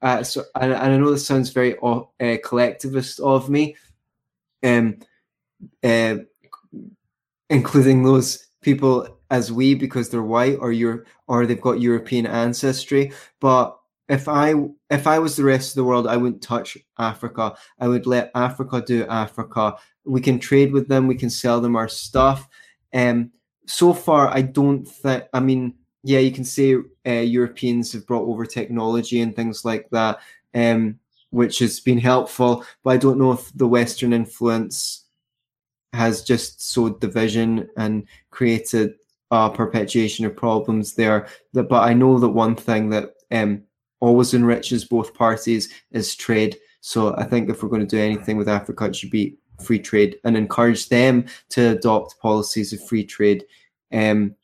Uh, 0.00 0.22
so, 0.22 0.44
and, 0.54 0.72
and 0.72 0.92
I 0.92 0.96
know 0.96 1.10
this 1.10 1.26
sounds 1.26 1.50
very 1.50 1.76
uh, 1.82 2.02
collectivist 2.44 3.20
of 3.20 3.50
me, 3.50 3.76
um, 4.62 4.98
uh, 5.82 6.16
including 7.50 8.02
those 8.02 8.46
people 8.60 9.08
as 9.30 9.50
we 9.52 9.74
because 9.74 10.08
they're 10.08 10.22
white 10.22 10.58
or 10.60 10.72
you're 10.72 11.04
or 11.26 11.46
they've 11.46 11.60
got 11.60 11.80
European 11.80 12.26
ancestry. 12.26 13.12
But 13.40 13.78
if 14.08 14.28
I 14.28 14.54
if 14.90 15.06
I 15.06 15.18
was 15.18 15.36
the 15.36 15.44
rest 15.44 15.70
of 15.70 15.76
the 15.76 15.84
world, 15.84 16.06
I 16.06 16.16
wouldn't 16.16 16.42
touch 16.42 16.76
Africa. 16.98 17.54
I 17.78 17.88
would 17.88 18.06
let 18.06 18.30
Africa 18.34 18.82
do 18.86 19.06
Africa. 19.06 19.76
We 20.04 20.20
can 20.20 20.38
trade 20.38 20.72
with 20.72 20.88
them. 20.88 21.06
We 21.06 21.14
can 21.14 21.30
sell 21.30 21.60
them 21.60 21.76
our 21.76 21.88
stuff. 21.88 22.48
Um, 22.92 23.30
so 23.66 23.94
far, 23.94 24.28
I 24.28 24.42
don't 24.42 24.84
think. 24.86 25.24
I 25.32 25.40
mean, 25.40 25.74
yeah, 26.02 26.18
you 26.18 26.32
can 26.32 26.44
say 26.44 26.76
uh, 27.06 27.10
Europeans 27.10 27.92
have 27.92 28.06
brought 28.06 28.28
over 28.28 28.44
technology 28.44 29.20
and 29.22 29.34
things 29.34 29.64
like 29.64 29.88
that, 29.90 30.18
um, 30.54 30.98
which 31.30 31.58
has 31.60 31.80
been 31.80 31.98
helpful. 31.98 32.64
But 32.82 32.90
I 32.90 32.96
don't 32.98 33.18
know 33.18 33.32
if 33.32 33.50
the 33.54 33.68
Western 33.68 34.12
influence 34.12 35.06
has 35.94 36.22
just 36.22 36.62
sowed 36.62 37.00
division 37.00 37.70
and 37.76 38.06
created 38.30 38.94
a 39.30 39.48
perpetuation 39.48 40.26
of 40.26 40.36
problems 40.36 40.94
there. 40.94 41.26
But 41.54 41.72
I 41.72 41.94
know 41.94 42.18
that 42.18 42.28
one 42.28 42.54
thing 42.54 42.90
that 42.90 43.14
um, 43.30 43.62
always 44.04 44.34
enriches 44.34 44.84
both 44.84 45.14
parties 45.14 45.72
is 45.90 46.14
trade. 46.14 46.56
So 46.80 47.16
I 47.16 47.24
think 47.24 47.48
if 47.48 47.62
we're 47.62 47.70
going 47.70 47.86
to 47.86 47.96
do 47.96 48.02
anything 48.02 48.36
with 48.36 48.48
Africa, 48.48 48.84
it 48.84 48.96
should 48.96 49.10
be 49.10 49.36
free 49.62 49.78
trade 49.78 50.18
and 50.24 50.36
encourage 50.36 50.88
them 50.88 51.24
to 51.50 51.70
adopt 51.70 52.20
policies 52.20 52.72
of 52.72 52.86
free 52.86 53.04
trade. 53.04 53.44
Um, 53.92 54.34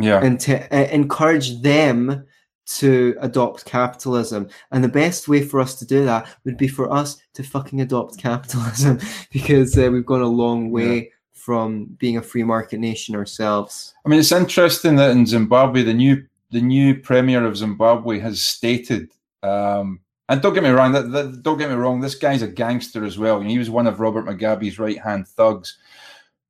yeah, 0.00 0.22
and 0.22 0.40
to 0.40 0.74
uh, 0.74 0.88
encourage 0.90 1.60
them 1.60 2.24
to 2.64 3.16
adopt 3.20 3.64
capitalism. 3.64 4.48
And 4.70 4.82
the 4.82 4.88
best 4.88 5.28
way 5.28 5.42
for 5.42 5.60
us 5.60 5.74
to 5.80 5.84
do 5.84 6.04
that 6.04 6.28
would 6.44 6.56
be 6.56 6.68
for 6.68 6.90
us 6.90 7.20
to 7.34 7.42
fucking 7.42 7.80
adopt 7.80 8.18
capitalism 8.18 9.00
because 9.32 9.76
uh, 9.76 9.90
we've 9.90 10.06
gone 10.06 10.22
a 10.22 10.26
long 10.28 10.70
way 10.70 10.96
yeah. 10.96 11.08
from 11.32 11.86
being 11.98 12.16
a 12.16 12.22
free 12.22 12.44
market 12.44 12.78
nation 12.78 13.14
ourselves. 13.14 13.92
I 14.06 14.08
mean, 14.08 14.20
it's 14.20 14.32
interesting 14.32 14.96
that 14.96 15.10
in 15.10 15.26
Zimbabwe, 15.26 15.82
the 15.82 15.92
new 15.92 16.24
the 16.52 16.60
new 16.60 16.94
premier 16.94 17.44
of 17.44 17.56
Zimbabwe 17.56 18.18
has 18.20 18.40
stated, 18.40 19.10
um, 19.42 20.00
and 20.28 20.40
don't 20.40 20.54
get 20.54 20.62
me 20.62 20.70
wrong, 20.70 20.92
that, 20.92 21.10
that, 21.10 21.42
don't 21.42 21.58
get 21.58 21.70
me 21.70 21.74
wrong, 21.76 22.00
this 22.00 22.14
guy's 22.14 22.42
a 22.42 22.48
gangster 22.48 23.04
as 23.04 23.18
well. 23.18 23.40
he 23.40 23.58
was 23.58 23.70
one 23.70 23.86
of 23.86 24.00
Robert 24.00 24.26
Mugabe's 24.26 24.78
right 24.78 25.00
hand 25.00 25.26
thugs, 25.26 25.78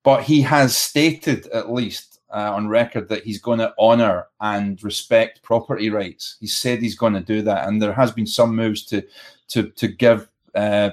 but 0.03 0.23
he 0.23 0.43
has 0.43 0.77
stated 0.77 1.47
at 1.49 1.73
least 1.73 2.21
uh, 2.35 2.53
on 2.55 2.69
record 2.69 3.09
that 3.09 3.25
he's 3.25 3.41
going 3.41 3.59
to 3.59 3.75
honour 3.79 4.27
and 4.41 4.83
respect 4.83 5.43
property 5.43 5.91
rights. 5.91 6.37
He 6.41 6.47
said 6.47 6.81
he's 6.81 6.97
going 6.97 7.15
to 7.15 7.21
do 7.21 7.43
that, 7.43 7.69
and 7.69 7.81
there 7.81 7.93
has 7.93 8.11
been 8.11 8.27
some 8.27 8.57
moves 8.57 8.85
to 8.87 9.03
to 9.49 9.69
to 9.71 9.89
give 9.89 10.29
uh, 10.55 10.91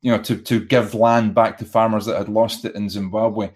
you 0.00 0.10
know 0.10 0.22
to 0.22 0.36
to 0.36 0.64
give 0.64 0.94
land 0.94 1.34
back 1.34 1.58
to 1.58 1.64
farmers 1.64 2.06
that 2.06 2.18
had 2.18 2.28
lost 2.28 2.64
it 2.64 2.74
in 2.74 2.88
Zimbabwe. 2.88 3.50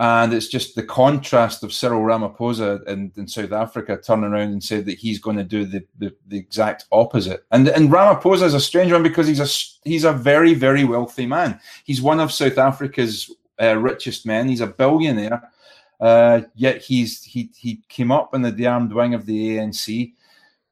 And 0.00 0.32
it's 0.32 0.46
just 0.46 0.76
the 0.76 0.84
contrast 0.84 1.64
of 1.64 1.72
Cyril 1.72 2.02
Ramaphosa 2.02 2.86
in, 2.86 3.10
in 3.16 3.26
South 3.26 3.50
Africa 3.50 4.00
turning 4.00 4.30
around 4.30 4.52
and 4.52 4.62
said 4.62 4.86
that 4.86 4.98
he's 4.98 5.18
going 5.18 5.36
to 5.36 5.42
do 5.44 5.64
the, 5.64 5.84
the, 5.98 6.14
the 6.28 6.38
exact 6.38 6.84
opposite. 6.92 7.44
And 7.50 7.68
and 7.68 7.90
Ramaphosa 7.90 8.44
is 8.44 8.54
a 8.54 8.60
strange 8.60 8.92
one 8.92 9.02
because 9.02 9.26
he's 9.26 9.40
a 9.40 9.88
he's 9.88 10.04
a 10.04 10.12
very 10.12 10.54
very 10.54 10.84
wealthy 10.84 11.26
man. 11.26 11.58
He's 11.84 12.00
one 12.00 12.20
of 12.20 12.32
South 12.32 12.58
Africa's 12.58 13.28
uh, 13.60 13.76
richest 13.76 14.24
men. 14.24 14.48
He's 14.48 14.60
a 14.60 14.68
billionaire 14.68 15.50
uh, 16.00 16.42
yet 16.54 16.80
he's 16.82 17.24
he 17.24 17.50
he 17.56 17.82
came 17.88 18.12
up 18.12 18.34
in 18.34 18.42
the 18.42 18.52
de-armed 18.52 18.92
wing 18.92 19.14
of 19.14 19.26
the 19.26 19.56
ANC, 19.56 20.12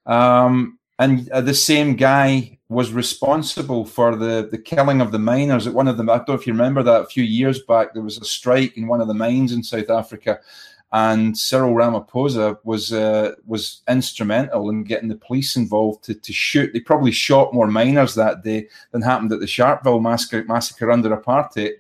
um, 0.07 0.79
and 0.99 1.29
uh, 1.31 1.41
the 1.41 1.55
same 1.55 1.97
guy 1.97 2.56
was 2.69 2.93
responsible 2.93 3.85
for 3.85 4.17
the 4.17 4.49
the 4.51 4.59
killing 4.59 5.01
of 5.01 5.13
the 5.13 5.19
miners 5.19 5.67
at 5.67 5.75
one 5.75 5.89
of 5.89 5.97
them. 5.97 6.11
I 6.11 6.17
don't 6.17 6.29
know 6.29 6.35
if 6.35 6.47
you 6.47 6.53
remember 6.53 6.83
that 6.83 7.03
a 7.03 7.07
few 7.07 7.23
years 7.23 7.63
back. 7.63 7.95
There 7.95 8.03
was 8.03 8.19
a 8.19 8.25
strike 8.25 8.77
in 8.77 8.89
one 8.89 9.01
of 9.01 9.09
the 9.09 9.15
mines 9.15 9.53
in 9.53 9.63
South 9.63 9.89
Africa, 9.89 10.41
and 10.93 11.37
Cyril 11.37 11.75
Ramaphosa 11.75 12.59
was 12.65 12.93
uh, 12.93 13.35
was 13.47 13.83
instrumental 13.89 14.71
in 14.71 14.83
getting 14.83 15.09
the 15.09 15.17
police 15.17 15.55
involved 15.57 16.03
to, 16.05 16.15
to 16.15 16.33
shoot. 16.33 16.73
They 16.73 16.81
probably 16.81 17.13
shot 17.13 17.55
more 17.55 17.69
miners 17.69 18.15
that 18.17 18.43
day 18.43 18.69
than 18.91 19.03
happened 19.03 19.33
at 19.33 19.41
the 19.41 19.47
Sharpeville 19.47 20.03
massacre, 20.03 20.45
massacre 20.49 20.91
under 20.91 21.17
apartheid. 21.17 21.75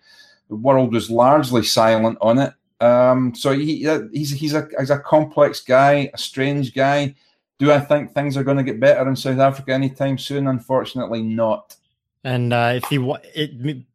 The 0.48 0.56
world 0.56 0.92
was 0.92 1.10
largely 1.10 1.64
silent 1.64 2.18
on 2.20 2.38
it. 2.38 2.54
Um, 2.80 3.34
so 3.34 3.52
he, 3.52 3.88
he's 4.12 4.30
he's 4.30 4.54
a 4.54 4.68
he's 4.78 4.90
a 4.90 5.00
complex 5.00 5.60
guy, 5.60 6.10
a 6.14 6.18
strange 6.18 6.74
guy. 6.74 7.16
Do 7.58 7.72
I 7.72 7.80
think 7.80 8.12
things 8.12 8.36
are 8.36 8.44
going 8.44 8.58
to 8.58 8.62
get 8.62 8.78
better 8.80 9.08
in 9.08 9.16
South 9.16 9.38
Africa 9.38 9.72
anytime 9.72 10.18
soon? 10.18 10.46
Unfortunately, 10.46 11.22
not. 11.22 11.76
And 12.22 12.52
uh, 12.52 12.72
if 12.74 12.90
you 12.90 13.02
want, 13.02 13.24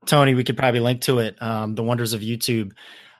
Tony, 0.05 0.34
we 0.34 0.43
could 0.43 0.57
probably 0.57 0.80
link 0.80 1.01
to 1.01 1.20
it. 1.20 1.39
Um, 1.41 1.76
the 1.76 1.84
wonders 1.84 2.14
of 2.14 2.22
YouTube. 2.22 2.72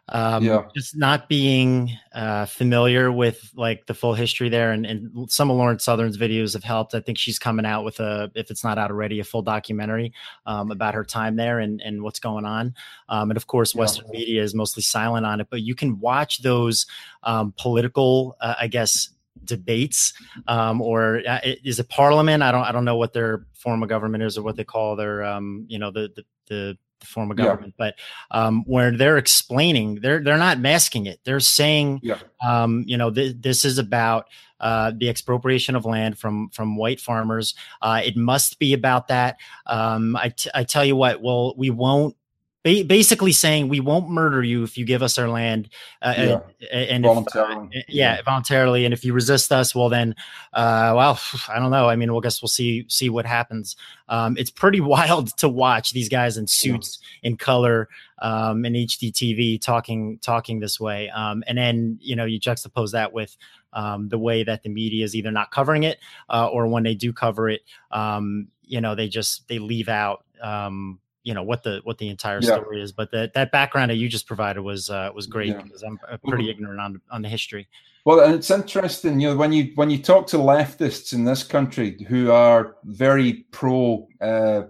Um, 0.10 0.44
yeah. 0.44 0.64
Just 0.76 0.98
not 0.98 1.30
being 1.30 1.92
uh, 2.14 2.46
familiar 2.46 3.12
with 3.12 3.52
like 3.56 3.86
the 3.86 3.94
full 3.94 4.14
history 4.14 4.50
there, 4.50 4.72
and, 4.72 4.86
and 4.86 5.32
some 5.32 5.50
of 5.50 5.58
Lauren 5.58 5.80
Southern's 5.80 6.18
videos 6.18 6.54
have 6.54 6.64
helped. 6.64 6.94
I 6.94 7.00
think 7.00 7.18
she's 7.18 7.40
coming 7.40 7.66
out 7.66 7.86
with 7.86 8.00
a, 8.00 8.30
if 8.36 8.52
it's 8.52 8.64
not 8.64 8.78
out 8.78 8.92
already, 8.92 9.20
a 9.20 9.24
full 9.24 9.42
documentary 9.42 10.12
um, 10.46 10.72
about 10.72 10.96
her 10.96 11.06
time 11.06 11.36
there 11.38 11.60
and 11.60 11.82
and 11.82 12.04
what's 12.04 12.20
going 12.20 12.46
on. 12.46 12.74
Um, 13.08 13.32
and 13.32 13.38
of 13.38 13.48
course, 13.48 13.74
Western 13.74 14.06
yeah. 14.08 14.20
media 14.20 14.44
is 14.44 14.54
mostly 14.54 14.84
silent 14.84 15.26
on 15.26 15.40
it, 15.40 15.48
but 15.50 15.62
you 15.62 15.76
can 15.76 16.00
watch 16.00 16.42
those 16.42 16.88
um, 17.24 17.54
political, 17.58 18.36
uh, 18.42 18.56
I 18.60 18.68
guess, 18.68 19.10
debates 19.46 20.14
um, 20.48 20.82
or 20.82 21.22
uh, 21.28 21.40
is 21.44 21.80
it 21.80 21.90
parliament 21.90 22.44
i 22.44 22.52
don't 22.52 22.64
i 22.64 22.72
don't 22.72 22.86
know 22.86 22.98
what 22.98 23.14
their 23.14 23.46
form 23.54 23.84
of 23.84 23.90
government 23.90 24.24
is 24.24 24.38
or 24.38 24.44
what 24.44 24.56
they 24.56 24.64
call 24.64 24.96
their 24.96 25.24
um, 25.24 25.66
you 25.68 25.80
know 25.80 25.92
the 25.92 26.12
the, 26.16 26.26
the 26.48 26.78
the 27.02 27.08
form 27.08 27.30
of 27.32 27.38
government, 27.38 27.74
yeah. 27.78 27.86
but 27.88 27.96
um, 28.38 28.64
where 28.66 28.96
they're 28.96 29.18
explaining, 29.18 29.96
they're 29.96 30.24
they're 30.24 30.38
not 30.38 30.60
masking 30.60 31.08
it. 31.08 31.20
They're 31.26 31.40
saying, 31.40 32.00
yeah. 32.02 32.20
um, 32.46 32.86
you 32.88 32.96
know, 32.96 33.12
th- 33.12 33.36
this 33.40 33.66
is 33.66 33.78
about 33.78 34.28
uh, 34.62 34.94
the 34.96 35.10
expropriation 35.10 35.76
of 35.76 35.86
land 35.86 36.18
from 36.18 36.50
from 36.50 36.78
white 36.78 37.02
farmers. 37.02 37.56
Uh, 37.82 38.02
it 38.04 38.16
must 38.16 38.60
be 38.60 38.74
about 38.74 39.08
that. 39.10 39.38
Um, 39.66 40.16
I, 40.16 40.30
t- 40.30 40.52
I 40.54 40.64
tell 40.64 40.86
you 40.86 40.96
what, 40.96 41.22
well, 41.22 41.54
we 41.58 41.70
won't 41.70 42.16
ba- 42.64 42.84
basically 42.86 43.32
saying 43.32 43.68
we 43.68 43.80
won't 43.80 44.10
murder 44.10 44.44
you 44.44 44.64
if 44.64 44.78
you 44.78 44.86
give 44.86 45.02
us 45.02 45.18
our 45.18 45.28
land 45.28 45.70
uh, 46.02 46.14
yeah. 46.18 46.40
and, 46.72 46.90
and 46.90 47.04
voluntarily. 47.04 47.70
If, 47.72 47.84
uh, 47.84 47.86
yeah, 47.90 48.16
yeah, 48.16 48.22
voluntarily 48.24 48.86
and 48.86 48.94
if 48.94 49.04
you 49.04 49.14
resist 49.14 49.52
us 49.52 49.74
well 49.76 49.90
then 49.90 50.16
uh, 50.54 50.94
well 50.96 51.20
i 51.50 51.60
don't 51.60 51.72
know 51.72 51.90
i 51.90 51.96
mean 51.96 52.12
we'll 52.12 52.22
guess 52.22 52.42
we'll 52.42 52.50
see 52.50 52.86
see 52.88 53.10
what 53.10 53.26
happens 53.26 53.76
um, 54.10 54.36
it's 54.38 54.52
pretty 54.52 54.82
wild 54.82 55.36
to 55.38 55.50
watch 55.50 55.92
these 55.92 56.10
guys 56.10 56.38
in 56.38 56.48
suits 56.48 57.00
yeah. 57.22 57.30
in 57.30 57.38
color 57.38 57.90
um, 58.20 58.66
in 58.66 58.74
hd 58.74 59.12
tv 59.12 59.60
talking 59.60 60.18
talking 60.22 60.60
this 60.60 60.80
way 60.80 61.10
um, 61.10 61.44
and 61.48 61.58
then 61.58 61.98
you 62.02 62.16
know 62.16 62.26
you 62.26 62.40
juxtapose 62.40 62.92
that 62.92 63.12
with 63.12 63.36
um, 63.74 64.10
the 64.10 64.20
way 64.20 64.44
that 64.44 64.64
the 64.64 64.70
media 64.70 65.06
is 65.06 65.16
either 65.16 65.32
not 65.32 65.52
covering 65.52 65.84
it 65.84 66.00
uh, 66.30 66.48
or 66.48 66.68
when 66.68 66.84
they 66.84 66.94
do 66.94 67.14
cover 67.14 67.50
it 67.50 67.62
um, 67.92 68.48
you 68.64 68.82
know 68.82 68.96
they 68.96 69.08
just 69.08 69.48
they 69.48 69.60
leave 69.60 69.90
out 69.90 70.26
um, 70.42 71.00
you 71.24 71.34
know 71.34 71.44
what 71.44 71.64
the 71.64 71.82
what 71.84 71.98
the 71.98 72.10
entire 72.10 72.40
yeah. 72.42 72.56
story 72.56 72.82
is 72.82 72.92
but 72.92 73.12
that 73.12 73.34
that 73.34 73.52
background 73.52 73.92
that 73.92 73.96
you 73.96 74.10
just 74.10 74.28
provided 74.28 74.62
was 74.62 74.90
uh, 74.90 75.10
was 75.14 75.28
great 75.28 75.50
yeah. 75.50 75.62
because 75.62 75.84
i'm 75.84 76.00
pretty 76.26 76.44
mm-hmm. 76.44 76.52
ignorant 76.52 76.80
on 76.80 77.02
on 77.12 77.22
the 77.22 77.30
history 77.30 77.68
well 78.06 78.20
and 78.20 78.36
it's 78.36 78.50
interesting 78.50 79.20
you 79.20 79.30
know 79.30 79.36
when 79.36 79.54
you 79.54 79.72
when 79.76 79.90
you 79.90 80.02
talk 80.02 80.28
to 80.28 80.38
leftists 80.38 81.14
in 81.14 81.26
this 81.26 81.44
country 81.44 82.04
who 82.08 82.32
are 82.32 82.76
very 82.86 83.46
pro 83.52 84.08
uh, 84.22 84.64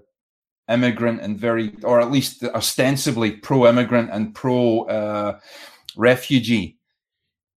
immigrant 0.70 1.22
and 1.22 1.38
very 1.40 1.74
or 1.84 2.02
at 2.02 2.12
least 2.12 2.44
ostensibly 2.44 3.32
pro 3.32 3.68
immigrant 3.68 4.10
and 4.12 4.34
pro 4.36 4.82
uh, 4.84 5.40
refugee 5.96 6.78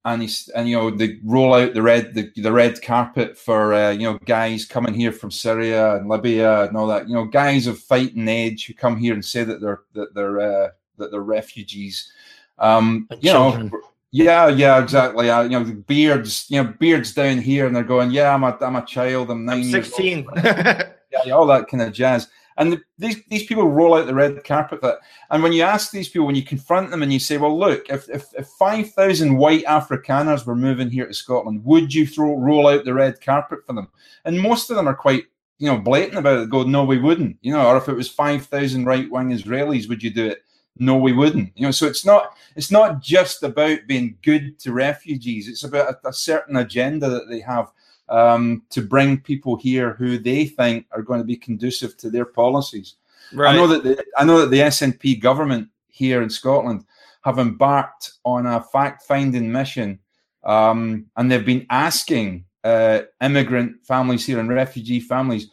and 0.04 0.22
he's 0.22 0.48
and 0.50 0.68
you 0.68 0.76
know 0.76 0.90
they 0.90 1.18
roll 1.24 1.54
out 1.54 1.74
the 1.74 1.82
red 1.82 2.14
the, 2.14 2.30
the 2.36 2.52
red 2.52 2.80
carpet 2.82 3.38
for 3.38 3.72
uh, 3.72 3.90
you 3.90 4.02
know 4.02 4.18
guys 4.26 4.64
coming 4.66 4.94
here 4.94 5.12
from 5.12 5.30
Syria 5.30 5.96
and 5.96 6.08
Libya 6.08 6.64
and 6.64 6.76
all 6.76 6.86
that. 6.88 7.08
You 7.08 7.14
know 7.14 7.24
guys 7.24 7.66
of 7.66 7.78
fighting 7.78 8.28
age 8.28 8.66
who 8.66 8.74
come 8.74 8.96
here 8.96 9.14
and 9.14 9.24
say 9.24 9.44
that 9.44 9.60
they're 9.60 9.82
that 9.94 10.14
they're 10.14 10.40
uh, 10.40 10.68
that 10.98 11.10
they're 11.10 11.22
refugees. 11.22 12.12
Um 12.58 13.08
you 13.20 13.30
children. 13.32 13.68
know 13.68 13.80
yeah 14.10 14.48
yeah 14.48 14.82
exactly. 14.82 15.30
Uh, 15.30 15.42
you 15.42 15.58
know 15.58 15.64
beards 15.64 16.46
you 16.50 16.62
know 16.62 16.74
beards 16.78 17.14
down 17.14 17.38
here 17.38 17.66
and 17.66 17.74
they're 17.74 17.82
going 17.82 18.10
yeah 18.10 18.34
I'm 18.34 18.44
a 18.44 18.56
I'm 18.60 18.76
a 18.76 18.84
child. 18.84 19.30
I'm 19.30 19.44
9 19.44 19.56
I'm 19.56 19.64
16 19.64 20.26
yeah 20.44 21.32
all 21.32 21.46
that 21.46 21.68
kind 21.68 21.82
of 21.82 21.92
jazz 21.92 22.28
and 22.56 22.72
the, 22.72 22.80
these 22.98 23.24
these 23.28 23.46
people 23.46 23.68
roll 23.68 23.94
out 23.94 24.06
the 24.06 24.14
red 24.14 24.42
carpet 24.44 24.80
that. 24.82 24.98
And 25.30 25.42
when 25.42 25.52
you 25.52 25.62
ask 25.62 25.90
these 25.90 26.08
people, 26.08 26.26
when 26.26 26.36
you 26.36 26.44
confront 26.44 26.90
them, 26.90 27.02
and 27.02 27.12
you 27.12 27.18
say, 27.18 27.36
"Well, 27.36 27.58
look, 27.58 27.88
if 27.88 28.08
if, 28.08 28.26
if 28.36 28.46
five 28.48 28.90
thousand 28.92 29.36
white 29.36 29.64
Afrikaners 29.64 30.46
were 30.46 30.56
moving 30.56 30.90
here 30.90 31.06
to 31.06 31.14
Scotland, 31.14 31.64
would 31.64 31.92
you 31.92 32.06
throw 32.06 32.36
roll 32.36 32.68
out 32.68 32.84
the 32.84 32.94
red 32.94 33.20
carpet 33.20 33.60
for 33.66 33.72
them?" 33.72 33.88
And 34.24 34.40
most 34.40 34.70
of 34.70 34.76
them 34.76 34.88
are 34.88 34.94
quite 34.94 35.24
you 35.58 35.66
know 35.66 35.78
blatant 35.78 36.18
about 36.18 36.38
it. 36.38 36.50
Go, 36.50 36.62
no, 36.62 36.84
we 36.84 36.98
wouldn't. 36.98 37.36
You 37.42 37.52
know, 37.52 37.66
or 37.66 37.76
if 37.76 37.88
it 37.88 37.94
was 37.94 38.08
five 38.08 38.46
thousand 38.46 38.84
right 38.84 39.10
wing 39.10 39.30
Israelis, 39.30 39.88
would 39.88 40.02
you 40.02 40.10
do 40.10 40.26
it? 40.26 40.42
No, 40.78 40.96
we 40.96 41.12
wouldn't. 41.12 41.52
You 41.56 41.66
know, 41.66 41.70
so 41.70 41.86
it's 41.86 42.04
not 42.04 42.36
it's 42.56 42.70
not 42.70 43.00
just 43.00 43.42
about 43.42 43.86
being 43.86 44.18
good 44.22 44.58
to 44.60 44.72
refugees. 44.72 45.48
It's 45.48 45.64
about 45.64 45.96
a, 46.04 46.08
a 46.08 46.12
certain 46.12 46.56
agenda 46.56 47.08
that 47.08 47.28
they 47.28 47.40
have 47.40 47.72
um, 48.08 48.62
to 48.70 48.82
bring 48.82 49.20
people 49.20 49.56
here 49.56 49.94
who 49.94 50.18
they 50.18 50.46
think 50.46 50.86
are 50.90 51.02
going 51.02 51.20
to 51.20 51.24
be 51.24 51.36
conducive 51.36 51.96
to 51.98 52.10
their 52.10 52.24
policies. 52.24 52.96
Right. 53.32 53.54
I 53.54 53.56
know 53.56 53.66
that 53.66 53.82
the, 53.82 54.04
I 54.16 54.24
know 54.24 54.40
that 54.40 54.50
the 54.50 54.60
SNP 54.60 55.20
government 55.20 55.68
here 55.88 56.22
in 56.22 56.30
Scotland 56.30 56.84
have 57.22 57.38
embarked 57.38 58.12
on 58.24 58.46
a 58.46 58.62
fact-finding 58.62 59.50
mission, 59.50 59.98
um, 60.44 61.06
and 61.16 61.30
they've 61.30 61.44
been 61.44 61.66
asking 61.70 62.44
uh, 62.64 63.02
immigrant 63.22 63.84
families 63.84 64.26
here 64.26 64.40
and 64.40 64.48
refugee 64.48 65.00
families 65.00 65.48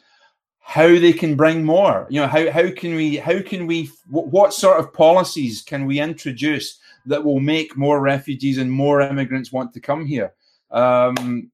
how 0.60 0.88
they 0.88 1.11
can 1.11 1.36
bring 1.36 1.64
more. 1.64 2.07
You 2.10 2.22
know, 2.22 2.28
how 2.28 2.49
how 2.52 2.72
can 2.72 2.95
we 2.95 3.18
how 3.18 3.41
can 3.41 3.68
we 3.68 3.90
what, 4.10 4.28
what 4.28 4.53
sort 4.53 4.80
of 4.80 4.94
policies 4.94 5.61
can 5.61 5.86
we 5.86 5.99
introduce 5.99 6.80
that 7.06 7.23
will 7.23 7.40
make 7.40 7.76
more 7.76 7.99
refugees 7.99 8.57
and 8.57 8.72
more 8.72 9.02
immigrants 9.02 9.52
want 9.52 9.73
to 9.73 9.80
come 9.80 10.06
here? 10.06 10.34
Um, 10.72 11.52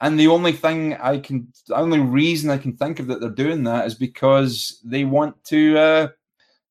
and 0.00 0.18
the 0.18 0.28
only 0.28 0.52
thing 0.52 0.94
I 0.94 1.18
can, 1.18 1.52
the 1.66 1.76
only 1.76 2.00
reason 2.00 2.50
I 2.50 2.58
can 2.58 2.76
think 2.76 3.00
of 3.00 3.06
that 3.08 3.20
they're 3.20 3.30
doing 3.30 3.64
that 3.64 3.86
is 3.86 3.94
because 3.94 4.80
they 4.84 5.04
want 5.04 5.42
to, 5.46 5.78
uh, 5.78 6.08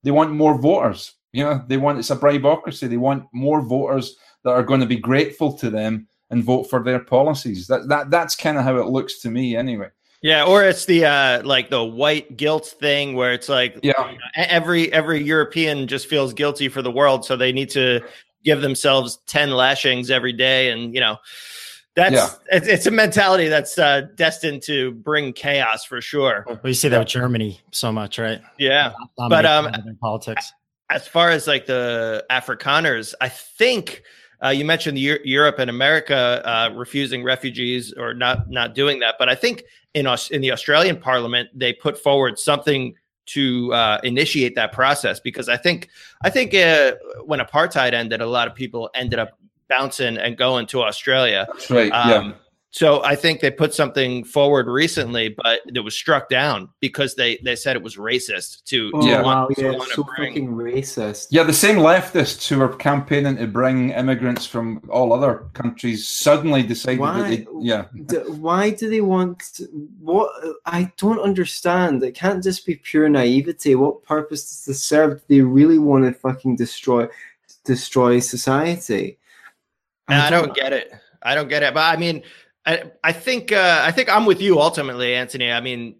they 0.03 0.11
want 0.11 0.31
more 0.31 0.59
voters. 0.59 1.13
You 1.33 1.43
know, 1.43 1.63
they 1.67 1.77
want 1.77 1.99
it's 1.99 2.09
a 2.09 2.15
bribocracy. 2.15 2.89
They 2.89 2.97
want 2.97 3.25
more 3.33 3.61
voters 3.61 4.15
that 4.43 4.51
are 4.51 4.63
going 4.63 4.79
to 4.79 4.85
be 4.85 4.95
grateful 4.95 5.57
to 5.57 5.69
them 5.69 6.07
and 6.29 6.43
vote 6.43 6.69
for 6.69 6.81
their 6.83 6.99
policies. 6.99 7.67
That 7.67 7.89
that 7.89 8.09
that's 8.09 8.35
kind 8.35 8.57
of 8.57 8.63
how 8.63 8.77
it 8.77 8.87
looks 8.87 9.19
to 9.21 9.29
me, 9.29 9.55
anyway. 9.55 9.89
Yeah, 10.21 10.45
or 10.45 10.63
it's 10.63 10.85
the 10.85 11.05
uh 11.05 11.43
like 11.43 11.69
the 11.69 11.83
white 11.83 12.37
guilt 12.37 12.75
thing 12.79 13.15
where 13.15 13.33
it's 13.33 13.49
like 13.49 13.77
yeah, 13.83 14.13
every 14.35 14.91
every 14.91 15.21
European 15.21 15.87
just 15.87 16.07
feels 16.07 16.33
guilty 16.33 16.69
for 16.69 16.81
the 16.81 16.91
world, 16.91 17.25
so 17.25 17.35
they 17.35 17.51
need 17.51 17.69
to 17.71 18.01
give 18.43 18.61
themselves 18.61 19.19
10 19.27 19.51
lashings 19.51 20.09
every 20.09 20.31
day 20.31 20.69
and 20.71 20.93
you 20.93 21.01
know 21.01 21.17
That's 21.97 22.13
Yeah. 22.13 22.29
it's, 22.51 22.67
it's 22.67 22.85
a 22.85 22.91
mentality 22.91 23.47
that's 23.49 23.77
uh, 23.79 24.01
destined 24.15 24.61
to 24.63 24.91
bring 24.91 25.33
chaos 25.33 25.83
for 25.83 25.99
sure. 25.99 26.45
Well, 26.47 26.59
you 26.63 26.73
see 26.75 26.89
that 26.89 26.99
with 26.99 27.07
Germany 27.07 27.59
so 27.71 27.91
much, 27.91 28.19
right? 28.19 28.39
Yeah. 28.59 28.93
but 29.17 29.45
um, 29.47 29.71
politics. 29.99 30.53
as 30.91 31.07
far 31.07 31.31
as 31.31 31.47
like 31.47 31.65
the 31.65 32.23
Afrikaners, 32.29 33.15
I 33.19 33.29
think 33.29 34.03
uh, 34.45 34.49
you 34.49 34.63
mentioned 34.63 34.99
Eu- 34.99 35.17
Europe 35.25 35.57
and 35.57 35.71
America 35.71 36.41
uh, 36.45 36.69
refusing 36.75 37.23
refugees 37.23 37.91
or 37.97 38.13
not 38.13 38.47
not 38.47 38.75
doing 38.75 38.99
that, 38.99 39.15
but 39.17 39.27
I 39.27 39.33
think 39.33 39.63
in 39.95 40.05
Aus- 40.05 40.29
in 40.29 40.41
the 40.41 40.51
Australian 40.51 40.97
Parliament 40.99 41.49
they 41.55 41.73
put 41.73 41.97
forward 41.97 42.37
something 42.37 42.93
to 43.25 43.73
uh, 43.73 43.99
initiate 44.03 44.53
that 44.53 44.71
process 44.71 45.19
because 45.19 45.49
I 45.49 45.57
think 45.57 45.89
I 46.23 46.29
think 46.29 46.53
uh, 46.53 46.91
when 47.25 47.39
apartheid 47.39 47.93
ended, 47.93 48.21
a 48.21 48.27
lot 48.27 48.47
of 48.47 48.53
people 48.53 48.91
ended 48.93 49.17
up 49.17 49.31
bouncing 49.69 50.18
and 50.18 50.38
going 50.38 50.68
to 50.68 50.84
Australia. 50.84 51.48
That's 51.52 51.69
right. 51.69 51.91
Um, 51.91 52.10
yeah. 52.30 52.34
So 52.72 53.03
I 53.03 53.15
think 53.15 53.39
they 53.39 53.49
put 53.49 53.73
something 53.73 54.23
forward 54.23 54.68
recently, 54.68 55.30
but 55.30 55.61
it 55.73 55.80
was 55.80 55.95
struck 55.95 56.30
down 56.30 56.69
because 56.80 57.15
they 57.15 57.38
they 57.44 57.56
said 57.56 57.76
it 57.76 57.81
was 57.81 57.95
racist 57.95 58.65
to, 58.65 58.91
Oh, 58.94 59.02
to 59.02 59.07
Yeah. 59.07 59.22
wow, 59.22 59.45
want, 59.45 59.56
to 59.56 59.61
yeah, 59.64 59.72
want 59.72 59.89
to 59.89 59.95
so 59.95 60.03
bring 60.03 60.31
fucking 60.34 60.49
racist. 60.49 61.27
Yeah, 61.31 61.44
the 61.44 61.53
same 61.53 61.77
leftists 61.77 62.48
who 62.48 62.60
were 62.60 62.68
campaigning 62.76 63.38
to 63.38 63.48
bring 63.48 63.91
immigrants 63.91 64.45
from 64.45 64.81
all 64.89 65.11
other 65.14 65.45
countries 65.53 66.07
suddenly 66.07 66.61
decided 66.61 66.99
that 66.99 67.02
Why? 67.02 67.30
they, 67.30 67.48
yeah, 67.61 67.85
D- 68.06 68.18
why 68.45 68.69
do 68.69 68.89
they 68.89 69.02
want 69.02 69.60
what 69.99 70.30
i 70.65 70.91
don't 70.98 71.19
understand 71.19 72.03
it 72.03 72.14
can't 72.15 72.44
just 72.44 72.65
be 72.65 72.76
pure 72.76 73.10
naivety 73.10 73.73
what 73.76 74.03
purpose 74.03 74.41
does 74.44 74.65
this 74.65 74.84
serve 74.84 75.19
do 75.19 75.23
they 75.30 75.41
really 75.41 75.80
want 75.80 76.03
to 76.06 76.11
fucking 76.14 76.56
destroy 76.57 77.07
destroy 77.64 78.19
society 78.19 79.18
And 80.09 80.21
I 80.21 80.29
don't 80.29 80.53
get 80.55 80.73
it. 80.73 80.91
I 81.21 81.35
don't 81.35 81.49
get 81.49 81.63
it. 81.63 81.73
But 81.73 81.93
I 81.93 81.97
mean, 81.97 82.23
I 82.65 82.84
I 83.03 83.11
think 83.11 83.51
uh, 83.51 83.81
I 83.84 83.91
think 83.91 84.09
I'm 84.09 84.25
with 84.25 84.41
you 84.41 84.59
ultimately, 84.59 85.13
Anthony. 85.15 85.51
I 85.51 85.59
mean, 85.61 85.95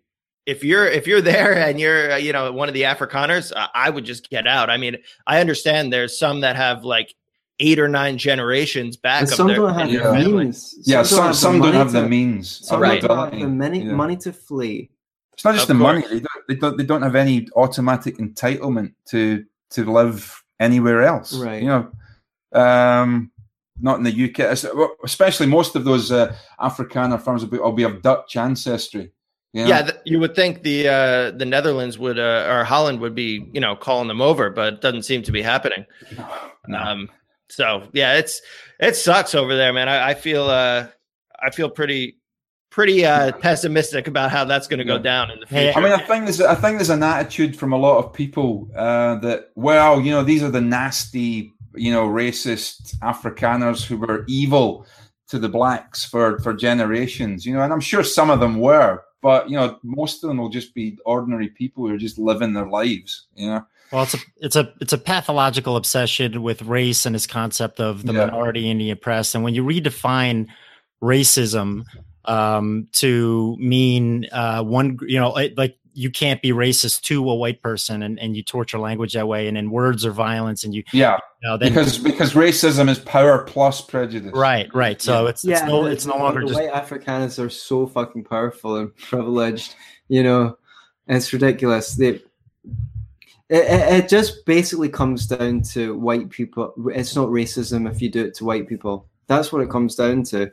if 0.46 0.64
you're 0.64 0.86
if 0.88 1.08
you're 1.08 1.22
there 1.34 1.56
and 1.58 1.80
you're 1.80 2.14
uh, 2.14 2.16
you 2.18 2.32
know 2.34 2.52
one 2.52 2.68
of 2.70 2.74
the 2.74 2.84
Afrikaners, 2.84 3.52
I, 3.56 3.68
I 3.74 3.90
would 3.90 4.06
just 4.06 4.30
get 4.30 4.48
out. 4.48 4.70
I 4.70 4.78
mean, 4.78 4.98
I 5.26 5.40
understand 5.42 5.92
there's 5.92 6.18
some 6.18 6.42
that 6.42 6.56
have 6.56 6.84
like 6.84 7.14
eight 7.60 7.80
or 7.80 7.88
nine 7.88 8.18
generations 8.18 8.96
back. 8.98 9.22
and 9.22 9.30
of 9.30 9.36
some 9.36 9.48
their, 9.48 9.56
don't 9.58 9.74
have 9.74 9.92
Yeah. 9.92 9.98
the 10.12 10.14
family. 10.14 10.46
means 10.46 10.76
yeah. 10.86 11.04
Some 11.04 11.34
some 11.34 11.60
don't 11.60 11.74
have 11.74 11.92
the 11.92 12.04
to- 12.04 12.08
means, 12.10 12.66
some 12.68 12.80
or 12.80 12.84
Right. 12.84 13.02
don't 13.02 13.18
have 13.18 13.32
the 13.40 13.48
money, 13.48 13.84
yeah. 13.84 13.92
money 13.94 14.16
to 14.18 14.32
flee 14.32 14.90
It's 15.34 15.44
not 15.44 15.56
just 15.56 15.64
Of 15.64 15.70
the 15.70 15.74
money; 15.84 16.02
they 16.08 16.20
don't, 16.20 16.48
they 16.48 16.56
don't 16.56 16.78
they 16.78 16.86
don't 16.86 17.02
have 17.02 17.16
any 17.16 17.48
automatic 17.56 18.18
entitlement 18.20 18.94
to 19.10 19.44
to 19.72 19.92
live 19.92 20.42
anywhere 20.60 21.02
else. 21.04 21.34
Right. 21.34 21.62
You 21.64 21.68
know, 21.70 22.60
um, 22.62 23.32
not 23.80 23.98
in 23.98 24.04
the 24.04 24.26
UK, 24.30 24.40
especially 25.04 25.46
most 25.48 25.76
of 25.76 25.84
those 25.86 26.12
uh, 26.12 26.36
Afrikaner 26.60 27.22
firms 27.22 27.44
will 27.44 27.50
be, 27.52 27.58
will 27.60 27.72
be 27.72 27.84
of 27.84 28.02
Dutch 28.02 28.36
ancestry. 28.36 29.12
you 29.54 29.64
know? 29.64 29.70
Yeah, 29.70 29.82
th- 29.84 30.00
you 30.06 30.20
would 30.20 30.36
think 30.36 30.64
the 30.64 30.88
uh, 30.88 31.32
the 31.32 31.46
Netherlands 31.46 31.98
would 31.98 32.18
uh, 32.20 32.48
or 32.50 32.64
Holland 32.64 33.00
would 33.02 33.16
be 33.16 33.50
you 33.54 33.62
know 33.62 33.76
calling 33.76 34.08
them 34.08 34.22
over, 34.22 34.50
but 34.50 34.74
it 34.74 34.82
doesn't 34.82 35.04
seem 35.04 35.22
to 35.24 35.32
be 35.32 35.42
happening. 35.42 35.86
No. 36.70 36.80
Um, 36.80 37.10
so 37.50 37.88
yeah, 37.94 38.16
it's 38.18 38.42
it 38.80 38.98
sucks 38.98 39.34
over 39.34 39.56
there, 39.56 39.72
man. 39.72 39.88
I, 39.88 40.10
I 40.10 40.14
feel 40.16 40.44
uh, 40.50 40.88
I 41.42 41.50
feel 41.52 41.70
pretty 41.70 42.18
pretty 42.72 43.06
uh, 43.06 43.32
pessimistic 43.32 44.08
about 44.10 44.30
how 44.32 44.44
that's 44.44 44.68
going 44.68 44.80
to 44.80 44.84
go 44.84 44.96
Yeah. 44.98 45.02
down 45.02 45.32
in 45.32 45.40
the 45.40 45.46
future. 45.46 45.72
I 45.78 45.82
mean, 45.82 45.94
I 45.94 46.00
think 46.06 46.26
there's 46.26 46.42
I 46.42 46.56
think 46.56 46.78
there's 46.78 46.90
an 46.90 47.04
attitude 47.04 47.58
from 47.58 47.72
a 47.72 47.78
lot 47.78 48.00
of 48.04 48.12
people 48.12 48.70
uh, 48.76 49.16
that 49.20 49.52
well, 49.56 50.02
you 50.02 50.12
know, 50.12 50.24
these 50.24 50.44
are 50.44 50.52
the 50.52 50.60
nasty, 50.60 51.54
you 51.78 51.92
know, 51.92 52.08
racist 52.08 52.98
Afrikaners 53.00 53.86
who 53.86 53.98
were 53.98 54.24
evil 54.28 54.86
to 55.30 55.40
the 55.40 55.50
blacks 55.50 56.06
for 56.06 56.40
for 56.40 56.54
generations, 56.54 57.46
you 57.46 57.54
know, 57.54 57.62
and 57.62 57.74
I'm 57.74 57.82
sure 57.82 58.04
some 58.04 58.30
of 58.30 58.40
them 58.40 58.60
were, 58.60 59.04
but 59.22 59.50
you 59.50 59.58
know, 59.58 59.78
most 59.84 60.24
of 60.24 60.30
them 60.30 60.38
will 60.38 60.50
just 60.50 60.74
be 60.74 60.98
ordinary 61.06 61.50
people 61.50 61.86
who 61.88 61.94
are 61.94 61.98
just 61.98 62.18
living 62.18 62.54
their 62.54 62.68
lives, 62.70 63.28
you 63.36 63.50
know. 63.50 63.66
Well, 63.92 64.04
it's 64.04 64.14
a 64.16 64.18
it's 64.38 64.56
a 64.56 64.74
it's 64.82 64.94
a 64.94 64.98
pathological 64.98 65.78
obsession 65.78 66.42
with 66.42 66.62
race 66.64 67.06
and 67.06 67.16
this 67.16 67.28
concept 67.28 67.80
of 67.80 68.06
the 68.06 68.14
Yeah. 68.14 68.26
minority 68.26 68.70
and 68.70 68.82
the 68.82 68.92
oppressed. 68.92 69.34
And 69.36 69.44
when 69.44 69.56
you 69.56 69.64
redefine 69.64 70.48
racism 71.02 71.86
um, 72.26 72.88
to 72.94 73.56
mean 73.60 74.28
uh, 74.34 74.62
one, 74.64 74.98
you 75.08 75.20
know, 75.20 75.30
like 75.56 75.77
you 75.98 76.12
can't 76.12 76.40
be 76.44 76.52
racist 76.52 77.02
to 77.02 77.28
a 77.28 77.34
white 77.34 77.60
person, 77.60 78.04
and, 78.04 78.20
and 78.20 78.38
you 78.38 78.44
torture 78.44 78.78
language 78.78 79.14
that 79.14 79.28
way, 79.28 79.48
and 79.48 79.58
then 79.58 79.72
words 79.72 80.06
are 80.06 80.12
violence, 80.12 80.64
and 80.64 80.76
you, 80.76 80.84
Yeah, 80.94 81.18
you 81.42 81.50
know, 81.50 81.58
then 81.58 81.72
because 81.74 81.98
because 81.98 82.34
racism 82.34 82.88
is 82.88 83.00
power 83.00 83.40
plus 83.46 83.82
prejudice. 83.82 84.32
right, 84.34 84.70
right. 84.76 85.02
So 85.02 85.26
it's 85.26 85.44
it's 85.44 85.64
no 85.64 85.86
the- 85.86 85.90
it's 85.92 86.06
no 86.06 86.18
longer 86.18 86.42
the 86.42 86.48
just 86.54 86.60
white 86.62 86.72
Afrikaners 86.72 87.44
are 87.44 87.50
so 87.50 87.88
fucking 87.88 88.26
powerful 88.26 88.78
and 88.78 88.96
privileged, 88.96 89.74
you 90.08 90.22
know, 90.22 90.56
and 91.08 91.18
it's 91.18 91.34
ridiculous. 91.34 91.96
They, 91.96 92.10
it, 92.10 92.22
it, 93.50 93.94
it 94.04 94.10
just 94.10 94.46
basically 94.46 94.90
comes 94.90 95.26
down 95.26 95.64
to 95.74 95.98
white 95.98 96.30
people. 96.30 96.74
It's 96.94 97.16
not 97.16 97.30
racism 97.30 97.90
if 97.90 98.04
you 98.04 98.10
do 98.12 98.26
it 98.26 98.36
to 98.36 98.46
white 98.46 98.68
people. 98.70 99.08
That's 99.26 99.52
what 99.52 99.64
it 99.64 99.72
comes 99.72 99.96
down 99.96 100.24
to. 100.26 100.52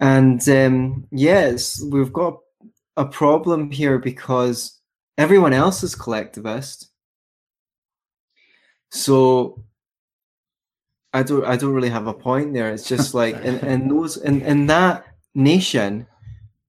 And 0.00 0.46
um, 0.48 1.06
yes, 1.12 1.80
we've 1.82 2.12
got 2.12 2.38
a 2.98 3.06
problem 3.06 3.70
here 3.70 3.96
because 3.96 4.80
everyone 5.16 5.52
else 5.52 5.84
is 5.84 5.94
collectivist. 5.94 6.90
So 8.90 9.64
I 11.14 11.22
don't 11.22 11.44
I 11.44 11.56
don't 11.56 11.72
really 11.72 11.90
have 11.90 12.08
a 12.08 12.12
point 12.12 12.52
there. 12.52 12.70
It's 12.72 12.88
just 12.88 13.14
like 13.14 13.36
in, 13.44 13.58
in 13.60 13.88
those 13.88 14.16
in, 14.16 14.42
in 14.42 14.66
that 14.66 15.06
nation, 15.34 16.08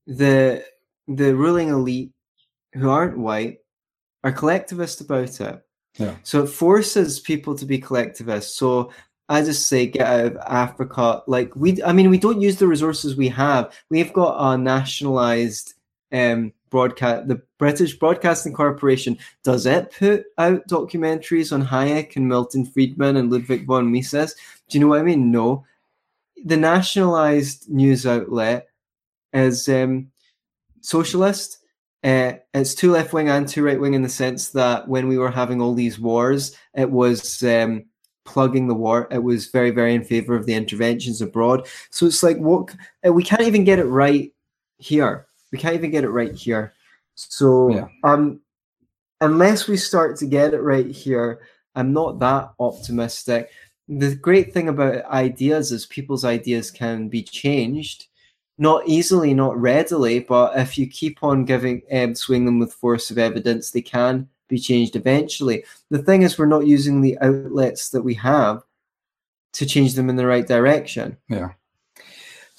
the 0.06 0.64
the 1.08 1.36
ruling 1.36 1.70
elite 1.70 2.12
who 2.74 2.90
aren't 2.90 3.18
white 3.18 3.58
are 4.24 4.32
collectivist 4.32 5.02
about 5.02 5.42
it. 5.42 5.66
Yeah. 5.98 6.16
So 6.22 6.44
it 6.44 6.48
forces 6.48 7.20
people 7.20 7.56
to 7.56 7.66
be 7.66 7.80
collectivist. 7.80 8.56
So 8.56 8.92
I 9.30 9.42
just 9.42 9.66
say 9.66 9.88
get 9.88 10.06
out 10.06 10.26
of 10.26 10.38
Africa. 10.46 11.24
Like 11.26 11.56
we 11.56 11.82
I 11.84 11.92
mean 11.92 12.12
we 12.12 12.20
don't 12.20 12.40
use 12.40 12.58
the 12.58 12.68
resources 12.68 13.16
we 13.16 13.30
have. 13.30 13.74
We've 13.90 14.14
got 14.14 14.38
a 14.38 14.58
nationalized 14.60 15.74
um 16.12 16.52
broadcast 16.70 17.28
the 17.28 17.42
British 17.58 17.98
Broadcasting 17.98 18.54
Corporation 18.54 19.18
does 19.44 19.66
it 19.66 19.92
put 19.98 20.26
out 20.38 20.68
documentaries 20.68 21.52
on 21.52 21.66
Hayek 21.66 22.16
and 22.16 22.28
Milton 22.28 22.66
Friedman 22.66 23.18
and 23.18 23.32
Ludwig 23.32 23.66
von 23.66 23.92
Mises? 23.92 24.36
Do 24.70 24.78
you 24.78 24.84
know 24.84 24.90
what 24.90 25.00
I 25.00 25.04
mean? 25.04 25.32
No. 25.32 25.66
The 26.46 26.58
nationalized 26.58 27.70
news 27.70 28.06
outlet 28.06 28.68
is 29.34 29.68
um, 29.68 30.12
socialist. 30.82 31.58
Uh, 32.02 32.34
it's 32.54 32.74
too 32.74 32.92
left 32.92 33.12
wing 33.12 33.28
and 33.28 33.48
too 33.48 33.64
right 33.64 33.80
wing 33.80 33.94
in 33.94 34.04
the 34.04 34.10
sense 34.10 34.50
that 34.52 34.88
when 34.88 35.10
we 35.10 35.18
were 35.18 35.32
having 35.32 35.62
all 35.62 35.74
these 35.74 36.00
wars, 36.00 36.56
it 36.76 36.90
was 36.90 37.44
um, 37.44 37.84
plugging 38.24 38.68
the 38.68 38.76
war. 38.76 39.08
It 39.12 39.24
was 39.24 39.48
very, 39.48 39.72
very 39.72 39.94
in 39.94 40.04
favor 40.06 40.34
of 40.34 40.46
the 40.46 40.54
interventions 40.54 41.22
abroad. 41.22 41.68
So 41.90 42.06
it's 42.06 42.24
like, 42.24 42.38
what 42.38 42.74
we 43.04 43.24
can't 43.24 43.42
even 43.42 43.66
get 43.66 43.80
it 43.80 43.86
right 43.86 44.32
here. 44.78 45.28
We 45.52 45.58
can't 45.60 45.76
even 45.76 45.92
get 45.92 46.04
it 46.04 46.10
right 46.10 46.34
here. 46.34 46.74
So 47.16 47.70
Yeah. 47.70 47.88
um, 48.04 48.42
unless 49.22 49.68
we 49.68 49.78
start 49.78 50.18
to 50.18 50.26
get 50.26 50.54
it 50.54 50.62
right 50.62 50.88
here, 50.88 51.42
I'm 51.76 51.94
not 51.94 52.20
that 52.20 52.52
optimistic. 52.60 53.50
The 53.88 54.16
great 54.16 54.54
thing 54.54 54.70
about 54.70 55.06
ideas 55.06 55.72
is 55.72 55.86
people's 55.86 56.24
ideas 56.24 56.72
can 56.72 57.10
be 57.10 57.24
changed, 57.24 58.08
not 58.58 58.88
easily, 58.88 59.34
not 59.34 59.60
readily, 59.60 60.20
but 60.20 60.58
if 60.58 60.78
you 60.78 60.88
keep 60.88 61.24
on 61.24 61.46
giving 61.46 61.82
um, 61.92 62.14
swing 62.16 62.46
them 62.46 62.60
with 62.60 62.74
force 62.74 63.10
of 63.12 63.18
evidence, 63.18 63.72
they 63.72 63.82
can 63.82 64.30
be 64.48 64.60
changed 64.60 64.96
eventually. 64.96 65.64
The 65.90 66.04
thing 66.04 66.22
is, 66.24 66.38
we're 66.38 66.46
not 66.46 66.68
using 66.68 67.02
the 67.02 67.18
outlets 67.20 67.90
that 67.90 68.02
we 68.02 68.14
have 68.16 68.64
to 69.54 69.66
change 69.66 69.96
them 69.96 70.10
in 70.10 70.16
the 70.16 70.28
right 70.28 70.48
direction. 70.48 71.18
Yeah. 71.28 71.50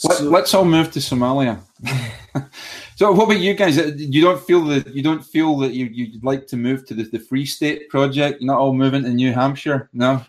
Let, 0.05 0.19
So- 0.19 0.25
let's 0.25 0.55
all 0.55 0.65
move 0.65 0.91
to 0.93 0.99
Somalia. 0.99 1.61
so, 2.97 3.13
what 3.13 3.25
about 3.25 3.41
you 3.41 3.55
guys? 3.55 3.79
Uh, 3.79 3.93
You 3.97 4.23
don't 4.23 4.41
feel 4.43 4.65
that 4.67 4.95
you 4.95 5.03
don't 5.03 5.25
feel 5.25 5.57
that 5.59 5.73
you 5.73 5.87
you'd 5.87 6.25
like 6.25 6.47
to 6.49 6.57
move 6.57 6.87
to 6.87 6.95
the, 6.95 7.05
the 7.05 7.19
Free 7.19 7.47
State 7.47 7.89
project? 7.89 8.41
You're 8.41 8.53
not 8.53 8.59
all 8.59 8.75
moving 8.75 9.03
to 9.05 9.11
New 9.11 9.33
Hampshire, 9.33 9.89
no? 9.93 10.23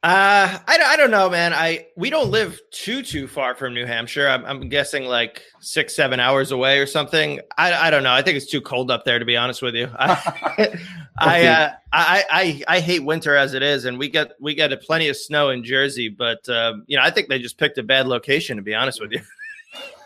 Uh, 0.00 0.56
I, 0.68 0.78
I 0.80 0.96
don't 0.96 1.10
know, 1.10 1.28
man. 1.28 1.52
I 1.52 1.86
we 1.96 2.08
don't 2.08 2.30
live 2.30 2.60
too 2.70 3.02
too 3.02 3.26
far 3.26 3.56
from 3.56 3.74
New 3.74 3.84
Hampshire. 3.84 4.28
I'm, 4.28 4.44
I'm 4.44 4.68
guessing 4.68 5.06
like 5.06 5.42
six 5.58 5.96
seven 5.96 6.20
hours 6.20 6.52
away 6.52 6.78
or 6.78 6.86
something. 6.86 7.40
I, 7.58 7.88
I 7.88 7.90
don't 7.90 8.04
know. 8.04 8.12
I 8.12 8.22
think 8.22 8.36
it's 8.36 8.46
too 8.46 8.60
cold 8.60 8.92
up 8.92 9.04
there 9.04 9.18
to 9.18 9.24
be 9.24 9.36
honest 9.36 9.60
with 9.60 9.74
you. 9.74 9.90
I 9.98 10.78
I, 11.20 11.46
uh, 11.46 11.72
I 11.92 12.24
I 12.30 12.62
I 12.76 12.80
hate 12.80 13.00
winter 13.00 13.36
as 13.36 13.54
it 13.54 13.62
is, 13.62 13.84
and 13.84 13.98
we 13.98 14.08
get 14.08 14.32
we 14.40 14.54
get 14.54 14.72
a 14.72 14.76
plenty 14.76 15.08
of 15.08 15.16
snow 15.16 15.50
in 15.50 15.64
Jersey. 15.64 16.08
But 16.08 16.48
um, 16.48 16.84
you 16.86 16.96
know, 16.96 17.02
I 17.02 17.10
think 17.10 17.28
they 17.28 17.38
just 17.38 17.58
picked 17.58 17.78
a 17.78 17.82
bad 17.82 18.06
location 18.06 18.56
to 18.56 18.62
be 18.62 18.74
honest 18.74 19.00
with 19.00 19.12
you. 19.12 19.20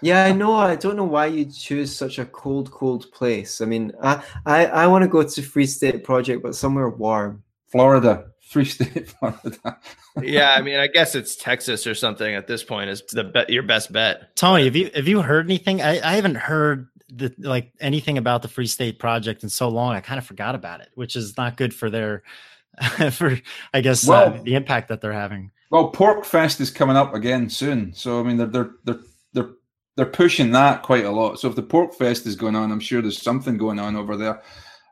Yeah, 0.03 0.25
I 0.25 0.33
know. 0.33 0.55
I 0.57 0.75
don't 0.75 0.97
know 0.97 1.05
why 1.05 1.27
you 1.27 1.45
choose 1.45 1.95
such 1.95 2.19
a 2.19 2.25
cold, 2.27 2.73
cold 2.73 3.11
place. 3.13 3.61
I 3.61 3.67
mean, 3.67 3.93
I 4.03 4.23
I, 4.45 4.67
I 4.67 4.87
want 4.89 5.03
to 5.03 5.09
go 5.09 5.23
to 5.23 5.43
Free 5.43 5.67
State 5.67 6.03
Project, 6.03 6.43
but 6.43 6.57
somewhere 6.57 6.89
warm. 6.89 7.45
Florida, 7.69 8.27
Free 8.41 8.65
State, 8.65 9.09
Florida. 9.19 9.79
yeah, 10.21 10.55
I 10.59 10.61
mean, 10.61 10.79
I 10.79 10.89
guess 10.89 11.15
it's 11.15 11.37
Texas 11.37 11.87
or 11.87 11.95
something 11.95 12.35
at 12.35 12.47
this 12.47 12.65
point 12.65 12.91
is 12.91 13.03
the 13.13 13.25
bet 13.25 13.49
your 13.49 13.63
best 13.63 13.93
bet. 13.93 14.37
Tony, 14.37 14.65
have 14.65 14.77
you 14.77 14.91
have 14.95 15.09
you 15.09 15.23
heard 15.23 15.47
anything? 15.47 15.81
I, 15.81 16.01
I 16.01 16.15
haven't 16.17 16.35
heard 16.35 16.89
the 17.15 17.35
like 17.39 17.73
anything 17.81 18.19
about 18.19 18.43
the 18.43 18.49
Free 18.49 18.67
State 18.67 18.99
Project 18.99 19.43
in 19.43 19.49
so 19.49 19.69
long. 19.69 19.95
I 19.95 20.01
kind 20.01 20.19
of 20.19 20.27
forgot 20.27 20.55
about 20.55 20.81
it, 20.81 20.91
which 20.95 21.17
is 21.17 21.37
not 21.37 21.57
good 21.57 21.75
for 21.75 21.91
their 21.91 22.23
for 23.11 23.39
I 23.75 23.81
guess 23.81 24.09
uh, 24.09 24.13
well, 24.13 24.35
uh, 24.35 24.43
the 24.43 24.55
impact 24.55 24.89
that 24.89 25.01
they're 25.01 25.13
having. 25.13 25.51
Well, 25.71 25.93
PorcFest 25.93 26.61
is 26.61 26.71
coming 26.71 26.97
up 26.97 27.15
again 27.15 27.49
soon, 27.49 27.93
so 27.95 28.21
I 28.21 28.23
mean 28.23 28.37
they're 28.37 28.47
they're 28.47 28.71
they're 28.85 29.01
they're 29.33 29.51
they're 29.97 30.07
pushing 30.07 30.51
that 30.53 30.83
quite 30.83 31.05
a 31.05 31.11
lot. 31.11 31.39
So 31.39 31.49
if 31.49 31.57
the 31.57 31.63
PorcFest 31.63 32.27
is 32.27 32.37
going 32.37 32.57
on, 32.57 32.73
I'm 32.73 32.81
sure 32.81 33.03
there's 33.03 33.21
something 33.21 33.57
going 33.57 33.79
on 33.79 33.97
over 33.97 34.17
there. 34.17 34.43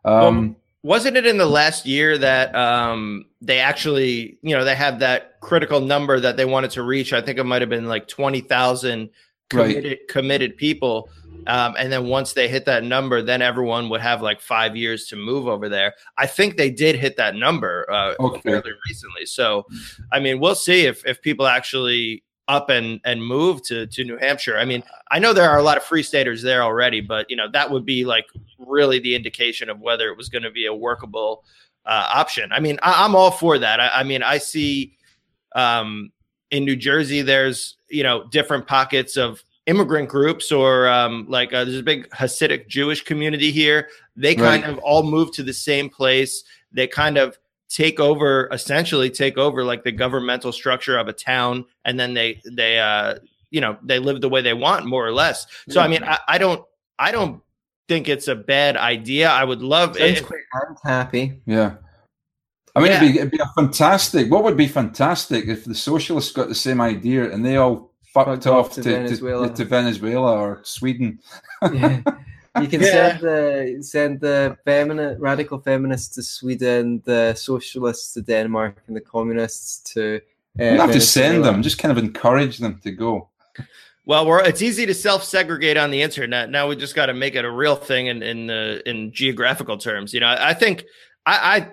Um, 0.04 0.56
wasn't 0.82 1.16
it 1.16 1.26
in 1.26 1.36
the 1.36 1.46
last 1.46 1.84
year 1.84 2.16
that 2.16 2.54
um, 2.54 3.26
they 3.42 3.58
actually, 3.58 4.38
you 4.42 4.56
know, 4.56 4.64
they 4.64 4.74
have 4.74 5.00
that 5.00 5.38
critical 5.40 5.80
number 5.80 6.18
that 6.20 6.36
they 6.36 6.46
wanted 6.46 6.70
to 6.72 6.82
reach? 6.82 7.12
I 7.12 7.20
think 7.20 7.38
it 7.38 7.44
might 7.44 7.60
have 7.62 7.68
been 7.68 7.86
like 7.86 8.08
twenty 8.08 8.40
thousand 8.40 9.10
committed 9.50 9.84
right. 9.84 10.08
committed 10.08 10.56
people. 10.56 11.10
Um, 11.46 11.74
and 11.78 11.92
then 11.92 12.06
once 12.06 12.32
they 12.32 12.48
hit 12.48 12.64
that 12.66 12.84
number, 12.84 13.22
then 13.22 13.42
everyone 13.42 13.88
would 13.88 14.00
have 14.00 14.22
like 14.22 14.40
five 14.40 14.76
years 14.76 15.06
to 15.08 15.16
move 15.16 15.48
over 15.48 15.68
there. 15.68 15.94
I 16.18 16.26
think 16.26 16.56
they 16.56 16.70
did 16.70 16.96
hit 16.96 17.16
that 17.16 17.34
number 17.34 17.90
uh, 17.90 18.14
okay. 18.20 18.40
fairly 18.40 18.72
recently. 18.88 19.26
So, 19.26 19.66
I 20.12 20.20
mean, 20.20 20.40
we'll 20.40 20.54
see 20.54 20.86
if 20.86 21.04
if 21.06 21.20
people 21.22 21.46
actually 21.46 22.22
up 22.50 22.68
and 22.68 23.00
and 23.04 23.24
move 23.24 23.62
to 23.62 23.86
to 23.86 24.04
New 24.04 24.18
Hampshire. 24.18 24.58
I 24.58 24.64
mean, 24.64 24.82
I 25.10 25.18
know 25.18 25.32
there 25.32 25.48
are 25.48 25.58
a 25.58 25.62
lot 25.62 25.76
of 25.76 25.84
free 25.84 26.02
staters 26.02 26.42
there 26.42 26.62
already, 26.62 27.00
but 27.00 27.30
you 27.30 27.36
know 27.36 27.48
that 27.52 27.70
would 27.70 27.86
be 27.86 28.04
like 28.04 28.26
really 28.58 28.98
the 28.98 29.14
indication 29.14 29.70
of 29.70 29.80
whether 29.80 30.08
it 30.08 30.16
was 30.16 30.28
going 30.28 30.42
to 30.42 30.50
be 30.50 30.66
a 30.66 30.74
workable 30.74 31.44
uh, 31.86 32.08
option. 32.12 32.52
I 32.52 32.60
mean, 32.60 32.78
I, 32.82 33.04
am 33.04 33.14
all 33.14 33.30
for 33.30 33.58
that. 33.58 33.80
I, 33.80 33.88
I 34.00 34.02
mean, 34.02 34.22
I 34.22 34.38
see 34.38 34.96
um, 35.54 36.10
in 36.50 36.64
New 36.64 36.76
Jersey, 36.76 37.22
there's 37.22 37.76
you 37.88 38.02
know 38.02 38.26
different 38.28 38.66
pockets 38.66 39.16
of 39.16 39.42
immigrant 39.66 40.08
groups 40.08 40.50
or 40.50 40.88
um, 40.88 41.26
like 41.28 41.52
uh, 41.52 41.64
there's 41.64 41.78
a 41.78 41.82
big 41.82 42.08
Hasidic 42.10 42.68
Jewish 42.68 43.02
community 43.04 43.50
here. 43.50 43.88
They 44.16 44.34
kind 44.34 44.62
right. 44.62 44.72
of 44.72 44.78
all 44.78 45.02
move 45.02 45.32
to 45.32 45.42
the 45.42 45.52
same 45.52 45.88
place. 45.88 46.44
They 46.72 46.86
kind 46.86 47.18
of 47.18 47.38
take 47.68 48.00
over, 48.00 48.48
essentially 48.52 49.10
take 49.10 49.38
over 49.38 49.64
like 49.64 49.84
the 49.84 49.92
governmental 49.92 50.52
structure 50.52 50.98
of 50.98 51.08
a 51.08 51.12
town, 51.12 51.64
and 51.84 51.98
then 51.98 52.14
they 52.14 52.40
they 52.44 52.78
uh, 52.78 53.16
you 53.50 53.60
know 53.60 53.78
they 53.82 53.98
live 53.98 54.20
the 54.20 54.28
way 54.28 54.42
they 54.42 54.54
want 54.54 54.86
more 54.86 55.06
or 55.06 55.12
less. 55.12 55.46
So 55.68 55.80
I 55.80 55.88
mean, 55.88 56.04
I, 56.04 56.18
I 56.28 56.38
don't 56.38 56.64
I 56.98 57.12
don't 57.12 57.42
think 57.88 58.08
it's 58.08 58.28
a 58.28 58.36
bad 58.36 58.76
idea. 58.76 59.30
I 59.30 59.44
would 59.44 59.62
love 59.62 59.96
it. 59.98 60.24
I'm 60.54 60.76
happy. 60.84 61.40
Yeah. 61.46 61.74
I 62.76 62.80
mean, 62.80 62.92
yeah. 62.92 63.02
it'd, 63.02 63.12
be, 63.12 63.18
it'd, 63.18 63.30
be, 63.32 63.40
a 63.40 63.60
fantastic. 63.60 64.30
What 64.30 64.44
would 64.44 64.56
be 64.56 64.68
fantastic 64.68 65.46
if 65.46 65.64
the 65.64 65.74
socialists 65.74 66.30
got 66.30 66.48
the 66.48 66.54
same 66.54 66.80
idea 66.80 67.32
and 67.32 67.44
they 67.44 67.56
all 67.56 67.89
fucked 68.12 68.46
off 68.46 68.72
to, 68.72 68.82
to, 68.82 68.90
Venezuela. 68.90 69.48
To, 69.48 69.54
to, 69.54 69.64
Venezuela 69.64 70.38
or 70.38 70.60
Sweden. 70.64 71.18
yeah. 71.72 72.00
You 72.60 72.66
can 72.66 72.80
yeah. 72.80 72.90
send 72.90 73.20
the 73.20 73.78
send 73.82 74.20
the 74.20 74.56
feminist 74.64 75.20
radical 75.20 75.60
feminists 75.60 76.14
to 76.16 76.22
Sweden, 76.22 77.02
the 77.04 77.34
socialists 77.34 78.14
to 78.14 78.22
Denmark, 78.22 78.82
and 78.86 78.96
the 78.96 79.00
communists 79.00 79.92
to. 79.94 80.20
Uh, 80.58 80.64
you 80.64 80.80
have 80.80 80.92
to 80.92 81.00
send 81.00 81.44
them; 81.44 81.62
just 81.62 81.78
kind 81.78 81.92
of 81.96 81.98
encourage 82.02 82.58
them 82.58 82.80
to 82.82 82.90
go. 82.90 83.28
Well, 84.06 84.26
we're, 84.26 84.42
it's 84.42 84.62
easy 84.62 84.86
to 84.86 84.94
self-segregate 84.94 85.76
on 85.76 85.92
the 85.92 86.02
internet. 86.02 86.50
Now 86.50 86.66
we 86.66 86.74
just 86.74 86.96
got 86.96 87.06
to 87.06 87.14
make 87.14 87.36
it 87.36 87.44
a 87.44 87.50
real 87.50 87.76
thing 87.76 88.08
in 88.08 88.22
in, 88.22 88.50
uh, 88.50 88.80
in 88.84 89.12
geographical 89.12 89.78
terms. 89.78 90.12
You 90.12 90.18
know, 90.18 90.26
I, 90.26 90.50
I 90.50 90.54
think 90.54 90.84
I, 91.26 91.56
I 91.56 91.68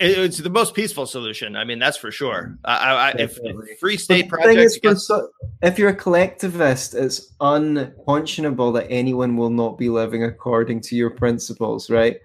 it's 0.00 0.38
the 0.38 0.50
most 0.50 0.74
peaceful 0.74 1.06
solution. 1.06 1.56
I 1.56 1.64
mean, 1.64 1.78
that's 1.78 1.96
for 1.96 2.10
sure. 2.10 2.58
I, 2.64 2.74
I, 2.74 3.10
if, 3.18 3.38
if, 3.42 3.78
free 3.78 3.96
state 3.96 4.28
projects, 4.28 4.78
gets... 4.78 5.06
so, 5.06 5.28
if 5.62 5.78
you're 5.78 5.90
a 5.90 5.94
collectivist, 5.94 6.94
it's 6.94 7.32
unconscionable 7.40 8.72
that 8.72 8.86
anyone 8.90 9.36
will 9.36 9.50
not 9.50 9.78
be 9.78 9.88
living 9.88 10.24
according 10.24 10.80
to 10.82 10.96
your 10.96 11.10
principles, 11.10 11.90
right? 11.90 12.18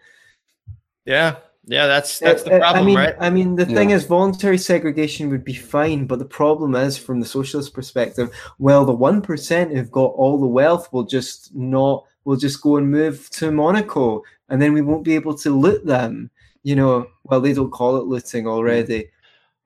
Yeah, 1.06 1.38
yeah, 1.66 1.86
that's 1.86 2.22
uh, 2.22 2.26
that's 2.26 2.44
the 2.44 2.56
uh, 2.56 2.60
problem, 2.60 2.84
I 2.84 2.86
mean, 2.86 2.98
right? 2.98 3.16
I 3.20 3.30
mean, 3.30 3.56
the 3.56 3.68
yeah. 3.68 3.76
thing 3.76 3.92
is, 3.92 4.06
voluntary 4.06 4.58
segregation 4.58 5.30
would 5.30 5.44
be 5.44 5.54
fine, 5.54 6.08
but 6.08 6.18
the 6.18 6.26
problem 6.26 6.74
is, 6.74 6.98
from 6.98 7.20
the 7.20 7.26
socialist 7.26 7.76
perspective, 7.76 8.32
well, 8.58 8.86
the 8.86 8.94
one 8.94 9.22
percent 9.22 9.72
who've 9.72 9.92
got 9.92 10.14
all 10.16 10.40
the 10.40 10.48
wealth 10.48 10.92
will 10.92 11.04
just 11.04 11.56
not 11.56 12.06
will 12.26 12.38
just 12.38 12.62
go 12.62 12.78
and 12.78 12.90
move 12.90 13.30
to 13.32 13.52
Monaco, 13.52 14.24
and 14.50 14.60
then 14.60 14.74
we 14.74 14.82
won't 14.82 15.04
be 15.04 15.14
able 15.14 15.36
to 15.38 15.52
loot 15.52 15.86
them 15.86 16.32
you 16.64 16.76
know, 16.76 17.08
well, 17.24 17.42
they 17.42 17.54
don't 17.54 17.72
call 17.72 17.98
it 17.98 18.06
looting 18.06 18.48
already. 18.48 19.10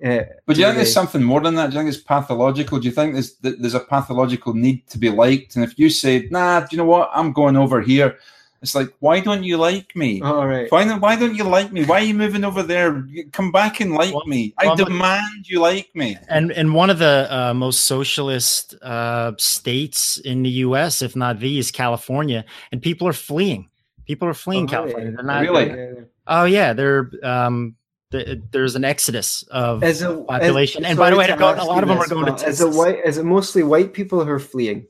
Uh, 0.04 0.24
but 0.46 0.56
do 0.56 0.62
you 0.62 0.66
think 0.68 0.78
there's 0.78 0.94
something 0.94 1.24
more 1.24 1.40
than 1.40 1.56
that? 1.56 1.70
Do 1.70 1.76
you 1.76 1.82
think 1.82 1.94
it's 1.94 2.04
pathological? 2.04 2.80
Do 2.80 2.88
you 2.88 2.94
think 2.94 3.14
there's 3.14 3.36
there's 3.38 3.74
a 3.74 3.80
pathological 3.80 4.54
need 4.54 4.86
to 4.88 4.98
be 4.98 5.10
liked? 5.10 5.56
And 5.56 5.64
if 5.64 5.80
you 5.80 5.90
say, 5.90 6.28
"Nah, 6.30 6.62
do 6.62 6.68
you 6.72 6.78
know 6.78 6.86
what? 6.86 7.10
I'm 7.14 7.32
going 7.32 7.56
over 7.56 7.82
here," 7.82 8.18
it's 8.64 8.74
like, 8.74 8.94
why 9.00 9.20
don't 9.20 9.44
you 9.44 9.58
like 9.58 9.94
me? 9.94 10.22
All 10.22 10.48
right. 10.48 10.72
Why 10.72 10.86
don't 10.86 11.02
Why 11.02 11.18
don't 11.18 11.36
you 11.36 11.44
like 11.44 11.74
me? 11.74 11.84
Why 11.84 12.00
are 12.00 12.06
you 12.06 12.14
moving 12.14 12.46
over 12.46 12.64
there? 12.64 13.06
Come 13.34 13.52
back 13.52 13.82
and 13.82 13.94
like 13.94 14.14
well, 14.14 14.26
me. 14.26 14.54
I 14.58 14.68
well, 14.68 14.78
demand 14.78 15.50
you 15.50 15.60
like 15.60 15.94
me. 15.94 16.18
And 16.30 16.50
and 16.54 16.74
one 16.74 16.90
of 16.90 16.98
the 16.98 17.28
uh, 17.30 17.54
most 17.54 17.82
socialist 17.82 18.74
uh, 18.82 19.34
states 19.38 20.18
in 20.20 20.44
the 20.44 20.50
U.S., 20.68 21.02
if 21.02 21.14
not 21.14 21.42
the, 21.42 21.60
is 21.60 21.72
California, 21.72 22.46
and 22.72 22.82
people 22.82 23.06
are 23.06 23.14
fleeing. 23.14 23.70
People 24.06 24.30
are 24.30 24.34
fleeing 24.34 24.64
oh, 24.64 24.72
California. 24.72 25.12
They're 25.12 25.26
not 25.26 25.42
really. 25.42 26.06
Oh 26.28 26.46
yeah, 26.46 26.74
they're 26.74 27.12
um, 27.24 27.76
there's 28.12 28.76
an 28.76 28.86
exodus 28.86 29.44
of 29.44 29.84
as 29.84 30.02
a, 30.02 30.16
population. 30.16 30.86
As, 30.86 30.92
and 30.92 31.00
by 31.00 31.10
the 31.10 31.18
way, 31.18 31.28
a 31.28 31.36
lot 31.36 31.84
of 31.84 31.90
them 31.90 31.98
are 31.98 32.08
going 32.08 32.26
to 32.26 32.32
Texas. 32.32 32.60
Is 32.60 32.62
it 32.62 32.78
white? 32.78 33.00
Is 33.04 33.18
it 33.18 33.26
mostly 33.26 33.64
white 33.64 33.94
people 33.94 34.24
who 34.24 34.32
are 34.32 34.40
fleeing? 34.40 34.88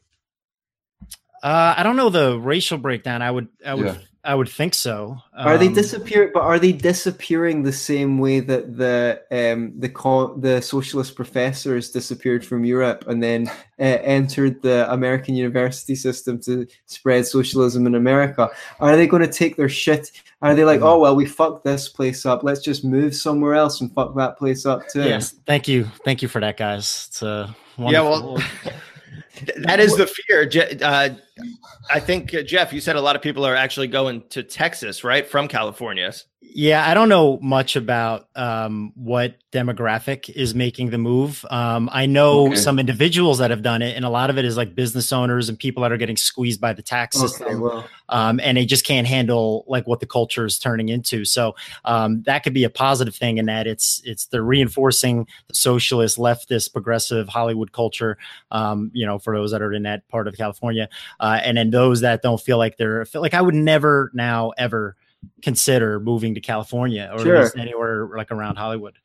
Uh, 1.42 1.76
I 1.78 1.84
don't 1.84 1.96
know 1.96 2.10
the 2.10 2.40
racial 2.40 2.78
breakdown. 2.78 3.22
I 3.22 3.30
would, 3.30 3.50
I 3.66 3.74
would, 3.74 3.86
yeah. 3.86 3.98
I 4.26 4.36
would 4.36 4.48
think 4.48 4.74
so. 4.74 5.18
Um, 5.34 5.48
are 5.48 5.58
they 5.58 5.68
um, 5.68 5.74
disappear? 5.74 6.32
But 6.34 6.44
are 6.44 6.58
they 6.58 6.72
disappearing 6.72 7.64
the 7.64 7.74
same 7.74 8.20
way 8.20 8.40
that 8.40 8.78
the 8.78 9.22
um, 9.32 9.74
the 9.78 9.90
co- 9.90 10.36
the 10.38 10.62
socialist 10.62 11.16
professors 11.16 11.92
disappeared 11.92 12.46
from 12.46 12.64
Europe 12.64 13.04
and 13.08 13.22
then 13.22 13.50
uh, 13.80 14.00
entered 14.04 14.62
the 14.62 14.90
American 14.92 15.36
university 15.36 15.96
system 15.96 16.40
to 16.42 16.66
spread 16.86 17.28
socialism 17.28 17.86
in 17.86 17.96
America? 17.96 18.50
Are 18.80 18.96
they 18.96 19.08
going 19.08 19.24
to 19.24 19.32
take 19.32 19.58
their 19.58 19.68
shit? 19.68 20.12
Are 20.42 20.56
they 20.56 20.64
like, 20.64 20.80
mm-hmm. 20.80 20.88
oh 20.88 21.00
well, 21.00 21.18
we 21.18 21.26
fucked 21.26 21.66
this 21.66 21.90
place 21.90 22.26
up. 22.26 22.44
Let's 22.44 22.62
just 22.62 22.86
move 22.86 23.14
somewhere 23.16 23.56
else 23.56 23.82
and 23.82 23.94
fuck 23.94 24.16
that 24.16 24.38
place 24.38 24.66
up 24.66 24.88
too? 24.88 25.04
Yes, 25.04 25.36
thank 25.46 25.68
you, 25.68 25.84
thank 26.06 26.22
you 26.22 26.30
for 26.30 26.40
that, 26.40 26.56
guys. 26.56 27.08
It's 27.10 27.22
a 27.22 27.54
yeah, 27.78 28.02
well. 28.02 28.42
that 29.58 29.80
is 29.80 29.96
the 29.96 30.08
fear. 30.08 30.50
Uh, 30.82 31.10
I 31.90 32.00
think 32.00 32.34
uh, 32.34 32.44
Jeff, 32.44 32.72
you 32.74 32.82
said 32.82 32.96
a 32.96 33.02
lot 33.02 33.16
of 33.16 33.22
people 33.22 33.46
are 33.46 33.56
actually 33.56 33.88
going 33.88 34.24
to 34.30 34.44
Texas, 34.44 35.04
right, 35.04 35.28
from 35.28 35.48
California. 35.48 36.14
Yeah, 36.56 36.88
I 36.88 36.94
don't 36.94 37.10
know 37.10 37.40
much 37.42 37.76
about 37.76 38.28
um, 38.36 38.92
what 38.96 39.38
demographic 39.52 40.30
is 40.30 40.54
making 40.54 40.92
the 40.92 41.00
move. 41.00 41.44
Um, 41.50 41.90
I 41.92 42.06
know 42.06 42.48
okay. 42.48 42.56
some 42.56 42.78
individuals 42.78 43.40
that 43.40 43.50
have 43.50 43.64
done 43.64 43.82
it, 43.82 43.96
and 43.96 44.06
a 44.06 44.10
lot 44.10 44.30
of 44.30 44.38
it 44.38 44.46
is 44.46 44.56
like 44.56 44.76
business 44.76 45.12
owners 45.12 45.50
and 45.50 45.58
people 45.58 45.82
that 45.82 45.92
are 45.92 45.98
getting 45.98 46.16
squeezed 46.16 46.62
by 46.62 46.74
the 46.74 46.84
tax 46.84 47.18
okay, 47.18 47.28
system, 47.28 47.60
well. 47.60 47.88
um, 48.10 48.40
and 48.40 48.56
they 48.56 48.68
just 48.68 48.86
can't 48.86 49.08
handle 49.08 49.66
like 49.68 49.88
what 49.88 50.00
the 50.00 50.06
culture 50.06 50.46
is 50.46 50.60
turning 50.60 50.90
into. 50.90 51.26
So 51.26 51.56
um, 51.86 52.22
that 52.24 52.44
could 52.44 52.54
be 52.54 52.66
a 52.66 52.70
positive 52.70 53.16
thing 53.16 53.40
in 53.40 53.48
that 53.48 53.66
it's 53.66 54.04
it's 54.06 54.28
they're 54.28 54.44
reinforcing 54.44 55.28
the 55.48 55.56
socialist, 55.56 56.20
leftist, 56.20 56.72
progressive 56.72 57.30
Hollywood 57.30 57.72
culture. 57.72 58.20
Um, 58.52 58.92
you 58.94 59.08
know, 59.08 59.18
for 59.18 59.36
those 59.36 59.50
that 59.52 59.64
are 59.64 59.74
in 59.74 59.84
that 59.84 60.08
part 60.08 60.28
of 60.28 60.38
California, 60.38 60.88
uh, 61.20 61.40
and 61.44 61.58
then 61.58 61.72
those 61.72 62.02
that 62.02 62.22
don't 62.22 62.40
feel 62.40 62.60
like 62.60 62.78
they're 62.78 63.08
like 63.16 63.34
I 63.34 63.42
would 63.42 63.56
never 63.56 64.12
now 64.14 64.52
ever 64.52 64.96
consider 65.42 66.00
moving 66.00 66.36
to 66.36 66.42
California 66.42 67.10
or 67.14 67.20
sure. 67.20 67.52
anywhere 67.58 68.10
like 68.16 68.32
around 68.32 68.56
Hollywood. 68.58 68.98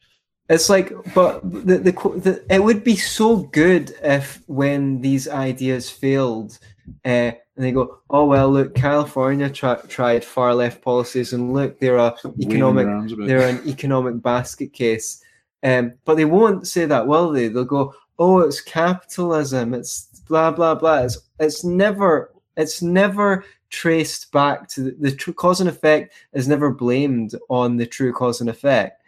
It's 0.48 0.70
like, 0.70 0.92
but 1.14 1.42
the, 1.42 1.76
the, 1.78 1.92
the 1.92 2.44
it 2.48 2.62
would 2.62 2.82
be 2.82 2.96
so 2.96 3.36
good 3.36 3.94
if 4.02 4.42
when 4.46 5.02
these 5.02 5.28
ideas 5.28 5.90
failed, 5.90 6.58
uh, 7.04 7.32
and 7.56 7.64
they 7.64 7.70
go, 7.70 7.98
oh 8.08 8.24
well, 8.24 8.50
look, 8.50 8.74
California 8.74 9.50
tra- 9.50 9.84
tried 9.88 10.24
far 10.24 10.54
left 10.54 10.80
policies, 10.80 11.34
and 11.34 11.52
look, 11.52 11.78
they're 11.80 11.98
a 11.98 12.14
economic, 12.40 12.86
they're 13.26 13.46
an 13.46 13.68
economic 13.68 14.22
basket 14.22 14.72
case. 14.72 15.22
Um, 15.62 15.94
but 16.06 16.14
they 16.14 16.24
won't 16.24 16.66
say 16.66 16.86
that, 16.86 17.06
will 17.06 17.30
they? 17.30 17.48
They'll 17.48 17.64
go, 17.64 17.94
oh, 18.18 18.38
it's 18.38 18.62
capitalism, 18.62 19.74
it's 19.74 20.22
blah 20.28 20.50
blah 20.50 20.76
blah. 20.76 21.00
It's 21.00 21.18
it's 21.38 21.62
never 21.62 22.32
it's 22.56 22.80
never 22.80 23.44
traced 23.70 24.32
back 24.32 24.68
to 24.68 24.82
the, 24.82 24.90
the 24.98 25.12
true 25.12 25.32
cause 25.32 25.60
and 25.60 25.68
effect 25.68 26.14
is 26.32 26.48
never 26.48 26.70
blamed 26.70 27.34
on 27.48 27.76
the 27.76 27.86
true 27.86 28.12
cause 28.12 28.40
and 28.40 28.50
effect 28.50 29.02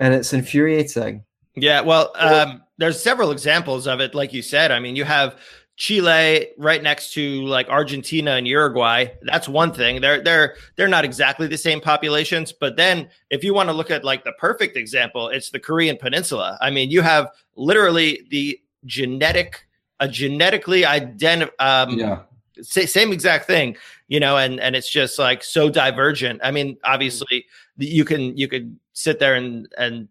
and 0.00 0.14
it's 0.14 0.32
infuriating 0.32 1.24
yeah 1.56 1.80
well 1.80 2.12
um, 2.16 2.62
there's 2.76 3.02
several 3.02 3.30
examples 3.30 3.86
of 3.86 4.00
it 4.00 4.14
like 4.14 4.32
you 4.32 4.42
said 4.42 4.70
i 4.70 4.78
mean 4.78 4.96
you 4.96 5.04
have 5.04 5.38
Chile 5.78 6.48
right 6.58 6.82
next 6.82 7.12
to 7.12 7.42
like 7.44 7.68
Argentina 7.68 8.32
and 8.32 8.48
Uruguay. 8.48 9.06
That's 9.22 9.48
one 9.48 9.72
thing. 9.72 10.00
They're 10.00 10.20
they're 10.20 10.56
they're 10.74 10.88
not 10.88 11.04
exactly 11.04 11.46
the 11.46 11.56
same 11.56 11.80
populations, 11.80 12.52
but 12.52 12.76
then 12.76 13.08
if 13.30 13.44
you 13.44 13.54
want 13.54 13.68
to 13.68 13.72
look 13.72 13.88
at 13.92 14.04
like 14.04 14.24
the 14.24 14.32
perfect 14.32 14.76
example, 14.76 15.28
it's 15.28 15.50
the 15.50 15.60
Korean 15.60 15.96
Peninsula. 15.96 16.58
I 16.60 16.70
mean, 16.70 16.90
you 16.90 17.00
have 17.02 17.28
literally 17.54 18.26
the 18.28 18.60
genetic 18.86 19.68
a 20.00 20.08
genetically 20.08 20.82
identi- 20.82 21.50
um 21.60 21.96
Yeah. 21.96 22.22
Sa- 22.62 22.86
same 22.86 23.12
exact 23.12 23.46
thing, 23.46 23.76
you 24.08 24.20
know, 24.20 24.36
and 24.36 24.60
and 24.60 24.76
it's 24.76 24.90
just 24.90 25.18
like 25.18 25.42
so 25.42 25.68
divergent. 25.70 26.40
I 26.42 26.50
mean, 26.50 26.76
obviously 26.84 27.46
you 27.76 28.04
can 28.04 28.36
you 28.36 28.48
could 28.48 28.78
sit 28.92 29.18
there 29.18 29.34
and 29.34 29.68
and 29.76 30.08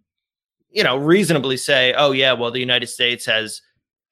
you 0.69 0.83
know 0.83 0.97
reasonably 0.97 1.57
say, 1.57 1.93
oh 1.97 2.11
yeah, 2.11 2.33
well 2.33 2.51
the 2.51 2.59
United 2.59 2.87
States 2.87 3.25
has 3.25 3.61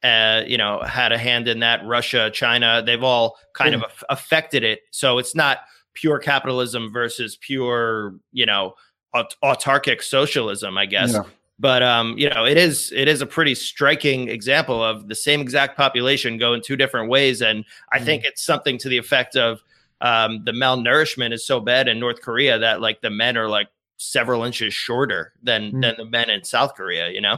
uh, 0.05 0.43
you 0.45 0.57
know, 0.57 0.81
had 0.83 1.11
a 1.11 1.17
hand 1.17 1.47
in 1.47 1.61
that. 1.61 1.83
Russia, 1.83 2.29
China, 2.31 2.83
they've 2.85 3.01
all 3.01 3.37
kind 3.53 3.73
of 3.73 3.81
aff- 3.81 4.03
affected 4.09 4.63
it. 4.63 4.81
So 4.91 5.17
it's 5.17 5.33
not 5.33 5.61
pure 5.95 6.19
capitalism 6.19 6.93
versus 6.93 7.37
pure, 7.37 8.13
you 8.31 8.45
know, 8.45 8.75
aut- 9.15 9.35
autarkic 9.43 10.03
socialism, 10.03 10.77
I 10.77 10.85
guess. 10.85 11.13
Yeah. 11.13 11.23
But 11.57 11.83
um, 11.83 12.17
you 12.17 12.29
know, 12.29 12.45
it 12.45 12.57
is 12.57 12.91
it 12.93 13.07
is 13.07 13.21
a 13.21 13.25
pretty 13.25 13.55
striking 13.55 14.27
example 14.27 14.83
of 14.83 15.07
the 15.07 15.15
same 15.15 15.39
exact 15.39 15.77
population 15.77 16.37
going 16.37 16.61
two 16.61 16.75
different 16.75 17.09
ways, 17.09 17.41
and 17.41 17.63
I 17.93 17.99
think 17.99 18.25
it's 18.25 18.43
something 18.43 18.77
to 18.79 18.89
the 18.89 18.97
effect 18.97 19.37
of 19.37 19.63
um, 20.01 20.43
the 20.43 20.51
malnourishment 20.51 21.31
is 21.33 21.47
so 21.47 21.61
bad 21.61 21.87
in 21.87 21.97
North 21.99 22.21
Korea 22.21 22.59
that 22.59 22.81
like 22.81 23.01
the 23.01 23.09
men 23.09 23.37
are 23.37 23.47
like 23.47 23.69
several 23.97 24.43
inches 24.43 24.73
shorter 24.73 25.31
than 25.41 25.71
Mm. 25.71 25.81
than 25.81 25.95
the 25.97 26.05
men 26.05 26.29
in 26.29 26.43
South 26.43 26.75
Korea. 26.75 27.09
You 27.09 27.21
know. 27.21 27.37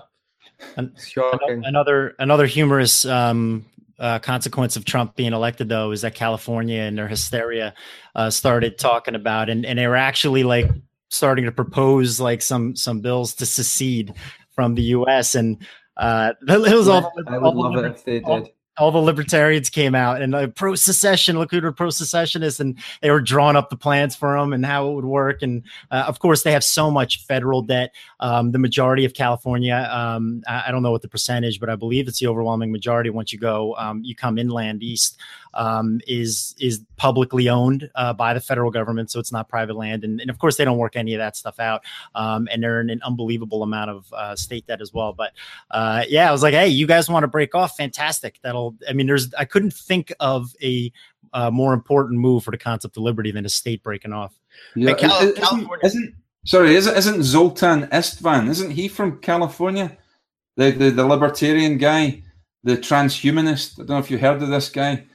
Shocking. 0.99 1.63
Another 1.65 2.15
another 2.17 2.47
humorous 2.47 3.05
um, 3.05 3.65
uh, 3.99 4.17
consequence 4.19 4.75
of 4.75 4.85
Trump 4.85 5.15
being 5.15 5.33
elected, 5.33 5.69
though, 5.69 5.91
is 5.91 6.01
that 6.01 6.15
California 6.15 6.81
and 6.81 6.97
their 6.97 7.07
hysteria 7.07 7.75
uh, 8.15 8.31
started 8.31 8.79
talking 8.79 9.13
about, 9.13 9.49
and 9.49 9.65
and 9.65 9.77
they 9.77 9.85
were 9.87 9.95
actually 9.95 10.43
like 10.43 10.69
starting 11.09 11.45
to 11.45 11.51
propose 11.51 12.19
like 12.19 12.41
some 12.41 12.75
some 12.75 13.01
bills 13.01 13.33
to 13.35 13.45
secede 13.45 14.13
from 14.51 14.75
the 14.75 14.83
U.S. 14.83 15.35
and 15.35 15.57
uh, 15.97 16.33
it 16.47 16.75
was 16.75 16.87
all, 16.87 17.11
I 17.27 17.37
would 17.37 17.53
the 17.53 17.57
love 17.57 17.75
it 17.77 17.85
if 17.85 18.03
they 18.03 18.19
did. 18.19 18.49
All 18.77 18.91
the 18.91 18.99
libertarians 18.99 19.69
came 19.69 19.95
out 19.95 20.21
and 20.21 20.33
like 20.33 20.55
pro 20.55 20.75
secession, 20.75 21.37
look 21.37 21.51
who 21.51 21.61
were 21.61 21.71
pro 21.71 21.89
secessionists, 21.89 22.59
and 22.59 22.77
they 23.01 23.09
were 23.09 23.21
drawing 23.21 23.55
up 23.55 23.69
the 23.69 23.77
plans 23.77 24.15
for 24.15 24.37
them 24.37 24.53
and 24.53 24.65
how 24.65 24.89
it 24.89 24.93
would 24.93 25.05
work. 25.05 25.41
And 25.41 25.63
uh, 25.91 26.05
of 26.07 26.19
course, 26.19 26.43
they 26.43 26.51
have 26.51 26.63
so 26.63 26.91
much 26.91 27.25
federal 27.25 27.61
debt. 27.61 27.93
Um, 28.19 28.51
the 28.51 28.59
majority 28.59 29.05
of 29.05 29.13
California, 29.13 29.89
um, 29.91 30.43
I, 30.47 30.65
I 30.67 30.71
don't 30.71 30.83
know 30.83 30.91
what 30.91 31.01
the 31.01 31.07
percentage, 31.07 31.59
but 31.59 31.69
I 31.69 31.75
believe 31.75 32.07
it's 32.07 32.19
the 32.19 32.27
overwhelming 32.27 32.71
majority. 32.71 33.09
Once 33.09 33.33
you 33.33 33.39
go, 33.39 33.75
um, 33.77 34.03
you 34.03 34.15
come 34.15 34.37
inland 34.37 34.83
east, 34.83 35.17
um, 35.53 35.99
is 36.07 36.55
is 36.59 36.81
publicly 36.97 37.49
owned 37.49 37.89
uh, 37.95 38.13
by 38.13 38.33
the 38.33 38.39
federal 38.39 38.71
government, 38.71 39.09
so 39.11 39.19
it's 39.19 39.31
not 39.31 39.49
private 39.49 39.75
land. 39.75 40.03
And, 40.03 40.21
and 40.21 40.29
of 40.29 40.37
course, 40.39 40.57
they 40.57 40.65
don't 40.65 40.77
work 40.77 40.95
any 40.95 41.13
of 41.13 41.19
that 41.19 41.35
stuff 41.35 41.59
out, 41.59 41.83
um, 42.15 42.47
and 42.51 42.61
they're 42.61 42.79
in 42.79 42.89
an 42.89 43.01
unbelievable 43.03 43.63
amount 43.63 43.89
of 43.89 44.13
uh, 44.13 44.35
state 44.35 44.67
debt 44.67 44.81
as 44.81 44.93
well. 44.93 45.13
But 45.13 45.33
uh, 45.71 46.03
yeah, 46.07 46.29
I 46.29 46.31
was 46.31 46.43
like, 46.43 46.53
hey, 46.53 46.67
you 46.67 46.85
guys 46.85 47.09
want 47.09 47.23
to 47.23 47.27
break 47.27 47.55
off? 47.55 47.75
Fantastic. 47.75 48.39
That'll. 48.43 48.66
I 48.89 48.93
mean, 48.93 49.07
there's. 49.07 49.33
I 49.35 49.45
couldn't 49.45 49.73
think 49.73 50.13
of 50.19 50.51
a 50.61 50.91
uh, 51.33 51.51
more 51.51 51.73
important 51.73 52.19
move 52.19 52.43
for 52.43 52.51
the 52.51 52.57
concept 52.57 52.97
of 52.97 53.03
liberty 53.03 53.31
than 53.31 53.45
a 53.45 53.49
state 53.49 53.83
breaking 53.83 54.13
off. 54.13 54.33
Yeah, 54.75 54.93
Cal- 54.93 55.17
is- 55.19 55.23
isn't- 55.29 55.37
California- 55.37 55.85
Isn't, 55.85 56.15
sorry, 56.45 56.75
isn't, 56.75 56.95
isn't 56.97 57.23
Zoltan 57.23 57.87
Istvan? 57.87 58.47
Isn't 58.49 58.71
he 58.71 58.87
from 58.87 59.19
California? 59.19 59.97
The, 60.55 60.71
the 60.71 60.89
the 60.89 61.05
libertarian 61.05 61.77
guy, 61.77 62.23
the 62.63 62.77
transhumanist. 62.77 63.73
I 63.75 63.77
don't 63.83 63.89
know 63.89 63.97
if 63.99 64.09
you 64.09 64.17
heard 64.17 64.41
of 64.41 64.49
this 64.49 64.69
guy. 64.69 65.05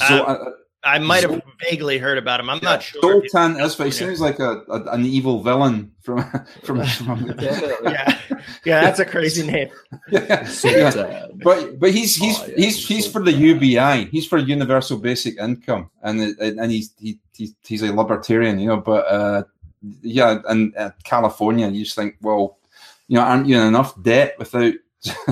Uh, 0.00 0.22
uh, 0.22 0.50
I 0.84 0.98
might 0.98 1.22
have 1.22 1.32
Zol- 1.32 1.42
vaguely 1.60 1.98
heard 1.98 2.18
about 2.18 2.40
him. 2.40 2.50
I'm 2.50 2.58
yeah, 2.62 2.70
not 2.70 2.82
sure. 2.82 3.16
if 3.16 3.22
he's 3.22 3.32
Zoltan 3.32 3.68
from 3.70 3.86
He 3.86 3.92
seems 3.92 4.20
like 4.20 4.38
a, 4.38 4.62
a 4.68 4.82
an 4.92 5.04
evil 5.04 5.42
villain 5.42 5.92
from 6.02 6.22
from. 6.62 6.84
from 6.86 7.26
Definitely. 7.36 7.92
Yeah, 7.94 8.18
yeah, 8.64 8.80
that's 8.82 8.98
a 8.98 9.04
crazy 9.04 9.46
name. 9.46 9.68
yeah, 10.10 10.48
yeah. 10.64 11.26
But 11.42 11.78
but 11.78 11.90
he's 11.90 12.16
he's 12.16 12.38
Oh, 12.38 12.46
yeah, 12.46 12.54
he's 12.56 12.86
he's 12.86 13.06
for 13.06 13.22
the 13.22 13.32
UBI. 13.32 14.06
He's 14.10 14.26
for 14.26 14.38
universal 14.38 14.98
basic 14.98 15.38
income, 15.38 15.90
and 16.02 16.20
and 16.40 16.70
he's 16.70 16.92
he, 16.98 17.18
he 17.34 17.54
he's 17.64 17.82
a 17.82 17.92
libertarian, 17.92 18.58
you 18.58 18.68
know. 18.68 18.78
But 18.78 19.06
uh, 19.06 19.44
yeah, 20.02 20.38
and 20.48 20.76
uh, 20.76 20.90
California, 21.04 21.68
you 21.68 21.84
just 21.84 21.96
think, 21.96 22.16
well, 22.20 22.58
you 23.08 23.16
know, 23.16 23.22
aren't 23.24 23.46
you 23.46 23.56
in 23.56 23.66
enough 23.66 24.00
debt 24.02 24.36
without 24.38 24.74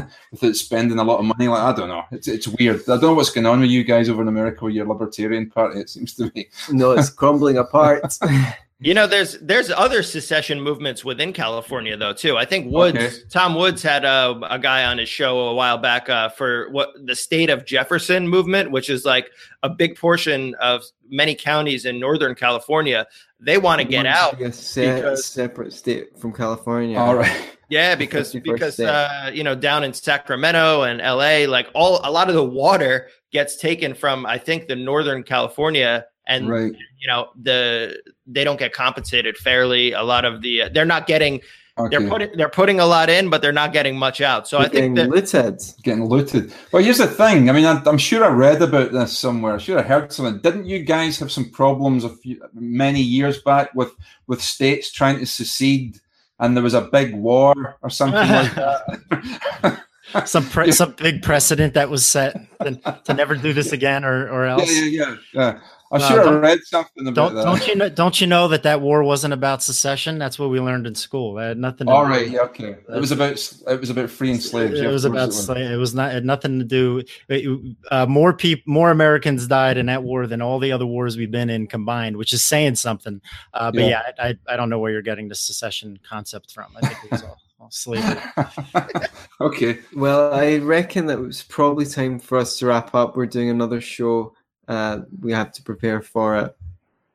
without 0.31 0.57
spending 0.57 0.99
a 0.99 1.05
lot 1.05 1.21
of 1.21 1.25
money? 1.25 1.49
Like 1.49 1.63
I 1.63 1.73
don't 1.73 1.89
know, 1.89 2.05
it's 2.11 2.29
it's 2.29 2.49
weird. 2.49 2.83
I 2.83 2.97
don't 2.97 3.03
know 3.03 3.15
what's 3.15 3.31
going 3.31 3.47
on 3.47 3.61
with 3.61 3.71
you 3.71 3.85
guys 3.85 4.09
over 4.09 4.23
in 4.23 4.29
America 4.29 4.65
with 4.65 4.75
your 4.75 4.87
libertarian 4.87 5.51
party. 5.51 5.81
It 5.81 5.91
seems 5.91 6.15
to 6.15 6.31
be. 6.31 6.49
No, 6.71 6.93
it's 6.93 7.11
crumbling 7.21 7.59
apart. 7.59 8.19
You 8.83 8.95
know, 8.95 9.07
there's 9.07 9.39
there's 9.39 9.71
other 9.71 10.03
secession 10.03 10.61
movements 10.61 11.05
within 11.05 11.33
California 11.33 11.97
though 11.97 12.13
too. 12.13 12.37
I 12.37 12.45
think 12.45 12.73
Woods, 12.73 12.99
Okay. 12.99 13.15
Tom 13.31 13.55
Woods 13.55 13.83
had 13.83 14.05
a, 14.05 14.39
a 14.51 14.59
guy 14.59 14.85
on 14.85 14.99
his 14.99 15.09
show 15.09 15.39
a 15.39 15.55
while 15.55 15.79
back 15.79 16.09
uh, 16.09 16.29
for 16.31 16.69
what 16.71 16.89
the 17.05 17.15
state 17.15 17.49
of 17.51 17.65
Jefferson 17.65 18.27
movement, 18.29 18.71
which 18.71 18.91
is 18.91 19.05
like 19.05 19.31
a 19.63 19.69
big 19.69 19.97
portion 19.97 20.55
of 20.61 20.83
many 21.09 21.35
counties 21.35 21.85
in 21.85 22.01
Northern 22.01 22.35
California. 22.35 23.07
They 23.39 23.59
want 23.59 23.81
to 23.81 23.87
get 23.87 24.07
out. 24.07 24.41
A 24.41 24.53
se- 24.53 24.97
because- 24.97 25.25
separate 25.27 25.73
state 25.73 26.19
from 26.19 26.33
California. 26.33 26.99
All 26.99 27.15
right. 27.17 27.51
Yeah, 27.69 27.95
because 27.95 28.35
because 28.35 28.79
uh, 28.79 29.31
you 29.33 29.43
know 29.43 29.55
down 29.55 29.83
in 29.83 29.95
Sacramento 29.95 30.83
and 30.83 31.01
LA, 31.01 31.51
like 31.51 31.69
all 31.75 32.01
a 32.05 32.11
lot 32.11 32.29
of 32.29 32.35
the 32.35 32.45
water 32.45 33.09
gets 33.33 33.57
taken 33.57 33.95
from 33.95 34.27
I 34.27 34.37
think 34.37 34.67
the 34.69 34.77
Northern 34.77 35.23
California, 35.23 36.05
and 36.27 36.51
Right. 36.51 36.71
you 37.01 37.09
know 37.09 37.31
the 37.41 37.99
they 38.27 38.45
don't 38.45 38.59
get 38.59 38.73
compensated 38.73 39.37
fairly. 39.37 39.93
A 39.93 40.03
lot 40.03 40.25
of 40.25 40.43
the 40.43 40.63
uh, 40.63 40.69
they're 40.73 40.85
not 40.85 41.07
getting 41.07 41.41
Okay. 41.79 41.97
they're 41.97 42.07
putting 42.09 42.37
they're 42.37 42.49
putting 42.51 42.81
a 42.81 42.85
lot 42.87 43.09
in, 43.09 43.31
but 43.31 43.41
they're 43.41 43.51
not 43.51 43.73
getting 43.73 43.97
much 43.99 44.21
out. 44.21 44.47
So 44.47 44.59
I 44.59 44.69
think 44.69 44.95
that 44.97 45.09
looted. 45.09 45.59
getting 45.83 46.05
looted. 46.05 46.53
Well, 46.71 46.83
here's 46.83 46.99
the 46.99 47.07
thing. 47.07 47.49
I 47.49 47.53
mean, 47.55 47.65
I, 47.65 47.81
I'm 47.87 47.97
sure 47.97 48.23
I 48.27 48.29
read 48.29 48.61
about 48.61 48.93
this 48.93 49.17
somewhere. 49.19 49.55
I'm 49.55 49.59
sure 49.59 49.79
I 49.79 49.83
heard 49.83 50.13
something. 50.13 50.39
Didn't 50.43 50.67
you 50.67 50.81
guys 50.81 51.19
have 51.19 51.33
some 51.33 51.49
problems 51.49 52.05
a 52.05 52.11
few, 52.11 52.43
many 52.53 53.01
years 53.01 53.41
back 53.41 53.75
with 53.75 53.91
with 54.27 54.43
states 54.43 54.93
trying 54.93 55.19
to 55.21 55.25
secede, 55.27 55.99
and 56.41 56.55
there 56.55 56.63
was 56.63 56.75
a 56.75 56.83
big 56.93 57.15
war 57.15 57.79
or 57.81 57.89
something 57.89 58.21
like 58.21 58.55
that? 58.55 59.83
Some 60.27 60.45
pre- 60.45 60.73
some 60.73 60.93
big 60.99 61.23
precedent 61.23 61.73
that 61.73 61.89
was 61.89 62.05
set 62.05 62.37
to, 62.61 63.01
to 63.05 63.15
never 63.15 63.35
do 63.35 63.55
this 63.55 63.73
again, 63.73 64.05
or 64.05 64.29
or 64.29 64.45
yeah, 64.45 64.53
else. 64.53 64.71
yeah, 64.71 64.85
yeah, 64.85 65.17
yeah. 65.33 65.61
I'm 65.93 66.01
No, 66.01 66.09
sure 66.09 66.27
I 66.29 66.39
read 66.39 66.59
something 66.65 67.07
about 67.07 67.15
Don't 67.15 67.35
that. 67.35 67.45
don't 67.45 67.67
you 67.69 67.75
know? 67.77 67.89
Don't 67.91 68.21
you 68.21 68.27
know 68.27 68.49
that 68.49 68.63
that 68.63 68.81
war 68.81 69.03
wasn't 69.05 69.35
about 69.35 69.63
secession? 69.63 70.19
That's 70.19 70.39
what 70.39 70.49
we 70.49 70.59
learned 70.59 70.87
in 70.87 70.95
school. 70.95 71.39
It 71.39 71.49
had 71.49 71.59
nothing. 71.59 71.87
To 71.87 71.93
All 71.93 72.05
do- 72.07 72.11
right, 72.11 72.31
yeah, 72.31 72.41
okay. 72.41 72.71
It 72.89 72.99
was 73.01 73.11
about 73.13 73.33
it 73.33 73.79
was 73.81 73.91
about 73.91 74.09
freeing 74.09 74.41
slaves. 74.41 74.81
It 74.81 74.85
yeah, 74.85 74.91
was 74.91 75.05
about 75.05 75.25
it 75.25 75.27
was. 75.27 75.49
sla- 75.49 75.71
it 75.71 75.77
was 75.77 75.95
not 75.95 76.11
it 76.11 76.15
had 76.15 76.25
nothing 76.25 76.59
to 76.59 76.65
do. 76.65 77.03
it- 77.29 77.77
uh, 77.91 78.07
more 78.07 78.33
people, 78.33 78.63
more 78.73 78.91
Americans 78.91 79.47
died 79.47 79.77
in 79.77 79.87
that 79.87 80.03
war 80.03 80.27
than 80.27 80.41
all 80.41 80.59
the 80.59 80.73
other 80.73 80.87
wars 80.87 81.17
we've 81.19 81.31
been 81.31 81.51
in 81.51 81.67
combined, 81.67 82.17
which 82.17 82.33
is 82.33 82.43
saying 82.43 82.77
something. 82.77 83.21
Uh, 83.53 83.71
but 83.71 83.81
Yeah. 83.83 83.89
yeah, 83.89 84.03
I, 84.19 84.29
I 84.29 84.55
I 84.55 84.57
don't 84.57 84.71
know 84.71 84.79
where 84.79 84.93
you're 84.93 85.03
getting 85.03 85.29
the 85.29 85.35
secession 85.35 85.99
concept 86.09 86.53
from. 86.53 86.73
I 86.77 86.87
think 86.89 87.05
it 87.05 87.11
was 87.11 87.23
all, 87.23 87.37
all 87.61 87.71
slavery. 87.71 88.19
okay. 89.41 89.79
Well, 89.95 90.33
I 90.33 90.57
reckon 90.59 91.07
that 91.07 91.19
it 91.19 91.23
was 91.23 91.43
probably 91.43 91.87
time 91.87 92.19
for 92.19 92.39
us 92.39 92.59
to 92.59 92.67
wrap 92.67 92.95
up. 92.95 93.17
We're 93.17 93.27
doing 93.27 93.51
another 93.51 93.81
show. 93.81 94.35
Uh, 94.69 95.01
we 95.21 95.33
have 95.33 95.53
to 95.53 95.63
prepare 95.63 96.01
for 96.01 96.37
it. 96.39 96.57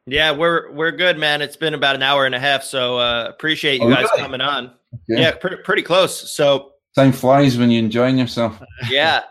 yeah 0.05 0.31
we're 0.31 0.71
we're 0.71 0.91
good, 0.91 1.17
man. 1.17 1.41
It's 1.41 1.55
been 1.57 1.73
about 1.73 1.95
an 1.95 2.03
hour 2.03 2.25
and 2.25 2.35
a 2.35 2.39
half, 2.39 2.63
so 2.63 2.97
uh, 2.97 3.25
appreciate 3.29 3.81
you 3.81 3.87
Oh, 3.87 3.89
guys 3.93 4.03
really? 4.03 4.21
coming 4.21 4.41
on. 4.41 4.65
Okay. 5.11 5.21
Yeah, 5.21 5.31
pretty 5.35 5.57
pretty 5.57 5.81
close. 5.81 6.31
So 6.31 6.73
Time 6.95 7.11
flies 7.11 7.57
when 7.57 7.69
you're 7.71 7.83
enjoying 7.83 8.17
yourself. 8.17 8.61
yeah. 8.89 9.23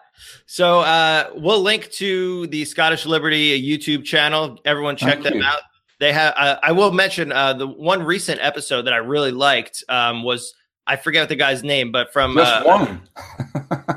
So 0.46 0.80
uh, 0.80 1.30
we'll 1.34 1.60
link 1.62 1.90
to 1.92 2.46
the 2.48 2.64
Scottish 2.64 3.04
Liberty 3.06 3.60
YouTube 3.60 4.04
channel. 4.04 4.58
Everyone 4.64 4.96
check 4.96 5.14
Thank 5.14 5.24
them 5.24 5.34
you. 5.38 5.42
out. 5.44 5.60
They 5.98 6.12
have. 6.12 6.34
Uh, 6.36 6.56
I 6.62 6.72
will 6.72 6.92
mention 6.92 7.32
uh, 7.32 7.54
the 7.54 7.66
one 7.66 8.02
recent 8.02 8.38
episode 8.40 8.82
that 8.82 8.92
I 8.92 8.98
really 8.98 9.32
liked 9.32 9.82
um, 9.88 10.22
was 10.22 10.54
I 10.86 10.96
forget 10.96 11.22
what 11.22 11.28
the 11.28 11.36
guy's 11.36 11.62
name, 11.64 11.90
but 11.92 12.12
from 12.12 12.34
Just 12.36 12.52
uh, 12.52 12.62
one. 12.64 13.02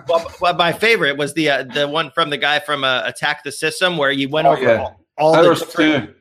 well, 0.07 0.32
well, 0.41 0.56
my 0.56 0.72
favorite 0.72 1.18
was 1.18 1.34
the 1.34 1.49
uh, 1.49 1.64
the 1.64 1.88
one 1.88 2.11
from 2.11 2.30
the 2.30 2.38
guy 2.38 2.60
from 2.60 2.84
uh, 2.84 3.03
Attack 3.06 3.44
the 3.44 3.52
System 3.52 3.98
where 3.98 4.11
he 4.11 4.26
went 4.26 4.48
Oh, 4.48 4.52
over 4.53 4.61
yeah. 4.64 4.78
all, 4.80 5.06
all 5.18 5.34
That 5.34 5.44
the 5.44 5.49
was 5.49 5.60
different, 5.60 6.07
two. 6.07 6.14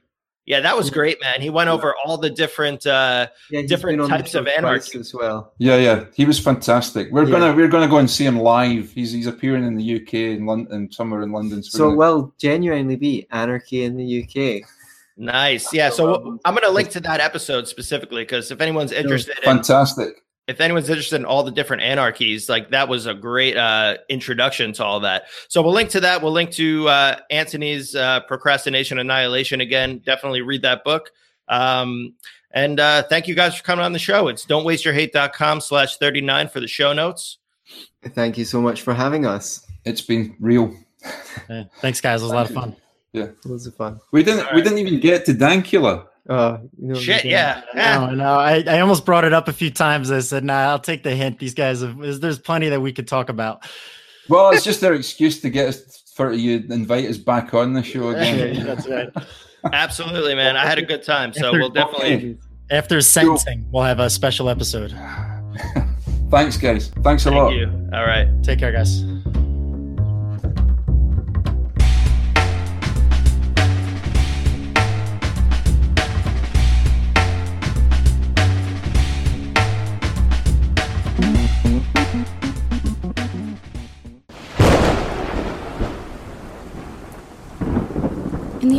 yeah 0.47 0.61
that 0.61 0.77
was 0.77 0.91
great 0.91 1.19
man 1.23 1.41
he 1.41 1.51
went 1.51 1.69
over 1.71 1.95
all 2.05 2.19
the 2.19 2.29
different 2.31 2.87
uh, 2.87 3.29
Yeah, 3.51 3.63
Different 3.63 3.97
been 3.99 4.01
on 4.05 4.11
the 4.11 4.17
types 4.19 4.35
of 4.35 4.47
show 4.47 4.53
anarchy. 4.57 4.99
as 4.99 5.15
well. 5.15 5.53
Yeah, 5.59 5.77
yeah, 5.77 6.05
he 6.15 6.25
was 6.27 6.39
fantastic. 6.39 7.09
We're 7.13 7.25
Yeah. 7.25 7.31
gonna 7.39 7.53
we're 7.57 7.69
gonna 7.69 7.89
go 7.89 7.99
and 7.99 8.11
see 8.11 8.25
him 8.27 8.39
live. 8.39 8.91
He's 8.93 9.13
he's 9.13 9.27
appearing 9.27 9.65
in 9.65 9.75
the 9.75 9.97
UK 9.97 10.15
in 10.37 10.45
London, 10.47 10.91
somewhere 10.93 11.23
in 11.23 11.33
London. 11.33 11.63
So 11.63 11.79
we're 11.79 11.95
it 11.95 11.97
gonna- 11.97 11.97
will 12.17 12.35
genuinely 12.39 12.97
be 12.97 13.27
anarchy 13.31 13.85
in 13.85 13.97
the 13.97 14.05
UK. 14.23 14.69
nice 15.21 15.73
yeah 15.73 15.91
so 15.91 16.39
I'm 16.45 16.55
gonna 16.55 16.69
link 16.71 16.91
to 16.91 17.01
that 17.01 17.19
episode 17.21 17.67
specifically 17.67 18.23
because 18.23 18.51
if 18.53 18.61
anyone's 18.61 18.93
interested 18.93 19.37
in 19.39 19.43
fantastic. 19.45 20.23
If 20.49 20.63
anyone's 20.63 20.89
interested 20.89 21.17
in 21.17 21.27
all 21.27 21.45
the 21.45 21.53
different 21.53 21.83
anarchies, 21.83 22.49
like 22.49 22.71
that 22.71 22.89
was 22.89 23.05
a 23.05 23.13
great 23.13 23.57
uh, 23.57 23.99
introduction 24.09 24.73
to 24.73 24.85
all 24.85 25.01
that. 25.01 25.25
So 25.49 25.63
we'll 25.63 25.75
link 25.75 25.91
to 25.91 26.01
that. 26.01 26.23
We'll 26.23 26.33
link 26.33 26.51
to 26.53 26.89
uh, 26.89 27.17
Antony's 27.31 27.95
uh, 27.95 28.21
Procrastination 28.21 28.99
Annihilation 28.99 29.61
again. 29.61 29.99
Definitely 29.99 30.41
read 30.41 30.63
that 30.63 30.85
book. 30.85 31.11
Um, 31.49 32.15
and 32.51 32.81
uh, 32.81 33.03
thank 33.05 33.29
you 33.29 33.35
guys 33.35 33.57
for 33.57 33.63
coming 33.63 33.85
on 33.85 33.93
the 33.93 33.99
show. 33.99 34.29
It's 34.29 34.47
don'twasteyourhate.com 34.47 35.61
slash 35.61 35.99
39 35.99 36.49
for 36.49 36.61
the 36.61 36.67
show 36.67 36.95
notes. 36.95 37.39
Thank 38.03 38.39
you 38.39 38.47
so 38.47 38.63
much 38.63 38.81
for 38.81 38.95
having 38.95 39.27
us. 39.27 39.67
It's 39.85 40.01
been 40.01 40.35
real. 40.41 40.75
Yeah. 41.49 41.65
Thanks, 41.81 42.01
guys. 42.01 42.23
It 42.23 42.25
was 42.25 42.33
a 42.33 42.35
lot 42.35 42.49
of 42.49 42.55
fun. 42.55 42.75
Yeah, 43.13 43.29
loads 43.45 43.67
of 43.67 43.75
fun. 43.75 44.01
We 44.13 44.23
didn't. 44.23 44.47
All 44.47 44.55
We 44.55 44.63
didn't 44.63 44.79
even 44.79 45.01
get 45.01 45.25
to 45.27 45.33
Dankula. 45.33 46.08
Uh, 46.29 46.59
you 46.79 46.89
know, 46.89 46.95
Shit, 46.95 47.25
yeah. 47.25 47.63
yeah. 47.75 47.99
No, 47.99 48.11
no, 48.11 48.35
I, 48.35 48.63
I 48.67 48.81
almost 48.81 49.07
brought 49.07 49.25
it 49.25 49.33
up 49.33 49.49
a 49.49 49.53
few 49.53 49.71
times. 49.71 50.11
I 50.11 50.21
said, 50.21 50.45
"Nah, 50.45 50.69
I'll 50.71 50.79
take 50.79 51.03
the 51.03 51.15
hint. 51.15 51.39
These 51.39 51.55
guys, 51.55 51.81
have, 51.81 51.97
there's 52.21 52.39
plenty 52.39 52.69
that 52.69 52.81
we 52.81 52.93
could 52.93 53.09
talk 53.09 53.31
about." 53.31 53.67
Well, 54.29 54.51
it's 54.51 54.65
just 54.65 54.83
their 54.83 54.93
excuse 54.93 55.41
to 55.41 55.51
get 55.51 55.69
us 55.69 56.03
for 56.15 56.33
you 56.33 56.65
invite 56.69 57.07
us 57.07 57.17
back 57.17 57.55
on 57.55 57.73
the 57.73 57.83
show 57.83 58.11
again. 58.11 58.67
That's 58.67 58.87
right. 58.87 59.09
Absolutely, 59.73 60.35
man. 60.35 60.57
I 60.57 60.67
had 60.67 60.79
a 60.79 60.83
good 60.83 61.03
time. 61.03 61.33
So 61.33 61.53
we'll 61.53 61.71
definitely. 61.71 62.37
After 62.71 63.01
sentencing, 63.01 63.67
we'll 63.71 63.85
have 63.85 63.99
a 63.99 64.11
special 64.11 64.51
episode. 64.51 64.91
Thanks, 66.31 66.59
guys. 66.59 66.89
Thanks 67.03 67.25
a 67.25 67.31
lot. 67.31 67.49
Thank 67.49 67.61
you. 67.61 67.89
All 67.95 68.05
right. 68.07 68.29
Take 68.43 68.59
care, 68.59 68.73
guys. 68.73 69.03